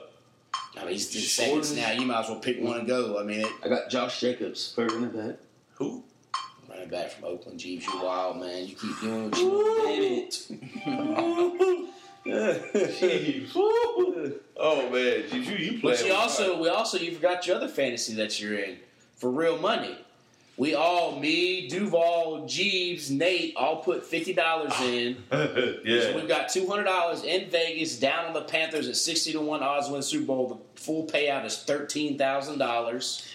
I 0.78 0.82
mean, 0.86 0.94
he's 0.94 1.14
in 1.16 1.22
seconds 1.22 1.70
Jordan. 1.70 1.84
now. 1.96 2.02
You 2.02 2.08
might 2.08 2.22
as 2.22 2.30
well 2.30 2.40
pick 2.40 2.62
one 2.62 2.80
and 2.80 2.88
go. 2.88 3.20
I 3.20 3.24
mean, 3.24 3.42
it, 3.42 3.52
I 3.64 3.68
got 3.68 3.90
Josh 3.90 4.20
Jacobs 4.20 4.74
for 4.74 4.86
running 4.88 5.10
back. 5.10 5.36
Who? 5.76 6.04
Running 6.84 7.00
back 7.00 7.12
from 7.12 7.26
Oakland, 7.26 7.60
Jeebs, 7.60 7.86
you 7.86 8.04
wild, 8.04 8.40
man. 8.42 8.68
You 8.68 8.76
keep 8.76 9.00
doing 9.00 9.30
what 9.30 9.40
you 9.40 9.50
Damn 9.86 10.04
it. 10.04 10.48
Jeez. 12.26 13.52
oh 14.58 14.90
man, 14.90 15.24
Jeez, 15.24 15.46
you 15.46 15.56
you 15.56 15.80
play. 15.80 15.92
But 15.92 16.06
you 16.06 16.14
also, 16.14 16.62
we 16.62 16.68
also, 16.68 16.98
you 16.98 17.14
forgot 17.16 17.48
your 17.48 17.56
other 17.56 17.68
fantasy 17.70 18.16
that 18.16 18.40
you're 18.42 18.60
in 18.60 18.78
for 19.16 19.30
real 19.30 19.58
money. 19.60 19.96
we 20.58 20.76
all, 20.76 21.20
me, 21.20 21.68
Duvall, 21.70 22.44
Jeebs, 22.44 23.10
Nate, 23.12 23.56
all 23.56 23.78
put 23.84 24.06
fifty 24.06 24.34
dollars 24.34 24.74
in. 24.82 25.24
So 25.32 25.80
yeah. 25.86 26.16
we've 26.16 26.28
got 26.28 26.50
two 26.50 26.68
hundred 26.68 26.84
dollars 26.86 27.24
in 27.24 27.50
Vegas, 27.50 27.98
down 27.98 28.26
on 28.26 28.34
the 28.34 28.42
Panthers 28.44 28.90
at 28.90 28.98
sixty 28.98 29.32
to 29.34 29.40
one 29.42 29.64
odds 29.64 29.90
win 29.90 30.02
Super 30.02 30.26
Bowl. 30.26 30.48
The 30.76 30.82
full 30.82 31.08
payout 31.08 31.46
is 31.46 31.58
thirteen 31.64 32.18
thousand 32.18 32.58
dollars. 32.60 33.26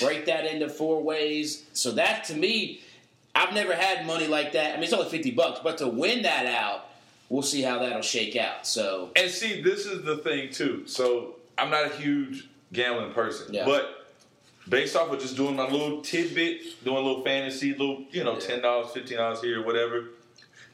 Break 0.00 0.26
that 0.26 0.46
into 0.46 0.68
four 0.68 1.00
ways. 1.02 1.64
So 1.72 1.92
that 1.92 2.24
to 2.24 2.34
me, 2.34 2.82
I've 3.38 3.54
never 3.54 3.74
had 3.74 4.04
money 4.04 4.26
like 4.26 4.52
that. 4.52 4.72
I 4.72 4.74
mean, 4.74 4.84
it's 4.84 4.92
only 4.92 5.08
fifty 5.08 5.30
bucks, 5.30 5.60
but 5.62 5.78
to 5.78 5.86
win 5.86 6.22
that 6.22 6.46
out, 6.46 6.86
we'll 7.28 7.42
see 7.42 7.62
how 7.62 7.78
that'll 7.78 8.02
shake 8.02 8.34
out. 8.36 8.66
So 8.66 9.10
And 9.16 9.30
see, 9.30 9.62
this 9.62 9.86
is 9.86 10.02
the 10.02 10.16
thing 10.18 10.50
too. 10.50 10.82
So 10.86 11.36
I'm 11.56 11.70
not 11.70 11.86
a 11.86 11.96
huge 11.96 12.48
gambling 12.72 13.12
person, 13.12 13.54
Yeah. 13.54 13.64
but 13.64 14.06
based 14.68 14.96
off 14.96 15.10
of 15.12 15.20
just 15.20 15.36
doing 15.36 15.56
my 15.56 15.68
little 15.68 16.02
tidbit, 16.02 16.84
doing 16.84 16.96
a 16.96 17.00
little 17.00 17.22
fantasy, 17.24 17.70
little 17.72 18.04
you 18.10 18.24
know, 18.24 18.38
ten 18.40 18.60
dollars, 18.60 18.90
fifteen 18.92 19.18
dollars 19.18 19.40
here, 19.40 19.64
whatever. 19.64 20.04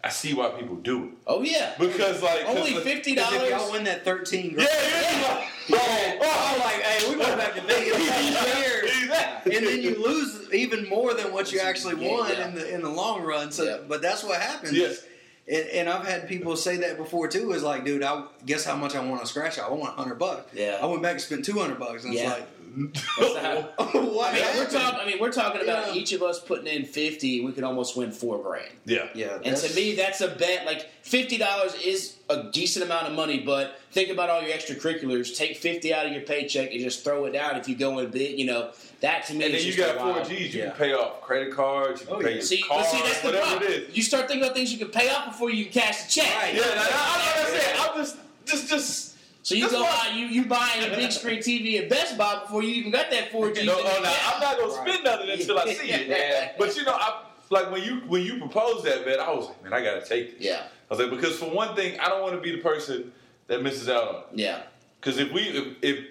I 0.05 0.11
see 0.11 0.35
why 0.35 0.51
people 0.51 0.77
do 0.77 1.05
it. 1.05 1.11
oh 1.27 1.43
yeah, 1.43 1.75
because 1.79 2.23
like 2.23 2.45
'cause 2.45 2.57
only 2.57 2.75
fifty 2.83 3.15
Because 3.15 3.33
if 3.33 3.51
y'all 3.51 3.73
win 3.73 3.85
that 3.85 4.05
thirteen, 4.05 4.51
Yeah, 4.51 4.57
grand, 4.57 4.69
yeah, 4.71 5.49
yeah. 5.69 6.19
oh, 6.23 6.53
I'm 6.55 6.61
like, 6.61 6.83
hey, 6.83 7.09
we're 7.09 7.25
going 7.25 7.39
back 7.39 7.55
to 7.55 7.61
Vegas. 7.63 8.55
Here. 8.55 8.83
Exactly. 8.85 9.57
and 9.57 9.67
then 9.67 9.81
you 9.83 10.03
lose 10.03 10.53
even 10.53 10.87
more 10.89 11.15
than 11.15 11.33
what 11.33 11.53
you 11.53 11.61
actually 11.61 11.95
won 11.95 12.29
yeah. 12.31 12.49
in 12.49 12.55
the 12.55 12.75
in 12.75 12.83
the 12.83 12.89
long 12.91 13.23
run. 13.23 13.51
So, 13.51 13.65
Yeah. 13.65 13.79
but 13.89 14.03
that's 14.03 14.23
what 14.23 14.41
happens. 14.41 14.73
Yes. 14.75 15.03
And, 15.47 15.67
and 15.69 15.89
I've 15.91 16.07
had 16.07 16.27
people 16.29 16.57
say 16.57 16.77
that 16.79 16.97
before 16.99 17.29
too. 17.29 17.53
Is 17.53 17.63
like, 17.63 17.85
dude, 17.85 18.03
I 18.03 18.25
guess 18.45 18.65
how 18.65 18.77
much 18.77 18.95
I 18.95 19.05
want 19.07 19.21
to 19.23 19.27
scratch. 19.27 19.59
I 19.59 19.71
want 19.71 19.95
hundred 19.97 20.19
bucks. 20.19 20.53
Yeah. 20.55 20.79
I 20.83 20.87
went 20.87 21.03
back 21.03 21.13
and 21.13 21.21
spent 21.21 21.45
two 21.47 21.59
hundred 21.59 21.79
bucks, 21.79 22.05
and 22.05 22.13
Yeah. 22.13 22.23
it's 22.23 22.31
like, 22.41 22.49
what? 23.19 23.75
I 23.79 24.33
mean, 24.35 24.57
we're 24.57 24.71
talking. 24.71 25.01
I 25.01 25.07
mean, 25.07 25.19
we're 25.21 25.33
talking 25.33 25.63
about 25.63 25.89
Yeah. 25.95 26.01
each 26.01 26.13
of 26.13 26.23
us 26.23 26.41
putting 26.41 26.67
in 26.67 26.85
fifty. 26.85 27.45
We 27.45 27.53
could 27.53 27.65
almost 27.65 27.97
win 27.97 28.11
four 28.13 28.43
grand. 28.43 28.69
yeah. 28.85 29.09
Yeah, 29.15 29.39
And 29.45 29.57
to 29.57 29.75
me, 29.75 29.95
that's 29.95 30.21
a 30.21 30.29
bet. 30.29 30.67
Like 30.67 30.89
fifty 31.03 31.37
dollars 31.39 31.75
is 31.75 32.17
a 32.29 32.45
decent 32.53 32.85
amount 32.85 33.07
of 33.07 33.13
money, 33.15 33.41
but 33.41 33.79
think 33.93 34.09
about 34.11 34.31
all 34.31 34.43
your 34.43 34.51
extracurriculars. 34.57 35.37
Take 35.37 35.57
fifty 35.57 35.93
out 35.95 36.07
of 36.07 36.13
your 36.13 36.23
paycheck 36.23 36.73
and 36.73 36.81
just 36.81 37.05
throw 37.05 37.25
it 37.27 37.33
down. 37.33 37.57
If 37.57 37.69
you 37.69 37.77
go 37.77 37.99
in 37.99 38.11
big, 38.11 38.39
you 38.39 38.47
know 38.47 38.71
that 39.01 39.27
to 39.27 39.35
me. 39.35 39.45
And 39.47 39.55
is 39.55 39.63
then 39.63 39.71
you 39.71 39.77
just 39.77 39.95
got 39.97 40.15
four 40.15 40.25
G's. 40.25 40.55
You 40.55 40.63
Yeah. 40.63 40.69
can 40.71 40.77
pay 40.79 40.93
off 40.95 41.21
credit 41.21 41.53
cards. 41.55 42.01
You 42.01 42.07
can 42.09 42.17
Oh, 42.17 42.21
pay 42.21 42.29
yeah. 42.31 42.35
your 42.37 42.43
See, 42.43 42.63
car, 42.63 42.85
see, 42.85 42.99
that's 43.03 43.21
the 43.21 43.27
whatever 43.29 43.47
problem. 43.47 43.71
it 43.73 43.83
is. 43.91 43.97
You 43.97 44.03
start 44.03 44.27
thinking 44.29 44.43
about 44.45 44.57
things 44.57 44.73
you 44.73 44.79
can 44.79 44.89
pay 44.89 45.11
off 45.11 45.27
before 45.27 45.51
you 45.51 45.65
can 45.67 45.83
cash 45.83 46.03
the 46.05 46.11
check. 46.21 46.35
Right. 46.43 46.55
Yeah, 46.55 46.61
like, 46.63 46.71
I, 46.79 46.81
like 46.81 47.37
I 47.55 47.59
said, 47.59 47.77
I'm 47.79 47.97
just, 47.99 48.17
just, 48.47 48.69
just. 48.69 49.14
So 49.45 49.55
you 49.55 49.61
That's 49.63 49.75
go 49.75 49.83
why- 49.83 50.07
out, 50.09 50.15
you 50.15 50.27
you 50.27 50.47
buying 50.47 50.91
a 50.91 50.97
big 50.97 51.13
screen 51.13 51.41
TV 51.41 51.79
at 51.79 51.91
Best 51.91 52.17
Buy 52.17 52.41
before 52.41 52.63
you 52.63 52.75
even 52.77 52.91
got 52.91 53.11
that 53.11 53.31
four 53.31 53.53
G. 53.53 53.67
No, 53.67 53.77
now, 53.77 54.15
I'm 54.27 54.41
not 54.41 54.59
gonna 54.59 54.73
spend 54.73 55.05
nothing 55.05 55.29
until 55.31 55.59
I 55.59 55.67
see 55.75 55.91
it. 55.91 56.09
Yeah. 56.09 56.53
But 56.59 56.75
you 56.77 56.85
know, 56.85 56.95
I 56.95 57.25
like 57.51 57.71
when 57.71 57.83
you 57.83 57.97
when 58.09 58.23
you 58.23 58.39
proposed 58.39 58.87
that 58.87 59.05
bet, 59.05 59.21
I 59.21 59.31
was 59.35 59.49
like, 59.49 59.63
man, 59.63 59.75
I 59.75 59.83
gotta 59.85 60.01
take 60.05 60.39
this. 60.39 60.47
Yeah, 60.49 60.63
I 60.91 60.95
was 60.95 60.99
like, 60.99 61.11
because 61.11 61.37
for 61.39 61.51
one 61.51 61.77
thing, 61.77 62.01
I 62.01 62.09
don't 62.09 62.23
want 62.23 62.35
to 62.35 62.41
be 62.41 62.53
the 62.53 62.63
person 62.63 63.13
that 63.49 63.63
misses 63.63 63.91
out 63.91 64.09
on. 64.09 64.15
It. 64.33 64.39
yeah, 64.41 64.63
Because 64.99 65.19
if 65.19 65.31
we 65.31 65.43
if, 65.43 65.77
if 65.83 66.05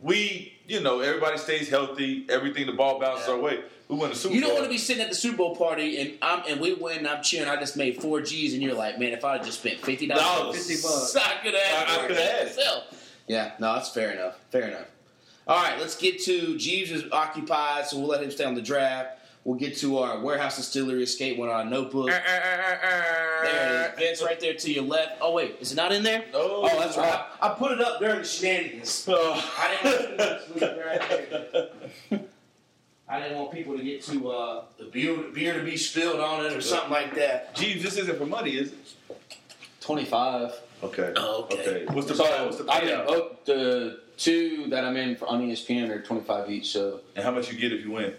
we 0.00 0.54
you 0.70 0.80
know 0.80 1.00
everybody 1.00 1.36
stays 1.38 1.68
healthy, 1.68 2.26
everything 2.30 2.66
the 2.66 2.72
ball 2.72 3.00
bounces 3.00 3.26
Yeah. 3.26 3.34
our 3.34 3.40
way, 3.40 3.60
we 3.88 3.96
win 3.96 4.10
the 4.10 4.16
Super 4.16 4.28
Bowl. 4.28 4.34
You 4.36 4.40
don't 4.40 4.50
Bowl. 4.50 4.58
want 4.58 4.66
to 4.66 4.70
be 4.70 4.78
sitting 4.78 5.02
at 5.02 5.08
the 5.08 5.14
Super 5.16 5.36
Bowl 5.38 5.56
party 5.56 6.00
and 6.00 6.12
I'm 6.22 6.42
and 6.48 6.60
we 6.60 6.74
win. 6.74 7.06
I'm 7.06 7.22
cheering. 7.22 7.48
I 7.48 7.56
just 7.56 7.76
made 7.76 8.00
four 8.00 8.20
G's, 8.20 8.54
and 8.54 8.62
you're 8.62 8.74
like, 8.74 8.98
man, 8.98 9.12
if 9.12 9.24
I 9.24 9.32
had 9.38 9.44
just 9.44 9.60
spent 9.60 9.80
fifty 9.80 10.06
dollars. 10.06 10.56
50 10.68 10.82
bucks. 10.82 11.16
I 11.16 11.42
could 11.42 11.54
have. 11.54 11.88
I- 11.88 11.92
I 11.94 11.98
coulda 12.06 12.14
had 12.22 12.46
it. 12.46 12.56
myself. 12.56 12.84
Yeah, 13.26 13.52
no, 13.58 13.74
that's 13.74 13.90
fair 13.90 14.12
enough. 14.12 14.36
Fair 14.50 14.62
enough. 14.68 14.86
All 15.48 15.56
right, 15.62 15.78
let's 15.80 15.96
get 15.96 16.20
to 16.24 16.54
Jeebs 16.54 16.90
is 16.92 17.04
occupied, 17.12 17.86
so 17.86 17.98
we'll 17.98 18.08
let 18.08 18.22
him 18.22 18.30
stay 18.30 18.44
on 18.44 18.54
the 18.54 18.62
draft. 18.62 19.18
We'll 19.44 19.58
get 19.58 19.76
to 19.78 19.98
our 19.98 20.20
warehouse 20.20 20.56
distillery 20.56 21.02
escape 21.02 21.38
one 21.38 21.48
on 21.48 21.54
our 21.54 21.64
notebook. 21.64 22.10
Uh, 22.10 22.12
uh, 22.12 22.16
uh, 22.16 23.42
There 23.42 23.84
it 23.86 23.92
is. 23.94 23.98
Vince, 23.98 24.22
right 24.22 24.38
there 24.38 24.54
to 24.54 24.72
your 24.72 24.84
left. 24.84 25.16
Oh 25.22 25.32
wait, 25.32 25.56
is 25.60 25.72
it 25.72 25.76
not 25.76 25.92
in 25.92 26.02
there? 26.02 26.24
No. 26.32 26.38
Oh, 26.62 26.78
that's 26.78 26.96
right. 26.98 27.20
I, 27.40 27.50
I 27.50 27.54
put 27.54 27.72
it 27.72 27.80
up 27.80 28.00
during 28.00 28.18
the 28.18 28.24
shenanigans. 28.24 29.08
I 29.08 29.78
didn't 29.82 30.18
want 30.18 30.52
people 30.52 30.60
to 30.60 30.84
right. 32.10 32.22
I 33.08 33.18
didn't 33.18 33.38
want 33.38 33.50
people 33.52 33.76
to 33.76 33.82
get 33.82 34.02
to 34.04 34.30
uh, 34.30 34.64
the 34.78 34.84
beer, 34.84 35.16
beer 35.34 35.54
to 35.58 35.64
be 35.64 35.76
spilled 35.76 36.20
on 36.20 36.44
it 36.46 36.52
or 36.52 36.60
something 36.60 36.90
like 36.92 37.14
that. 37.16 37.56
Jeebs, 37.56 37.82
this 37.82 37.96
isn't 37.96 38.18
for 38.18 38.26
money, 38.26 38.52
is 38.56 38.72
it? 38.72 38.78
Twenty 39.80 40.04
five. 40.04 40.52
Okay. 40.82 41.12
Oh, 41.16 41.44
okay. 41.50 41.86
What's 41.90 42.06
the 42.08 42.14
So 42.14 42.24
payout? 42.24 42.44
What's 42.44 42.58
the 42.58 42.70
I 42.70 42.80
mean, 42.80 42.90
payout? 42.90 43.06
both 43.06 43.44
the 43.46 44.00
two 44.16 44.66
that 44.68 44.84
I'm 44.84 44.96
in 44.96 45.16
for, 45.16 45.26
on 45.26 45.40
ESPN 45.40 45.88
are 45.90 46.02
twenty 46.02 46.22
five 46.24 46.50
each. 46.50 46.70
So 46.72 47.00
And 47.16 47.24
how 47.24 47.30
much 47.30 47.50
you 47.50 47.58
get 47.58 47.72
if 47.72 47.82
you 47.84 47.90
win? 47.90 48.14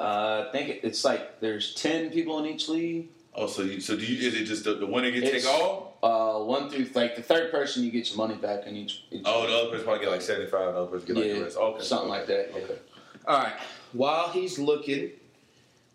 Uh, 0.00 0.46
I 0.48 0.52
think 0.52 0.68
it- 0.68 0.80
it's 0.82 1.04
like 1.04 1.40
there's 1.40 1.74
ten 1.74 2.10
people 2.10 2.38
in 2.38 2.46
each 2.46 2.68
league. 2.68 3.08
Oh, 3.36 3.46
so 3.48 3.62
you, 3.62 3.80
so 3.80 3.96
do 3.96 4.04
you? 4.04 4.28
Is 4.28 4.34
it 4.34 4.44
just 4.44 4.64
the, 4.64 4.74
the 4.74 4.86
winner 4.86 5.10
gets 5.10 5.26
It's- 5.26 5.42
take 5.44 5.52
all? 5.52 5.98
Uh, 6.02 6.44
one 6.44 6.68
through 6.68 6.86
like 6.94 7.16
the 7.16 7.22
third 7.22 7.50
person, 7.50 7.82
you 7.82 7.90
get 7.90 8.08
your 8.10 8.18
money 8.18 8.34
back 8.36 8.66
in 8.66 8.76
each. 8.76 9.04
each 9.10 9.22
Oh, 9.24 9.46
the 9.46 9.54
other 9.54 9.70
person 9.70 9.84
probably 9.84 10.04
get 10.04 10.10
like 10.12 10.22
seventy 10.22 10.50
five. 10.50 10.74
The 10.74 10.80
other 10.80 10.86
person 10.90 11.06
get 11.06 11.16
like 11.16 11.24
yeah, 11.26 11.34
the 11.34 11.42
rest. 11.44 11.56
Okay, 11.56 11.82
something 11.84 12.10
okay. 12.10 12.18
like 12.18 12.26
that. 12.28 12.50
Yeah. 12.52 12.62
Okay. 12.64 12.78
All 13.26 13.38
right. 13.38 13.54
While 13.92 14.28
he's 14.28 14.58
looking, 14.58 15.10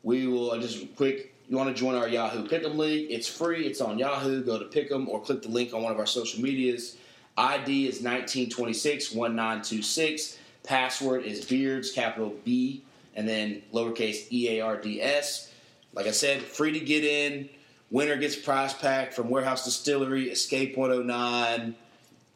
we 0.03 0.25
will 0.27 0.51
uh, 0.51 0.57
just 0.59 0.95
quick. 0.95 1.35
You 1.47 1.57
want 1.57 1.75
to 1.75 1.79
join 1.79 1.95
our 1.95 2.07
Yahoo 2.07 2.47
Pick'em 2.47 2.75
League? 2.77 3.11
It's 3.11 3.27
free. 3.27 3.65
It's 3.65 3.81
on 3.81 3.97
Yahoo. 3.99 4.43
Go 4.43 4.59
to 4.59 4.65
Pick'em 4.65 5.07
or 5.07 5.21
click 5.21 5.41
the 5.43 5.49
link 5.49 5.73
on 5.73 5.81
one 5.83 5.91
of 5.91 5.99
our 5.99 6.05
social 6.05 6.41
medias. 6.41 6.97
ID 7.37 7.87
is 7.87 8.01
1926 8.01 9.13
1926. 9.13 10.37
Password 10.63 11.23
is 11.23 11.45
Beards, 11.45 11.91
capital 11.91 12.35
B, 12.43 12.83
and 13.15 13.27
then 13.27 13.61
lowercase 13.73 14.31
E 14.31 14.57
A 14.57 14.61
R 14.61 14.77
D 14.77 15.01
S. 15.01 15.51
Like 15.93 16.07
I 16.07 16.11
said, 16.11 16.41
free 16.41 16.71
to 16.71 16.79
get 16.79 17.03
in. 17.03 17.49
Winner 17.91 18.17
gets 18.17 18.35
prize 18.35 18.73
pack 18.73 19.13
from 19.13 19.29
Warehouse 19.29 19.65
Distillery, 19.65 20.29
Escape 20.29 20.77
109, 20.77 21.75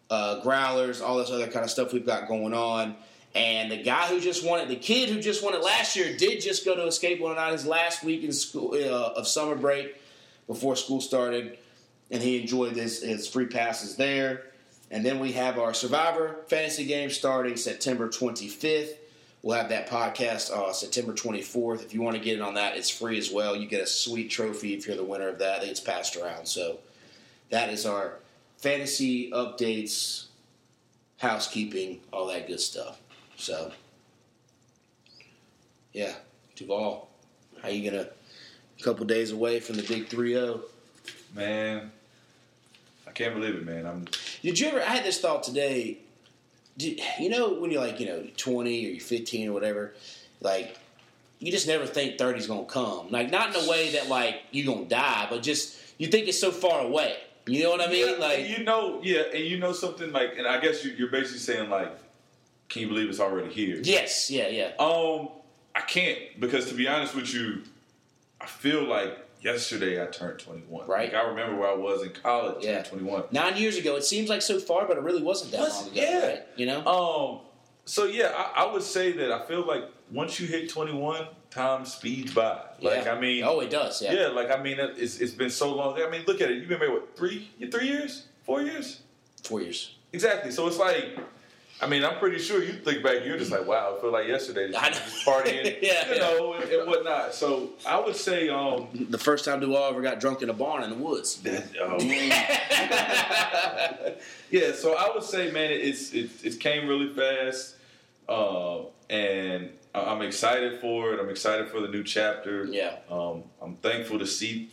uh, 0.10 0.42
growlers, 0.42 1.00
all 1.00 1.18
this 1.18 1.30
other 1.30 1.46
kind 1.46 1.64
of 1.64 1.70
stuff 1.70 1.94
we've 1.94 2.06
got 2.06 2.28
going 2.28 2.54
on. 2.54 2.96
And 3.36 3.72
the 3.72 3.82
guy 3.82 4.08
who 4.08 4.20
just 4.20 4.46
won 4.46 4.60
it, 4.60 4.68
the 4.68 4.76
kid 4.76 5.10
who 5.10 5.20
just 5.20 5.44
won 5.44 5.54
it 5.54 5.64
last 5.64 5.96
year, 5.96 6.16
did 6.16 6.42
just 6.42 6.66
go 6.66 6.76
to 6.76 6.86
Escape 6.86 7.20
109 7.20 7.54
his 7.54 7.66
last 7.66 8.04
week 8.04 8.24
in 8.24 8.32
school 8.32 8.74
uh, 8.74 9.14
of 9.16 9.28
summer 9.28 9.56
break 9.56 9.96
before 10.48 10.76
school 10.76 11.02
started, 11.02 11.58
and 12.12 12.22
he 12.22 12.40
enjoyed 12.40 12.76
his, 12.76 13.02
his 13.02 13.28
free 13.28 13.48
passes 13.48 13.96
there. 13.96 14.44
And 14.92 15.04
then 15.04 15.20
we 15.20 15.32
have 15.32 15.58
our 15.58 15.74
Survivor 15.74 16.42
fantasy 16.48 16.86
game 16.86 17.10
starting 17.10 17.58
September 17.58 18.08
25th. 18.08 18.94
We'll 19.44 19.58
have 19.58 19.70
that 19.70 19.89
podcast 19.89 20.52
uh, 20.52 20.72
September 20.72 21.12
24th. 21.12 21.84
If 21.84 21.94
you 21.94 22.02
want 22.02 22.16
to 22.16 22.24
get 22.24 22.38
in 22.38 22.41
on 22.41 22.54
that, 22.54 22.78
it's 22.78 22.89
free 22.89 23.18
as 23.18 23.30
well. 23.30 23.58
You 23.58 23.68
get 23.68 23.82
a 23.82 23.86
sweet 23.86 24.32
trophy 24.32 24.74
if 24.74 24.88
you're 24.88 24.96
the 24.96 25.04
winner 25.04 25.28
of 25.28 25.39
that. 25.39 25.66
It's 25.66 25.82
passed 25.82 26.16
around. 26.16 26.48
So 26.48 26.80
that 27.50 27.70
is 27.70 27.86
our 27.86 28.20
fantasy 28.58 29.32
updates, 29.32 30.28
housekeeping, 31.18 32.00
all 32.14 32.28
that 32.28 32.48
good 32.48 32.62
stuff. 32.62 33.02
So, 33.36 33.74
yeah, 35.91 36.14
Duvall, 36.56 37.10
how 37.62 37.68
you 37.68 37.91
gonna? 37.91 38.08
A 38.80 38.84
couple 38.84 39.06
days 39.06 39.32
away 39.32 39.60
from 39.60 39.76
the 39.76 39.84
big 39.84 40.08
3-0. 40.08 40.62
Man, 41.36 41.91
I 43.06 43.12
can't 43.12 43.36
believe 43.36 43.56
it, 43.56 43.66
man. 43.66 43.86
I'm 43.86 44.08
Did 44.41 44.58
you 44.58 44.68
ever? 44.68 44.80
I 44.80 44.86
had 44.96 45.04
this 45.04 45.20
thought 45.20 45.44
today. 45.44 45.98
You 46.78 47.30
know 47.30 47.54
when 47.54 47.72
you're 47.72 47.82
like 47.82 48.00
you 48.00 48.08
know 48.08 48.26
20 48.38 48.86
or 48.86 48.90
you're 48.90 49.00
15 49.00 49.50
or 49.50 49.54
whatever, 49.54 49.94
like 50.42 50.78
you 51.40 51.52
just 51.52 51.68
never 51.68 51.86
think 51.86 52.18
30's 52.18 52.48
gonna 52.48 52.66
come. 52.66 53.10
Like 53.10 53.30
not 53.30 53.56
in 53.56 53.64
a 53.64 53.70
way 53.70 53.92
that 53.92 54.08
like 54.08 54.42
you're 54.52 54.74
gonna 54.74 54.88
die, 54.88 55.28
but 55.30 55.44
just 55.44 55.78
you 55.98 56.08
think 56.08 56.28
it's 56.28 56.40
so 56.40 56.52
far 56.52 56.82
away. 56.82 57.16
You 57.46 57.64
know 57.64 57.72
what 57.72 57.82
I 57.82 57.88
mean? 57.88 58.08
Yeah, 58.08 58.26
like 58.26 58.48
you 58.48 58.64
know, 58.64 59.02
yeah, 59.04 59.24
and 59.34 59.44
you 59.44 59.60
know 59.60 59.74
something 59.74 60.12
like, 60.14 60.38
and 60.38 60.48
I 60.48 60.60
guess 60.60 60.86
you, 60.86 60.92
you're 60.92 61.10
basically 61.10 61.40
saying 61.40 61.70
like, 61.70 61.92
can 62.70 62.84
you 62.84 62.88
believe 62.88 63.10
it's 63.10 63.20
already 63.20 63.54
here? 63.54 63.80
yes, 63.84 64.32
yeah, 64.32 64.48
yeah. 64.48 64.72
Um, 64.80 65.30
I 65.76 65.82
can't 65.82 66.18
because 66.40 66.68
to 66.70 66.74
be 66.74 66.88
honest 66.88 67.16
with 67.16 67.34
you, 67.34 67.64
I 68.40 68.46
feel 68.46 68.84
like 68.84 69.18
yesterday 69.44 70.02
I 70.02 70.08
turned 70.08 70.39
21. 70.39 70.88
Right. 70.88 71.14
Like 71.14 71.22
I 71.24 71.28
remember 71.28 71.56
where 71.58 71.70
I 71.70 71.76
was 71.76 72.04
in 72.04 72.12
college. 72.12 72.64
Yeah. 72.64 72.72
at 72.80 72.86
21. 72.89 73.26
Nine 73.32 73.58
years 73.58 73.78
ago, 73.78 73.96
it 73.96 74.04
seems 74.04 74.30
like 74.30 74.41
so 74.41 74.60
far, 74.60 74.88
but 74.88 74.98
it 74.98 75.04
really 75.04 75.22
wasn't 75.24 75.52
that 75.52 75.62
Was- 75.62 75.82
long 75.82 75.91
ago. 75.91 76.02
yeah. 76.02 76.28
right? 76.28 76.41
You 76.56 76.66
know? 76.68 76.86
Um. 76.86 77.39
So 77.86 78.06
yeah, 78.06 78.32
I, 78.36 78.64
I 78.64 78.72
would 78.72 78.82
say 78.84 79.12
that 79.12 79.32
I 79.32 79.46
feel 79.46 79.66
like 79.68 79.84
once 80.12 80.39
you 80.39 80.48
hit 80.48 80.70
21, 80.70 81.28
time 81.50 81.86
speeds 81.86 82.34
by. 82.34 82.62
Like 82.82 83.06
Yeah. 83.06 83.14
I 83.14 83.20
mean, 83.20 83.44
oh, 83.44 83.60
it 83.60 83.70
does. 83.70 84.02
Yeah. 84.02 84.14
yeah. 84.14 84.28
Like 84.28 84.50
I 84.52 84.62
mean, 84.62 84.80
it- 84.80 84.96
it's 84.98 85.20
it's 85.20 85.34
been 85.34 85.50
so 85.50 85.76
long. 85.76 86.02
I 86.02 86.10
mean, 86.10 86.24
look 86.26 86.39
at 86.41 86.50
it. 86.50 86.58
You've 86.58 86.70
been 86.70 86.80
married 86.80 86.94
what 86.94 87.18
three? 87.18 87.50
You 87.58 87.70
three 87.70 87.88
years? 87.88 88.28
Four 88.46 88.62
years? 88.62 89.02
Four 89.44 89.62
years. 89.62 89.96
Exactly. 90.14 90.52
So 90.52 90.68
it's 90.68 90.78
like, 90.78 91.18
I 91.84 91.88
mean, 91.88 92.06
I'm 92.06 92.18
pretty 92.18 92.40
sure 92.40 92.64
you 92.64 92.72
think 92.72 93.04
back, 93.04 93.26
you're 93.26 93.38
just 93.38 93.52
like, 93.52 93.68
wow, 93.68 93.96
I 93.98 94.02
feel 94.02 94.12
like 94.12 94.28
yesterday, 94.28 94.72
I 94.76 94.90
know. 94.90 94.96
just 94.96 95.26
partying, 95.26 95.66
Yeah, 95.82 96.08
you 96.08 96.16
yeah. 96.16 96.18
know, 96.18 96.54
and, 96.54 96.64
and 96.72 96.88
whatnot. 96.88 97.34
So 97.34 97.72
I 97.86 98.00
would 98.00 98.16
say, 98.16 98.48
um, 98.48 98.88
The 99.10 99.18
first 99.18 99.44
time 99.44 99.60
Duvall 99.60 99.90
ever 99.90 100.02
got 100.02 100.22
drunk 100.22 100.42
in 100.42 100.50
a 100.50 100.54
barn 100.54 100.84
in 100.84 100.92
the 100.92 100.96
woods. 100.96 101.42
that, 101.42 101.66
oh. 101.82 102.00
yeah. 104.50 104.72
So 104.74 104.96
I 104.96 105.12
would 105.14 105.24
say, 105.24 105.52
man, 105.52 105.72
it's 105.72 106.14
it, 106.14 106.30
it 106.44 106.60
came 106.60 106.88
really 106.88 107.10
fast, 107.14 107.76
uh, 108.30 108.84
and 109.10 109.70
I- 109.94 110.04
I'm 110.06 110.22
excited 110.22 110.80
for 110.80 111.14
it. 111.14 111.20
I'm 111.20 111.30
excited 111.30 111.68
for 111.70 111.82
the 111.82 111.88
new 111.90 112.04
chapter. 112.04 112.66
Yeah. 112.66 112.98
Um, 113.10 113.44
I'm 113.62 113.76
thankful 113.78 114.20
to 114.20 114.28
see, 114.28 114.70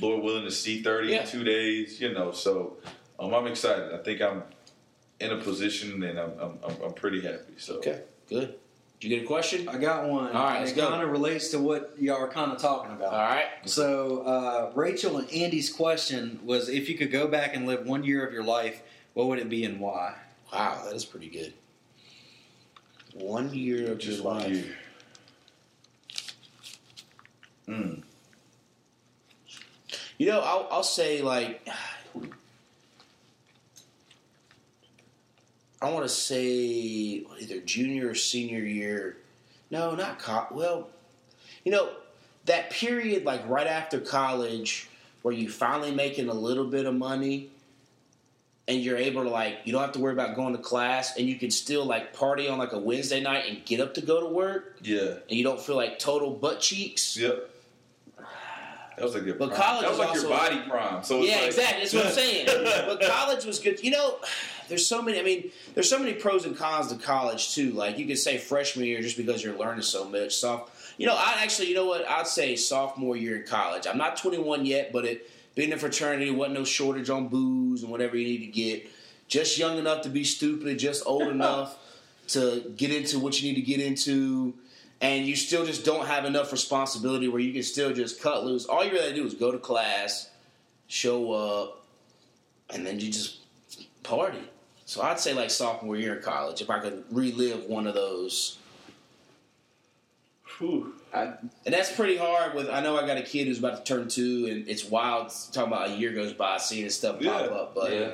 Lord 0.00 0.22
willing, 0.24 0.44
to 0.44 0.50
see 0.50 0.82
30 0.82 1.08
Yeah. 1.08 1.20
in 1.22 1.26
two 1.26 1.44
days. 1.44 2.00
You 2.00 2.12
know, 2.14 2.32
so 2.32 2.78
um, 3.20 3.34
I'm 3.34 3.46
excited. 3.46 3.92
I 3.92 3.98
think 3.98 4.22
I'm 4.22 4.42
in 5.20 5.30
a 5.30 5.36
position, 5.38 6.02
and 6.02 6.18
I'm 6.18 6.32
I'm, 6.40 6.58
I'm, 6.64 6.76
I'm 6.86 6.92
pretty 6.94 7.20
happy. 7.20 7.54
So 7.58 7.76
Okay. 7.76 8.02
Good. 8.28 8.54
Did 9.00 9.10
you 9.10 9.16
get 9.16 9.24
a 9.24 9.26
question? 9.26 9.68
I 9.68 9.76
got 9.76 10.08
one. 10.08 10.34
All 10.34 10.44
right, 10.44 10.56
and 10.56 10.60
let's 10.64 10.72
it 10.72 10.76
go. 10.76 10.88
kind 10.88 11.02
of 11.02 11.10
relates 11.10 11.48
to 11.48 11.58
what 11.58 11.94
y'all 11.98 12.16
are 12.16 12.28
kind 12.28 12.52
of 12.52 12.58
talking 12.58 12.92
about. 12.92 13.12
All 13.12 13.18
right. 13.18 13.46
So, 13.66 14.20
uh, 14.20 14.72
Rachel 14.74 15.18
and 15.18 15.30
Andy's 15.30 15.70
question 15.70 16.40
was 16.42 16.68
if 16.70 16.88
you 16.88 16.96
could 16.96 17.10
go 17.12 17.28
back 17.28 17.54
and 17.54 17.66
live 17.66 17.86
one 17.86 18.02
year 18.04 18.24
of 18.26 18.32
your 18.32 18.44
life, 18.44 18.82
what 19.12 19.26
would 19.28 19.38
it 19.38 19.50
be 19.50 19.64
and 19.64 19.78
why? 19.78 20.14
Wow, 20.52 20.82
that 20.84 20.94
is 20.94 21.04
pretty 21.04 21.28
good. 21.28 21.52
One 23.14 23.52
year 23.52 23.92
of 23.92 23.98
just 23.98 24.22
your 24.22 24.32
life. 24.32 24.48
year. 24.48 24.76
Mm. 27.68 28.02
You 30.18 30.26
know, 30.26 30.40
I'll, 30.40 30.68
I'll 30.70 30.82
say 30.82 31.22
like, 31.22 31.66
I 35.84 35.90
want 35.92 36.04
to 36.04 36.08
say 36.08 37.24
either 37.40 37.60
junior 37.60 38.08
or 38.10 38.14
senior 38.14 38.60
year. 38.60 39.16
No, 39.70 39.94
not 39.94 40.18
co- 40.18 40.46
well. 40.50 40.88
You 41.64 41.72
know, 41.72 41.90
that 42.46 42.70
period 42.70 43.24
like 43.24 43.46
right 43.48 43.66
after 43.66 44.00
college 44.00 44.88
where 45.22 45.34
you 45.34 45.48
finally 45.48 45.90
making 45.92 46.28
a 46.28 46.34
little 46.34 46.66
bit 46.66 46.84
of 46.86 46.94
money 46.94 47.48
and 48.68 48.80
you're 48.80 48.96
able 48.98 49.24
to 49.24 49.30
like 49.30 49.58
you 49.64 49.72
don't 49.72 49.80
have 49.82 49.92
to 49.92 49.98
worry 50.00 50.12
about 50.12 50.36
going 50.36 50.54
to 50.56 50.62
class 50.62 51.16
and 51.18 51.26
you 51.28 51.36
can 51.36 51.50
still 51.50 51.84
like 51.86 52.12
party 52.12 52.48
on 52.48 52.58
like 52.58 52.72
a 52.72 52.78
Wednesday 52.78 53.20
night 53.22 53.44
and 53.48 53.64
get 53.64 53.80
up 53.80 53.94
to 53.94 54.00
go 54.02 54.20
to 54.20 54.26
work 54.26 54.76
Yeah. 54.82 55.00
and 55.28 55.30
you 55.30 55.42
don't 55.44 55.60
feel 55.60 55.76
like 55.76 55.98
total 55.98 56.30
butt 56.30 56.60
cheeks. 56.60 57.16
Yep. 57.16 57.50
That 58.96 59.02
was 59.04 59.14
like 59.14 59.24
your 59.24 59.34
But 59.34 59.48
prime. 59.50 59.60
college 59.60 59.82
That 59.98 60.08
was 60.08 60.16
is 60.18 60.24
like 60.24 60.52
your 60.52 60.58
body 60.60 60.70
prime. 60.70 61.02
So 61.02 61.18
it's 61.20 61.28
Yeah, 61.28 61.36
like- 61.38 61.46
exactly. 61.46 61.80
That's 61.80 61.94
what 61.94 62.06
I'm 62.06 62.12
saying. 62.12 62.46
but 62.86 63.00
college 63.02 63.44
was 63.44 63.58
good. 63.58 63.82
You 63.82 63.90
know, 63.90 64.18
there's 64.68 64.86
so 64.86 65.02
many. 65.02 65.18
I 65.18 65.22
mean, 65.22 65.50
there's 65.74 65.88
so 65.88 65.98
many 65.98 66.14
pros 66.14 66.44
and 66.44 66.56
cons 66.56 66.88
to 66.88 66.96
college 66.96 67.54
too. 67.54 67.70
Like 67.70 67.98
you 67.98 68.06
could 68.06 68.18
say 68.18 68.38
freshman 68.38 68.86
year 68.86 69.00
just 69.00 69.16
because 69.16 69.42
you're 69.42 69.56
learning 69.56 69.82
so 69.82 70.08
much. 70.08 70.34
Soft. 70.34 70.72
You 70.96 71.06
know, 71.06 71.14
I 71.16 71.40
actually, 71.42 71.68
you 71.68 71.74
know 71.74 71.86
what? 71.86 72.08
I'd 72.08 72.26
say 72.26 72.54
sophomore 72.56 73.16
year 73.16 73.36
in 73.36 73.46
college. 73.46 73.86
I'm 73.86 73.98
not 73.98 74.16
21 74.16 74.64
yet, 74.64 74.92
but 74.92 75.04
it 75.04 75.28
being 75.54 75.70
in 75.70 75.78
fraternity 75.78 76.30
wasn't 76.30 76.54
no 76.54 76.64
shortage 76.64 77.10
on 77.10 77.28
booze 77.28 77.82
and 77.82 77.90
whatever 77.90 78.16
you 78.16 78.26
need 78.26 78.38
to 78.38 78.46
get. 78.46 78.88
Just 79.26 79.58
young 79.58 79.78
enough 79.78 80.02
to 80.02 80.08
be 80.08 80.24
stupid, 80.24 80.78
just 80.78 81.04
old 81.06 81.28
enough 81.28 81.76
to 82.28 82.72
get 82.76 82.92
into 82.92 83.18
what 83.18 83.40
you 83.40 83.48
need 83.48 83.56
to 83.56 83.66
get 83.66 83.80
into. 83.80 84.54
And 85.00 85.26
you 85.26 85.36
still 85.36 85.66
just 85.66 85.84
don't 85.84 86.06
have 86.06 86.24
enough 86.24 86.52
responsibility 86.52 87.28
where 87.28 87.40
you 87.40 87.52
can 87.52 87.62
still 87.62 87.92
just 87.92 88.22
cut 88.22 88.44
loose. 88.44 88.64
All 88.64 88.84
you 88.84 88.92
really 88.92 89.14
do 89.14 89.26
is 89.26 89.34
go 89.34 89.50
to 89.50 89.58
class, 89.58 90.30
show 90.86 91.32
up, 91.32 91.84
and 92.70 92.86
then 92.86 93.00
you 93.00 93.10
just 93.10 93.38
party. 94.02 94.38
So 94.86 95.02
I'd 95.02 95.18
say 95.18 95.32
like 95.32 95.50
sophomore 95.50 95.96
year 95.96 96.16
in 96.16 96.22
college, 96.22 96.60
if 96.60 96.70
I 96.70 96.78
could 96.78 97.04
relive 97.10 97.64
one 97.64 97.86
of 97.86 97.94
those. 97.94 98.58
Whew. 100.58 100.94
I, 101.12 101.32
And 101.64 101.74
that's 101.74 101.94
pretty 101.94 102.16
hard. 102.16 102.54
With 102.54 102.68
I 102.68 102.80
know 102.80 102.96
I 102.98 103.06
got 103.06 103.16
a 103.16 103.22
kid 103.22 103.46
who's 103.46 103.58
about 103.58 103.84
to 103.84 103.94
turn 103.94 104.08
two, 104.08 104.46
and 104.50 104.68
it's 104.68 104.84
wild 104.84 105.32
talking 105.52 105.72
about 105.72 105.90
a 105.90 105.96
year 105.96 106.12
goes 106.12 106.32
by 106.32 106.58
seeing 106.58 106.88
stuff 106.90 107.20
pop 107.22 107.50
up. 107.50 107.74
But 107.74 107.92
Yeah. 107.92 108.10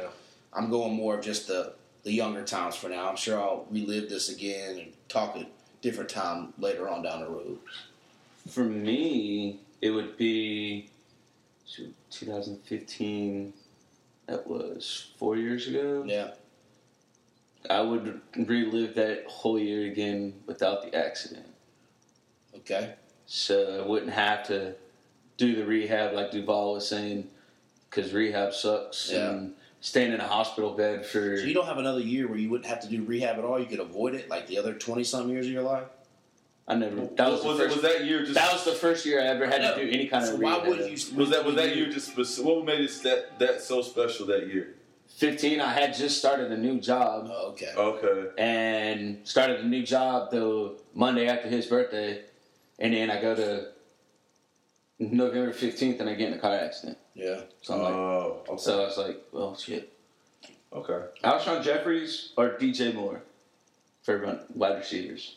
I'm 0.52 0.70
going 0.70 0.94
more 0.94 1.18
of 1.18 1.24
just 1.24 1.48
the 1.48 1.74
the 2.02 2.12
younger 2.12 2.44
times 2.44 2.76
for 2.76 2.88
now. 2.88 3.08
I'm 3.08 3.16
sure 3.16 3.40
I'll 3.40 3.66
relive 3.70 4.08
this 4.08 4.30
again 4.30 4.78
and 4.78 4.92
talk 5.08 5.36
at 5.36 5.46
different 5.82 6.08
time 6.10 6.52
later 6.58 6.88
on 6.88 7.02
down 7.02 7.20
the 7.20 7.28
road. 7.28 7.58
For 8.48 8.64
me, 8.64 9.60
it 9.82 9.90
would 9.90 10.16
be 10.16 10.88
2015. 12.10 13.52
That 14.26 14.46
was 14.46 15.10
four 15.18 15.36
years 15.36 15.66
ago. 15.66 16.04
Yeah, 16.06 16.30
I 17.68 17.80
would 17.82 18.20
relive 18.36 18.94
that 18.94 19.24
whole 19.28 19.58
year 19.58 19.90
again 19.90 20.34
without 20.46 20.82
the 20.82 20.94
accident. 20.96 21.46
okay. 22.56 22.94
So 23.26 23.82
I 23.84 23.86
wouldn't 23.86 24.12
have 24.12 24.46
to 24.48 24.74
do 25.36 25.54
the 25.54 25.64
rehab 25.64 26.12
like 26.14 26.30
Duvall 26.32 26.72
was 26.74 26.88
saying, 26.88 27.28
because 27.88 28.12
rehab 28.12 28.52
sucks. 28.54 29.10
Yeah. 29.12 29.30
And 29.30 29.54
staying 29.80 30.12
in 30.12 30.20
a 30.20 30.26
hospital 30.26 30.72
bed 30.74 31.06
for. 31.06 31.36
So 31.36 31.44
you 31.44 31.54
don't 31.54 31.66
have 31.66 31.78
another 31.78 32.00
year 32.00 32.28
where 32.28 32.38
you 32.38 32.50
wouldn't 32.50 32.68
have 32.68 32.80
to 32.80 32.88
do 32.88 33.02
rehab 33.04 33.38
at 33.38 33.44
all. 33.44 33.58
You 33.58 33.66
could 33.66 33.80
avoid 33.80 34.14
it, 34.14 34.28
like 34.28 34.46
the 34.46 34.58
other 34.58 34.74
twenty 34.74 35.04
some 35.04 35.28
years 35.30 35.46
of 35.46 35.52
your 35.52 35.62
life. 35.62 35.84
I 36.68 36.74
never. 36.74 36.96
That 36.96 37.30
was, 37.30 37.44
was, 37.44 37.58
the 37.58 37.64
first. 37.64 37.76
was 37.76 37.82
that 37.82 38.04
year 38.04 38.20
just 38.20 38.34
that 38.34 38.52
was 38.52 38.64
the 38.64 38.72
first 38.72 39.06
year 39.06 39.20
I 39.20 39.26
ever 39.26 39.46
had 39.46 39.62
No. 39.62 39.74
to 39.76 39.84
do 39.84 39.90
any 39.90 40.06
kind 40.06 40.24
So 40.24 40.34
of 40.34 40.40
why 40.40 40.56
rehab. 40.56 40.68
would 40.68 40.78
you? 40.86 41.16
was 41.16 41.30
that 41.30 41.44
was 41.44 41.54
that 41.56 41.76
year 41.76 41.88
just 41.90 42.16
what 42.44 42.64
made 42.64 42.80
it 42.80 43.02
that 43.04 43.38
that 43.38 43.60
so 43.62 43.80
special 43.82 44.26
that 44.26 44.48
year? 44.48 44.74
15, 45.16 45.60
I 45.60 45.72
had 45.72 45.94
just 45.94 46.18
started 46.18 46.50
a 46.52 46.56
new 46.56 46.80
job. 46.80 47.28
Oh, 47.30 47.48
okay. 47.50 47.72
Okay. 47.76 48.28
and 48.38 49.26
started 49.26 49.60
a 49.60 49.66
new 49.66 49.82
job 49.82 50.30
the 50.30 50.76
Monday 50.94 51.26
after 51.28 51.48
his 51.48 51.66
birthday, 51.66 52.22
and 52.78 52.94
then 52.94 53.10
I 53.10 53.20
go 53.20 53.34
to 53.34 53.68
November 54.98 55.52
fifteenth 55.52 56.00
and 56.00 56.08
I 56.08 56.14
get 56.14 56.28
in 56.32 56.34
a 56.34 56.40
car 56.40 56.54
accident. 56.54 56.98
Yeah. 57.14 57.40
So 57.62 57.74
I'm 57.74 57.80
like, 57.80 57.92
Oh, 57.94 58.42
okay. 58.48 58.62
so 58.62 58.82
I 58.82 58.84
was 58.86 58.98
like, 58.98 59.20
well, 59.32 59.56
shit. 59.56 59.92
okay. 60.72 61.06
Alshon 61.24 61.62
Jeffery 61.62 62.06
or 62.36 62.50
DJ 62.58 62.94
Moore 62.94 63.22
for 64.02 64.18
run, 64.18 64.40
wide 64.54 64.78
receivers. 64.78 65.36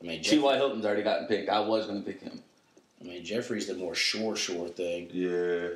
I 0.00 0.06
mean, 0.06 0.22
T. 0.22 0.30
Jeff- 0.36 0.42
Y. 0.42 0.56
Hilton's 0.56 0.84
already 0.84 1.02
gotten 1.02 1.26
picked. 1.26 1.48
I 1.48 1.60
was 1.60 1.86
going 1.86 2.02
to 2.02 2.10
pick 2.10 2.20
him. 2.22 2.42
I 3.00 3.04
mean, 3.04 3.24
Jeffery's 3.24 3.66
the 3.66 3.74
more 3.74 3.94
sure, 3.94 4.36
sure 4.36 4.68
thing. 4.68 5.08
Yeah. 5.12 5.68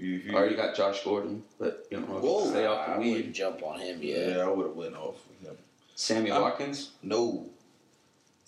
If 0.00 0.06
you, 0.06 0.16
if 0.16 0.24
you, 0.26 0.34
Already 0.34 0.56
got 0.56 0.74
Josh 0.74 1.04
Gordon, 1.04 1.42
but 1.58 1.86
you 1.90 2.00
know, 2.00 2.06
Whoa, 2.06 2.48
stay 2.48 2.64
off 2.64 2.86
the 2.86 2.92
I 2.94 3.02
the 3.02 3.12
wouldn't 3.12 3.34
jump 3.34 3.62
on 3.62 3.80
him 3.80 3.98
yeah, 4.02 4.16
yet. 4.28 4.40
I 4.40 4.48
would 4.48 4.68
have 4.68 4.74
went 4.76 4.96
off 4.96 5.16
with 5.28 5.46
him. 5.50 5.58
Sammy 5.94 6.30
I'm- 6.30 6.40
Watkins. 6.40 6.92
No. 7.02 7.46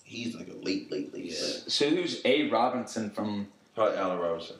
He's 0.02 0.34
like 0.34 0.48
a 0.48 0.54
late, 0.64 0.90
late, 0.90 1.12
late. 1.12 1.24
Yeah. 1.26 1.34
So 1.66 1.90
who's 1.90 2.22
A. 2.24 2.48
Robinson 2.48 3.10
from 3.10 3.48
Probably 3.74 3.98
Allen 3.98 4.18
Robinson. 4.18 4.56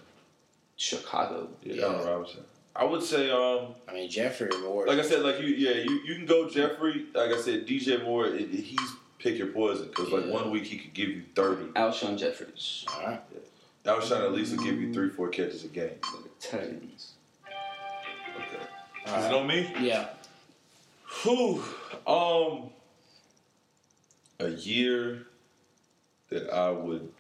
Chicago? 0.77 1.49
Yeah, 1.63 1.75
Yeah. 1.77 1.87
Allen 1.87 2.07
Robinson. 2.07 2.45
I 2.77 2.85
would 2.85 3.03
say, 3.03 3.31
um, 3.31 3.69
I 3.89 3.95
mean, 3.95 4.11
Jeffery 4.11 4.51
Moore. 4.63 4.87
like 4.87 4.99
I 4.99 5.03
said, 5.03 5.23
like 5.23 5.41
you, 5.41 5.49
yeah, 5.49 5.83
you, 5.83 6.01
you 6.07 6.15
can 6.15 6.27
go 6.27 6.47
Jeffery. 6.49 7.07
Like 7.15 7.31
I 7.33 7.41
said, 7.41 7.67
DJ 7.67 8.03
Moore, 8.05 8.27
it, 8.27 8.43
it- 8.43 8.51
he's 8.51 8.81
pick 9.19 9.39
your 9.39 9.47
poison 9.49 9.87
because 9.87 10.11
like 10.11 10.27
one 10.27 10.51
week 10.51 10.65
he 10.65 10.77
could 10.79 10.93
give 10.93 11.09
you 11.09 11.23
thirty. 11.35 11.65
Alshon 11.73 12.19
Jeffery. 12.19 12.49
all 12.89 13.07
right. 13.07 13.21
I 13.85 13.95
was 13.95 14.09
trying 14.09 14.21
to 14.21 14.27
at 14.27 14.33
least 14.33 14.57
give 14.63 14.81
you 14.81 14.93
three, 14.93 15.09
four 15.09 15.29
catches 15.29 15.65
a 15.65 15.69
game. 15.69 15.91
Titans. 16.41 17.13
Okay. 18.37 18.65
All 19.07 19.19
Is 19.19 19.27
it 19.27 19.33
on 19.33 19.47
me? 19.47 19.75
Yeah. 19.81 20.09
Whew. 21.23 21.63
Um, 22.07 22.71
a 24.39 24.49
year 24.51 25.27
that 26.31 26.51
I 26.51 26.71
would 26.71 27.13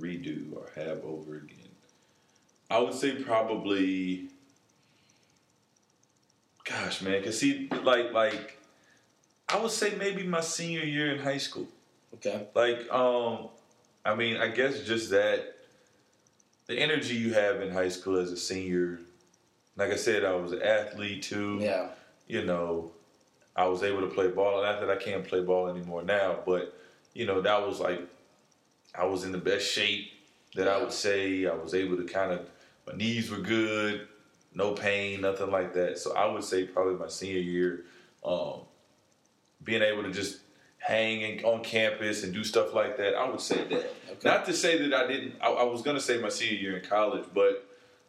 redo 0.00 0.54
or 0.54 0.70
have 0.76 1.04
over 1.04 1.36
again. 1.36 1.68
I 2.70 2.78
would 2.78 2.94
say 2.94 3.22
probably. 3.22 4.28
Gosh, 6.64 7.00
man, 7.00 7.22
cause 7.24 7.38
see, 7.38 7.68
like, 7.82 8.12
like, 8.12 8.58
I 9.48 9.58
would 9.58 9.70
say 9.70 9.94
maybe 9.96 10.22
my 10.22 10.40
senior 10.42 10.84
year 10.84 11.14
in 11.14 11.18
high 11.18 11.38
school. 11.38 11.66
Okay. 12.14 12.46
Like, 12.54 12.92
um, 12.92 13.48
I 14.08 14.14
mean, 14.14 14.38
I 14.38 14.48
guess 14.48 14.80
just 14.84 15.10
that 15.10 15.54
the 16.66 16.78
energy 16.78 17.14
you 17.14 17.34
have 17.34 17.60
in 17.60 17.70
high 17.70 17.90
school 17.90 18.18
as 18.18 18.32
a 18.32 18.38
senior. 18.38 19.00
Like 19.76 19.90
I 19.90 19.96
said, 19.96 20.24
I 20.24 20.34
was 20.34 20.52
an 20.52 20.62
athlete 20.62 21.22
too 21.22 21.58
Yeah. 21.60 21.90
you 22.26 22.44
know, 22.44 22.92
I 23.54 23.66
was 23.66 23.82
able 23.82 24.00
to 24.00 24.06
play 24.08 24.28
ball. 24.28 24.62
Not 24.62 24.80
that 24.80 24.90
I 24.90 24.96
can't 24.96 25.26
play 25.26 25.40
ball 25.40 25.68
anymore 25.68 26.02
now, 26.02 26.38
but 26.46 26.74
you 27.12 27.26
know, 27.26 27.42
that 27.42 27.66
was 27.66 27.80
like 27.80 28.00
I 28.94 29.04
was 29.04 29.24
in 29.24 29.32
the 29.32 29.38
best 29.38 29.70
shape 29.70 30.10
that 30.54 30.68
I 30.68 30.80
would 30.80 30.92
say. 30.92 31.46
I 31.46 31.54
was 31.54 31.74
able 31.74 31.98
to 31.98 32.04
kind 32.04 32.32
of 32.32 32.48
my 32.86 32.94
knees 32.94 33.30
were 33.30 33.38
good, 33.38 34.08
no 34.54 34.72
pain, 34.72 35.20
nothing 35.20 35.50
like 35.50 35.74
that. 35.74 35.98
So 35.98 36.16
I 36.16 36.26
would 36.32 36.44
say 36.44 36.64
probably 36.64 36.94
my 36.94 37.08
senior 37.08 37.40
year, 37.40 37.84
um, 38.24 38.60
being 39.62 39.82
able 39.82 40.02
to 40.04 40.10
just 40.10 40.38
hang 40.78 41.44
on 41.44 41.62
campus 41.62 42.24
and 42.24 42.32
do 42.32 42.44
stuff 42.44 42.74
like 42.74 42.96
that. 42.96 43.14
I 43.14 43.28
would 43.28 43.40
say 43.40 43.64
that. 43.64 43.92
Okay. 44.10 44.28
Not 44.28 44.46
to 44.46 44.52
say 44.52 44.78
that 44.88 44.94
I 44.94 45.06
didn't. 45.06 45.34
I, 45.40 45.48
I 45.48 45.64
was 45.64 45.82
gonna 45.82 46.00
say 46.00 46.18
my 46.18 46.28
senior 46.28 46.58
year 46.58 46.78
in 46.78 46.88
college, 46.88 47.24
but 47.34 47.64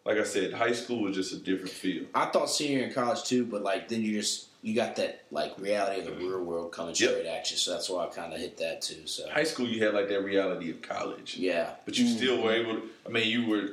like 0.05 0.17
I 0.17 0.23
said, 0.23 0.53
high 0.53 0.71
school 0.71 1.03
was 1.03 1.15
just 1.15 1.33
a 1.33 1.37
different 1.37 1.71
feel. 1.71 2.05
I 2.15 2.25
thought 2.27 2.49
senior 2.49 2.83
in 2.83 2.93
college 2.93 3.23
too, 3.23 3.45
but 3.45 3.61
like 3.61 3.89
then 3.89 4.01
you 4.01 4.13
just 4.19 4.47
you 4.61 4.75
got 4.75 4.95
that 4.97 5.23
like 5.31 5.57
reality 5.59 5.99
of 6.01 6.05
the 6.05 6.11
mm-hmm. 6.11 6.27
real 6.27 6.43
world 6.43 6.71
coming 6.71 6.95
Yep. 6.97 7.09
straight 7.09 7.25
at 7.25 7.49
you. 7.51 7.57
So 7.57 7.71
that's 7.71 7.89
why 7.89 8.05
I 8.05 8.07
kind 8.07 8.33
of 8.33 8.39
hit 8.39 8.57
that 8.57 8.81
too. 8.81 9.05
So 9.05 9.29
high 9.29 9.43
school 9.43 9.67
you 9.67 9.83
had 9.83 9.93
like 9.93 10.09
that 10.09 10.23
reality 10.23 10.71
of 10.71 10.81
college 10.81 11.37
yeah. 11.37 11.71
but 11.85 11.97
you 11.97 12.07
still 12.07 12.37
mm-hmm. 12.37 12.45
were 12.45 12.53
able 12.53 12.73
to 12.75 12.81
i 13.05 13.09
mean 13.09 13.27
you 13.27 13.47
were 13.47 13.69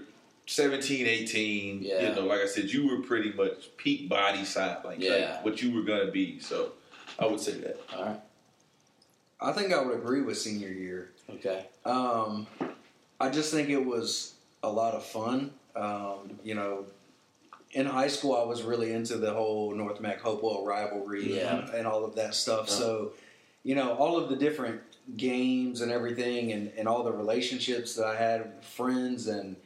17 0.47 1.06
18 1.06 1.82
Yeah. 1.82 2.09
you 2.09 2.14
know 2.14 2.27
like 2.27 2.40
i 2.40 2.47
said 2.47 2.70
you 2.70 2.89
were 2.89 3.02
pretty 3.02 3.32
much 3.32 3.77
peak 3.77 4.09
body 4.09 4.44
size 4.44 4.78
like, 4.85 4.98
like 4.98 5.01
Yeah. 5.01 5.43
what 5.43 5.60
you 5.60 5.74
were 5.74 5.82
gonna 5.82 6.10
be 6.10 6.39
so 6.39 6.73
i 7.18 7.27
would 7.27 7.40
say 7.40 7.52
that 7.52 7.81
All 7.97 8.05
right. 8.05 8.20
I 9.41 9.53
think 9.53 9.73
I 9.73 9.83
would 9.83 9.97
agree 9.97 10.23
with 10.23 10.39
senior 10.39 10.69
year. 10.69 11.11
Okay. 11.31 11.67
Um, 11.85 12.47
I 13.21 13.29
just 13.31 13.53
think 13.53 13.69
it 13.69 13.85
was 13.85 14.35
a 14.63 14.71
lot 14.71 14.95
of 14.95 15.05
fun. 15.05 15.51
Um, 15.75 16.39
you 16.43 16.55
know, 16.55 16.87
in 17.73 17.85
high 17.87 18.09
school, 18.09 18.35
I 18.37 18.45
was 18.45 18.63
really 18.63 18.93
into 18.93 19.17
the 19.19 19.33
whole 19.33 19.75
North 19.75 20.01
Mac 20.01 20.21
Hopewell 20.21 20.65
rivalry 20.65 21.37
Yeah. 21.37 21.59
and, 21.59 21.69
and 21.71 21.87
all 21.87 22.05
of 22.05 22.15
that 22.15 22.35
stuff. 22.35 22.69
So, 22.71 23.13
you 23.63 23.75
know, 23.75 23.93
all 23.95 24.17
of 24.17 24.31
the 24.31 24.37
different 24.37 24.81
games 25.17 25.83
and 25.83 25.93
everything, 25.93 26.53
and, 26.53 26.73
and 26.79 26.89
all 26.89 27.03
the 27.03 27.13
relationships 27.13 27.95
that 27.97 28.07
I 28.07 28.17
had 28.17 28.41
with 28.57 28.65
friends 28.65 29.27
and 29.27 29.57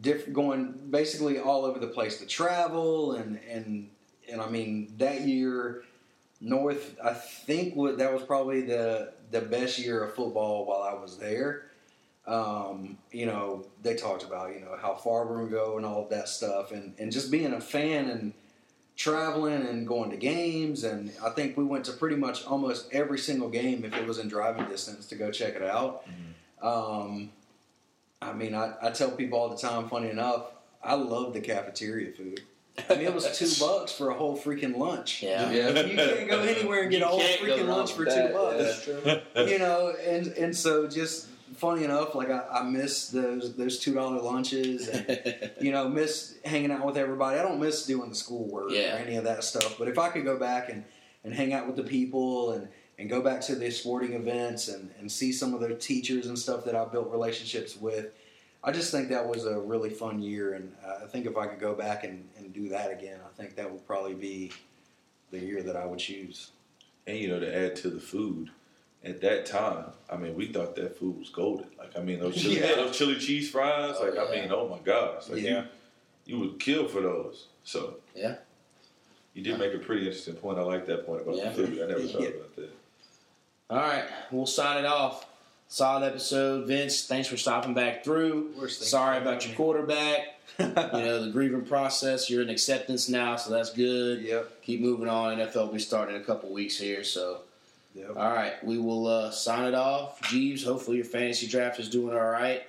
diff- 0.00 0.32
going 0.32 0.72
basically 0.90 1.38
all 1.38 1.64
over 1.64 1.78
the 1.78 1.86
place 1.88 2.18
to 2.18 2.26
travel 2.26 3.12
and 3.12 3.38
and 3.48 3.88
and 4.30 4.40
I 4.40 4.48
mean 4.48 4.92
that 4.98 5.22
year. 5.22 5.84
North, 6.42 6.96
I 7.02 7.14
think 7.14 7.74
that 7.98 8.12
was 8.12 8.22
probably 8.22 8.62
the 8.62 9.12
the 9.30 9.40
best 9.40 9.78
year 9.78 10.02
of 10.02 10.14
football 10.14 10.66
while 10.66 10.82
I 10.82 11.00
was 11.00 11.16
there. 11.16 11.70
Um, 12.26 12.98
you 13.12 13.26
know, 13.26 13.64
they 13.82 13.94
talked 13.94 14.24
about 14.24 14.52
you 14.52 14.60
know 14.60 14.76
how 14.80 14.94
far 14.94 15.24
we're 15.24 15.38
gonna 15.38 15.50
go 15.50 15.76
and 15.76 15.86
all 15.86 16.02
of 16.02 16.10
that 16.10 16.28
stuff, 16.28 16.72
and 16.72 16.94
and 16.98 17.12
just 17.12 17.30
being 17.30 17.52
a 17.52 17.60
fan 17.60 18.10
and 18.10 18.32
traveling 18.96 19.66
and 19.66 19.86
going 19.86 20.10
to 20.10 20.16
games, 20.16 20.82
and 20.82 21.12
I 21.24 21.30
think 21.30 21.56
we 21.56 21.64
went 21.64 21.84
to 21.86 21.92
pretty 21.92 22.16
much 22.16 22.44
almost 22.44 22.88
every 22.92 23.18
single 23.18 23.48
game 23.48 23.84
if 23.84 23.94
it 23.96 24.06
was 24.06 24.18
in 24.18 24.28
driving 24.28 24.66
distance 24.66 25.06
to 25.06 25.14
go 25.14 25.30
check 25.30 25.54
it 25.54 25.62
out. 25.62 26.04
Um, 26.60 27.30
I 28.20 28.32
mean, 28.32 28.54
I, 28.54 28.74
I 28.82 28.90
tell 28.90 29.10
people 29.12 29.38
all 29.38 29.48
the 29.48 29.56
time. 29.56 29.88
Funny 29.88 30.10
enough, 30.10 30.46
I 30.82 30.94
love 30.94 31.34
the 31.34 31.40
cafeteria 31.40 32.12
food. 32.12 32.42
I 32.88 32.94
mean, 32.94 33.04
it 33.06 33.14
was 33.14 33.38
two 33.38 33.50
bucks 33.64 33.92
for 33.92 34.10
a 34.10 34.14
whole 34.14 34.36
freaking 34.36 34.76
lunch. 34.78 35.22
Yeah. 35.22 35.50
Yeah. 35.50 35.68
You 35.80 35.94
can't 35.96 36.28
go 36.30 36.40
anywhere 36.40 36.82
and 36.82 36.90
get 36.90 37.00
You 37.00 37.04
a 37.04 37.08
whole 37.08 37.20
freaking 37.20 37.68
lunch 37.68 37.92
for 37.92 38.04
with 38.06 38.14
two 38.14 38.20
that, 38.22 38.32
bucks. 38.34 38.88
yeah. 39.34 39.44
You 39.46 39.58
know, 39.58 39.94
and 40.06 40.28
and 40.28 40.56
so 40.56 40.86
just 40.86 41.28
funny 41.56 41.84
enough, 41.84 42.14
like 42.14 42.30
I, 42.30 42.46
I 42.50 42.62
miss 42.62 43.08
those 43.10 43.54
those 43.56 43.78
two 43.78 43.92
dollar 43.94 44.20
lunches, 44.20 44.88
and 44.88 45.50
you 45.60 45.70
know, 45.70 45.88
miss 45.88 46.34
hanging 46.44 46.70
out 46.70 46.84
with 46.86 46.96
everybody. 46.96 47.38
I 47.38 47.42
don't 47.42 47.60
miss 47.60 47.84
doing 47.84 48.08
the 48.08 48.14
schoolwork 48.14 48.70
Yeah. 48.70 48.94
or 48.94 48.98
any 48.98 49.16
of 49.16 49.24
that 49.24 49.44
stuff. 49.44 49.76
But 49.78 49.88
if 49.88 49.98
I 49.98 50.08
could 50.08 50.24
go 50.24 50.38
back 50.38 50.70
and 50.70 50.84
and 51.24 51.34
hang 51.34 51.52
out 51.52 51.66
with 51.66 51.76
the 51.76 51.84
people 51.84 52.52
and 52.52 52.68
and 52.98 53.10
go 53.10 53.20
back 53.20 53.42
to 53.42 53.54
the 53.54 53.70
sporting 53.70 54.14
events 54.14 54.68
and 54.68 54.90
and 54.98 55.12
see 55.12 55.30
some 55.30 55.52
of 55.52 55.60
the 55.60 55.74
teachers 55.74 56.26
and 56.26 56.38
stuff 56.38 56.64
that 56.64 56.74
I 56.74 56.84
built 56.86 57.10
relationships 57.10 57.76
with. 57.76 58.06
I 58.64 58.70
just 58.70 58.92
think 58.92 59.08
that 59.08 59.26
was 59.26 59.44
a 59.44 59.58
really 59.58 59.90
fun 59.90 60.22
year, 60.22 60.54
and 60.54 60.72
uh, 60.86 61.04
I 61.04 61.06
think 61.08 61.26
if 61.26 61.36
I 61.36 61.46
could 61.46 61.58
go 61.58 61.74
back 61.74 62.04
and, 62.04 62.28
and 62.38 62.52
do 62.52 62.68
that 62.68 62.92
again, 62.92 63.18
I 63.26 63.36
think 63.36 63.56
that 63.56 63.70
would 63.70 63.84
probably 63.86 64.14
be 64.14 64.52
the 65.32 65.40
year 65.40 65.62
that 65.62 65.74
I 65.76 65.84
would 65.84 65.98
choose. 65.98 66.50
And 67.06 67.18
you 67.18 67.28
know, 67.28 67.40
to 67.40 67.56
add 67.56 67.74
to 67.76 67.90
the 67.90 67.98
food, 68.00 68.50
at 69.04 69.20
that 69.22 69.46
time, 69.46 69.86
I 70.08 70.16
mean, 70.16 70.36
we 70.36 70.46
thought 70.52 70.76
that 70.76 70.96
food 70.96 71.18
was 71.18 71.28
golden. 71.30 71.66
Like, 71.76 71.96
I 71.98 72.02
mean, 72.02 72.20
those 72.20 72.40
chili, 72.40 72.60
Yeah. 72.60 72.76
those 72.76 72.96
chili 72.96 73.16
cheese 73.16 73.50
fries. 73.50 73.96
Oh, 73.98 74.04
Like, 74.08 74.16
I 74.28 74.30
mean, 74.42 74.52
oh 74.52 74.68
my 74.68 74.78
gosh, 74.78 75.28
like 75.28 75.42
Yeah. 75.42 75.64
you, 76.24 76.36
you 76.36 76.38
would 76.40 76.60
kill 76.60 76.86
for 76.86 77.00
those. 77.00 77.46
So 77.64 77.96
Yeah. 78.14 78.36
you 79.34 79.42
did 79.42 79.58
make 79.58 79.74
a 79.74 79.78
pretty 79.78 80.02
interesting 80.06 80.34
point. 80.36 80.58
I 80.60 80.62
like 80.62 80.86
that 80.86 81.04
point 81.04 81.22
about 81.22 81.34
Yeah. 81.34 81.48
the 81.50 81.66
food. 81.66 81.80
I 81.82 81.86
never 81.88 82.00
thought 82.06 82.20
Yeah. 82.22 82.28
about 82.28 82.54
that. 82.54 82.70
All 83.70 83.76
right, 83.78 84.04
we'll 84.30 84.46
sign 84.46 84.84
it 84.84 84.86
off. 84.86 85.26
Solid 85.72 86.06
episode, 86.06 86.66
Vince. 86.66 87.06
Thanks 87.06 87.28
for 87.28 87.38
stopping 87.38 87.72
back 87.72 88.04
through. 88.04 88.68
Sorry 88.68 89.16
about 89.16 89.46
your 89.46 89.56
quarterback. 89.56 90.38
you 90.58 90.66
know 90.66 91.24
the 91.24 91.30
grieving 91.32 91.64
process. 91.64 92.28
You're 92.28 92.42
in 92.42 92.50
acceptance 92.50 93.08
now, 93.08 93.36
so 93.36 93.50
that's 93.52 93.72
good. 93.72 94.20
Yep. 94.20 94.60
Keep 94.60 94.82
moving 94.82 95.08
on. 95.08 95.38
NFL 95.38 95.54
will 95.54 95.66
be 95.68 95.78
starting 95.78 96.14
in 96.14 96.20
a 96.20 96.24
couple 96.26 96.52
weeks 96.52 96.76
here, 96.78 97.02
so 97.02 97.38
Yep. 97.94 98.10
all 98.18 98.32
right, 98.34 98.62
we 98.62 98.76
will 98.76 99.06
uh, 99.06 99.30
sign 99.30 99.64
it 99.64 99.74
off. 99.74 100.20
Jeebs, 100.20 100.62
hopefully 100.62 100.98
your 100.98 101.06
fantasy 101.06 101.46
draft 101.46 101.80
is 101.80 101.88
doing 101.88 102.14
all 102.14 102.22
right. 102.22 102.64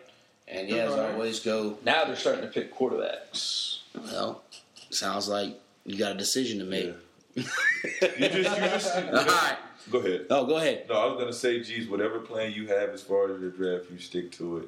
And 0.48 0.70
yeah, 0.70 0.84
as 0.84 0.94
All 0.94 1.00
right. 1.00 1.12
always, 1.12 1.42
go. 1.42 1.78
Now 1.84 2.06
they're 2.06 2.16
starting 2.16 2.44
to 2.44 2.48
pick 2.48 2.74
quarterbacks. 2.74 3.80
Well, 4.02 4.44
sounds 4.92 5.28
like 5.28 5.60
you 5.86 5.98
got 5.98 6.14
a 6.14 6.18
decision 6.18 6.60
to 6.60 6.66
make. 6.66 6.94
You 7.36 7.44
just, 7.44 8.34
you 8.34 8.40
just. 8.40 8.96
all 8.96 9.12
right. 9.12 9.58
Go 9.92 10.00
ahead. 10.00 10.28
Oh, 10.30 10.46
go 10.46 10.58
ahead. 10.58 10.86
No, 10.90 10.96
I 10.96 11.06
was 11.06 11.20
gonna 11.20 11.34
say, 11.34 11.60
geez, 11.62 11.88
whatever 11.88 12.20
plan 12.20 12.54
you 12.54 12.68
have 12.68 12.90
as 12.90 13.02
far 13.04 13.34
as 13.34 13.42
your 13.42 13.52
draft, 13.52 13.92
you 13.92 14.00
stick 14.00 14.32
to 14.34 14.58
it, 14.60 14.66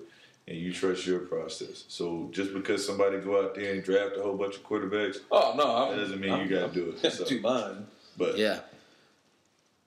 and 0.48 0.58
you 0.58 0.74
trust 0.74 1.06
your 1.08 1.20
process. 1.20 1.86
So 1.88 2.30
just 2.32 2.54
because 2.54 2.86
somebody 2.86 3.18
go 3.20 3.44
out 3.44 3.56
there 3.56 3.74
and 3.74 3.84
draft 3.84 4.18
a 4.18 4.22
whole 4.22 4.36
bunch 4.38 4.56
of 4.56 4.64
quarterbacks, 4.64 5.18
Oh 5.32 5.54
no, 5.58 5.76
I'm, 5.76 5.96
that 5.96 6.04
doesn't 6.04 6.20
mean 6.20 6.32
I'm- 6.32 6.48
you 6.50 6.56
got 6.60 6.74
to 6.74 6.74
do 6.74 6.96
it. 7.02 7.12
So, 7.14 7.26
do 7.26 7.40
mine. 7.42 7.88
but 8.18 8.38
Yeah. 8.38 8.60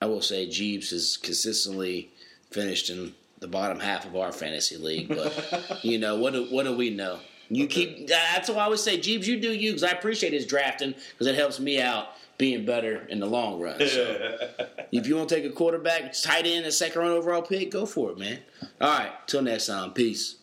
I 0.01 0.05
will 0.05 0.21
say 0.21 0.47
Jeebs 0.47 0.91
has 0.91 1.17
consistently 1.17 2.09
finished 2.51 2.89
in 2.89 3.13
the 3.39 3.47
bottom 3.47 3.79
half 3.79 4.05
of 4.05 4.15
our 4.15 4.31
fantasy 4.31 4.77
league, 4.77 5.09
but 5.09 5.79
you 5.83 5.99
know 5.99 6.17
what? 6.17 6.33
Do, 6.33 6.45
what 6.45 6.63
do 6.63 6.75
we 6.75 6.89
know? 6.89 7.19
You 7.49 7.67
keep. 7.67 8.07
That's 8.07 8.49
why 8.49 8.57
I 8.57 8.63
always 8.65 8.81
say, 8.81 8.97
Jeebs, 8.97 9.25
you 9.25 9.39
do 9.39 9.51
you 9.51 9.71
because 9.71 9.83
I 9.83 9.89
appreciate 9.91 10.33
his 10.33 10.45
drafting 10.45 10.93
because 11.11 11.27
it 11.27 11.35
helps 11.35 11.59
me 11.59 11.81
out 11.81 12.09
being 12.39 12.65
better 12.65 13.05
in 13.09 13.19
the 13.19 13.27
long 13.27 13.61
run. 13.61 13.75
So 13.89 14.39
if 14.91 15.05
you 15.05 15.15
want 15.17 15.29
to 15.29 15.35
take 15.35 15.45
a 15.45 15.53
quarterback, 15.53 16.13
tight 16.13 16.47
end, 16.47 16.65
a 16.65 16.71
second 16.71 17.01
round 17.01 17.13
overall 17.13 17.43
pick, 17.43 17.69
go 17.69 17.85
for 17.85 18.11
it, 18.11 18.17
man. 18.17 18.39
All 18.81 18.89
right, 18.97 19.11
till 19.27 19.43
next 19.43 19.67
time, 19.67 19.91
peace. 19.91 20.37